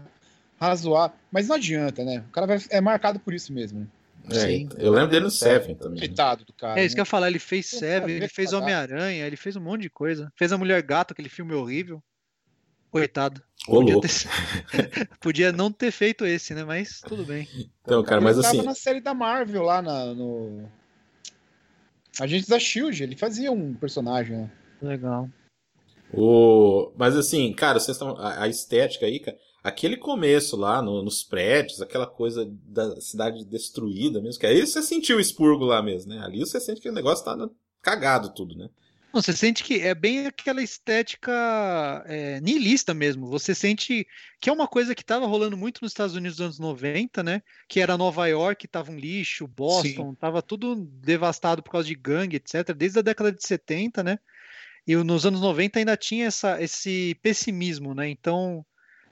razoável, 0.60 1.16
mas 1.32 1.48
não 1.48 1.56
adianta, 1.56 2.04
né? 2.04 2.24
O 2.28 2.32
cara 2.32 2.48
vai, 2.48 2.60
é 2.70 2.82
marcado 2.82 3.20
por 3.20 3.34
isso 3.34 3.54
mesmo, 3.54 3.80
né? 3.80 3.88
É, 4.30 4.40
Sim. 4.40 4.70
eu 4.78 4.92
lembro 4.92 5.10
dele 5.10 5.26
no 5.26 5.32
Seven 5.32 5.76
também. 5.76 6.02
né? 6.02 6.08
Coitado 6.08 6.44
do 6.44 6.52
cara. 6.52 6.80
É 6.80 6.84
isso 6.86 6.94
que 6.94 7.00
né? 7.00 7.02
eu 7.02 7.04
ia 7.04 7.06
falar, 7.06 7.28
ele 7.30 7.40
fez 7.40 7.68
Seven, 7.68 8.14
ele 8.16 8.28
fez 8.28 8.50
que 8.50 8.56
Homem-Aranha, 8.56 9.26
ele 9.26 9.38
fez 9.38 9.56
um 9.56 9.62
monte 9.62 9.84
de 9.84 9.90
coisa. 9.90 10.32
Fez 10.36 10.52
a 10.52 10.58
Mulher 10.58 10.82
Gato, 10.82 11.14
aquele 11.14 11.30
filme 11.30 11.54
horrível. 11.54 12.04
Coitado. 12.92 13.42
Ô, 13.68 13.76
Podia, 13.76 13.94
louco. 13.94 14.08
ter- 14.08 15.10
Podia 15.22 15.52
não 15.52 15.72
ter 15.72 15.92
feito 15.92 16.26
esse, 16.26 16.54
né? 16.54 16.64
Mas 16.64 17.02
tudo 17.02 17.26
bem. 17.26 17.48
Então, 17.84 18.04
cara, 18.04 18.18
ele 18.18 18.26
mas 18.26 18.36
tava 18.42 18.48
assim, 18.48 18.62
na 18.66 18.76
série 18.76 19.00
da 19.02 19.14
Marvel 19.14 19.64
lá 19.64 19.82
na, 19.82 20.06
no. 20.14 20.70
Agentes 22.20 22.48
da 22.48 22.60
Shield, 22.60 23.02
ele 23.04 23.16
fazia 23.16 23.52
um 23.52 23.74
personagem, 23.74 24.38
né? 24.38 24.52
Legal. 24.82 25.30
o... 26.14 26.92
mas 26.98 27.16
assim, 27.16 27.52
cara, 27.54 27.80
vocês 27.80 27.96
estão. 27.96 28.16
A, 28.18 28.44
a 28.44 28.48
estética 28.48 29.06
aí, 29.06 29.20
cara. 29.20 29.38
Aquele 29.64 29.98
começo 29.98 30.56
lá 30.56 30.82
no- 30.82 31.04
nos 31.04 31.24
prédios, 31.24 31.82
aquela 31.82 32.08
coisa 32.08 32.50
da 32.66 33.02
cidade 33.02 33.44
destruída 33.44 34.22
mesmo, 34.22 34.40
que 34.40 34.46
aí 34.48 34.66
você 34.66 34.82
sentiu 34.82 35.18
o 35.18 35.20
expurgo 35.20 35.66
lá 35.66 35.82
mesmo, 35.84 36.14
né? 36.14 36.24
Ali 36.24 36.40
você 36.40 36.60
sente 36.60 36.80
que 36.80 36.90
o 36.90 36.94
negócio 36.94 37.26
tá 37.26 37.36
cagado 37.82 38.34
tudo, 38.34 38.56
né? 38.56 38.70
Você 39.18 39.34
sente 39.34 39.64
que 39.64 39.82
é 39.82 39.96
bem 39.96 40.28
aquela 40.28 40.62
estética 40.62 41.34
é, 42.06 42.40
niilista 42.40 42.94
mesmo. 42.94 43.26
Você 43.28 43.56
sente 43.56 44.08
que 44.40 44.48
é 44.48 44.54
uma 44.54 44.68
coisa 44.68 44.94
que 44.94 45.02
estava 45.02 45.26
rolando 45.26 45.58
muito 45.58 45.82
nos 45.82 45.92
Estados 45.92 46.16
Unidos 46.16 46.38
nos 46.38 46.46
anos 46.46 46.60
90, 46.60 47.24
né? 47.24 47.42
Que 47.68 47.80
era 47.80 47.98
Nova 47.98 48.28
York, 48.28 48.68
tava 48.68 48.92
um 48.92 49.00
lixo, 49.00 49.48
Boston, 49.48 50.14
tava 50.14 50.44
tudo 50.44 50.76
devastado 50.76 51.64
por 51.64 51.72
causa 51.72 51.88
de 51.88 51.96
gangue, 51.96 52.36
etc. 52.36 52.76
Desde 52.76 53.00
a 53.00 53.02
década 53.02 53.32
de 53.32 53.44
70, 53.44 54.04
né? 54.04 54.20
E 54.86 54.96
nos 54.96 55.26
anos 55.26 55.42
90 55.42 55.80
ainda 55.80 55.98
tinha 55.98 56.28
essa, 56.28 56.62
esse 56.62 57.16
pessimismo, 57.22 57.96
né? 57.96 58.08
Então 58.08 58.64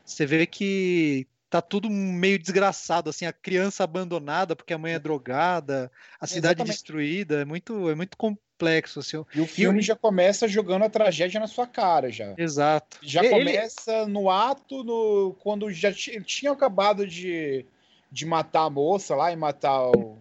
você 0.05 0.23
vê 0.23 0.45
que 0.45 1.27
tá 1.49 1.61
tudo 1.61 1.89
meio 1.89 2.37
desgraçado, 2.37 3.09
assim, 3.09 3.25
a 3.25 3.33
criança 3.33 3.83
abandonada 3.83 4.55
porque 4.55 4.73
a 4.73 4.77
mãe 4.77 4.93
é 4.93 4.99
drogada, 4.99 5.91
a 6.19 6.27
cidade 6.27 6.59
Exatamente. 6.59 6.73
destruída, 6.73 7.41
é 7.41 7.45
muito, 7.45 7.89
é 7.89 7.95
muito 7.95 8.15
complexo, 8.55 8.99
assim. 8.99 9.23
E 9.33 9.41
o 9.41 9.45
filme 9.45 9.81
já 9.81 9.95
começa 9.95 10.47
jogando 10.47 10.83
a 10.83 10.89
tragédia 10.89 11.39
na 11.39 11.47
sua 11.47 11.67
cara, 11.67 12.11
já. 12.11 12.33
Exato. 12.37 12.97
Já 13.01 13.23
Ele- 13.23 13.29
começa 13.51 14.07
no 14.07 14.29
ato, 14.29 14.83
no, 14.83 15.35
quando 15.41 15.69
já 15.71 15.89
ele 15.89 16.23
tinha 16.23 16.51
acabado 16.51 17.05
de, 17.05 17.65
de 18.11 18.25
matar 18.25 18.63
a 18.63 18.69
moça 18.69 19.15
lá 19.15 19.31
e 19.31 19.35
matar 19.35 19.89
o, 19.91 20.17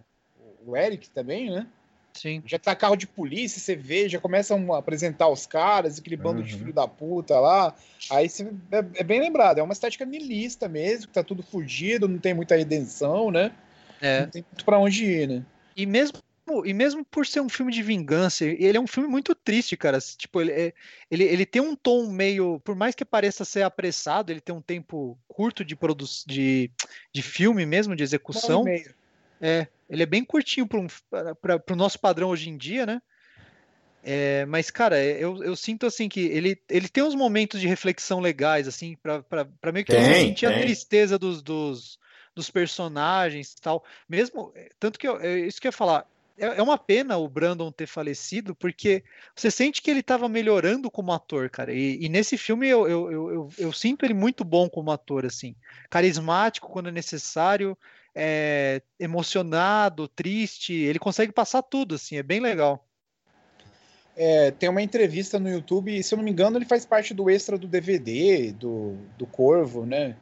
o 0.65 0.75
Eric 0.75 1.09
também, 1.09 1.49
né? 1.49 1.67
Sim. 2.13 2.41
Já 2.45 2.57
tá 2.57 2.73
carro 2.73 2.95
de 2.95 3.05
polícia, 3.07 3.59
você 3.59 3.75
vê, 3.75 4.07
já 4.07 4.19
começam 4.19 4.73
a 4.73 4.77
apresentar 4.77 5.27
os 5.27 5.45
caras, 5.45 5.99
aquele 5.99 6.15
bando 6.15 6.41
de 6.43 6.53
Uhum. 6.53 6.59
filho 6.59 6.73
da 6.73 6.87
puta 6.87 7.37
lá. 7.39 7.75
Aí 8.09 8.29
você, 8.29 8.43
é, 8.71 8.77
é 8.95 9.03
bem 9.03 9.19
lembrado, 9.19 9.57
é 9.59 9.63
uma 9.63 9.73
estética 9.73 10.05
niilista 10.05 10.69
mesmo, 10.69 11.07
que 11.07 11.13
tá 11.13 11.23
tudo 11.23 11.43
fudido, 11.43 12.07
não 12.07 12.17
tem 12.17 12.33
muita 12.33 12.55
redenção, 12.55 13.31
né? 13.31 13.51
É. 14.01 14.21
Não 14.21 14.29
tem 14.29 14.45
muito 14.49 14.63
pra 14.63 14.79
onde 14.79 15.03
ir, 15.05 15.27
né? 15.27 15.45
E 15.75 15.85
mesmo, 15.85 16.19
e 16.65 16.73
mesmo 16.73 17.03
por 17.05 17.25
ser 17.25 17.41
um 17.41 17.49
filme 17.49 17.71
de 17.71 17.81
vingança, 17.81 18.45
ele 18.45 18.77
é 18.77 18.79
um 18.79 18.87
filme 18.87 19.09
muito 19.09 19.33
triste, 19.33 19.75
cara. 19.75 19.99
Tipo, 19.99 20.41
ele, 20.41 20.51
é- 20.51 20.73
ele, 21.09 21.23
ele 21.23 21.45
tem 21.45 21.61
um 21.61 21.75
tom 21.75 22.09
meio. 22.11 22.59
Por 22.59 22.75
mais 22.75 22.93
que 22.93 23.03
pareça 23.03 23.43
ser 23.43 23.63
apressado, 23.63 24.31
ele 24.31 24.41
tem 24.41 24.53
um 24.53 24.61
tempo 24.61 25.17
curto 25.27 25.65
de, 25.65 25.75
produ 25.75 26.05
de, 26.27 26.69
de 27.13 27.21
filme 27.21 27.65
mesmo, 27.65 27.95
de 27.95 28.03
execução. 28.03 28.63
É, 29.41 29.67
ele 29.89 30.03
é 30.03 30.05
bem 30.05 30.23
curtinho 30.23 30.67
para 30.67 30.79
um, 30.79 30.87
o 31.71 31.75
nosso 31.75 31.99
padrão 31.99 32.29
hoje 32.29 32.49
em 32.49 32.57
dia, 32.57 32.85
né? 32.85 33.01
É, 34.07 34.45
mas, 34.45 34.69
cara, 34.69 34.99
é, 34.99 35.23
eu, 35.23 35.43
eu 35.43 35.55
sinto 35.55 35.87
assim 35.87 36.07
que 36.07 36.19
ele, 36.19 36.61
ele 36.69 36.87
tem 36.87 37.03
uns 37.03 37.15
momentos 37.15 37.59
de 37.59 37.67
reflexão 37.67 38.19
legais, 38.19 38.67
assim, 38.67 38.95
pra 38.97 39.71
meio 39.73 39.83
que 39.83 39.91
Tem, 39.91 40.13
sentir 40.13 40.45
a 40.45 40.51
tristeza 40.61 41.17
dos, 41.17 41.41
dos, 41.41 41.97
dos 42.35 42.51
personagens 42.51 43.53
e 43.53 43.61
tal. 43.61 43.83
Mesmo, 44.07 44.51
é, 44.55 44.69
tanto 44.79 44.99
que 44.99 45.07
eu, 45.07 45.19
isso 45.47 45.59
que 45.59 45.67
eu 45.67 45.69
ia 45.69 45.73
falar. 45.73 46.07
É, 46.37 46.57
é 46.57 46.61
uma 46.61 46.77
pena 46.77 47.17
o 47.17 47.27
Brandon 47.27 47.71
ter 47.71 47.87
falecido, 47.87 48.53
porque 48.53 49.03
você 49.35 49.49
sente 49.49 49.81
que 49.81 49.89
ele 49.89 50.01
estava 50.01 50.27
melhorando 50.27 50.91
como 50.91 51.11
ator, 51.11 51.49
cara. 51.49 51.73
E, 51.73 52.03
e 52.03 52.09
nesse 52.09 52.37
filme 52.37 52.67
eu, 52.67 52.87
eu, 52.87 53.11
eu, 53.11 53.49
eu, 53.57 53.73
sinto 53.73 54.05
ele 54.05 54.13
muito 54.13 54.43
bom 54.43 54.69
como 54.69 54.91
ator, 54.91 55.25
assim. 55.25 55.55
Carismático 55.89 56.69
quando 56.69 56.89
é 56.89 56.91
necessário, 56.91 57.77
é, 58.13 58.81
emocionado, 58.99 60.07
triste. 60.07 60.73
Ele 60.73 60.99
consegue 60.99 61.31
passar 61.31 61.61
tudo, 61.61 61.95
assim, 61.95 62.17
é 62.17 62.23
bem 62.23 62.39
legal. 62.39 62.85
É, 64.17 64.51
tem 64.51 64.69
uma 64.69 64.81
entrevista 64.81 65.37
no 65.37 65.49
YouTube, 65.49 65.97
e, 65.97 66.01
se 66.01 66.13
eu 66.13 66.17
não 66.17 66.23
me 66.23 66.31
engano, 66.31 66.57
ele 66.57 66.65
faz 66.65 66.85
parte 66.85 67.13
do 67.13 67.29
extra 67.29 67.57
do 67.57 67.67
DVD, 67.67 68.53
do, 68.53 68.95
do 69.17 69.25
Corvo, 69.25 69.85
né? 69.85 70.15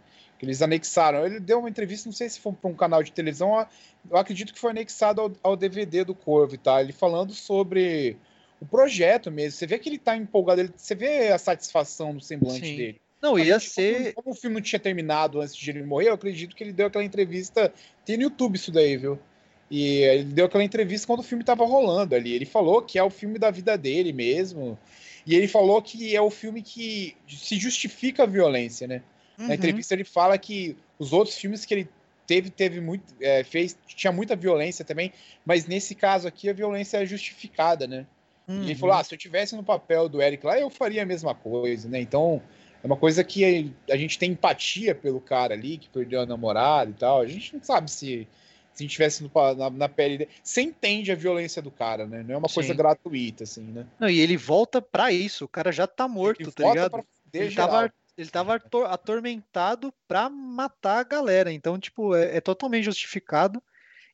Eles 0.43 0.61
anexaram. 0.61 1.25
Ele 1.25 1.39
deu 1.39 1.59
uma 1.59 1.69
entrevista, 1.69 2.07
não 2.07 2.13
sei 2.13 2.29
se 2.29 2.39
foi 2.39 2.53
para 2.53 2.69
um 2.69 2.75
canal 2.75 3.01
de 3.01 3.11
televisão, 3.11 3.65
eu 4.09 4.17
acredito 4.17 4.53
que 4.53 4.59
foi 4.59 4.71
anexado 4.71 5.21
ao, 5.21 5.31
ao 5.41 5.55
DVD 5.55 6.03
do 6.03 6.13
Corvo, 6.13 6.57
tá? 6.57 6.81
Ele 6.81 6.91
falando 6.91 7.33
sobre 7.33 8.17
o 8.59 8.65
projeto 8.65 9.31
mesmo. 9.31 9.57
Você 9.57 9.65
vê 9.65 9.79
que 9.79 9.89
ele 9.89 9.97
tá 9.97 10.15
empolgado, 10.15 10.61
ele, 10.61 10.73
você 10.75 10.93
vê 10.93 11.29
a 11.29 11.37
satisfação 11.37 12.13
no 12.13 12.21
semblante 12.21 12.65
Sim. 12.65 12.77
dele. 12.77 13.01
Não, 13.21 13.39
ia 13.39 13.57
ser. 13.57 14.13
Como, 14.13 14.25
como 14.25 14.35
o 14.35 14.37
filme 14.37 14.55
não 14.55 14.61
tinha 14.61 14.79
terminado 14.79 15.39
antes 15.39 15.55
de 15.55 15.69
ele 15.69 15.83
morrer, 15.83 16.09
eu 16.09 16.13
acredito 16.13 16.53
que 16.53 16.63
ele 16.63 16.73
deu 16.73 16.87
aquela 16.87 17.05
entrevista. 17.05 17.73
Tem 18.05 18.17
no 18.17 18.23
YouTube 18.23 18.55
isso 18.55 18.69
daí, 18.71 18.97
viu? 18.97 19.17
E 19.71 20.01
ele 20.01 20.25
deu 20.25 20.45
aquela 20.45 20.63
entrevista 20.63 21.07
quando 21.07 21.21
o 21.21 21.23
filme 21.23 21.43
tava 21.43 21.65
rolando 21.65 22.15
ali. 22.15 22.33
Ele 22.33 22.45
falou 22.45 22.81
que 22.81 22.99
é 22.99 23.03
o 23.03 23.09
filme 23.09 23.39
da 23.39 23.49
vida 23.49 23.77
dele 23.77 24.11
mesmo. 24.11 24.77
E 25.25 25.35
ele 25.35 25.47
falou 25.47 25.81
que 25.81 26.13
é 26.13 26.21
o 26.21 26.29
filme 26.29 26.61
que 26.61 27.15
se 27.29 27.55
justifica 27.57 28.23
a 28.23 28.27
violência, 28.27 28.87
né? 28.87 29.01
Na 29.37 29.45
Uhum. 29.47 29.53
entrevista 29.55 29.93
ele 29.93 30.03
fala 30.03 30.37
que 30.37 30.77
os 30.99 31.11
outros 31.13 31.37
filmes 31.37 31.65
que 31.65 31.73
ele 31.73 31.89
teve, 32.25 32.49
teve 32.49 32.79
muito. 32.79 33.03
é, 33.19 33.43
fez, 33.43 33.77
tinha 33.87 34.11
muita 34.11 34.35
violência 34.35 34.85
também, 34.85 35.11
mas 35.45 35.65
nesse 35.65 35.95
caso 35.95 36.27
aqui 36.27 36.49
a 36.49 36.53
violência 36.53 36.97
é 36.97 37.05
justificada, 37.05 37.87
né? 37.87 38.05
E 38.47 38.65
ele 38.65 38.73
Uhum. 38.73 38.77
falou: 38.77 38.95
ah, 38.95 39.03
se 39.03 39.13
eu 39.13 39.17
tivesse 39.17 39.55
no 39.55 39.63
papel 39.63 40.07
do 40.09 40.21
Eric 40.21 40.45
lá, 40.45 40.59
eu 40.59 40.69
faria 40.69 41.03
a 41.03 41.05
mesma 41.05 41.33
coisa, 41.33 41.87
né? 41.89 41.99
Então, 41.99 42.41
é 42.83 42.85
uma 42.87 42.97
coisa 42.97 43.23
que 43.23 43.73
a 43.89 43.95
gente 43.97 44.19
tem 44.19 44.31
empatia 44.31 44.93
pelo 44.93 45.19
cara 45.21 45.53
ali, 45.53 45.77
que 45.77 45.89
perdeu 45.89 46.21
a 46.21 46.25
namorada 46.25 46.91
e 46.91 46.93
tal. 46.93 47.21
A 47.21 47.27
gente 47.27 47.55
não 47.55 47.63
sabe 47.63 47.89
se, 47.89 48.27
se 48.73 48.83
a 48.83 48.83
gente 48.83 48.91
tivesse 48.91 49.23
no 49.23 49.29
pa- 49.29 49.53
na, 49.55 49.69
na 49.69 49.89
pele 49.89 50.17
dele. 50.17 50.31
Você 50.43 50.61
entende 50.61 51.11
a 51.11 51.15
violência 51.15 51.61
do 51.61 51.71
cara, 51.71 52.05
né? 52.05 52.23
Não 52.27 52.35
é 52.35 52.37
uma 52.37 52.49
coisa 52.49 52.73
Sim. 52.73 52.77
gratuita, 52.77 53.43
assim, 53.45 53.63
né? 53.63 53.85
Não, 53.99 54.09
e 54.09 54.19
ele 54.19 54.35
volta 54.37 54.81
pra 54.81 55.11
isso. 55.11 55.45
O 55.45 55.47
cara 55.47 55.71
já 55.71 55.87
tá 55.87 56.07
morto, 56.07 56.41
Ele 56.41 56.51
tá 56.51 56.69
ligado? 56.69 56.91
pra 56.91 57.03
Ele 57.33 57.49
geral. 57.49 57.69
tava, 57.69 57.93
ele 58.17 58.29
tava 58.29 58.55
ator- 58.55 58.85
atormentado 58.85 59.93
pra 60.07 60.29
matar 60.29 60.99
a 60.99 61.03
galera. 61.03 61.51
Então, 61.51 61.79
tipo, 61.79 62.15
é, 62.15 62.37
é 62.37 62.41
totalmente 62.41 62.85
justificado. 62.85 63.61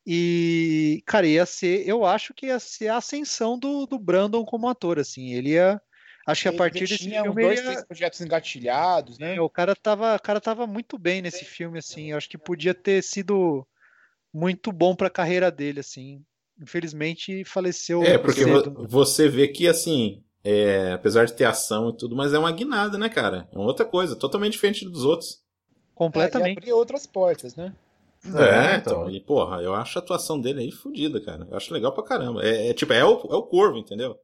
E, 0.06 1.04
cara, 1.06 1.28
ia 1.28 1.46
ser. 1.46 1.88
Eu 1.88 2.06
acho 2.06 2.34
que 2.34 2.48
ia 2.48 2.60
ser 2.60 2.88
a 2.88 2.98
ascensão 2.98 3.60
do, 3.60 3.86
do 3.86 4.00
Brandon 4.00 4.44
como 4.46 4.68
ator, 4.70 4.98
assim. 5.00 5.34
Ele 5.34 5.50
ia. 5.52 5.82
Acho 6.26 6.44
que 6.44 6.48
a 6.50 6.54
partir 6.54 6.82
desse 6.82 6.98
tinha 6.98 7.24
filme 7.24 7.42
dois, 7.42 7.60
ia- 7.60 7.66
três 7.66 7.86
projetos 7.86 8.22
engatilhados, 8.22 9.18
né? 9.18 9.36
É, 9.36 9.42
o 9.42 9.50
cara 9.50 9.76
tava, 9.76 10.16
o 10.16 10.22
cara 10.22 10.40
tava 10.40 10.66
muito 10.68 10.98
bem 10.98 11.22
nesse 11.22 11.44
filme, 11.44 11.80
assim. 11.80 12.12
Eu 12.12 12.18
acho 12.18 12.30
que 12.30 12.38
podia 12.38 12.74
ter 12.74 13.04
sido 13.04 13.68
muito 14.34 14.72
bom 14.72 14.96
pra 14.96 15.10
carreira 15.10 15.52
dele, 15.52 15.80
assim. 15.80 16.24
Infelizmente, 16.62 17.44
faleceu 17.46 18.04
É, 18.04 18.18
porque 18.18 18.44
cedo. 18.44 18.72
vo- 18.74 18.88
você 18.88 19.28
vê 19.28 19.48
que, 19.48 19.68
assim, 19.68 20.24
é, 20.44 20.94
apesar 20.94 21.26
de 21.26 21.34
ter 21.34 21.46
ação 21.46 21.90
e 21.90 21.98
tudo, 21.98 22.16
mas 22.16 22.34
é 22.34 22.40
uma 22.40 22.52
guinada, 22.52 22.98
né, 22.98 23.10
cara? 23.10 23.48
É 23.52 23.58
uma 23.58 23.68
outra 23.68 23.86
coisa, 23.86 24.16
totalmente 24.16 24.54
diferente 24.54 24.86
dos 24.88 25.04
outros. 25.06 25.34
É, 25.34 25.96
Completamente. 25.96 26.58
abrir 26.58 26.74
outras 26.74 27.06
portas, 27.06 27.56
né? 27.56 27.74
É, 28.36 28.76
então, 28.76 29.10
e 29.10 29.20
porra, 29.22 29.62
eu 29.62 29.74
acho 29.74 29.98
a 29.98 30.02
atuação 30.02 30.40
dele 30.40 30.62
aí 30.62 30.72
fodida, 30.72 31.22
cara. 31.22 31.48
Eu 31.50 31.56
acho 31.56 31.74
legal 31.74 31.94
pra 31.94 32.04
caramba. 32.04 32.44
É, 32.44 32.70
é 32.70 32.74
tipo, 32.74 32.92
é 32.92 33.04
o, 33.04 33.12
é 33.12 33.36
o 33.36 33.44
corvo, 33.44 33.78
entendeu? 33.78 34.18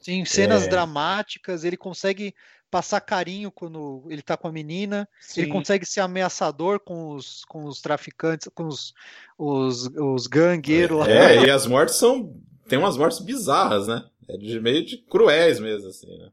Sim, 0.00 0.24
cenas 0.24 0.64
É. 0.64 0.68
dramáticas, 0.68 1.64
ele 1.64 1.76
consegue 1.76 2.34
passar 2.70 3.00
carinho 3.00 3.50
quando 3.50 4.04
ele 4.08 4.20
tá 4.22 4.36
com 4.36 4.48
a 4.48 4.52
menina. 4.52 5.08
Sim. 5.20 5.42
Ele 5.42 5.50
consegue 5.50 5.86
ser 5.86 6.00
ameaçador 6.00 6.78
com 6.80 7.14
os, 7.14 7.44
com 7.46 7.64
os 7.64 7.80
traficantes, 7.80 8.48
com 8.54 8.66
os, 8.66 8.92
os, 9.38 9.86
os 9.96 10.26
gangueiros 10.26 10.98
lá. 10.98 11.10
É, 11.10 11.46
e 11.46 11.50
as 11.50 11.66
mortes 11.66 11.96
são. 11.96 12.34
Tem 12.68 12.78
umas 12.78 12.98
mortes 12.98 13.18
bizarras, 13.20 13.88
né? 13.88 14.04
É 14.28 14.36
de 14.36 14.60
meio 14.60 14.84
de 14.84 14.98
cruéis 14.98 15.58
mesmo, 15.58 15.88
assim, 15.88 16.18
né? 16.18 16.30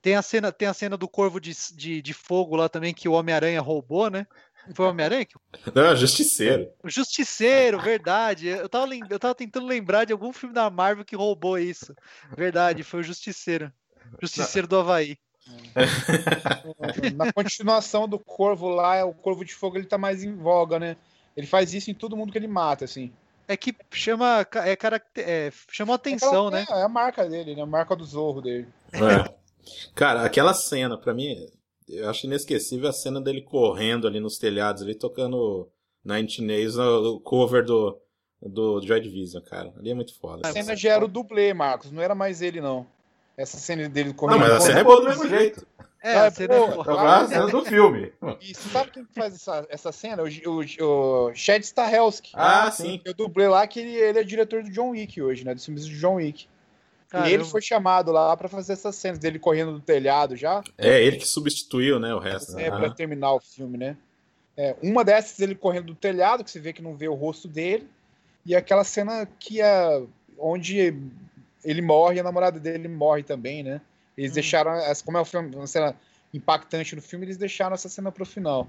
Tem 0.00 0.14
a 0.16 0.22
cena, 0.22 0.52
tem 0.52 0.68
a 0.68 0.74
cena 0.74 0.96
do 0.98 1.08
corvo 1.08 1.40
de, 1.40 1.52
de, 1.74 2.02
de 2.02 2.12
fogo 2.12 2.56
lá 2.56 2.68
também 2.68 2.92
que 2.92 3.08
o 3.08 3.12
Homem-Aranha 3.12 3.60
roubou, 3.60 4.10
né? 4.10 4.26
Foi 4.74 4.86
o 4.86 4.90
Homem-Aranha? 4.90 5.24
que- 5.24 5.34
Não, 5.74 5.86
é 5.86 5.96
justiceiro. 5.96 6.70
O 6.82 6.90
Justiceiro, 6.90 7.78
verdade. 7.80 8.46
Eu 8.48 8.68
tava, 8.68 8.84
lem- 8.86 9.02
eu 9.10 9.18
tava 9.18 9.34
tentando 9.34 9.66
lembrar 9.66 10.04
de 10.04 10.12
algum 10.12 10.32
filme 10.32 10.54
da 10.54 10.68
Marvel 10.70 11.04
que 11.04 11.16
roubou 11.16 11.58
isso. 11.58 11.94
Verdade, 12.36 12.82
foi 12.82 13.00
o 13.00 13.02
Justiceiro. 13.02 13.72
Justiceiro 14.20 14.68
do 14.68 14.76
Havaí. 14.76 15.16
Na 17.14 17.32
continuação 17.32 18.08
do 18.08 18.18
Corvo 18.18 18.68
lá, 18.68 19.04
o 19.04 19.14
Corvo 19.14 19.44
de 19.44 19.54
Fogo 19.54 19.76
ele 19.78 19.86
tá 19.86 19.98
mais 19.98 20.22
em 20.22 20.34
voga, 20.34 20.78
né? 20.78 20.96
Ele 21.36 21.46
faz 21.46 21.74
isso 21.74 21.90
em 21.90 21.94
todo 21.94 22.16
mundo 22.16 22.30
que 22.32 22.38
ele 22.38 22.46
mata, 22.46 22.84
assim. 22.84 23.12
É 23.46 23.56
que 23.56 23.74
chama, 23.92 24.46
é, 24.64 24.76
caracter, 24.76 25.28
é, 25.28 25.52
chamou 25.70 25.94
atenção, 25.94 26.50
né? 26.50 26.64
É, 26.68 26.80
é 26.80 26.82
a 26.82 26.88
marca 26.88 27.28
dele, 27.28 27.54
né? 27.54 27.62
A 27.62 27.66
marca 27.66 27.94
do 27.94 28.04
Zorro 28.04 28.40
dele. 28.40 28.66
É. 28.92 29.34
Cara, 29.94 30.24
aquela 30.24 30.54
cena, 30.54 30.96
pra 30.96 31.14
mim, 31.14 31.36
eu 31.88 32.08
acho 32.08 32.26
inesquecível 32.26 32.88
a 32.88 32.92
cena 32.92 33.20
dele 33.20 33.42
correndo 33.42 34.06
ali 34.06 34.20
nos 34.20 34.38
telhados, 34.38 34.82
ali 34.82 34.94
tocando 34.94 35.68
Nine 36.04 36.28
Nails 36.40 36.76
no 36.76 37.20
cover 37.20 37.64
do, 37.64 37.98
do 38.42 38.80
Joy 38.80 39.00
Division, 39.00 39.42
cara. 39.42 39.72
Ali 39.78 39.90
é 39.90 39.94
muito 39.94 40.18
foda. 40.18 40.46
A 40.48 40.52
cena 40.52 40.76
já 40.76 40.92
era 40.92 41.04
o 41.04 41.08
dublê, 41.08 41.52
Marcos. 41.54 41.90
Não 41.90 42.02
era 42.02 42.14
mais 42.14 42.42
ele, 42.42 42.60
não. 42.60 42.86
Essa 43.36 43.58
cena 43.58 43.88
dele 43.88 44.10
Não, 44.10 44.16
correndo. 44.16 44.40
mas 44.40 44.52
a 44.52 44.60
cena 44.60 44.80
é 44.80 44.84
boa 44.84 45.00
do 45.00 45.08
mesmo 45.08 45.28
jeito. 45.28 45.66
É, 46.04 46.16
Ah, 46.16 46.26
a 46.26 46.30
cena 46.30 46.54
é 46.54 46.58
pô, 46.60 46.84
gosto 46.84 46.86
da 46.86 47.26
cena 47.26 47.46
do 47.46 47.64
filme. 47.64 48.12
E 48.38 48.54
você 48.54 48.68
sabe 48.68 48.90
quem 48.90 49.04
que 49.06 49.14
faz 49.14 49.34
essa, 49.34 49.66
essa 49.70 49.90
cena? 49.90 50.22
O, 50.22 50.26
o, 50.26 51.28
o 51.28 51.34
Chad 51.34 51.62
Stahelski. 51.62 52.32
Ah, 52.34 52.70
sim. 52.70 53.00
Eu 53.06 53.14
dublei 53.14 53.48
lá 53.48 53.66
que 53.66 53.80
ele, 53.80 53.94
ele 53.96 54.18
é 54.18 54.22
diretor 54.22 54.62
do 54.62 54.70
John 54.70 54.90
Wick 54.90 55.22
hoje, 55.22 55.46
né? 55.46 55.54
Dos 55.54 55.64
filmes 55.64 55.86
do 55.86 55.94
John 55.94 56.16
Wick. 56.16 56.46
Caramba. 57.08 57.30
E 57.30 57.32
ele 57.32 57.44
foi 57.44 57.62
chamado 57.62 58.12
lá 58.12 58.36
pra 58.36 58.48
fazer 58.48 58.74
essas 58.74 58.94
cenas 58.96 59.18
dele 59.18 59.38
correndo 59.38 59.72
do 59.72 59.80
telhado 59.80 60.36
já. 60.36 60.62
É 60.76 61.02
ele 61.02 61.16
que 61.16 61.26
substituiu, 61.26 61.98
né, 61.98 62.14
o 62.14 62.18
resto. 62.18 62.58
É, 62.58 62.70
pra 62.70 62.90
terminar 62.90 63.32
o 63.32 63.40
filme, 63.40 63.78
né? 63.78 63.96
É, 64.56 64.76
uma 64.82 65.02
dessas 65.04 65.40
ele 65.40 65.54
correndo 65.54 65.86
do 65.86 65.94
telhado, 65.94 66.44
que 66.44 66.50
você 66.50 66.60
vê 66.60 66.72
que 66.72 66.82
não 66.82 66.94
vê 66.94 67.08
o 67.08 67.14
rosto 67.14 67.48
dele. 67.48 67.88
E 68.44 68.54
aquela 68.54 68.84
cena 68.84 69.26
que 69.38 69.62
é 69.62 70.02
onde 70.38 70.94
ele 71.64 71.80
morre 71.80 72.16
e 72.16 72.20
a 72.20 72.24
namorada 72.24 72.60
dele 72.60 72.88
morre 72.88 73.22
também, 73.22 73.62
né? 73.62 73.80
Eles 74.16 74.30
Hum. 74.30 74.34
deixaram, 74.34 74.72
essa- 74.72 75.04
como 75.04 75.16
é 75.18 75.20
um 75.20 75.24
filme- 75.24 75.54
uma 75.56 75.66
cena 75.66 75.94
impactante 76.32 76.94
no 76.96 77.02
filme, 77.02 77.26
eles 77.26 77.36
deixaram 77.36 77.74
essa 77.74 77.88
cena 77.88 78.10
pro 78.12 78.24
final. 78.26 78.68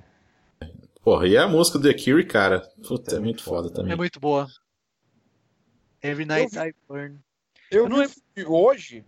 Porra, 1.04 1.28
e 1.28 1.38
a 1.38 1.48
música 1.48 1.78
do 1.78 1.88
The 1.88 1.94
Cure, 2.04 2.26
cara? 2.26 2.62
Puta, 2.88 3.16
é 3.16 3.20
muito 3.20 3.44
foda 3.44 3.70
também. 3.70 3.94
É 3.94 3.96
muito 3.96 4.20
boa. 4.20 4.48
Every 6.02 6.26
Night 6.26 6.52
vi- 6.54 6.70
I 6.70 6.74
Burn. 6.88 7.20
Eu, 7.72 7.84
Eu 7.84 7.90
não 7.90 7.98
vi 8.00 8.06
o 8.06 8.10
filme 8.10 8.50
hoje, 8.50 9.04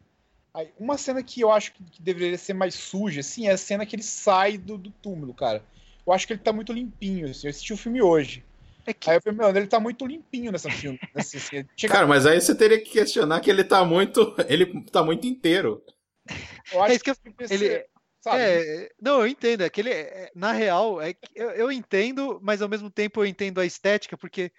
uma 0.80 0.98
cena 0.98 1.22
que 1.22 1.42
eu 1.42 1.52
acho 1.52 1.74
que, 1.74 1.84
deveria 2.02 2.38
ser 2.38 2.54
mais 2.54 2.74
suja, 2.74 3.20
assim, 3.22 3.48
é 3.48 3.52
a 3.52 3.58
cena 3.58 3.86
que 3.86 3.96
ele 3.96 4.04
sai 4.04 4.58
do, 4.58 4.78
do 4.78 4.90
túmulo, 4.92 5.34
cara. 5.34 5.64
Eu 6.06 6.14
acho 6.14 6.26
que 6.26 6.34
ele 6.34 6.40
tá 6.40 6.52
muito 6.54 6.72
limpinho, 6.74 7.30
assim. 7.30 7.48
Eu 7.48 7.52
assisti 7.52 7.74
o 7.74 7.78
filme 7.78 8.02
hoje. 8.02 8.44
É 8.86 8.94
que 8.94 9.10
Aí 9.10 9.18
eu 9.18 9.22
falei, 9.22 9.38
meu, 9.38 9.50
ele 9.50 9.68
tá 9.68 9.80
muito 9.80 10.06
limpinho 10.06 10.52
nessa 10.52 10.70
filme. 10.72 10.98
Nessa. 11.14 11.38
Chega- 11.38 11.68
Cara, 11.94 12.08
mas 12.08 12.26
aí 12.26 12.40
você 12.40 12.56
teria 12.56 12.80
que 12.82 12.90
questionar 12.90 13.42
que 13.42 13.50
ele 13.52 13.64
tá 13.64 13.84
muito. 13.84 14.34
Ele 14.48 14.82
tá 14.90 15.04
muito 15.04 15.28
inteiro. 15.28 15.84
Eu 16.72 16.81
acho 16.84 16.91
é 16.91 16.95
isso 16.95 17.03
que 17.03 17.10
eu- 17.11 17.15
devia 17.23 17.48
ele- 17.49 17.85
sabe? 18.22 18.41
É, 18.41 18.91
não, 19.02 19.19
eu 19.22 19.27
entendo. 19.27 19.64
É 19.64 19.69
que 19.69 19.81
ele, 19.81 19.91
é- 19.91 20.31
na 20.35 20.52
real, 20.52 21.02
é 21.02 21.14
que 21.14 21.30
eu, 21.35 21.49
eu 21.52 21.72
entendo, 21.72 22.39
mas 22.41 22.61
ao 22.61 22.69
mesmo 22.69 22.89
tempo 22.89 23.22
eu 23.22 23.26
entendo 23.26 23.60
a 23.60 23.65
estética, 23.65 24.18
porque 24.18 24.52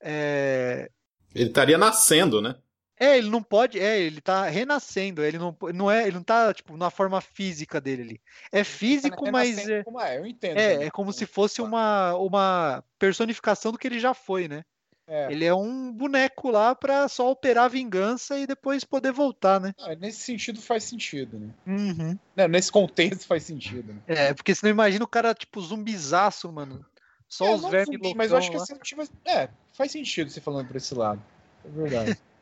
é, 0.00 0.90
Ele 1.34 1.48
estaria 1.48 1.78
nascendo, 1.78 2.40
né? 2.40 2.56
é, 2.96 3.18
ele 3.18 3.28
não 3.28 3.42
pode, 3.42 3.78
é, 3.80 4.00
ele 4.00 4.20
tá 4.20 4.44
renascendo, 4.46 5.24
ele 5.24 5.36
não, 5.38 5.56
não 5.74 5.90
é, 5.90 6.06
ele 6.06 6.16
não 6.16 6.22
tá 6.22 6.54
tipo 6.54 6.76
na 6.76 6.90
forma 6.90 7.20
física 7.20 7.80
dele 7.80 8.02
ali. 8.02 8.20
É 8.52 8.62
físico, 8.62 9.24
Tá 9.24 9.32
mas 9.32 9.58
é, 9.68 9.82
como 9.82 10.00
é, 10.00 10.18
eu 10.18 10.26
entendo. 10.26 10.58
é, 10.58 10.84
é 10.84 10.90
como 10.90 11.12
se 11.12 11.26
fosse 11.26 11.60
uma, 11.60 12.14
uma 12.14 12.84
personificação 12.98 13.72
do 13.72 13.78
que 13.78 13.86
ele 13.88 13.98
já 13.98 14.14
foi, 14.14 14.46
né? 14.48 14.64
É. 15.06 15.30
Ele 15.30 15.44
é 15.44 15.54
um 15.54 15.92
boneco 15.92 16.50
lá 16.50 16.74
pra 16.74 17.08
só 17.08 17.30
operar 17.30 17.64
a 17.64 17.68
vingança 17.68 18.38
e 18.38 18.46
depois 18.46 18.84
poder 18.84 19.12
voltar, 19.12 19.60
né? 19.60 19.74
Ah, 19.78 19.94
nesse 19.94 20.20
sentido 20.20 20.60
faz 20.62 20.84
sentido, 20.84 21.38
né? 21.38 21.50
Uhum. 21.66 22.18
Não, 22.34 22.48
nesse 22.48 22.72
contexto 22.72 23.26
faz 23.26 23.42
sentido, 23.42 23.92
né? 23.92 24.00
É, 24.06 24.34
porque 24.34 24.54
senão 24.54 24.70
imagina 24.70 25.04
o 25.04 25.08
cara, 25.08 25.34
tipo, 25.34 25.60
zumbizaço, 25.60 26.50
mano. 26.50 26.84
Só 27.28 27.46
É, 27.46 27.54
os 27.54 27.62
não 27.62 27.70
vermes 27.70 27.96
zumbi, 27.96 28.14
Mas 28.14 28.30
eu 28.30 28.38
acho 28.38 28.50
que 28.50 28.56
loucão 28.56 28.76
assim, 28.80 28.82
tive... 28.82 29.08
é, 29.26 29.48
faz 29.72 29.92
sentido 29.92 30.30
você 30.30 30.40
falando 30.40 30.68
por 30.68 30.76
esse 30.76 30.94
lado. 30.94 31.22
É 31.64 31.68
verdade. 31.68 32.18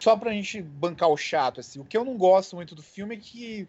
Só 0.00 0.16
pra 0.16 0.32
gente 0.32 0.62
bancar 0.62 1.10
o 1.10 1.16
chato, 1.16 1.60
assim, 1.60 1.78
o 1.78 1.84
que 1.84 1.96
eu 1.96 2.04
não 2.04 2.16
gosto 2.16 2.56
muito 2.56 2.74
do 2.74 2.82
filme 2.82 3.16
é 3.16 3.18
que 3.18 3.68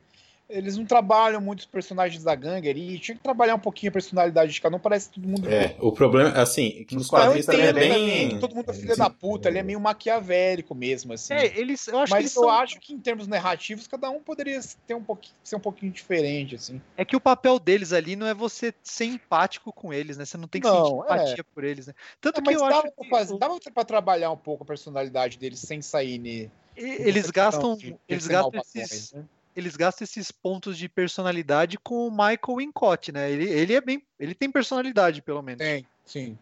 eles 0.51 0.77
não 0.77 0.85
trabalham 0.85 1.39
muito 1.41 1.59
os 1.59 1.65
personagens 1.65 2.23
da 2.23 2.35
gangue 2.35 2.69
ali. 2.69 2.99
Tinha 2.99 3.15
que 3.15 3.23
trabalhar 3.23 3.55
um 3.55 3.59
pouquinho 3.59 3.89
a 3.89 3.93
personalidade 3.93 4.51
de 4.51 4.61
cada 4.61 4.75
um, 4.75 4.79
parece 4.79 5.09
todo 5.09 5.27
mundo. 5.27 5.49
É, 5.49 5.75
o 5.79 5.91
problema, 5.91 6.29
assim, 6.31 6.83
que 6.83 6.93
nos 6.95 7.07
quadrinhos 7.09 7.45
também 7.45 7.61
é 7.67 7.73
também, 7.73 8.29
bem. 8.29 8.39
todo 8.39 8.55
mundo 8.55 8.69
é 8.69 8.73
filho 8.73 8.95
da 8.97 9.09
puta, 9.09 9.49
ali 9.49 9.57
é 9.59 9.63
meio 9.63 9.79
maquiavélico 9.79 10.75
mesmo, 10.75 11.13
assim. 11.13 11.33
É, 11.33 11.57
eles, 11.57 11.87
eu 11.87 11.97
acho 11.97 12.05
que 12.07 12.11
Mas 12.11 12.19
eles 12.25 12.35
eu 12.35 12.41
são- 12.43 12.49
acho 12.51 12.79
que 12.79 12.93
em 12.93 12.99
termos 12.99 13.27
narrativos, 13.27 13.87
cada 13.87 14.09
um 14.09 14.21
poderia 14.21 14.59
ter 14.85 14.93
um 14.93 15.03
pouquinho, 15.03 15.35
ser 15.43 15.55
um 15.55 15.59
pouquinho 15.59 15.91
diferente, 15.91 16.55
assim. 16.55 16.81
É 16.97 17.05
que 17.05 17.15
o 17.15 17.21
papel 17.21 17.57
deles 17.57 17.93
ali 17.93 18.15
não 18.15 18.27
é 18.27 18.33
você 18.33 18.73
ser 18.83 19.05
empático 19.05 19.71
com 19.73 19.93
eles, 19.93 20.17
né? 20.17 20.25
Você 20.25 20.37
não 20.37 20.47
tem 20.47 20.61
que 20.61 20.67
sentir 20.67 20.91
Não, 20.91 21.03
é. 21.03 21.15
empatia 21.15 21.43
por 21.55 21.63
eles, 21.63 21.87
né? 21.87 21.93
Tanto 22.19 22.39
É, 22.39 22.41
que 22.41 22.51
mas 22.51 22.55
eu 22.61 22.67
dava, 22.67 22.75
acho 22.87 22.91
pra 22.95 23.03
que 23.05 23.09
fazer, 23.09 23.37
dava 23.39 23.59
pra 23.73 23.83
trabalhar 23.85 24.31
um 24.31 24.37
pouco 24.37 24.63
a 24.63 24.67
personalidade 24.67 25.37
deles 25.37 25.59
sem 25.59 25.81
sair 25.81 26.17
ne, 26.19 26.49
eles 26.75 27.29
gastam, 27.29 27.75
de- 27.75 27.91
de 27.91 27.97
eles 28.07 28.27
gastam 28.27 28.61
esses, 28.75 29.11
né? 29.13 29.23
Eles 29.55 29.75
gastam 29.75 30.03
esses 30.05 30.31
pontos 30.31 30.77
de 30.77 30.87
personalidade 30.87 31.77
com 31.77 32.07
o 32.07 32.11
Michael 32.11 32.57
Wincott, 32.57 33.11
né? 33.11 33.29
Ele, 33.31 33.49
ele 33.49 33.73
é 33.73 33.81
bem, 33.81 34.05
ele 34.19 34.33
tem 34.33 34.51
personalidade, 34.51 35.21
pelo 35.21 35.41
menos. 35.41 35.59
Tem, 35.59 35.85
sim. 36.05 36.37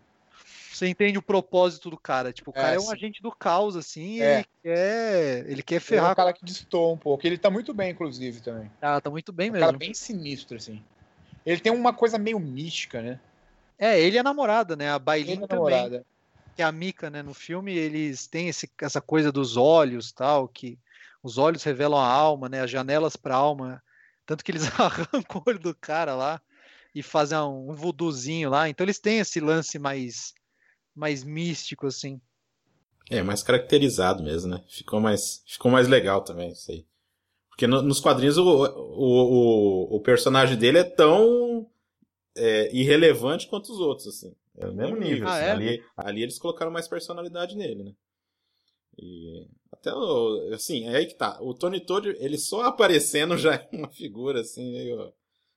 Você 0.71 0.87
entende 0.87 1.17
o 1.17 1.21
propósito 1.21 1.89
do 1.89 1.97
cara, 1.97 2.31
tipo, 2.31 2.51
o 2.51 2.53
É, 2.53 2.61
cara 2.61 2.75
é, 2.75 2.77
um 2.79 2.83
sim. 2.83 2.93
agente 2.93 3.21
do 3.21 3.31
caos 3.31 3.75
assim, 3.75 4.17
e 4.17 4.21
É. 4.21 4.35
ele 4.37 4.45
quer, 4.63 5.49
ele 5.49 5.63
quer 5.63 5.75
Ele 5.75 5.81
é 5.81 5.81
ferrar. 5.81 6.11
um 6.11 6.15
cara 6.15 6.33
que 6.33 6.45
distou 6.45 6.93
um 6.93 6.97
pouco. 6.97 7.25
Ele 7.25 7.37
tá 7.37 7.49
muito 7.49 7.73
bem, 7.73 7.91
inclusive, 7.91 8.41
também. 8.41 8.71
Ah, 8.81 9.01
tá 9.01 9.09
muito 9.09 9.33
bem 9.33 9.49
Um 9.49 9.53
mesmo. 9.53 9.65
cara 9.65 9.77
bem 9.77 9.93
sinistro, 9.93 10.57
assim. 10.57 10.81
Ele 11.45 11.59
tem 11.59 11.71
uma 11.71 11.93
coisa 11.93 12.17
meio 12.17 12.39
mística, 12.39 13.01
né? 13.01 13.19
É, 13.77 13.99
ele 13.99 14.19
a 14.19 14.23
namorada, 14.23 14.75
né? 14.75 14.91
A 14.91 14.99
Bailin 14.99 15.33
Ele 15.33 15.43
é 15.43 15.47
também. 15.47 15.59
namorada. 15.59 16.05
que 16.55 16.61
a 16.61 16.71
Mika, 16.73 17.09
né, 17.09 17.23
no 17.23 17.33
filme, 17.33 17.73
eles 17.73 18.27
têm 18.27 18.49
esse- 18.49 18.69
essa 18.81 18.99
coisa 18.99 19.31
dos 19.31 19.55
olhos, 19.55 20.11
tal, 20.11 20.45
que 20.45 20.77
os 21.23 21.37
olhos 21.37 21.63
revelam 21.63 21.99
a 21.99 22.07
alma, 22.07 22.49
né, 22.49 22.61
as 22.61 22.71
janelas 22.71 23.15
para 23.15 23.35
a 23.35 23.37
alma, 23.37 23.83
tanto 24.25 24.43
que 24.43 24.51
eles 24.51 24.63
arrancam 24.79 25.41
o 25.41 25.49
olho 25.49 25.59
do 25.59 25.75
cara 25.75 26.15
lá 26.15 26.41
e 26.93 27.03
fazem 27.03 27.37
um 27.39 27.73
voodoozinho 27.73 28.49
lá, 28.49 28.67
então 28.69 28.83
eles 28.85 28.99
têm 28.99 29.19
esse 29.19 29.39
lance 29.39 29.77
mais 29.77 30.33
mais 30.95 31.23
místico 31.23 31.87
assim. 31.87 32.19
É, 33.09 33.23
mais 33.23 33.41
caracterizado 33.41 34.21
mesmo, 34.23 34.49
né? 34.51 34.63
Ficou 34.67 34.99
mais, 34.99 35.41
ficou 35.47 35.71
mais 35.71 35.87
legal 35.87 36.21
também 36.23 36.51
isso 36.51 36.71
aí. 36.71 36.85
Porque 37.49 37.65
no- 37.65 37.81
nos 37.81 37.99
quadrinhos 37.99 38.37
o, 38.37 38.43
o, 38.43 39.93
o, 39.93 39.95
o 39.95 39.99
personagem 40.01 40.57
dele 40.57 40.77
é 40.79 40.83
tão 40.83 41.67
é, 42.35 42.73
irrelevante 42.75 43.47
quanto 43.47 43.71
os 43.71 43.79
outros, 43.79 44.07
assim. 44.07 44.35
É 44.57 44.67
o 44.67 44.73
mesmo 44.73 44.97
nível. 44.97 45.27
Ah, 45.27 45.35
assim. 45.35 45.45
é? 45.45 45.51
ali, 45.51 45.83
ali 45.97 46.23
eles 46.23 46.37
colocaram 46.37 46.71
mais 46.71 46.87
personalidade 46.87 47.55
nele, 47.55 47.83
né? 47.83 47.91
E 49.01 49.47
até 49.71 49.93
o, 49.93 50.53
assim, 50.53 50.87
é 50.87 50.97
aí 50.97 51.05
que 51.05 51.15
tá. 51.15 51.41
O 51.41 51.53
Tony 51.53 51.79
Todd, 51.79 52.09
ele 52.19 52.37
só 52.37 52.63
aparecendo 52.63 53.35
já 53.37 53.55
é 53.55 53.69
uma 53.71 53.89
figura 53.89 54.41
assim, 54.41 54.71
meio. 54.71 55.13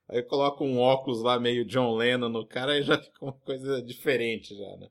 Aí 0.09 0.23
coloca 0.23 0.62
um 0.62 0.78
óculos 0.78 1.23
lá 1.23 1.39
meio 1.39 1.64
John 1.64 1.97
Lennon 1.97 2.28
no 2.28 2.47
cara 2.47 2.78
e 2.78 2.82
já 2.82 2.98
fica 3.02 3.24
uma 3.24 3.32
coisa 3.32 3.82
diferente 3.82 4.56
já, 4.56 4.77
né? 4.77 4.89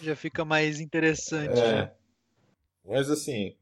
Já 0.00 0.16
fica 0.16 0.44
mais 0.44 0.80
interessante. 0.80 1.58
É. 1.58 1.94
Mas 2.84 3.10
assim, 3.10 3.54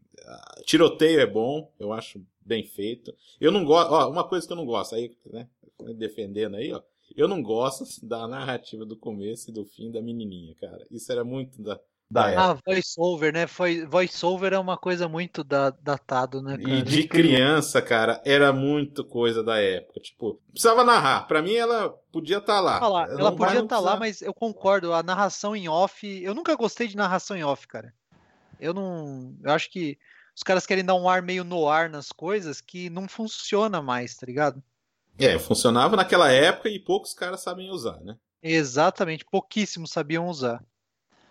tiroteio 0.64 1.20
é 1.20 1.26
bom, 1.26 1.70
eu 1.78 1.92
acho 1.92 2.24
bem 2.40 2.64
feito. 2.64 3.14
Eu 3.40 3.50
não 3.50 3.64
gosto, 3.64 3.92
ó, 3.92 4.08
uma 4.10 4.26
coisa 4.26 4.46
que 4.46 4.52
eu 4.52 4.56
não 4.56 4.64
gosto, 4.64 4.94
aí, 4.94 5.14
né, 5.26 5.48
defendendo 5.96 6.56
aí, 6.56 6.72
ó, 6.72 6.82
eu 7.16 7.28
não 7.28 7.42
gosto 7.42 7.84
da 8.06 8.26
narrativa 8.26 8.84
do 8.84 8.96
começo 8.96 9.50
e 9.50 9.52
do 9.52 9.64
fim 9.64 9.90
da 9.90 10.00
menininha, 10.00 10.54
cara. 10.54 10.86
Isso 10.90 11.10
era 11.10 11.24
muito 11.24 11.60
da, 11.60 11.78
da 12.10 12.28
época. 12.30 12.42
Ah, 12.42 12.58
voice 12.72 12.94
over, 12.98 13.32
né? 13.32 13.46
Foi- 13.46 13.84
Voice 13.86 14.26
over 14.26 14.52
é 14.52 14.58
uma 14.58 14.76
coisa 14.76 15.08
muito 15.08 15.44
da- 15.44 15.70
datado, 15.70 16.42
né, 16.42 16.56
E 16.58 16.64
cara? 16.64 16.82
de 16.82 17.06
criança, 17.08 17.80
cara, 17.80 18.20
era 18.24 18.52
muito 18.52 19.04
coisa 19.04 19.42
da 19.44 19.58
época. 19.60 20.00
Tipo, 20.00 20.40
precisava 20.50 20.82
narrar. 20.82 21.26
Pra 21.28 21.40
mim, 21.40 21.54
ela 21.54 21.90
podia 22.10 22.38
estar 22.38 22.58
lá. 22.60 22.80
falar. 22.80 23.08
Não- 23.08 23.18
Ela 23.20 23.30
mas 23.30 23.38
podia 23.38 23.60
estar 23.62 23.78
lá, 23.78 23.96
precisava- 23.96 23.98
mas 24.00 24.22
eu 24.22 24.34
concordo. 24.34 24.92
A 24.92 25.02
narração 25.02 25.54
em 25.54 25.68
off. 25.68 26.06
Eu 26.22 26.34
nunca 26.34 26.56
gostei 26.56 26.88
de 26.88 26.96
narração 26.96 27.36
em 27.36 27.44
off, 27.44 27.66
cara. 27.68 27.94
Eu 28.58 28.74
não. 28.74 29.34
Eu 29.42 29.52
acho 29.52 29.70
que 29.70 29.96
os 30.36 30.42
caras 30.42 30.66
querem 30.66 30.84
dar 30.84 30.94
um 30.94 31.08
ar 31.08 31.22
meio 31.22 31.44
no 31.44 31.68
ar 31.68 31.88
nas 31.88 32.10
coisas 32.10 32.60
que 32.60 32.90
não 32.90 33.06
funciona 33.08 33.80
mais, 33.80 34.16
tá 34.16 34.26
ligado? 34.26 34.62
É, 35.18 35.38
funcionava 35.38 35.96
naquela 35.96 36.30
época 36.32 36.68
e 36.68 36.78
poucos 36.78 37.12
caras 37.14 37.40
sabem 37.40 37.70
usar, 37.70 38.00
né? 38.00 38.16
Exatamente, 38.42 39.24
pouquíssimos 39.24 39.90
sabiam 39.90 40.26
usar. 40.26 40.64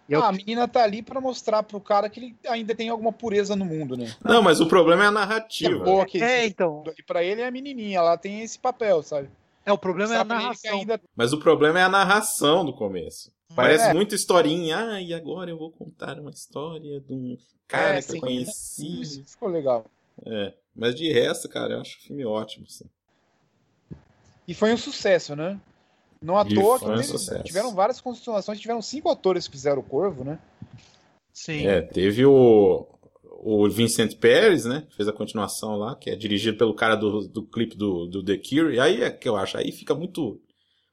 E 0.10 0.16
Ah, 0.16 0.28
a 0.28 0.32
menina 0.32 0.68
tá 0.68 0.84
ali 0.84 1.04
pra 1.04 1.22
mostrar 1.22 1.62
pro 1.62 1.80
cara 1.80 2.10
que 2.10 2.20
ele 2.20 2.36
ainda 2.48 2.74
tem 2.74 2.90
alguma 2.90 3.14
pureza 3.14 3.56
no 3.56 3.64
mundo, 3.64 3.96
né? 3.96 4.12
Não, 4.24 4.42
mas 4.42 4.60
o 4.60 4.68
problema 4.68 5.04
é 5.04 5.08
a 5.08 5.12
Que 5.12 5.16
é 5.16 5.20
narrativa. 5.20 5.84
boa 5.86 6.06
que 6.06 6.22
É, 6.22 6.48
então. 6.48 6.84
ali 6.88 7.04
pra 7.06 7.24
ele 7.24 7.42
é 7.42 7.48
a 7.48 7.52
menininha, 7.52 8.00
ela 8.00 8.18
tem 8.18 8.42
esse 8.42 8.58
papel, 8.58 9.04
sabe? 9.04 9.30
É, 9.66 9.72
o 9.72 9.78
problema 9.78 10.16
é 10.16 10.18
a 10.18 10.24
narração. 10.24 10.80
ainda 10.80 11.00
Mas 11.16 11.32
o 11.32 11.40
problema 11.40 11.80
é 11.80 11.84
a 11.84 11.90
narração 11.90 12.66
do 12.66 12.74
começo. 12.74 13.32
Parece 13.56 13.90
É. 13.90 13.94
muita 13.94 14.16
historinha. 14.16 14.78
Ah, 14.94 15.02
e 15.02 15.14
agora 15.14 15.52
eu 15.52 15.58
vou 15.60 15.72
contar 15.72 16.20
uma 16.20 16.32
história 16.32 17.00
de 17.00 17.14
um 17.14 17.38
cara 17.68 17.98
É, 17.98 18.02
que 18.02 18.10
eu 18.10 18.14
sim. 18.16 18.20
conheci. 18.20 19.02
Isso 19.02 19.24
ficou 19.28 19.50
legal. 19.50 19.86
É. 20.26 20.54
Mas 20.76 20.96
de 20.96 21.12
resto, 21.12 21.48
cara, 21.50 21.74
eu 21.74 21.82
acho 21.82 21.98
o 21.98 22.02
filme 22.02 22.26
ótimo. 22.26 22.66
Assim. 22.68 22.86
E 24.48 24.54
foi 24.54 24.74
um 24.74 24.78
sucesso, 24.78 25.36
né? 25.36 25.60
Não 26.22 26.38
à 26.38 26.46
E 26.48 26.54
toa 26.54 26.80
teve- 26.80 27.44
tiveram 27.44 27.74
várias 27.74 28.02
continuações, 28.02 28.60
tiveram 28.60 28.82
cinco 28.82 29.10
atores 29.10 29.48
que 29.48 29.54
fizeram 29.54 29.80
o 29.80 29.84
Corvo, 29.84 30.24
né? 30.24 30.38
Sim. 31.34 31.66
É, 31.66 31.82
teve 31.82 32.26
o, 32.26 32.86
o 33.24 33.70
Vincent 33.70 34.16
Pérez, 34.18 34.66
né? 34.66 34.86
que 34.90 34.96
Fez 34.98 35.08
a 35.08 35.14
continuação 35.14 35.78
lá, 35.78 35.96
que 35.96 36.10
é 36.10 36.16
dirigido 36.16 36.58
pelo 36.58 36.74
cara 36.74 36.96
do, 36.96 37.26
do 37.28 37.44
clipe 37.46 37.78
do, 37.78 38.06
do 38.08 38.24
The 38.24 38.38
Cure. 38.38 38.76
E 38.76 38.80
aí 38.80 39.02
é 39.02 39.10
que 39.10 39.30
eu 39.30 39.38
acho, 39.38 39.58
aí 39.58 39.72
fica 39.72 39.96
muito 39.96 40.42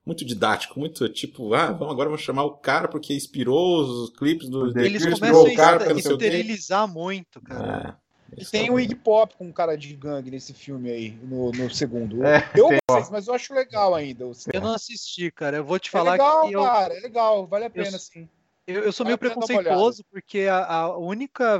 muito 0.05 0.24
didático, 0.24 0.78
muito 0.78 1.09
tipo, 1.09 1.53
ah, 1.53 1.73
vamos, 1.73 1.93
agora 1.93 2.09
vamos 2.09 2.23
chamar 2.23 2.44
o 2.44 2.53
cara 2.59 2.86
porque 2.86 3.12
inspirou 3.12 3.81
os 3.81 4.11
clipes 4.16 4.48
do 4.48 4.73
The 4.73 4.86
Eles 4.86 5.03
Cure, 5.03 5.15
começam 5.19 5.40
a 5.40 5.43
o 5.51 5.55
cara 5.57 5.85
quê. 5.93 5.98
esterilizar 5.98 6.86
muito, 6.86 7.40
cara. 7.43 7.98
É, 7.98 8.06
E 8.36 8.44
tem 8.44 8.69
é 8.69 8.70
o 8.70 8.78
Iggy 8.81 8.94
Pop 8.94 9.35
com 9.36 9.47
um 9.47 9.53
cara 9.53 9.77
de 9.77 9.94
gangue 9.94 10.31
nesse 10.31 10.53
filme 10.55 10.90
aí, 10.90 11.11
no, 11.11 11.53
no 11.53 11.70
segundo. 11.70 12.24
É, 12.24 12.39
eu 12.57 12.69
tem, 12.69 12.78
mas 13.11 13.27
eu 13.27 13.35
acho 13.35 13.55
legal 13.55 13.94
ainda. 13.94 14.24
Eu 14.53 14.61
não 14.61 14.74
assisti, 14.74 15.31
cara. 15.31 15.59
Eu 15.59 15.65
vou 15.65 15.78
te 15.78 15.89
É 15.89 15.93
falar 15.93 16.12
legal, 16.12 16.47
que 16.48 16.53
eu, 16.55 16.62
cara, 16.62 16.94
é 16.94 17.01
legal, 17.01 17.47
vale 17.47 17.65
a 17.66 17.69
eu- 17.69 17.73
pena, 17.85 17.98
sim. 17.98 18.28
eu, 18.66 18.85
eu 18.85 18.93
sou 18.93 19.05
Vale 19.05 19.11
meio 19.11 19.19
preconceituoso, 19.19 20.05
porque 20.11 20.40
a, 20.51 20.65
a 20.65 20.98
única, 20.98 21.59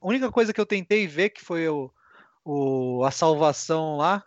a 0.00 0.06
única 0.06 0.30
coisa 0.32 0.52
que 0.52 0.60
eu 0.60 0.66
tentei 0.66 1.06
ver 1.06 1.30
que 1.30 1.44
foi 1.44 1.68
o, 1.68 1.90
o, 2.44 3.04
a 3.04 3.10
salvação 3.10 3.96
lá, 3.96 4.24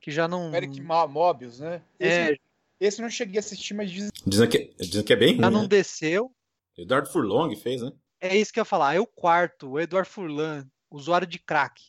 que 0.00 0.10
já 0.10 0.28
não. 0.28 0.54
Eric 0.54 0.80
Mobius, 0.80 1.58
né? 1.60 1.82
Esse, 1.98 2.20
É, 2.20 2.36
esse 2.80 3.00
eu 3.00 3.02
não 3.02 3.10
cheguei 3.10 3.38
a 3.38 3.40
assistir, 3.40 3.74
mas 3.74 3.90
diz 3.90 4.08
Dizem 4.26 4.48
que, 4.48 4.74
dizem 4.78 5.04
que 5.04 5.12
é 5.12 5.16
bem 5.16 5.36
já 5.36 5.46
ruim, 5.46 5.52
não 5.52 5.62
né? 5.62 5.68
desceu. 5.68 6.32
Eduardo 6.76 7.08
Furlong 7.08 7.54
fez, 7.56 7.82
né? 7.82 7.92
É 8.20 8.36
isso 8.36 8.52
que 8.52 8.58
eu 8.58 8.62
ia 8.62 8.66
falar. 8.66 8.94
É 8.94 9.00
o 9.00 9.06
quarto, 9.06 9.70
o 9.70 9.80
Eduardo 9.80 10.08
Furlan, 10.08 10.66
usuário 10.90 11.26
de 11.26 11.38
crack, 11.38 11.82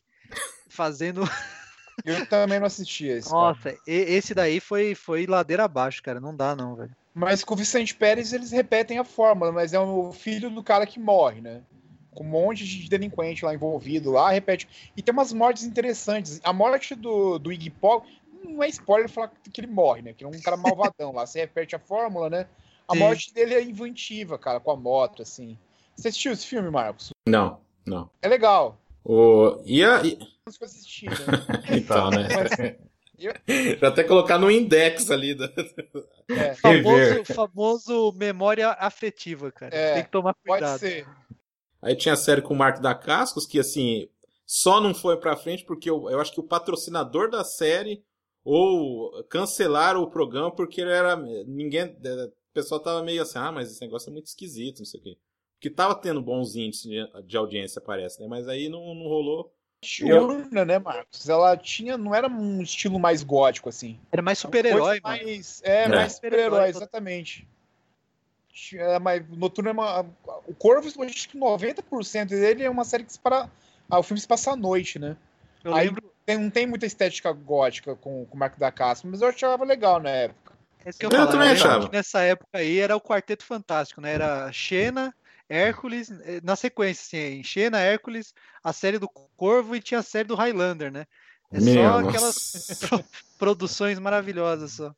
fazendo. 0.69 1.21
eu 2.05 2.25
também 2.27 2.59
não 2.59 2.67
assisti 2.67 3.07
esse. 3.07 3.31
Nossa, 3.31 3.71
e- 3.87 3.91
esse 3.91 4.33
daí 4.33 4.59
foi, 4.59 4.95
foi 4.95 5.25
ladeira 5.25 5.63
abaixo, 5.63 6.03
cara. 6.03 6.19
Não 6.19 6.35
dá, 6.35 6.55
não, 6.55 6.75
velho. 6.75 6.95
Mas 7.13 7.43
com 7.43 7.53
o 7.53 7.57
Vicente 7.57 7.95
Pérez 7.95 8.31
eles 8.31 8.51
repetem 8.51 8.99
a 8.99 9.03
fórmula, 9.03 9.51
mas 9.51 9.73
é 9.73 9.79
o 9.79 10.11
filho 10.11 10.49
do 10.49 10.63
cara 10.63 10.85
que 10.85 10.99
morre, 10.99 11.41
né? 11.41 11.63
Com 12.11 12.23
um 12.23 12.27
monte 12.27 12.65
de 12.65 12.87
delinquente 12.87 13.43
lá 13.43 13.53
envolvido 13.53 14.11
lá, 14.11 14.31
repete. 14.31 14.67
E 14.95 15.01
tem 15.01 15.11
umas 15.11 15.33
mortes 15.33 15.63
interessantes. 15.63 16.39
A 16.43 16.53
morte 16.53 16.95
do, 16.95 17.39
do 17.39 17.51
Iggy 17.51 17.71
Pop 17.71 18.07
não 18.43 18.63
é 18.63 18.67
spoiler 18.69 19.09
falar 19.09 19.31
que 19.51 19.59
ele 19.59 19.67
morre, 19.67 20.01
né? 20.01 20.13
Que 20.13 20.23
é 20.23 20.27
um 20.27 20.41
cara 20.41 20.55
malvadão 20.55 21.11
lá. 21.11 21.25
Você 21.25 21.39
repete 21.39 21.75
a 21.75 21.79
fórmula, 21.79 22.29
né? 22.29 22.47
A 22.87 22.93
Sim. 22.93 22.99
morte 22.99 23.33
dele 23.33 23.53
é 23.53 23.61
inventiva, 23.61 24.37
cara, 24.37 24.59
com 24.59 24.71
a 24.71 24.75
moto, 24.75 25.21
assim. 25.21 25.57
Você 25.99 26.07
assistiu 26.07 26.31
esse 26.31 26.45
filme, 26.45 26.69
Marcos? 26.69 27.09
Não, 27.27 27.59
não. 27.85 28.09
É 28.21 28.27
legal. 28.27 28.79
O, 29.03 29.61
e 29.65 29.83
a, 29.83 30.01
e- 30.03 30.17
né? 30.17 30.25
então, 31.77 32.09
né? 32.09 32.27
Eu- 33.17 33.33
Já 33.79 33.89
até 33.89 34.03
colocar 34.03 34.37
no 34.37 34.49
index 34.49 35.11
ali. 35.11 35.35
Da... 35.35 35.51
É. 36.29 36.55
Famoso, 36.55 37.25
famoso 37.25 38.11
memória 38.13 38.69
afetiva, 38.69 39.51
cara. 39.51 39.75
É, 39.75 39.95
Tem 39.95 40.03
que 40.03 40.11
tomar 40.11 40.33
pode 40.33 40.61
cuidado. 40.61 40.79
ser. 40.79 41.05
Aí 41.81 41.95
tinha 41.95 42.13
a 42.13 42.17
série 42.17 42.41
com 42.41 42.53
o 42.53 42.57
Mark 42.57 42.79
da 42.81 42.95
Cascos, 42.95 43.45
que 43.45 43.59
assim, 43.59 44.07
só 44.45 44.79
não 44.79 44.93
foi 44.93 45.17
pra 45.17 45.35
frente 45.35 45.65
porque 45.65 45.89
eu, 45.89 46.09
eu 46.09 46.19
acho 46.21 46.31
que 46.33 46.39
o 46.39 46.43
patrocinador 46.47 47.29
da 47.29 47.43
série 47.43 48.03
ou 48.43 49.23
cancelaram 49.25 50.01
o 50.01 50.09
programa 50.09 50.49
porque 50.49 50.79
ele 50.79 50.91
era. 50.91 51.15
Ninguém. 51.45 51.87
O 51.87 52.53
pessoal 52.53 52.79
tava 52.79 53.03
meio 53.03 53.21
assim, 53.21 53.37
ah, 53.37 53.51
mas 53.51 53.69
esse 53.71 53.81
negócio 53.81 54.09
é 54.09 54.13
muito 54.13 54.27
esquisito, 54.27 54.79
não 54.79 54.85
sei 54.85 54.99
o 54.99 55.03
quê. 55.03 55.17
Porque 55.59 55.69
tava 55.69 55.93
tendo 55.93 56.21
bons 56.21 56.55
índices 56.55 56.89
de, 56.89 57.21
de 57.23 57.35
audiência, 57.35 57.81
parece, 57.81 58.21
né? 58.21 58.27
Mas 58.29 58.47
aí 58.47 58.69
não, 58.69 58.95
não 58.95 59.03
rolou. 59.03 59.53
Diurna, 59.83 60.63
né, 60.63 60.79
Marcos? 60.79 61.27
Ela 61.27 61.57
tinha, 61.57 61.97
não 61.97 62.15
era 62.15 62.29
um 62.29 62.61
estilo 62.61 62.97
mais 62.97 63.23
gótico, 63.23 63.67
assim. 63.67 63.99
Era 64.09 64.21
mais 64.21 64.39
super-herói, 64.39 64.99
mais, 65.03 65.61
é, 65.65 65.83
É. 65.83 65.87
mais 65.89 66.13
super-herói, 66.13 66.69
exatamente. 66.69 67.45
É, 68.73 68.99
mas 68.99 69.23
Noturno 69.29 69.69
é 69.69 69.73
uma. 69.73 70.01
O 70.47 70.53
Corvo, 70.55 70.89
eu 70.97 71.03
acho 71.03 71.29
que 71.29 71.37
90% 71.37 72.27
dele 72.27 72.63
é 72.63 72.69
uma 72.69 72.83
série 72.83 73.03
que 73.03 73.13
se 73.13 73.19
para. 73.19 73.49
Ah, 73.89 73.99
o 73.99 74.03
filme 74.03 74.19
se 74.19 74.27
passa 74.27 74.51
à 74.51 74.55
noite, 74.55 74.97
né? 74.99 75.15
Eu 75.63 75.73
Aí 75.73 75.87
lembro. 75.87 76.03
tem- 76.25 76.37
não 76.37 76.49
tem 76.49 76.65
muita 76.67 76.85
estética 76.85 77.31
gótica 77.31 77.95
com, 77.95 78.25
com 78.25 78.35
o 78.35 78.39
Marco 78.39 78.59
da 78.59 78.71
Casca, 78.71 79.07
mas 79.09 79.21
eu 79.21 79.27
achava 79.29 79.63
legal 79.65 79.99
na 80.01 80.09
época. 80.09 80.53
É 80.85 80.89
isso 80.89 80.99
que 80.99 81.05
eu, 81.05 81.09
Eu 81.09 81.17
falo, 81.17 81.31
também 81.31 81.49
achava. 81.49 81.87
que 81.89 81.95
Nessa 81.95 82.21
época 82.21 82.47
aí 82.53 82.79
era 82.79 82.95
o 82.95 83.01
Quarteto 83.01 83.45
Fantástico, 83.45 83.99
né? 84.01 84.13
Era 84.13 84.51
Xena, 84.51 85.13
Hércules, 85.49 86.11
eh, 86.11 86.39
na 86.43 86.55
sequência, 86.55 87.19
assim, 87.19 87.43
Xena, 87.43 87.79
Hércules, 87.79 88.33
a 88.63 88.71
série 88.71 88.99
do 88.99 89.09
Corvo 89.35 89.75
e 89.75 89.81
tinha 89.81 89.99
a 89.99 90.03
série 90.03 90.27
do 90.27 90.35
Highlander, 90.35 90.91
né? 90.91 91.05
É 91.51 91.59
Meu, 91.59 91.73
só 91.73 92.01
nossa. 92.01 92.09
aquelas 92.09 92.79
produções 93.39 93.97
maravilhosas 93.97 94.73
só. 94.73 94.93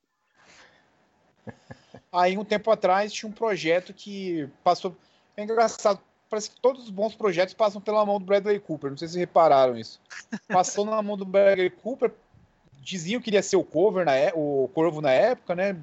Aí, 2.12 2.38
um 2.38 2.44
tempo 2.44 2.70
atrás, 2.70 3.14
tinha 3.14 3.30
um 3.30 3.34
projeto 3.34 3.94
que 3.94 4.50
passou. 4.64 4.96
É 5.38 5.44
engraçado, 5.44 6.00
parece 6.30 6.50
que 6.52 6.60
todos 6.60 6.84
os 6.84 6.90
bons 6.90 7.16
projetos 7.16 7.54
passam 7.54 7.80
pela 7.80 8.06
mão 8.06 8.20
do 8.20 8.26
Bradley 8.26 8.60
Cooper. 8.60 8.90
Não 8.92 8.98
sei 8.98 9.08
se 9.08 9.18
repararam 9.18 9.78
isso. 9.78 10.02
Passou 10.50 10.86
na 10.86 11.02
mão 11.02 11.16
do 11.16 11.26
Bradley 11.26 11.70
Cooper. 11.70 12.12
Diziam 12.82 13.22
que 13.22 13.30
iria 13.30 13.42
ser 13.44 13.56
o 13.56 13.64
cover, 13.64 14.06
na 14.06 14.16
é- 14.16 14.34
o 14.36 14.70
Corvo 14.74 15.02
na 15.02 15.12
época, 15.12 15.56
né? 15.56 15.78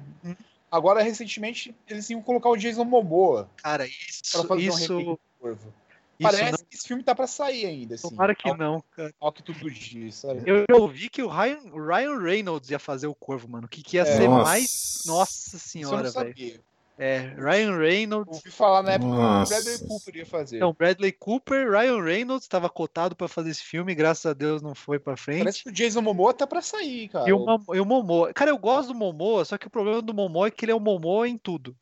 Agora, 0.71 1.01
recentemente, 1.01 1.75
eles 1.87 2.09
iam 2.09 2.21
colocar 2.21 2.49
o 2.49 2.55
Jason 2.57 2.83
Momoa 2.83 3.49
Cara, 3.57 3.85
pra 3.85 3.87
isso, 3.87 4.47
fazer 4.47 4.53
um 4.53 4.57
isso, 4.59 4.97
remake 4.97 5.05
do 5.05 5.19
Corvo. 5.39 5.73
isso 6.19 6.29
Parece 6.31 6.51
não, 6.51 6.57
que 6.59 6.75
esse 6.75 6.87
filme 6.87 7.03
tá 7.03 7.15
pra 7.15 7.25
sair 7.27 7.65
ainda, 7.65 7.95
assim. 7.95 8.09
tomara 8.09 8.35
que 8.35 8.47
ao, 8.47 8.55
não, 8.57 8.83
cara. 8.91 9.13
ao 9.19 9.31
que 9.31 9.41
tudo 9.41 9.69
diz, 9.71 10.15
sabe? 10.15 10.43
Eu 10.45 10.65
ouvi 10.79 11.09
que 11.09 11.23
o 11.23 11.27
Ryan, 11.27 11.59
o 11.73 11.83
Ryan 11.85 12.19
Reynolds 12.19 12.69
ia 12.69 12.79
fazer 12.79 13.07
o 13.07 13.15
Corvo, 13.15 13.47
mano. 13.47 13.67
Que, 13.67 13.81
que 13.81 13.97
ia 13.97 14.03
É. 14.03 14.05
ser 14.05 14.27
Nossa. 14.29 14.43
mais. 14.43 15.03
Nossa 15.05 15.57
Isso 15.57 15.77
eu 15.77 15.81
não 15.81 16.09
senhora, 16.11 16.11
velho. 16.11 16.63
É, 17.01 17.33
Ryan 17.37 17.77
Reynolds. 17.77 18.37
Ouvi 18.39 18.51
falar 18.51 18.83
na 18.83 18.91
época 18.91 19.09
que 19.09 19.15
o 19.15 19.21
Nossa. 19.21 19.55
Bradley 19.55 19.87
Cooper 19.87 20.15
ia 20.17 20.25
fazer. 20.25 20.57
Então, 20.57 20.75
Bradley 20.77 21.11
Cooper, 21.13 21.71
Ryan 21.71 22.03
Reynolds 22.03 22.43
estava 22.43 22.69
cotado 22.69 23.15
pra 23.15 23.29
fazer 23.29 23.51
esse 23.51 23.63
filme, 23.63 23.95
graças 23.95 24.25
a 24.25 24.33
Deus 24.33 24.61
não 24.61 24.75
foi 24.75 24.99
pra 24.99 25.15
frente. 25.15 25.39
Parece 25.39 25.63
que 25.63 25.69
o 25.69 25.71
Jason 25.71 26.01
Momoa 26.01 26.33
tá 26.33 26.45
pra 26.45 26.61
sair, 26.61 27.07
cara. 27.07 27.29
E 27.29 27.31
o, 27.31 27.45
e 27.73 27.79
o 27.79 27.85
Momoa. 27.85 28.33
Cara, 28.33 28.51
eu 28.51 28.57
gosto 28.57 28.89
do 28.89 28.95
Momoa, 28.95 29.45
só 29.45 29.57
que 29.57 29.65
o 29.65 29.69
problema 29.69 30.01
do 30.01 30.13
Momoa 30.13 30.47
é 30.47 30.51
que 30.51 30.65
ele 30.65 30.73
é 30.73 30.75
o 30.75 30.79
Momoa 30.79 31.25
em 31.25 31.37
tudo. 31.37 31.73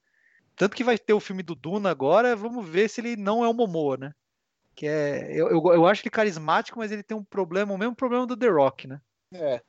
Tanto 0.55 0.75
que 0.75 0.83
vai 0.83 0.99
ter 0.99 1.13
o 1.13 1.19
filme 1.19 1.41
do 1.41 1.55
Duna 1.55 1.89
agora, 1.89 2.35
vamos 2.35 2.67
ver 2.69 2.87
se 2.87 3.01
ele 3.01 3.15
não 3.15 3.43
é 3.43 3.47
o 3.49 3.53
Momoa, 3.55 3.97
né? 3.97 4.13
Que 4.75 4.85
é. 4.85 5.31
Eu, 5.31 5.49
eu, 5.49 5.73
eu 5.73 5.87
acho 5.87 6.03
ele 6.03 6.11
carismático, 6.11 6.77
mas 6.77 6.91
ele 6.91 7.01
tem 7.01 7.17
um 7.17 7.23
problema, 7.23 7.73
o 7.73 7.77
mesmo 7.77 7.95
problema 7.95 8.27
do 8.27 8.37
The 8.37 8.49
Rock, 8.49 8.87
né? 8.87 9.01
É. 9.33 9.61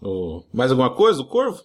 O- 0.00 0.44
Mais 0.52 0.70
alguma 0.70 0.94
coisa? 0.94 1.20
O 1.22 1.28
Corvo? 1.28 1.60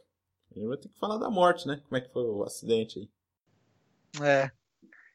A 0.51 0.59
gente 0.59 0.67
vai 0.67 0.77
ter 0.77 0.89
que 0.89 0.99
falar 0.99 1.17
da 1.17 1.29
morte, 1.29 1.67
né? 1.67 1.81
Como 1.87 1.97
é 1.97 2.01
que 2.01 2.11
foi 2.11 2.23
o 2.23 2.43
acidente 2.43 2.99
aí? 2.99 4.25
É. 4.27 4.51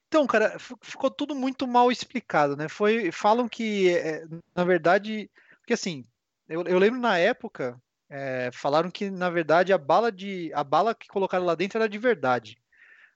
Então, 0.08 0.26
cara, 0.26 0.56
ficou 0.80 1.10
tudo 1.10 1.34
muito 1.34 1.66
mal 1.66 1.90
explicado, 1.90 2.56
né? 2.56 2.68
Foi, 2.68 3.10
falam 3.10 3.48
que, 3.48 3.90
é, 3.90 4.24
na 4.54 4.64
verdade, 4.64 5.30
porque 5.58 5.74
assim, 5.74 6.04
eu, 6.48 6.62
eu 6.62 6.78
lembro 6.78 7.00
na 7.00 7.18
época, 7.18 7.80
é, 8.08 8.50
falaram 8.52 8.90
que 8.90 9.10
na 9.10 9.28
verdade 9.28 9.72
a 9.72 9.78
bala 9.78 10.12
de, 10.12 10.52
a 10.54 10.62
bala 10.62 10.94
que 10.94 11.08
colocaram 11.08 11.44
lá 11.44 11.54
dentro 11.54 11.78
era 11.78 11.88
de 11.88 11.98
verdade, 11.98 12.56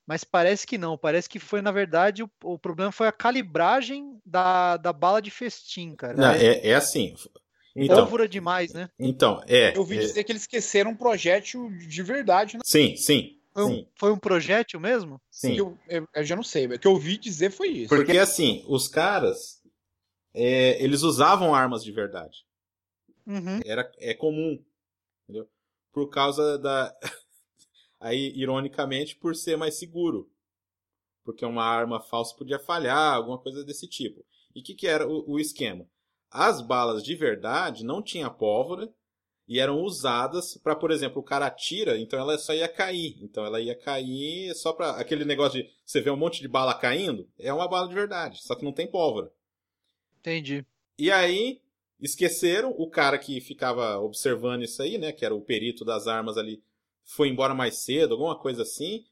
mas 0.04 0.24
parece 0.24 0.66
que 0.66 0.76
não. 0.76 0.98
Parece 0.98 1.28
que 1.28 1.38
foi 1.38 1.62
na 1.62 1.70
verdade 1.70 2.24
o, 2.24 2.30
o 2.42 2.58
problema 2.58 2.90
foi 2.90 3.06
a 3.06 3.12
calibragem 3.12 4.20
da, 4.26 4.76
da 4.76 4.92
bala 4.92 5.22
de 5.22 5.30
festim, 5.30 5.94
cara. 5.94 6.16
Não, 6.16 6.32
é, 6.32 6.66
é 6.66 6.74
assim. 6.74 7.14
Então, 7.74 7.98
pólvora 7.98 8.28
demais, 8.28 8.72
né? 8.72 8.90
então 8.98 9.42
é, 9.46 9.76
Eu 9.76 9.80
ouvi 9.80 9.96
é- 9.96 10.00
dizer 10.00 10.24
que 10.24 10.32
eles 10.32 10.42
esqueceram 10.42 10.90
um 10.90 10.96
projétil 10.96 11.70
de 11.70 12.02
verdade. 12.02 12.56
Né? 12.56 12.62
Sim, 12.64 12.96
sim. 12.96 13.38
Foi 13.52 13.64
um, 13.64 13.68
Sim, 13.68 13.86
foi 13.96 14.12
um 14.12 14.18
projétil 14.18 14.80
mesmo? 14.80 15.20
sim. 15.30 15.56
Eu, 15.56 15.78
eu, 15.88 16.08
eu 16.14 16.24
já 16.24 16.36
não 16.36 16.42
sei, 16.42 16.68
mas 16.68 16.76
o 16.76 16.80
que 16.80 16.86
eu 16.86 16.92
ouvi 16.92 17.16
dizer 17.16 17.50
foi 17.50 17.68
isso. 17.68 17.88
Porque 17.88 18.16
assim, 18.16 18.64
os 18.68 18.86
caras 18.88 19.60
é, 20.32 20.82
eles 20.82 21.02
usavam 21.02 21.54
armas 21.54 21.82
de 21.82 21.92
verdade. 21.92 22.44
Uhum. 23.26 23.60
Era, 23.64 23.90
é 23.98 24.14
comum. 24.14 24.62
Entendeu? 25.24 25.48
Por 25.92 26.08
causa 26.08 26.58
da. 26.58 26.94
Aí, 28.00 28.32
ironicamente, 28.34 29.16
por 29.16 29.36
ser 29.36 29.56
mais 29.56 29.74
seguro. 29.78 30.30
Porque 31.24 31.44
uma 31.44 31.64
arma 31.64 32.00
falsa 32.00 32.34
podia 32.34 32.58
falhar, 32.58 33.14
alguma 33.14 33.38
coisa 33.38 33.62
desse 33.64 33.86
tipo. 33.86 34.24
E 34.54 34.60
o 34.60 34.62
que, 34.64 34.74
que 34.74 34.86
era 34.86 35.06
o, 35.06 35.32
o 35.32 35.38
esquema? 35.38 35.86
As 36.30 36.60
balas 36.60 37.02
de 37.02 37.14
verdade 37.14 37.84
não 37.84 38.02
tinha 38.02 38.30
pólvora 38.30 38.92
e 39.48 39.58
eram 39.58 39.82
usadas 39.82 40.56
para, 40.62 40.76
por 40.76 40.92
exemplo, 40.92 41.20
o 41.20 41.24
cara 41.24 41.46
atira, 41.46 41.98
então 41.98 42.20
ela 42.20 42.38
só 42.38 42.54
ia 42.54 42.68
cair. 42.68 43.18
Então 43.20 43.44
ela 43.44 43.60
ia 43.60 43.74
cair 43.74 44.54
só 44.54 44.72
para 44.72 44.92
aquele 44.92 45.24
negócio 45.24 45.60
de 45.60 45.68
você 45.84 46.00
vê 46.00 46.08
um 46.08 46.16
monte 46.16 46.40
de 46.40 46.46
bala 46.46 46.72
caindo, 46.72 47.28
é 47.36 47.52
uma 47.52 47.66
bala 47.66 47.88
de 47.88 47.94
verdade, 47.94 48.40
só 48.42 48.54
que 48.54 48.64
não 48.64 48.72
tem 48.72 48.86
pólvora. 48.86 49.32
Entendi. 50.20 50.64
E 50.96 51.10
aí 51.10 51.60
esqueceram 52.00 52.70
o 52.78 52.88
cara 52.88 53.18
que 53.18 53.40
ficava 53.40 53.98
observando 53.98 54.62
isso 54.62 54.80
aí, 54.82 54.98
né, 54.98 55.10
que 55.10 55.24
era 55.24 55.34
o 55.34 55.40
perito 55.40 55.84
das 55.84 56.06
armas 56.06 56.36
ali, 56.38 56.62
foi 57.02 57.28
embora 57.28 57.52
mais 57.52 57.78
cedo, 57.78 58.12
alguma 58.12 58.38
coisa 58.38 58.62
assim. 58.62 59.04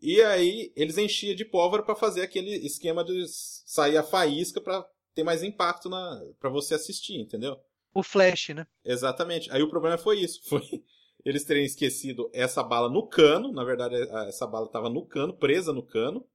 E 0.00 0.22
aí 0.22 0.72
eles 0.74 0.96
enchiam 0.96 1.34
de 1.34 1.44
pólvora 1.44 1.82
para 1.82 1.94
fazer 1.94 2.22
aquele 2.22 2.50
esquema 2.66 3.04
de 3.04 3.26
sair 3.28 3.98
a 3.98 4.02
faísca 4.02 4.60
para 4.60 4.84
ter 5.14 5.22
mais 5.22 5.42
impacto 5.42 5.88
na 5.88 6.20
para 6.40 6.50
você 6.50 6.74
assistir, 6.74 7.20
entendeu? 7.20 7.58
O 7.94 8.02
flash, 8.02 8.50
né? 8.50 8.66
Exatamente. 8.84 9.50
Aí 9.52 9.62
o 9.62 9.68
problema 9.68 9.98
foi 9.98 10.20
isso, 10.20 10.40
foi 10.48 10.62
eles 11.24 11.44
terem 11.44 11.64
esquecido 11.64 12.30
essa 12.32 12.62
bala 12.62 12.88
no 12.88 13.06
cano, 13.06 13.52
na 13.52 13.64
verdade 13.64 13.94
essa 14.26 14.46
bala 14.46 14.66
estava 14.66 14.88
no 14.88 15.06
cano, 15.06 15.36
presa 15.36 15.72
no 15.72 15.82
cano. 15.82 16.26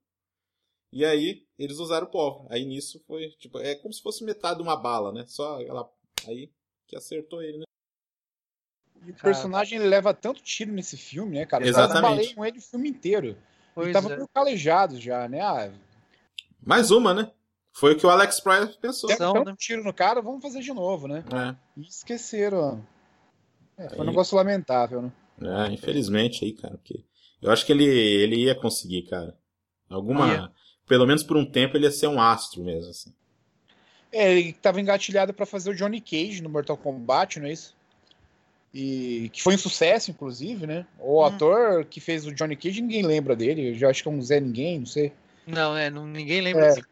E 0.90 1.04
aí 1.04 1.46
eles 1.58 1.78
usaram 1.78 2.06
pólvora. 2.06 2.54
Aí 2.54 2.64
nisso 2.64 3.02
foi, 3.06 3.28
tipo, 3.38 3.58
é 3.58 3.74
como 3.74 3.92
se 3.92 4.00
fosse 4.00 4.24
metade 4.24 4.56
de 4.56 4.62
uma 4.62 4.76
bala, 4.76 5.12
né? 5.12 5.26
Só 5.26 5.60
ela 5.60 5.90
aí 6.26 6.50
que 6.86 6.96
acertou 6.96 7.42
ele, 7.42 7.58
né? 7.58 7.64
E 9.04 9.10
o 9.10 9.14
personagem 9.14 9.78
ele 9.78 9.88
leva 9.88 10.14
tanto 10.14 10.42
tiro 10.42 10.72
nesse 10.72 10.96
filme, 10.96 11.38
né, 11.38 11.46
cara? 11.46 11.66
Exatamente. 11.66 12.30
Eu 12.30 12.36
com 12.36 12.44
ele 12.44 12.58
o 12.58 12.62
filme 12.62 12.88
inteiro. 12.88 13.36
Pois 13.74 13.86
ele 13.86 13.94
tava 13.94 14.12
é. 14.12 14.16
meio 14.16 14.28
calejado 14.28 14.98
já, 14.98 15.28
né? 15.28 15.40
Ah, 15.40 15.72
Mais 16.60 16.90
uma, 16.90 17.12
né? 17.12 17.30
Foi 17.78 17.92
o 17.94 17.96
que 17.96 18.04
o 18.06 18.10
Alex 18.10 18.40
Pryor 18.40 18.68
pensou. 18.80 19.08
tanto 19.16 19.44
né? 19.44 19.54
tiro 19.58 19.84
no 19.84 19.92
cara, 19.92 20.20
vamos 20.20 20.42
fazer 20.42 20.60
de 20.60 20.72
novo, 20.72 21.06
né? 21.06 21.24
É. 21.32 21.54
E 21.80 21.86
esqueceram. 21.86 22.84
É, 23.76 23.88
foi 23.88 23.98
um 23.98 24.02
Aí- 24.02 24.06
negócio 24.08 24.36
lamentável, 24.36 25.02
né? 25.02 25.12
É, 25.40 25.72
infelizmente 25.72 26.44
aí, 26.44 26.52
cara, 26.52 26.76
porque 26.76 27.04
eu 27.40 27.50
acho 27.52 27.64
que 27.64 27.70
ele, 27.72 27.84
ele 27.84 28.36
ia 28.44 28.54
conseguir, 28.54 29.02
cara. 29.02 29.36
Alguma, 29.88 30.26
Ia. 30.26 30.50
pelo 30.88 31.06
menos 31.06 31.22
por 31.22 31.36
um 31.36 31.44
tempo 31.46 31.76
ele 31.76 31.84
ia 31.84 31.90
ser 31.92 32.08
um 32.08 32.20
astro 32.20 32.64
mesmo, 32.64 32.90
assim. 32.90 33.14
É, 34.10 34.32
ele 34.32 34.52
tava 34.54 34.80
engatilhado 34.80 35.32
pra 35.32 35.46
fazer 35.46 35.70
o 35.70 35.74
Johnny 35.74 36.00
Cage 36.00 36.42
no 36.42 36.48
Mortal 36.48 36.76
Kombat, 36.76 37.38
não 37.38 37.46
é 37.46 37.52
isso? 37.52 37.76
E 38.74 39.30
que 39.32 39.42
foi 39.42 39.54
um 39.54 39.58
sucesso, 39.58 40.10
inclusive, 40.10 40.66
né? 40.66 40.84
O 40.98 41.20
Hum. 41.22 41.24
ator 41.24 41.84
que 41.84 42.00
fez 42.00 42.26
o 42.26 42.34
Johnny 42.34 42.56
Cage, 42.56 42.80
ninguém 42.82 43.02
lembra 43.06 43.36
dele. 43.36 43.70
Eu 43.70 43.74
já 43.74 43.88
acho 43.90 44.02
que 44.02 44.08
é 44.08 44.12
um 44.12 44.20
Zé 44.20 44.40
Ninguém, 44.40 44.80
não 44.80 44.86
sei. 44.86 45.12
Não, 45.46 45.76
é, 45.76 45.88
não, 45.88 46.06
ninguém 46.06 46.40
lembra 46.40 46.64
É. 46.66 46.68
desse 46.70 46.82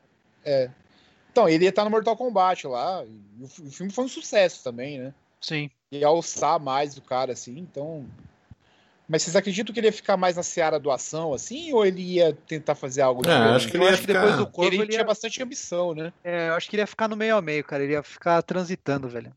Então, 1.30 1.48
ele 1.48 1.64
ia 1.64 1.70
estar 1.70 1.84
no 1.84 1.90
Mortal 1.90 2.16
Kombat 2.16 2.66
lá. 2.66 3.04
E 3.04 3.44
o, 3.44 3.48
fi- 3.48 3.62
o 3.62 3.70
filme 3.70 3.92
foi 3.92 4.04
um 4.04 4.08
sucesso 4.08 4.62
também, 4.64 4.98
né? 4.98 5.14
Sim. 5.40 5.70
Ia 5.92 6.06
alçar 6.06 6.58
mais 6.58 6.96
o 6.96 7.02
cara, 7.02 7.32
assim, 7.32 7.58
então. 7.58 8.06
Mas 9.08 9.22
vocês 9.22 9.36
acreditam 9.36 9.72
que 9.72 9.78
ele 9.78 9.86
ia 9.86 9.92
ficar 9.92 10.16
mais 10.16 10.36
na 10.36 10.42
seara 10.42 10.80
do 10.80 10.90
ação, 10.90 11.32
assim, 11.32 11.72
ou 11.72 11.86
ele 11.86 12.00
ia 12.02 12.32
tentar 12.32 12.74
fazer 12.74 13.02
algo 13.02 13.22
É, 13.28 13.30
acho 13.30 13.68
que 13.68 13.76
ele 13.76 13.84
Eu 13.84 13.88
ia 13.88 13.92
acho 13.92 14.00
que 14.00 14.06
depois 14.08 14.32
ficar... 14.32 14.44
do 14.44 14.50
corpo 14.50 14.74
ele, 14.74 14.82
ele 14.82 14.88
tinha 14.88 15.00
ia, 15.02 15.06
bastante 15.06 15.42
ambição, 15.42 15.94
né? 15.94 16.12
é, 16.24 16.48
eu 16.48 16.54
acho 16.54 16.68
que 16.68 16.74
ele 16.74 16.82
ia 16.82 16.86
ficar 16.86 17.06
no 17.06 17.16
meio 17.16 17.36
a 17.36 17.42
meio, 17.42 17.62
cara. 17.62 17.84
Ele 17.84 17.92
ia 17.92 18.02
ficar 18.02 18.42
transitando, 18.42 19.08
velho. 19.08 19.32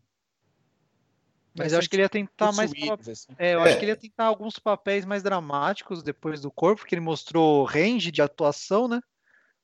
Mas 1.53 1.73
eu 1.73 1.80
acho 1.80 1.90
que 1.90 1.95
ele 1.98 2.03
ia 2.03 2.10
tentar 2.10 2.52
mais. 2.53 2.72
Assim. 2.72 3.34
É, 3.38 3.53
eu 3.56 3.60
É. 3.60 3.64
acho 3.65 3.77
que 3.77 3.84
ele 3.86 3.91
ia 3.91 3.98
tentar 3.98 4.26
alguns 4.26 4.57
papéis 4.57 5.06
mais 5.06 5.22
dramáticos 5.22 6.02
depois 6.02 6.41
do 6.41 6.49
corpo, 6.49 6.81
porque 6.81 6.95
ele 6.95 7.02
mostrou 7.02 7.64
range 7.65 8.11
de 8.11 8.22
atuação, 8.22 8.88
né? 8.88 9.02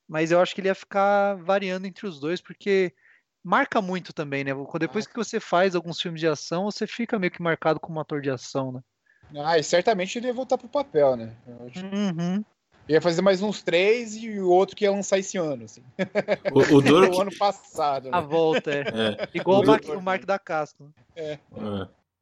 Mas 0.08 0.32
eu 0.32 0.40
acho 0.40 0.54
que 0.54 0.62
ele 0.62 0.68
ia 0.68 0.76
ficar 0.76 1.36
variando 1.36 1.86
entre 1.88 2.06
os 2.06 2.20
dois, 2.20 2.42
porque 2.42 2.94
marca 3.44 3.82
muito 3.82 4.14
também, 4.14 4.44
né? 4.44 4.52
Depois 4.80 5.08
que 5.08 5.16
você 5.16 5.40
faz 5.40 5.76
alguns 5.76 6.00
filmes 6.02 6.22
de 6.22 6.28
ação, 6.28 6.66
você 6.66 6.86
fica 6.86 7.18
meio 7.20 7.32
que 7.32 7.42
marcado 7.42 7.80
como 7.80 8.00
ator 8.00 8.22
de 8.22 8.30
ação, 8.30 8.72
né? 8.72 8.82
Ah, 9.44 9.58
e 9.58 9.64
certamente 9.64 10.18
ele 10.18 10.28
ia 10.28 10.34
voltar 10.34 10.58
pro 10.58 10.68
papel, 10.70 11.16
né? 11.16 11.36
Eu 11.48 11.68
acho- 11.68 11.86
Uhum. 11.86 12.44
Ia 12.88 13.02
fazer 13.02 13.24
mais 13.24 13.42
uns 13.42 13.64
três 13.64 14.16
e 14.16 14.40
o 14.40 14.48
outro 14.48 14.76
que 14.76 14.86
ia 14.86 14.92
lançar 14.92 15.18
esse 15.18 15.38
ano, 15.38 15.64
assim. 15.66 15.82
O, 16.54 16.76
o 16.76 16.82
duro 16.82 17.16
o 17.18 17.22
ano 17.22 17.36
passado, 17.36 18.10
A 18.12 18.22
né? 18.22 18.28
volta, 18.28 18.72
é. 18.72 18.82
É, 18.82 19.30
Igual 19.34 19.62
o, 19.62 19.64
O 19.64 19.68
Mark, 19.68 19.86
o 19.90 20.02
Mark 20.02 20.26
da 20.26 20.38
Casco. 20.38 20.94
é. 21.16 21.40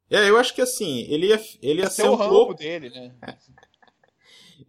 É, 0.10 0.30
eu 0.30 0.38
acho 0.38 0.54
que 0.54 0.62
assim, 0.62 1.02
ele 1.10 1.28
ia, 1.28 1.42
ele 1.62 1.80
ia 1.80 1.86
Ia 1.86 1.90
ser 1.90 2.04
o 2.04 2.14
um 2.14 2.16
rambo 2.16 2.34
pouco... 2.34 2.54
dele, 2.54 2.90
né? 2.90 3.12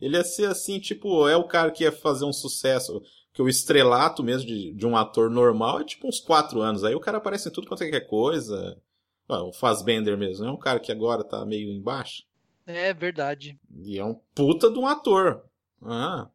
Ele 0.01 0.17
ia 0.17 0.25
ser 0.25 0.47
assim, 0.47 0.79
tipo, 0.79 1.29
é 1.29 1.37
o 1.37 1.45
cara 1.47 1.71
que 1.71 1.85
ia 1.85 1.93
fazer 1.93 2.25
um 2.25 2.33
sucesso. 2.33 3.03
Que 3.33 3.43
o 3.43 3.49
estrelato 3.49 4.23
mesmo 4.23 4.47
de, 4.47 4.73
de 4.73 4.87
um 4.87 4.97
ator 4.97 5.29
normal 5.29 5.81
é 5.81 5.85
tipo 5.85 6.07
uns 6.07 6.21
quatro 6.21 6.61
anos. 6.61 6.85
Aí 6.85 6.95
o 6.95 7.01
cara 7.01 7.19
aparece 7.19 7.49
em 7.49 7.53
tudo 7.53 7.67
quanto 7.67 7.83
é 7.83 7.89
é 7.89 8.01
coisa. 8.01 8.81
Ah, 9.29 9.43
o 9.43 9.53
Fassbender 9.53 10.17
mesmo, 10.17 10.45
é 10.45 10.51
um 10.51 10.57
cara 10.57 10.79
que 10.79 10.93
agora 10.93 11.25
tá 11.25 11.45
meio 11.45 11.71
embaixo. 11.71 12.23
É 12.67 12.93
verdade. 12.95 13.59
E 13.83 13.99
é 13.99 14.05
um 14.05 14.15
puta 14.35 14.71
de 14.71 14.79
um 14.79 14.87
ator. 14.87 15.43
Ah, 15.83 16.29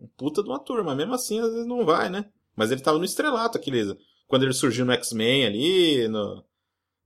um 0.00 0.06
puta 0.08 0.42
de 0.42 0.50
um 0.50 0.52
ator, 0.52 0.84
mas 0.84 0.96
mesmo 0.96 1.14
assim 1.14 1.40
às 1.40 1.50
vezes 1.52 1.66
não 1.66 1.84
vai, 1.84 2.10
né? 2.10 2.30
Mas 2.54 2.70
ele 2.70 2.82
tava 2.82 2.98
no 2.98 3.04
estrelato, 3.04 3.56
aqueles. 3.56 3.94
Quando 4.26 4.42
ele 4.42 4.52
surgiu 4.52 4.84
no 4.84 4.92
X-Men 4.92 5.46
ali, 5.46 6.08
no, 6.08 6.44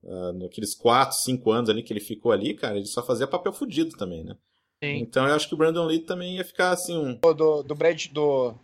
ah, 0.07 0.33
naqueles 0.33 0.75
4, 0.75 1.17
5 1.19 1.51
anos 1.51 1.71
ali 1.71 1.83
que 1.83 1.93
ele 1.93 2.01
ficou 2.01 2.33
ali, 2.33 2.55
cara, 2.55 2.77
ele 2.77 2.87
só 2.87 3.03
fazia 3.03 3.27
papel 3.27 3.53
fudido 3.53 3.97
também, 3.97 4.25
né? 4.25 4.37
Sim. 4.83 4.99
Então 4.99 5.27
eu 5.27 5.35
acho 5.35 5.49
que 5.49 5.55
o 5.55 5.57
Brandon 5.57 5.87
Lee 5.87 6.01
também 6.01 6.37
ia 6.37 6.45
ficar 6.45 6.71
assim 6.71 6.97
um. 6.97 7.15
Do, 7.15 7.63
do 7.63 7.75
Brad, 7.75 8.07
do, 8.09 8.55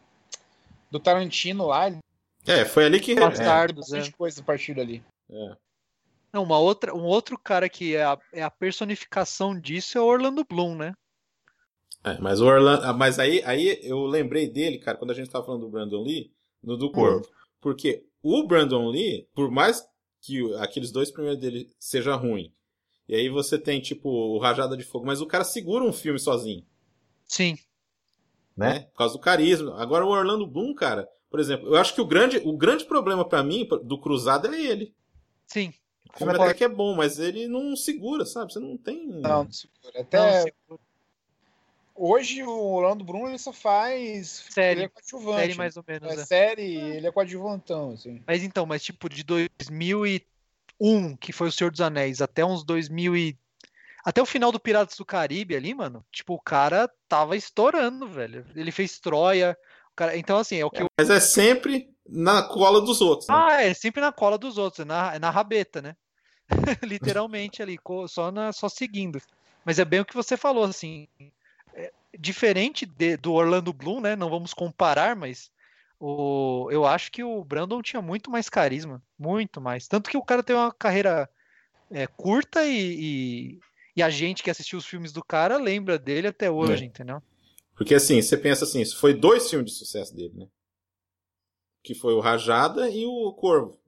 do 0.91 1.01
Tarantino 1.01 1.67
lá, 1.67 1.91
É, 2.47 2.65
foi 2.65 2.85
ali 2.85 3.01
que. 3.01 3.15
Bastardos, 3.15 3.93
é. 3.93 3.97
bastante 3.97 4.17
coisa 4.17 4.41
a 4.41 4.45
partir 4.45 4.75
dali. 4.75 5.03
É, 5.31 5.57
Não, 6.33 6.43
uma 6.43 6.59
outra, 6.59 6.95
um 6.95 7.05
outro 7.05 7.39
cara 7.39 7.69
que 7.69 7.97
é 7.97 8.05
a, 8.05 8.19
é 8.33 8.43
a 8.43 8.51
personificação 8.51 9.59
disso 9.59 9.97
é 9.97 10.01
o 10.01 10.07
Orlando 10.07 10.45
Bloom, 10.45 10.77
né? 10.77 10.93
é, 12.05 12.19
mas 12.19 12.41
o 12.41 12.47
Orlando. 12.47 12.85
ah, 12.85 12.93
Mas 12.93 13.19
aí, 13.19 13.43
aí 13.45 13.79
eu 13.83 14.05
lembrei 14.05 14.49
dele, 14.49 14.79
cara, 14.79 14.99
quando 14.99 15.13
a 15.13 15.15
gente 15.15 15.31
tava 15.31 15.47
falando 15.47 15.63
do 15.63 15.71
Brandon 15.71 16.03
Lee, 16.03 16.31
no 16.63 16.77
do 16.77 16.91
Corvo. 16.91 17.27
Porque 17.61 18.05
o 18.23 18.47
Brandon 18.47 18.89
Lee, 18.89 19.27
por 19.35 19.51
mais 19.51 19.87
que 20.21 20.55
aqueles 20.57 20.91
dois 20.91 21.11
primeiros 21.11 21.41
dele 21.41 21.71
seja 21.79 22.15
ruim, 22.15 22.53
e 23.13 23.15
aí 23.15 23.29
você 23.29 23.59
tem, 23.59 23.79
tipo, 23.79 24.09
o 24.09 24.39
Rajada 24.39 24.75
de 24.75 24.85
Fogo, 24.85 25.05
mas 25.05 25.21
o 25.21 25.27
cara 25.27 25.45
segura 25.45 25.85
um 25.85 25.93
filme 25.93 26.19
sozinho, 26.19 26.65
Sim. 27.27 27.59
né? 28.57 28.87
Por 28.91 28.97
causa 28.97 29.13
do 29.13 29.21
carisma. 29.21 29.79
Agora 29.79 30.07
o 30.07 30.09
Orlando 30.09 30.47
Bloom, 30.47 30.75
cara, 30.75 31.07
por 31.31 31.39
exemplo, 31.39 31.69
eu 31.69 31.77
acho 31.77 31.95
que 31.95 32.01
o 32.01 32.07
grande, 32.07 32.39
o 32.39 32.57
grande 32.57 32.87
problema 32.87 33.23
pra 33.23 33.43
mim 33.43 33.69
do 33.85 34.01
Cruzado 34.01 34.47
é 34.47 34.59
ele. 34.59 34.95
Sim. 35.47 35.75
O 36.11 36.17
filme 36.17 36.33
até 36.33 36.55
que 36.55 36.65
é 36.65 36.69
bom, 36.69 36.97
mas 36.97 37.19
ele 37.19 37.47
não 37.47 37.77
segura, 37.77 38.25
sabe? 38.25 38.51
Você 38.51 38.59
não 38.59 38.79
tem. 38.79 39.07
Não, 39.07 39.45
não 39.45 39.53
segura. 39.53 39.93
Não, 39.95 40.01
Até 40.01 40.43
sim, 40.45 40.79
hoje 41.95 42.43
o 42.43 42.51
Orlando 42.51 43.05
Bruno 43.05 43.29
ele 43.29 43.39
só 43.39 43.53
faz 43.53 44.47
Série. 44.49 44.81
Ele 44.81 44.87
é 44.87 44.89
coadjuvante. 44.89 45.41
série 45.41 45.55
mais 45.55 45.77
ou 45.77 45.85
menos. 45.87 46.11
É 46.11 46.15
é. 46.15 46.25
série, 46.25 46.77
ele 46.77 47.07
é 47.07 47.13
coadjuvantão, 47.13 47.91
assim. 47.91 48.23
Mas 48.27 48.43
então, 48.43 48.65
mas 48.65 48.83
tipo 48.83 49.07
de 49.11 49.23
2001, 50.83 51.17
que 51.17 51.33
foi 51.33 51.49
o 51.49 51.53
Senhor 51.53 51.71
dos 51.71 51.81
Anéis, 51.81 52.21
até 52.21 52.45
uns 52.45 52.65
2000 52.65 53.17
e... 53.17 53.39
Até 54.05 54.21
o 54.21 54.27
final 54.27 54.51
do 54.51 54.59
Piratas 54.59 54.97
do 54.97 55.05
Caribe 55.05 55.55
ali, 55.55 55.73
mano, 55.73 56.05
tipo, 56.11 56.35
o 56.35 56.41
cara 56.41 56.91
tava 57.09 57.37
estourando, 57.37 58.09
velho. 58.09 58.45
Ele 58.57 58.73
fez 58.73 58.99
Troia. 58.99 59.57
cara- 59.95 60.17
Então, 60.17 60.39
assim, 60.39 60.57
é 60.57 60.65
o 60.65 60.71
que 60.71 60.83
eu... 60.83 60.89
Mas 60.99 61.09
é 61.09 61.21
sempre 61.21 61.89
na 62.09 62.43
cola 62.43 62.81
dos 62.81 63.01
outros. 63.01 63.29
né? 63.29 63.35
Ah, 63.37 63.63
é 63.63 63.73
sempre 63.73 64.01
na 64.01 64.11
cola 64.11 64.37
dos 64.37 64.59
outros, 64.59 64.81
é 64.81 64.85
na, 64.85 65.15
é 65.15 65.19
na 65.21 65.31
rabeta, 65.31 65.81
né? 65.81 65.95
Literalmente 66.83 67.63
ali, 67.63 67.79
só, 68.09 68.33
na, 68.33 68.53
só 68.53 68.69
seguindo. 68.69 69.23
Mas 69.65 69.79
é 69.79 69.85
bem 69.85 70.01
o 70.01 70.05
que 70.05 70.17
você 70.17 70.37
falou, 70.37 70.65
assim. 70.65 71.07
é, 71.73 71.93
diferente 72.19 72.85
de- 72.85 73.17
do 73.17 73.33
Orlando 73.33 73.73
Bloom, 73.73 74.01
né? 74.01 74.17
Não 74.17 74.29
vamos 74.29 74.53
comparar, 74.53 75.15
mas 75.15 75.52
o, 76.05 76.69
eu 76.73 76.85
acho 76.85 77.13
que 77.13 77.23
o 77.23 77.45
Brandon 77.45 77.81
tinha 77.81 78.03
muito 78.03 78.29
mais 78.29 78.49
carisma. 78.49 79.01
Muito 79.17 79.61
mais. 79.61 79.87
Tanto 79.87 80.11
que 80.11 80.17
o 80.17 80.25
cara 80.25 80.43
tem 80.43 80.57
uma 80.57 80.73
carreira 80.73 81.31
é, 81.93 82.09
curta 82.09 82.65
e, 82.67 82.79
e, 83.01 83.61
e 83.97 84.03
a 84.03 84.11
gente 84.11 84.43
que 84.43 84.51
assistiu 84.51 84.81
os 84.81 84.87
filmes 84.87 85.13
do 85.13 85.23
cara 85.23 85.59
lembra 85.59 86.01
dele 86.01 86.27
até 86.27 86.51
hoje, 86.51 86.83
É. 86.83 86.87
entendeu? 86.87 87.23
Porque 87.77 87.95
assim, 87.95 88.21
você 88.21 88.37
pensa 88.37 88.65
assim, 88.65 88.81
isso 88.81 88.99
foi 88.99 89.15
dois 89.15 89.49
filmes 89.49 89.73
de 89.73 89.79
sucesso 89.79 90.15
dele, 90.15 90.35
né? 90.35 90.47
Que 91.85 91.95
foi 91.95 92.15
o 92.15 92.21
Rajada 92.21 92.91
e 92.91 93.07
o 93.07 93.33
Corvo. 93.35 93.79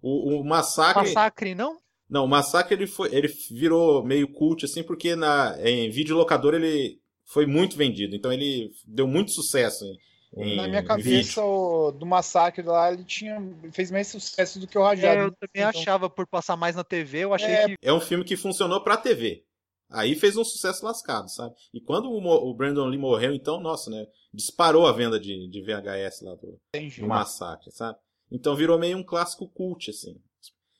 O, 0.00 0.40
o 0.40 0.44
Massacre. 0.44 1.02
Massacre, 1.02 1.54
não? 1.54 1.78
Não, 2.08 2.24
o 2.24 2.28
Massacre 2.28 2.74
ele, 2.74 2.86
foi, 2.86 3.12
ele 3.12 3.28
virou 3.50 4.04
meio 4.04 4.28
cult, 4.32 4.64
assim, 4.64 4.82
porque 4.84 5.16
na, 5.16 5.56
em 5.60 5.90
videolocador 5.90 6.54
ele 6.54 7.00
foi 7.24 7.44
muito 7.44 7.76
vendido. 7.76 8.14
Então 8.14 8.32
ele 8.32 8.72
deu 8.86 9.06
muito 9.06 9.32
sucesso 9.32 9.84
em, 9.84 9.98
em 10.36 10.56
Na 10.56 10.68
minha 10.68 10.80
vídeo. 10.80 10.86
cabeça, 10.88 11.44
o, 11.44 11.90
do 11.92 12.06
massacre 12.06 12.62
lá, 12.64 12.92
ele 12.92 13.04
tinha. 13.04 13.36
fez 13.72 13.90
mais 13.90 14.08
sucesso 14.08 14.58
do 14.60 14.66
que 14.66 14.78
o 14.78 14.82
É, 14.82 14.84
Rajado. 14.86 15.20
eu 15.22 15.32
também 15.32 15.66
Então, 15.66 15.80
achava 15.80 16.08
por 16.10 16.26
passar 16.26 16.56
mais 16.56 16.76
na 16.76 16.84
TV, 16.84 17.18
eu 17.24 17.34
achei 17.34 17.48
É, 17.50 17.66
que 17.68 17.76
É 17.82 17.92
um 17.92 18.00
filme 18.00 18.24
que 18.24 18.36
funcionou 18.36 18.82
pra 18.82 18.96
TV. 18.96 19.44
Aí 19.92 20.14
fez 20.14 20.36
um 20.36 20.44
sucesso 20.44 20.84
lascado, 20.84 21.28
sabe? 21.28 21.52
E 21.74 21.80
quando 21.80 22.08
o, 22.10 22.48
o 22.50 22.54
Brandon 22.54 22.86
Lee 22.86 22.98
morreu, 22.98 23.34
então, 23.34 23.60
nossa, 23.60 23.90
né? 23.90 24.06
Disparou 24.32 24.86
a 24.86 24.92
venda 24.92 25.18
de, 25.18 25.48
de 25.48 25.60
VHS 25.62 26.22
lá 26.22 26.34
do, 26.36 26.60
entendi. 26.72 27.00
do 27.00 27.08
Massacre, 27.08 27.72
sabe? 27.72 27.98
Então 28.30 28.54
virou 28.54 28.78
meio 28.78 28.96
um 28.96 29.02
clássico 29.02 29.48
cult, 29.48 29.90
assim. 29.90 30.16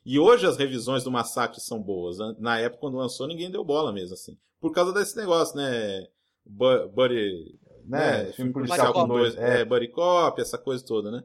E 0.07 0.19
hoje 0.19 0.47
as 0.47 0.57
revisões 0.57 1.03
do 1.03 1.11
Massacre 1.11 1.61
são 1.61 1.83
boas. 1.83 2.19
Na 2.39 2.59
época, 2.59 2.81
quando 2.83 2.97
lançou, 2.97 3.27
ninguém 3.27 3.51
deu 3.51 3.65
bola 3.65 3.93
mesmo, 3.93 4.15
assim. 4.15 4.39
Por 4.61 4.73
causa 4.73 4.93
desse 4.93 5.17
negócio, 5.17 5.57
né? 5.57 6.07
Bu- 6.47 6.89
Buddy. 6.91 7.59
Né, 7.87 8.25
Né? 8.25 8.33
filme 8.33 8.53
policial 8.53 8.93
com 8.93 9.07
dois. 9.09 9.37
é. 9.37 9.61
É, 9.61 9.65
Buddy 9.65 9.89
Cop, 9.89 10.41
essa 10.41 10.59
coisa 10.59 10.85
toda, 10.85 11.11
né? 11.11 11.23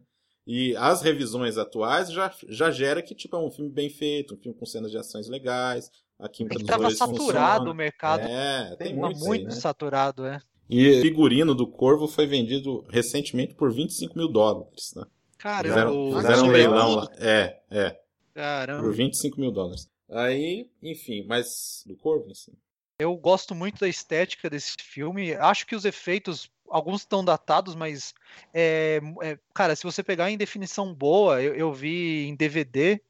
E 0.48 0.76
as 0.78 1.02
revisões 1.02 1.58
atuais 1.58 2.12
já, 2.12 2.32
já 2.48 2.70
gera 2.70 3.02
que, 3.02 3.16
tipo, 3.16 3.36
é 3.36 3.40
um 3.40 3.50
filme 3.50 3.72
bem 3.72 3.90
feito, 3.90 4.36
um 4.36 4.38
filme 4.38 4.58
com 4.58 4.66
cenas 4.66 4.92
de 4.92 4.98
ações 4.98 5.28
legais. 5.28 5.90
A 6.20 6.26
É 6.26 6.30
química 6.30 6.56
que 6.56 6.62
dos 6.62 6.70
tava 6.70 6.84
dois 6.84 6.98
saturado 6.98 7.18
funciona. 7.56 7.72
o 7.72 7.74
mercado. 7.74 8.22
É, 8.28 8.76
tem 8.78 8.88
Tem 8.90 8.96
muito, 8.96 9.16
isso 9.16 9.24
aí, 9.24 9.30
muito 9.30 9.46
né? 9.46 9.52
saturado, 9.60 10.26
é. 10.26 10.40
E 10.70 11.00
o 11.00 11.02
figurino 11.02 11.54
do 11.54 11.68
Corvo 11.68 12.08
foi 12.08 12.26
vendido 12.26 12.86
recentemente 12.90 13.54
por 13.56 13.72
25 13.72 14.18
mil 14.18 14.28
dólares, 14.28 14.94
né? 14.96 15.04
Caramba, 15.38 15.68
Fizeram, 15.76 16.10
o- 16.10 16.16
fizeram 16.16 16.44
um 16.48 16.52
leilão 16.52 16.96
lá. 16.96 17.08
É, 17.18 17.60
é. 17.70 18.00
Caramba. 18.34 18.84
Por 18.84 18.94
25 18.94 19.40
mil 19.40 19.52
dólares. 19.52 19.88
Aí, 20.10 20.70
enfim, 20.82 21.26
mas 21.28 21.84
do 21.88 21.96
Corvo, 21.98 22.32
assim. 22.32 22.52
Eu 22.98 23.16
gosto 23.18 23.54
muito 23.54 23.80
da 23.80 23.90
estética 23.90 24.50
desse 24.50 24.76
filme. 24.80 25.34
Acho 25.36 25.66
que 25.68 25.76
os 25.76 25.84
efeitos, 25.84 26.50
alguns 26.70 27.02
estão 27.02 27.26
datados, 27.26 27.76
mas 27.76 28.14
é, 28.54 29.02
é, 29.22 29.38
cara, 29.54 29.76
se 29.76 29.84
você 29.84 30.02
pegar 30.02 30.32
em 30.32 30.38
definição 30.38 30.94
boa, 30.94 31.42
eu, 31.42 31.54
eu 31.56 31.74
vi 31.74 32.26
em 32.26 32.36
DVD, 32.36 33.02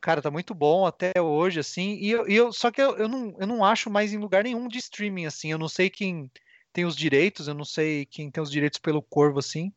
cara, 0.00 0.22
tá 0.22 0.30
muito 0.30 0.54
bom 0.54 0.86
até 0.86 1.12
hoje, 1.20 1.58
assim. 1.60 1.96
E 2.00 2.10
eu, 2.10 2.28
e 2.28 2.36
eu- 2.36 2.52
só 2.52 2.70
que 2.70 2.80
eu, 2.80 2.96
eu 2.96 3.08
não, 3.08 3.34
eu 3.38 3.46
não 3.46 3.64
acho 3.64 3.90
mais 3.90 4.12
em 4.12 4.18
lugar 4.18 4.44
nenhum 4.44 4.68
de 4.68 4.78
streaming, 4.78 5.26
assim. 5.26 5.50
Eu 5.50 5.58
não 5.58 5.68
sei 5.68 5.90
quem 5.90 6.30
tem 6.72 6.84
os 6.84 6.94
direitos, 6.96 7.48
eu 7.48 7.54
não 7.54 7.64
sei 7.64 8.06
quem 8.06 8.30
tem 8.30 8.42
os 8.42 8.50
direitos 8.50 8.78
pelo 8.78 9.02
Corvo, 9.02 9.40
assim. 9.40 9.72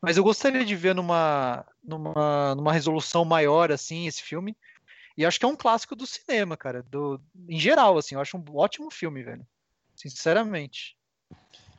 Mas 0.00 0.16
eu 0.16 0.22
gostaria 0.22 0.64
de 0.64 0.76
ver 0.76 0.94
numa, 0.94 1.66
numa, 1.82 2.54
numa 2.54 2.72
resolução 2.72 3.24
maior, 3.24 3.72
assim, 3.72 4.06
esse 4.06 4.22
filme. 4.22 4.56
E 5.18 5.26
acho 5.26 5.36
que 5.40 5.44
é 5.44 5.48
um 5.48 5.56
clássico 5.56 5.96
do 5.96 6.06
cinema, 6.06 6.56
cara. 6.56 6.80
Do, 6.84 7.20
em 7.48 7.58
geral, 7.58 7.98
assim, 7.98 8.14
eu 8.14 8.20
acho 8.20 8.36
um 8.36 8.44
ótimo 8.54 8.88
filme, 8.88 9.20
velho. 9.20 9.44
Sinceramente. 9.96 10.96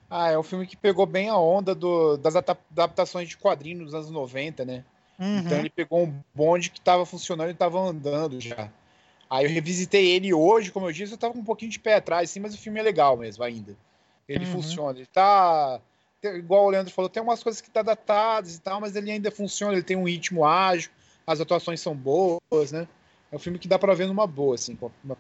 Ah, 0.10 0.30
é 0.30 0.38
um 0.38 0.44
filme 0.44 0.68
que 0.68 0.76
pegou 0.76 1.06
bem 1.06 1.30
a 1.30 1.38
onda 1.38 1.74
do- 1.74 2.18
das 2.18 2.36
adaptações 2.36 3.30
de 3.30 3.38
quadrinhos 3.38 3.86
dos 3.86 3.94
anos 3.94 4.10
90, 4.11 4.66
né? 4.66 4.84
Uhum. 5.18 5.38
Então 5.38 5.57
ele 5.57 5.70
pegou 5.70 6.03
um 6.03 6.22
bonde 6.36 6.70
que 6.70 6.82
tava 6.82 7.06
funcionando 7.06 7.49
e 7.49 7.53
tava 7.53 7.80
andando 7.80 8.41
já. 8.41 8.70
Aí 9.30 9.45
eu 9.45 9.49
revisitei 9.49 10.07
ele 10.07 10.34
hoje, 10.34 10.70
como 10.70 10.90
eu 10.90 10.91
disse, 10.91 11.14
eu 11.14 11.18
tava 11.18 11.34
com 11.34 11.40
um 11.40 11.45
pouquinho 11.45 11.72
de 11.72 11.80
pé 11.80 11.95
atrás, 11.95 12.30
sim, 12.30 12.41
mas 12.41 12.53
o 12.53 12.57
filme 12.57 12.80
é 12.82 12.84
legal 12.84 13.16
mesmo 13.16 13.41
ainda. 13.41 13.74
Ele 14.28 14.44
Uhum. 14.45 14.52
funciona, 14.52 14.98
ele 14.99 15.06
tá. 15.06 15.80
Igual 16.22 16.66
o 16.66 16.70
Leandro 16.70 16.94
falou, 16.94 17.07
tem 17.07 17.24
umas 17.24 17.41
coisas 17.41 17.61
que 17.61 17.70
tá 17.70 17.82
datadas 17.82 18.56
e 18.56 18.60
tal, 18.60 18.82
mas 18.82 18.98
ele 18.98 19.10
ainda 19.11 19.32
funciona, 19.32 19.72
ele 19.74 19.84
tem 19.84 19.95
um 19.95 20.03
ritmo 20.07 20.44
ágil, 20.45 20.91
as 21.26 21.40
atuações 21.40 21.80
são 21.80 21.95
boas, 21.95 22.74
né? 22.74 22.86
É 23.31 23.35
um 23.35 23.39
filme 23.39 23.60
que 23.60 23.68
dá 23.68 23.77
pra 23.77 23.93
ver 23.93 24.07
numa 24.07 24.26
boa, 24.27 24.56
assim. 24.56 24.76
com 24.76 24.91
uma- 25.03 25.18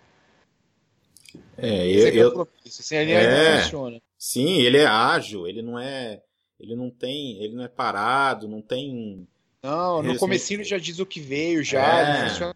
É, 1.57 1.85
eu, 1.87 2.07
eu- 2.15 2.47
assim, 2.65 2.95
ele 2.95 3.11
É. 3.11 3.61
funciona. 3.61 4.01
sim, 4.17 4.61
ele 4.61 4.77
é 4.77 4.85
ágil, 4.85 5.47
ele 5.47 5.61
não 5.61 5.77
é. 5.77 6.21
Ele 6.59 6.75
não 6.75 6.89
tem. 6.89 7.41
Ele 7.43 7.55
não 7.55 7.63
é 7.63 7.67
parado, 7.67 8.47
não 8.47 8.61
tem. 8.61 9.27
Não, 9.61 10.01
no 10.01 10.17
comecinho 10.17 10.57
ele 10.57 10.63
já 10.63 10.77
diz 10.77 10.99
o 10.99 11.05
que 11.05 11.19
veio, 11.19 11.63
já. 11.63 11.81
É. 12.17 12.21
ele 12.21 12.29
funciona 12.29 12.55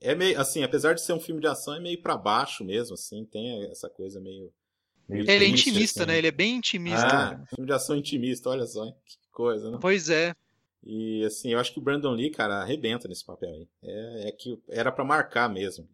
É 0.00 0.14
meio. 0.14 0.40
Assim, 0.40 0.62
apesar 0.62 0.94
de 0.94 1.02
ser 1.02 1.12
um 1.12 1.20
filme 1.20 1.40
de 1.40 1.46
ação, 1.46 1.74
é 1.74 1.80
meio 1.80 2.00
pra 2.02 2.16
baixo 2.16 2.64
mesmo, 2.64 2.94
assim. 2.94 3.24
Tem 3.24 3.64
essa 3.70 3.88
coisa 3.88 4.20
meio. 4.20 4.52
meio 5.08 5.22
Ele 5.22 5.32
é 5.32 5.38
triste, 5.38 5.70
intimista, 5.70 6.02
assim. 6.02 6.12
né? 6.12 6.18
Ele 6.18 6.26
é 6.28 6.32
bem 6.32 6.56
intimista. 6.56 7.06
Ah, 7.06 7.44
filme 7.54 7.66
de 7.66 7.72
ação 7.72 7.96
intimista, 7.96 8.50
olha 8.50 8.66
só, 8.66 8.84
hein? 8.84 8.94
que 9.06 9.16
coisa, 9.30 9.70
né? 9.70 9.78
Pois 9.80 10.08
é. 10.10 10.34
E 10.88 11.24
assim, 11.24 11.50
eu 11.52 11.60
acho 11.60 11.72
que 11.72 11.78
o 11.78 11.82
Brandon 11.82 12.12
Lee, 12.12 12.30
cara, 12.30 12.62
arrebenta 12.62 13.08
nesse 13.08 13.24
papel 13.24 13.50
aí. 13.50 13.68
É, 13.84 14.28
é 14.30 14.32
que 14.32 14.60
era 14.68 14.90
pra 14.92 15.04
marcar 15.04 15.48
mesmo. 15.48 15.88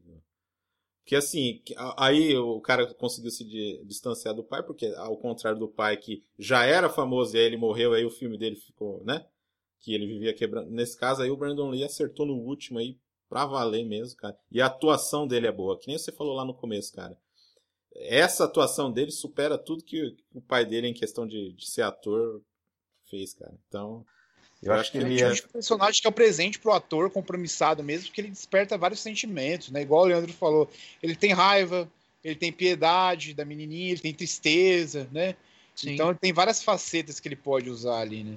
Porque 1.02 1.16
assim, 1.16 1.62
aí 1.98 2.34
o 2.36 2.60
cara 2.62 2.92
conseguiu 2.94 3.30
se 3.30 3.44
di- 3.44 3.82
distanciar 3.84 4.34
do 4.34 4.42
pai, 4.42 4.62
porque 4.62 4.86
ao 4.96 5.16
contrário 5.18 5.58
do 5.58 5.68
pai 5.68 5.98
que 5.98 6.24
já 6.38 6.64
era 6.64 6.88
famoso 6.88 7.36
e 7.36 7.40
aí 7.40 7.44
ele 7.44 7.58
morreu, 7.58 7.92
aí 7.92 8.04
o 8.06 8.10
filme 8.10 8.38
dele 8.38 8.56
ficou, 8.56 9.04
né? 9.04 9.26
Que 9.80 9.94
ele 9.94 10.06
vivia 10.06 10.32
quebrando. 10.32 10.70
Nesse 10.70 10.96
caso 10.98 11.22
aí 11.22 11.30
o 11.30 11.36
Brandon 11.36 11.68
Lee 11.70 11.84
acertou 11.84 12.24
no 12.24 12.34
último 12.34 12.78
aí 12.78 12.98
pra 13.28 13.44
valer 13.44 13.84
mesmo, 13.84 14.16
cara. 14.18 14.38
E 14.50 14.62
a 14.62 14.66
atuação 14.66 15.26
dele 15.26 15.46
é 15.46 15.52
boa, 15.52 15.78
que 15.78 15.88
nem 15.88 15.98
você 15.98 16.10
falou 16.10 16.34
lá 16.34 16.44
no 16.44 16.54
começo, 16.54 16.92
cara. 16.94 17.18
Essa 17.96 18.44
atuação 18.44 18.92
dele 18.92 19.10
supera 19.10 19.58
tudo 19.58 19.84
que 19.84 20.16
o 20.34 20.40
pai 20.40 20.64
dele, 20.66 20.88
em 20.88 20.94
questão 20.94 21.26
de, 21.26 21.52
de 21.52 21.68
ser 21.70 21.82
ator, 21.82 22.42
fez, 23.10 23.34
cara. 23.34 23.54
Então, 23.68 24.04
Eu 24.64 24.72
acho 24.72 24.90
que 24.90 24.98
ele 24.98 25.20
é 25.20 25.30
um 25.30 25.36
personagem 25.52 26.00
que 26.00 26.06
é 26.06 26.10
o 26.10 26.12
presente 26.12 26.58
pro 26.58 26.72
ator 26.72 27.10
compromissado 27.10 27.82
mesmo, 27.84 28.06
porque 28.06 28.20
ele 28.20 28.30
desperta 28.30 28.78
vários 28.78 29.00
sentimentos, 29.00 29.70
né? 29.70 29.82
Igual 29.82 30.02
o 30.02 30.06
Leandro 30.06 30.32
falou, 30.32 30.70
ele 31.02 31.14
tem 31.14 31.32
raiva, 31.32 31.88
ele 32.24 32.34
tem 32.34 32.50
piedade 32.50 33.34
da 33.34 33.44
menininha, 33.44 33.92
ele 33.92 34.00
tem 34.00 34.14
tristeza, 34.14 35.06
né? 35.12 35.36
Sim. 35.74 35.92
Então 35.92 36.08
ele 36.08 36.18
tem 36.18 36.32
várias 36.32 36.62
facetas 36.62 37.20
que 37.20 37.28
ele 37.28 37.36
pode 37.36 37.68
usar 37.68 37.98
ali, 37.98 38.24
né? 38.24 38.36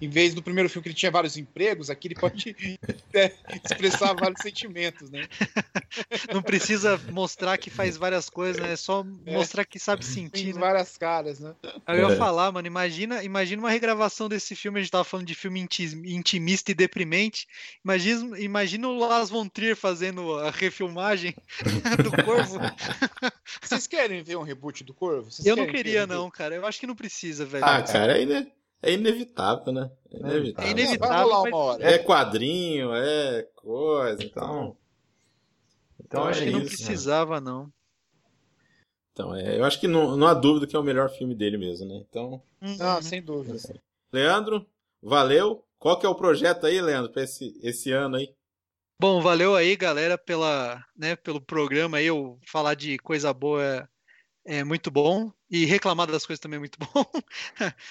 Em 0.00 0.08
vez 0.08 0.32
do 0.34 0.42
primeiro 0.42 0.68
filme 0.70 0.82
que 0.82 0.88
ele 0.88 0.94
tinha 0.96 1.10
vários 1.10 1.36
empregos, 1.36 1.90
aqui 1.90 2.08
ele 2.08 2.14
pode 2.14 2.56
é, 3.12 3.32
expressar 3.62 4.14
vários 4.14 4.40
sentimentos, 4.40 5.10
né? 5.10 5.28
Não 6.32 6.42
precisa 6.42 6.98
mostrar 7.10 7.58
que 7.58 7.68
faz 7.68 7.96
várias 7.96 8.30
coisas, 8.30 8.62
né? 8.62 8.72
É 8.72 8.76
só 8.76 9.04
É. 9.26 9.32
mostrar 9.34 9.64
que 9.64 9.78
sabe 9.78 10.02
Tem 10.04 10.10
sentir, 10.14 10.54
né? 10.54 10.60
várias 10.60 10.96
caras, 10.96 11.38
né? 11.40 11.54
Eu 11.86 11.96
ia 12.08 12.14
É. 12.14 12.16
falar, 12.16 12.50
mano, 12.52 12.66
imagina, 12.66 13.22
imagina 13.22 13.60
uma 13.62 13.70
regravação 13.70 14.28
desse 14.28 14.54
filme, 14.56 14.78
a 14.78 14.82
gente 14.82 14.90
tava 14.92 15.04
falando 15.04 15.26
de 15.26 15.34
filme 15.34 15.60
inti- 15.60 16.00
intimista 16.06 16.70
e 16.70 16.74
deprimente. 16.74 17.46
Imagina, 17.84 18.38
imagina 18.40 18.88
o 18.88 18.96
Lars 18.98 19.28
von 19.28 19.48
Trier 19.48 19.76
fazendo 19.76 20.38
a 20.38 20.50
refilmagem 20.50 21.34
do 22.02 22.10
Corvo. 22.24 22.58
Vocês 23.60 23.86
querem 23.86 24.22
ver 24.22 24.36
um 24.36 24.42
reboot 24.42 24.82
do 24.84 24.94
Corvo? 24.94 25.30
Vocês 25.30 25.46
Eu 25.46 25.56
não 25.56 25.66
queria, 25.66 26.04
um 26.04 26.06
não, 26.06 26.30
cara. 26.30 26.54
Eu 26.54 26.64
acho 26.66 26.80
que 26.80 26.86
não 26.86 26.96
precisa, 26.96 27.44
velho. 27.44 27.64
ah, 27.64 27.82
cara, 27.82 28.16
é, 28.18 28.22
ine- 28.22 28.50
é 28.82 28.92
inevitável, 28.92 29.72
né? 29.72 29.90
É 30.12 30.18
inevitável. 30.18 30.68
É 30.68 30.72
inevitável. 30.72 31.22
Rolar 31.24 31.42
mas- 31.42 31.52
uma 31.52 31.58
hora. 31.58 31.84
É 31.84 31.98
quadrinho, 31.98 32.94
é 32.94 33.42
coisa, 33.54 34.22
então. 34.24 34.76
então 36.04 36.24
acho 36.24 36.42
é 36.42 36.44
que 36.46 36.50
não 36.50 36.60
isso, 36.60 36.70
né? 36.70 36.76
precisava, 36.76 37.40
não. 37.40 37.72
Então, 39.12 39.34
é, 39.34 39.58
eu 39.58 39.64
acho 39.64 39.78
que 39.80 39.88
não, 39.88 40.16
não 40.16 40.26
há 40.26 40.34
dúvida 40.34 40.66
que 40.66 40.74
é 40.74 40.78
o 40.78 40.82
melhor 40.82 41.10
filme 41.10 41.34
dele 41.34 41.58
mesmo, 41.58 41.86
né? 41.86 42.04
Então, 42.08 42.42
Ah, 42.80 43.02
sem 43.02 43.20
dúvida. 43.22 43.56
assim. 43.56 43.74
Leandro, 44.12 44.66
valeu. 45.02 45.64
Qual 45.78 45.98
que 45.98 46.06
é 46.06 46.08
o 46.08 46.14
projeto 46.14 46.64
aí, 46.66 46.80
Leandro, 46.80 47.12
pra 47.12 47.22
esse, 47.22 47.58
esse 47.62 47.90
ano 47.92 48.16
aí? 48.16 48.34
Bom, 49.00 49.20
valeu 49.22 49.54
aí, 49.56 49.76
galera, 49.76 50.18
pela, 50.18 50.84
né, 50.96 51.16
pelo 51.16 51.40
programa 51.40 51.96
aí. 51.98 52.06
Eu 52.06 52.38
falar 52.46 52.74
de 52.74 52.98
coisa 52.98 53.32
boa 53.32 53.62
é, 54.44 54.58
é 54.58 54.64
muito 54.64 54.90
bom 54.90 55.32
e 55.50 55.64
reclamar 55.64 56.06
das 56.06 56.24
coisas 56.24 56.40
também 56.40 56.56
é 56.56 56.60
muito 56.60 56.78
bom. 56.94 57.04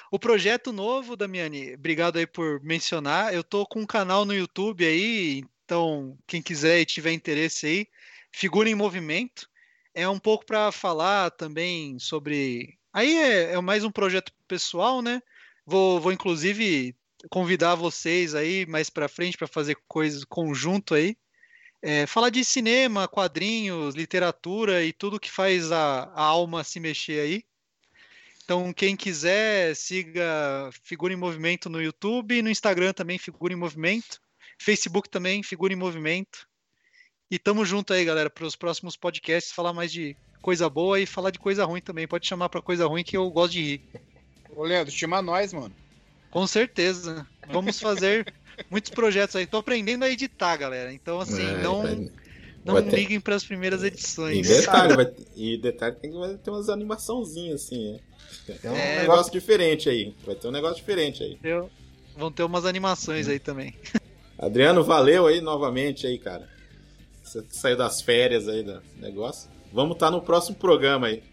o 0.09 0.17
projeto 0.17 0.71
novo, 0.71 1.17
Damiani, 1.17 1.73
obrigado 1.73 2.17
aí 2.17 2.25
por 2.25 2.61
mencionar. 2.63 3.33
Eu 3.33 3.43
tô 3.43 3.65
com 3.65 3.81
um 3.81 3.85
canal 3.85 4.23
no 4.23 4.33
YouTube 4.33 4.85
aí, 4.85 5.43
então 5.65 6.17
quem 6.25 6.41
quiser 6.41 6.79
e 6.79 6.85
tiver 6.85 7.11
interesse 7.11 7.67
aí, 7.67 7.87
Figura 8.31 8.69
em 8.69 8.75
Movimento. 8.75 9.49
É 9.93 10.07
um 10.07 10.19
pouco 10.19 10.45
para 10.45 10.71
falar 10.71 11.31
também 11.31 11.99
sobre. 11.99 12.77
Aí 12.93 13.17
é, 13.17 13.53
é 13.53 13.61
mais 13.61 13.83
um 13.83 13.91
projeto 13.91 14.31
pessoal, 14.47 15.01
né? 15.01 15.21
Vou, 15.65 15.99
vou 15.99 16.13
inclusive 16.13 16.95
convidar 17.29 17.75
vocês 17.75 18.33
aí 18.33 18.65
mais 18.65 18.89
para 18.89 19.09
frente 19.09 19.37
para 19.37 19.47
fazer 19.47 19.77
coisas 19.87 20.23
conjunto 20.23 20.95
aí. 20.95 21.17
É, 21.81 22.05
falar 22.05 22.29
de 22.29 22.43
cinema, 22.45 23.07
quadrinhos, 23.07 23.95
literatura 23.95 24.83
e 24.83 24.93
tudo 24.93 25.19
que 25.19 25.31
faz 25.31 25.71
a, 25.71 26.03
a 26.13 26.21
alma 26.21 26.63
se 26.63 26.79
mexer 26.79 27.21
aí. 27.21 27.48
Então, 28.49 28.73
quem 28.73 28.95
quiser, 28.95 29.75
siga 29.75 30.71
Figura 30.81 31.13
em 31.13 31.15
Movimento 31.15 31.69
no 31.69 31.79
YouTube 31.79 32.35
e 32.35 32.41
no 32.41 32.49
Instagram 32.49 32.93
também, 32.93 33.19
Figura 33.19 33.53
em 33.53 33.55
Movimento. 33.55 34.19
Facebook 34.59 35.07
também, 35.07 35.43
Figura 35.43 35.71
em 35.71 35.75
Movimento. 35.75 36.47
E 37.29 37.37
tamo 37.37 37.63
junto 37.63 37.93
aí, 37.93 38.03
galera, 38.03 38.27
para 38.27 38.47
os 38.47 38.55
próximos 38.55 38.97
podcasts, 38.97 39.53
falar 39.53 39.71
mais 39.71 39.91
de 39.91 40.17
coisa 40.41 40.67
boa 40.67 40.99
e 40.99 41.05
falar 41.05 41.29
de 41.29 41.37
coisa 41.37 41.63
ruim 41.63 41.79
também. 41.79 42.07
Pode 42.07 42.25
chamar 42.25 42.49
para 42.49 42.59
coisa 42.59 42.87
ruim 42.87 43.03
que 43.03 43.15
eu 43.15 43.29
gosto 43.29 43.51
de 43.51 43.61
rir. 43.61 43.81
Ô, 44.49 44.63
Leandro, 44.63 44.91
chama 44.91 45.21
nós, 45.21 45.53
mano. 45.53 45.75
Com 46.31 46.47
certeza. 46.47 47.27
Vamos 47.49 47.79
fazer 47.79 48.33
muitos 48.67 48.89
projetos 48.89 49.35
aí. 49.35 49.45
Tô 49.45 49.57
aprendendo 49.57 50.05
a 50.05 50.09
editar, 50.09 50.57
galera. 50.57 50.91
Então, 50.91 51.19
assim, 51.19 51.45
É, 51.45 51.61
não, 51.61 51.83
não 52.65 52.73
vai 52.75 52.83
ter- 52.83 52.95
liguem 52.95 53.19
para 53.19 53.35
as 53.35 53.43
primeiras 53.43 53.83
E 53.83 53.87
edições. 53.87 54.47
detalhe, 54.47 54.95
vai, 54.95 55.11
e 55.35 55.57
detalhe 55.57 55.95
tem 55.95 56.11
que 56.11 56.17
vai 56.17 56.35
ter 56.37 56.49
umas 56.51 56.69
animaçãozinhas 56.69 57.63
assim, 57.63 57.93
né? 57.93 57.99
Tem 58.61 58.71
um 58.71 58.75
É. 58.75 58.99
negócio 59.01 59.31
diferente 59.31 59.89
aí. 59.89 60.13
Vai 60.25 60.35
ter 60.35 60.47
um 60.47 60.51
negócio 60.51 60.77
diferente 60.77 61.23
aí. 61.23 61.37
Eu- 61.43 61.69
Vão 62.17 62.31
ter 62.31 62.43
umas 62.43 62.65
animações 62.65 63.27
aí 63.29 63.39
também. 63.39 63.73
Adriano, 64.37 64.83
valeu 64.83 65.27
aí 65.27 65.39
novamente 65.41 66.05
aí, 66.05 66.17
cara. 66.17 66.49
Você 67.23 67.43
saiu 67.49 67.77
das 67.77 68.01
férias 68.01 68.47
aí 68.47 68.63
do 68.63 68.81
negócio. 68.97 69.49
Vamos 69.71 69.95
estar 69.95 70.09
no 70.11 70.21
próximo 70.21 70.55
programa 70.57 71.07
aí. 71.07 71.23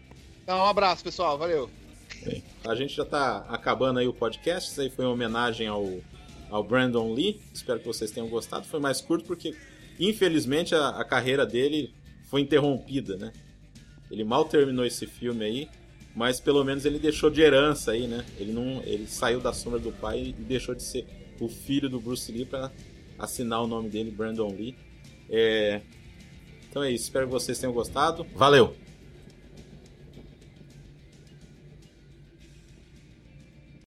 Então, 0.43 0.57
um 0.59 0.65
abraço, 0.65 1.03
pessoal. 1.03 1.37
Valeu. 1.37 1.69
A 2.65 2.75
gente 2.75 2.95
já 2.95 3.03
tá 3.05 3.45
acabando 3.49 3.99
aí 3.99 4.07
o 4.07 4.13
podcast. 4.13 4.69
Isso 4.71 4.79
aí 4.81 4.89
foi 4.89 5.05
uma 5.05 5.13
homenagem 5.13 5.67
ao, 5.67 5.89
ao 6.49 6.63
Brandon 6.63 7.13
Lee. 7.13 7.39
Espero 7.53 7.79
que 7.79 7.85
vocês 7.87 8.11
tenham 8.11 8.29
gostado. 8.29 8.65
Foi 8.67 8.79
mais 8.79 9.01
curto 9.01 9.25
porque, 9.25 9.55
infelizmente, 9.99 10.75
a, 10.75 10.89
a 10.89 11.03
carreira 11.05 11.45
dele 11.45 11.93
foi 12.29 12.41
interrompida, 12.41 13.17
né? 13.17 13.31
Ele 14.09 14.23
mal 14.23 14.45
terminou 14.45 14.85
esse 14.85 15.05
filme 15.05 15.43
aí, 15.43 15.69
mas 16.15 16.39
pelo 16.39 16.63
menos 16.63 16.85
ele 16.85 16.99
deixou 16.99 17.29
de 17.29 17.41
herança 17.41 17.91
aí, 17.91 18.07
né? 18.07 18.25
Ele 18.37 18.51
não, 18.51 18.81
ele 18.83 19.07
saiu 19.07 19.39
da 19.39 19.53
sombra 19.53 19.79
do 19.79 19.91
pai 19.91 20.27
e 20.27 20.33
deixou 20.33 20.73
de 20.73 20.83
ser 20.83 21.05
o 21.39 21.47
filho 21.47 21.89
do 21.89 21.99
Bruce 21.99 22.31
Lee 22.31 22.45
para 22.45 22.71
assinar 23.19 23.61
o 23.61 23.67
nome 23.67 23.89
dele, 23.89 24.11
Brandon 24.11 24.49
Lee. 24.51 24.75
É... 25.29 25.81
Então 26.69 26.83
é 26.83 26.91
isso. 26.91 27.05
Espero 27.05 27.27
que 27.27 27.33
vocês 27.33 27.59
tenham 27.59 27.73
gostado. 27.73 28.25
Valeu. 28.35 28.75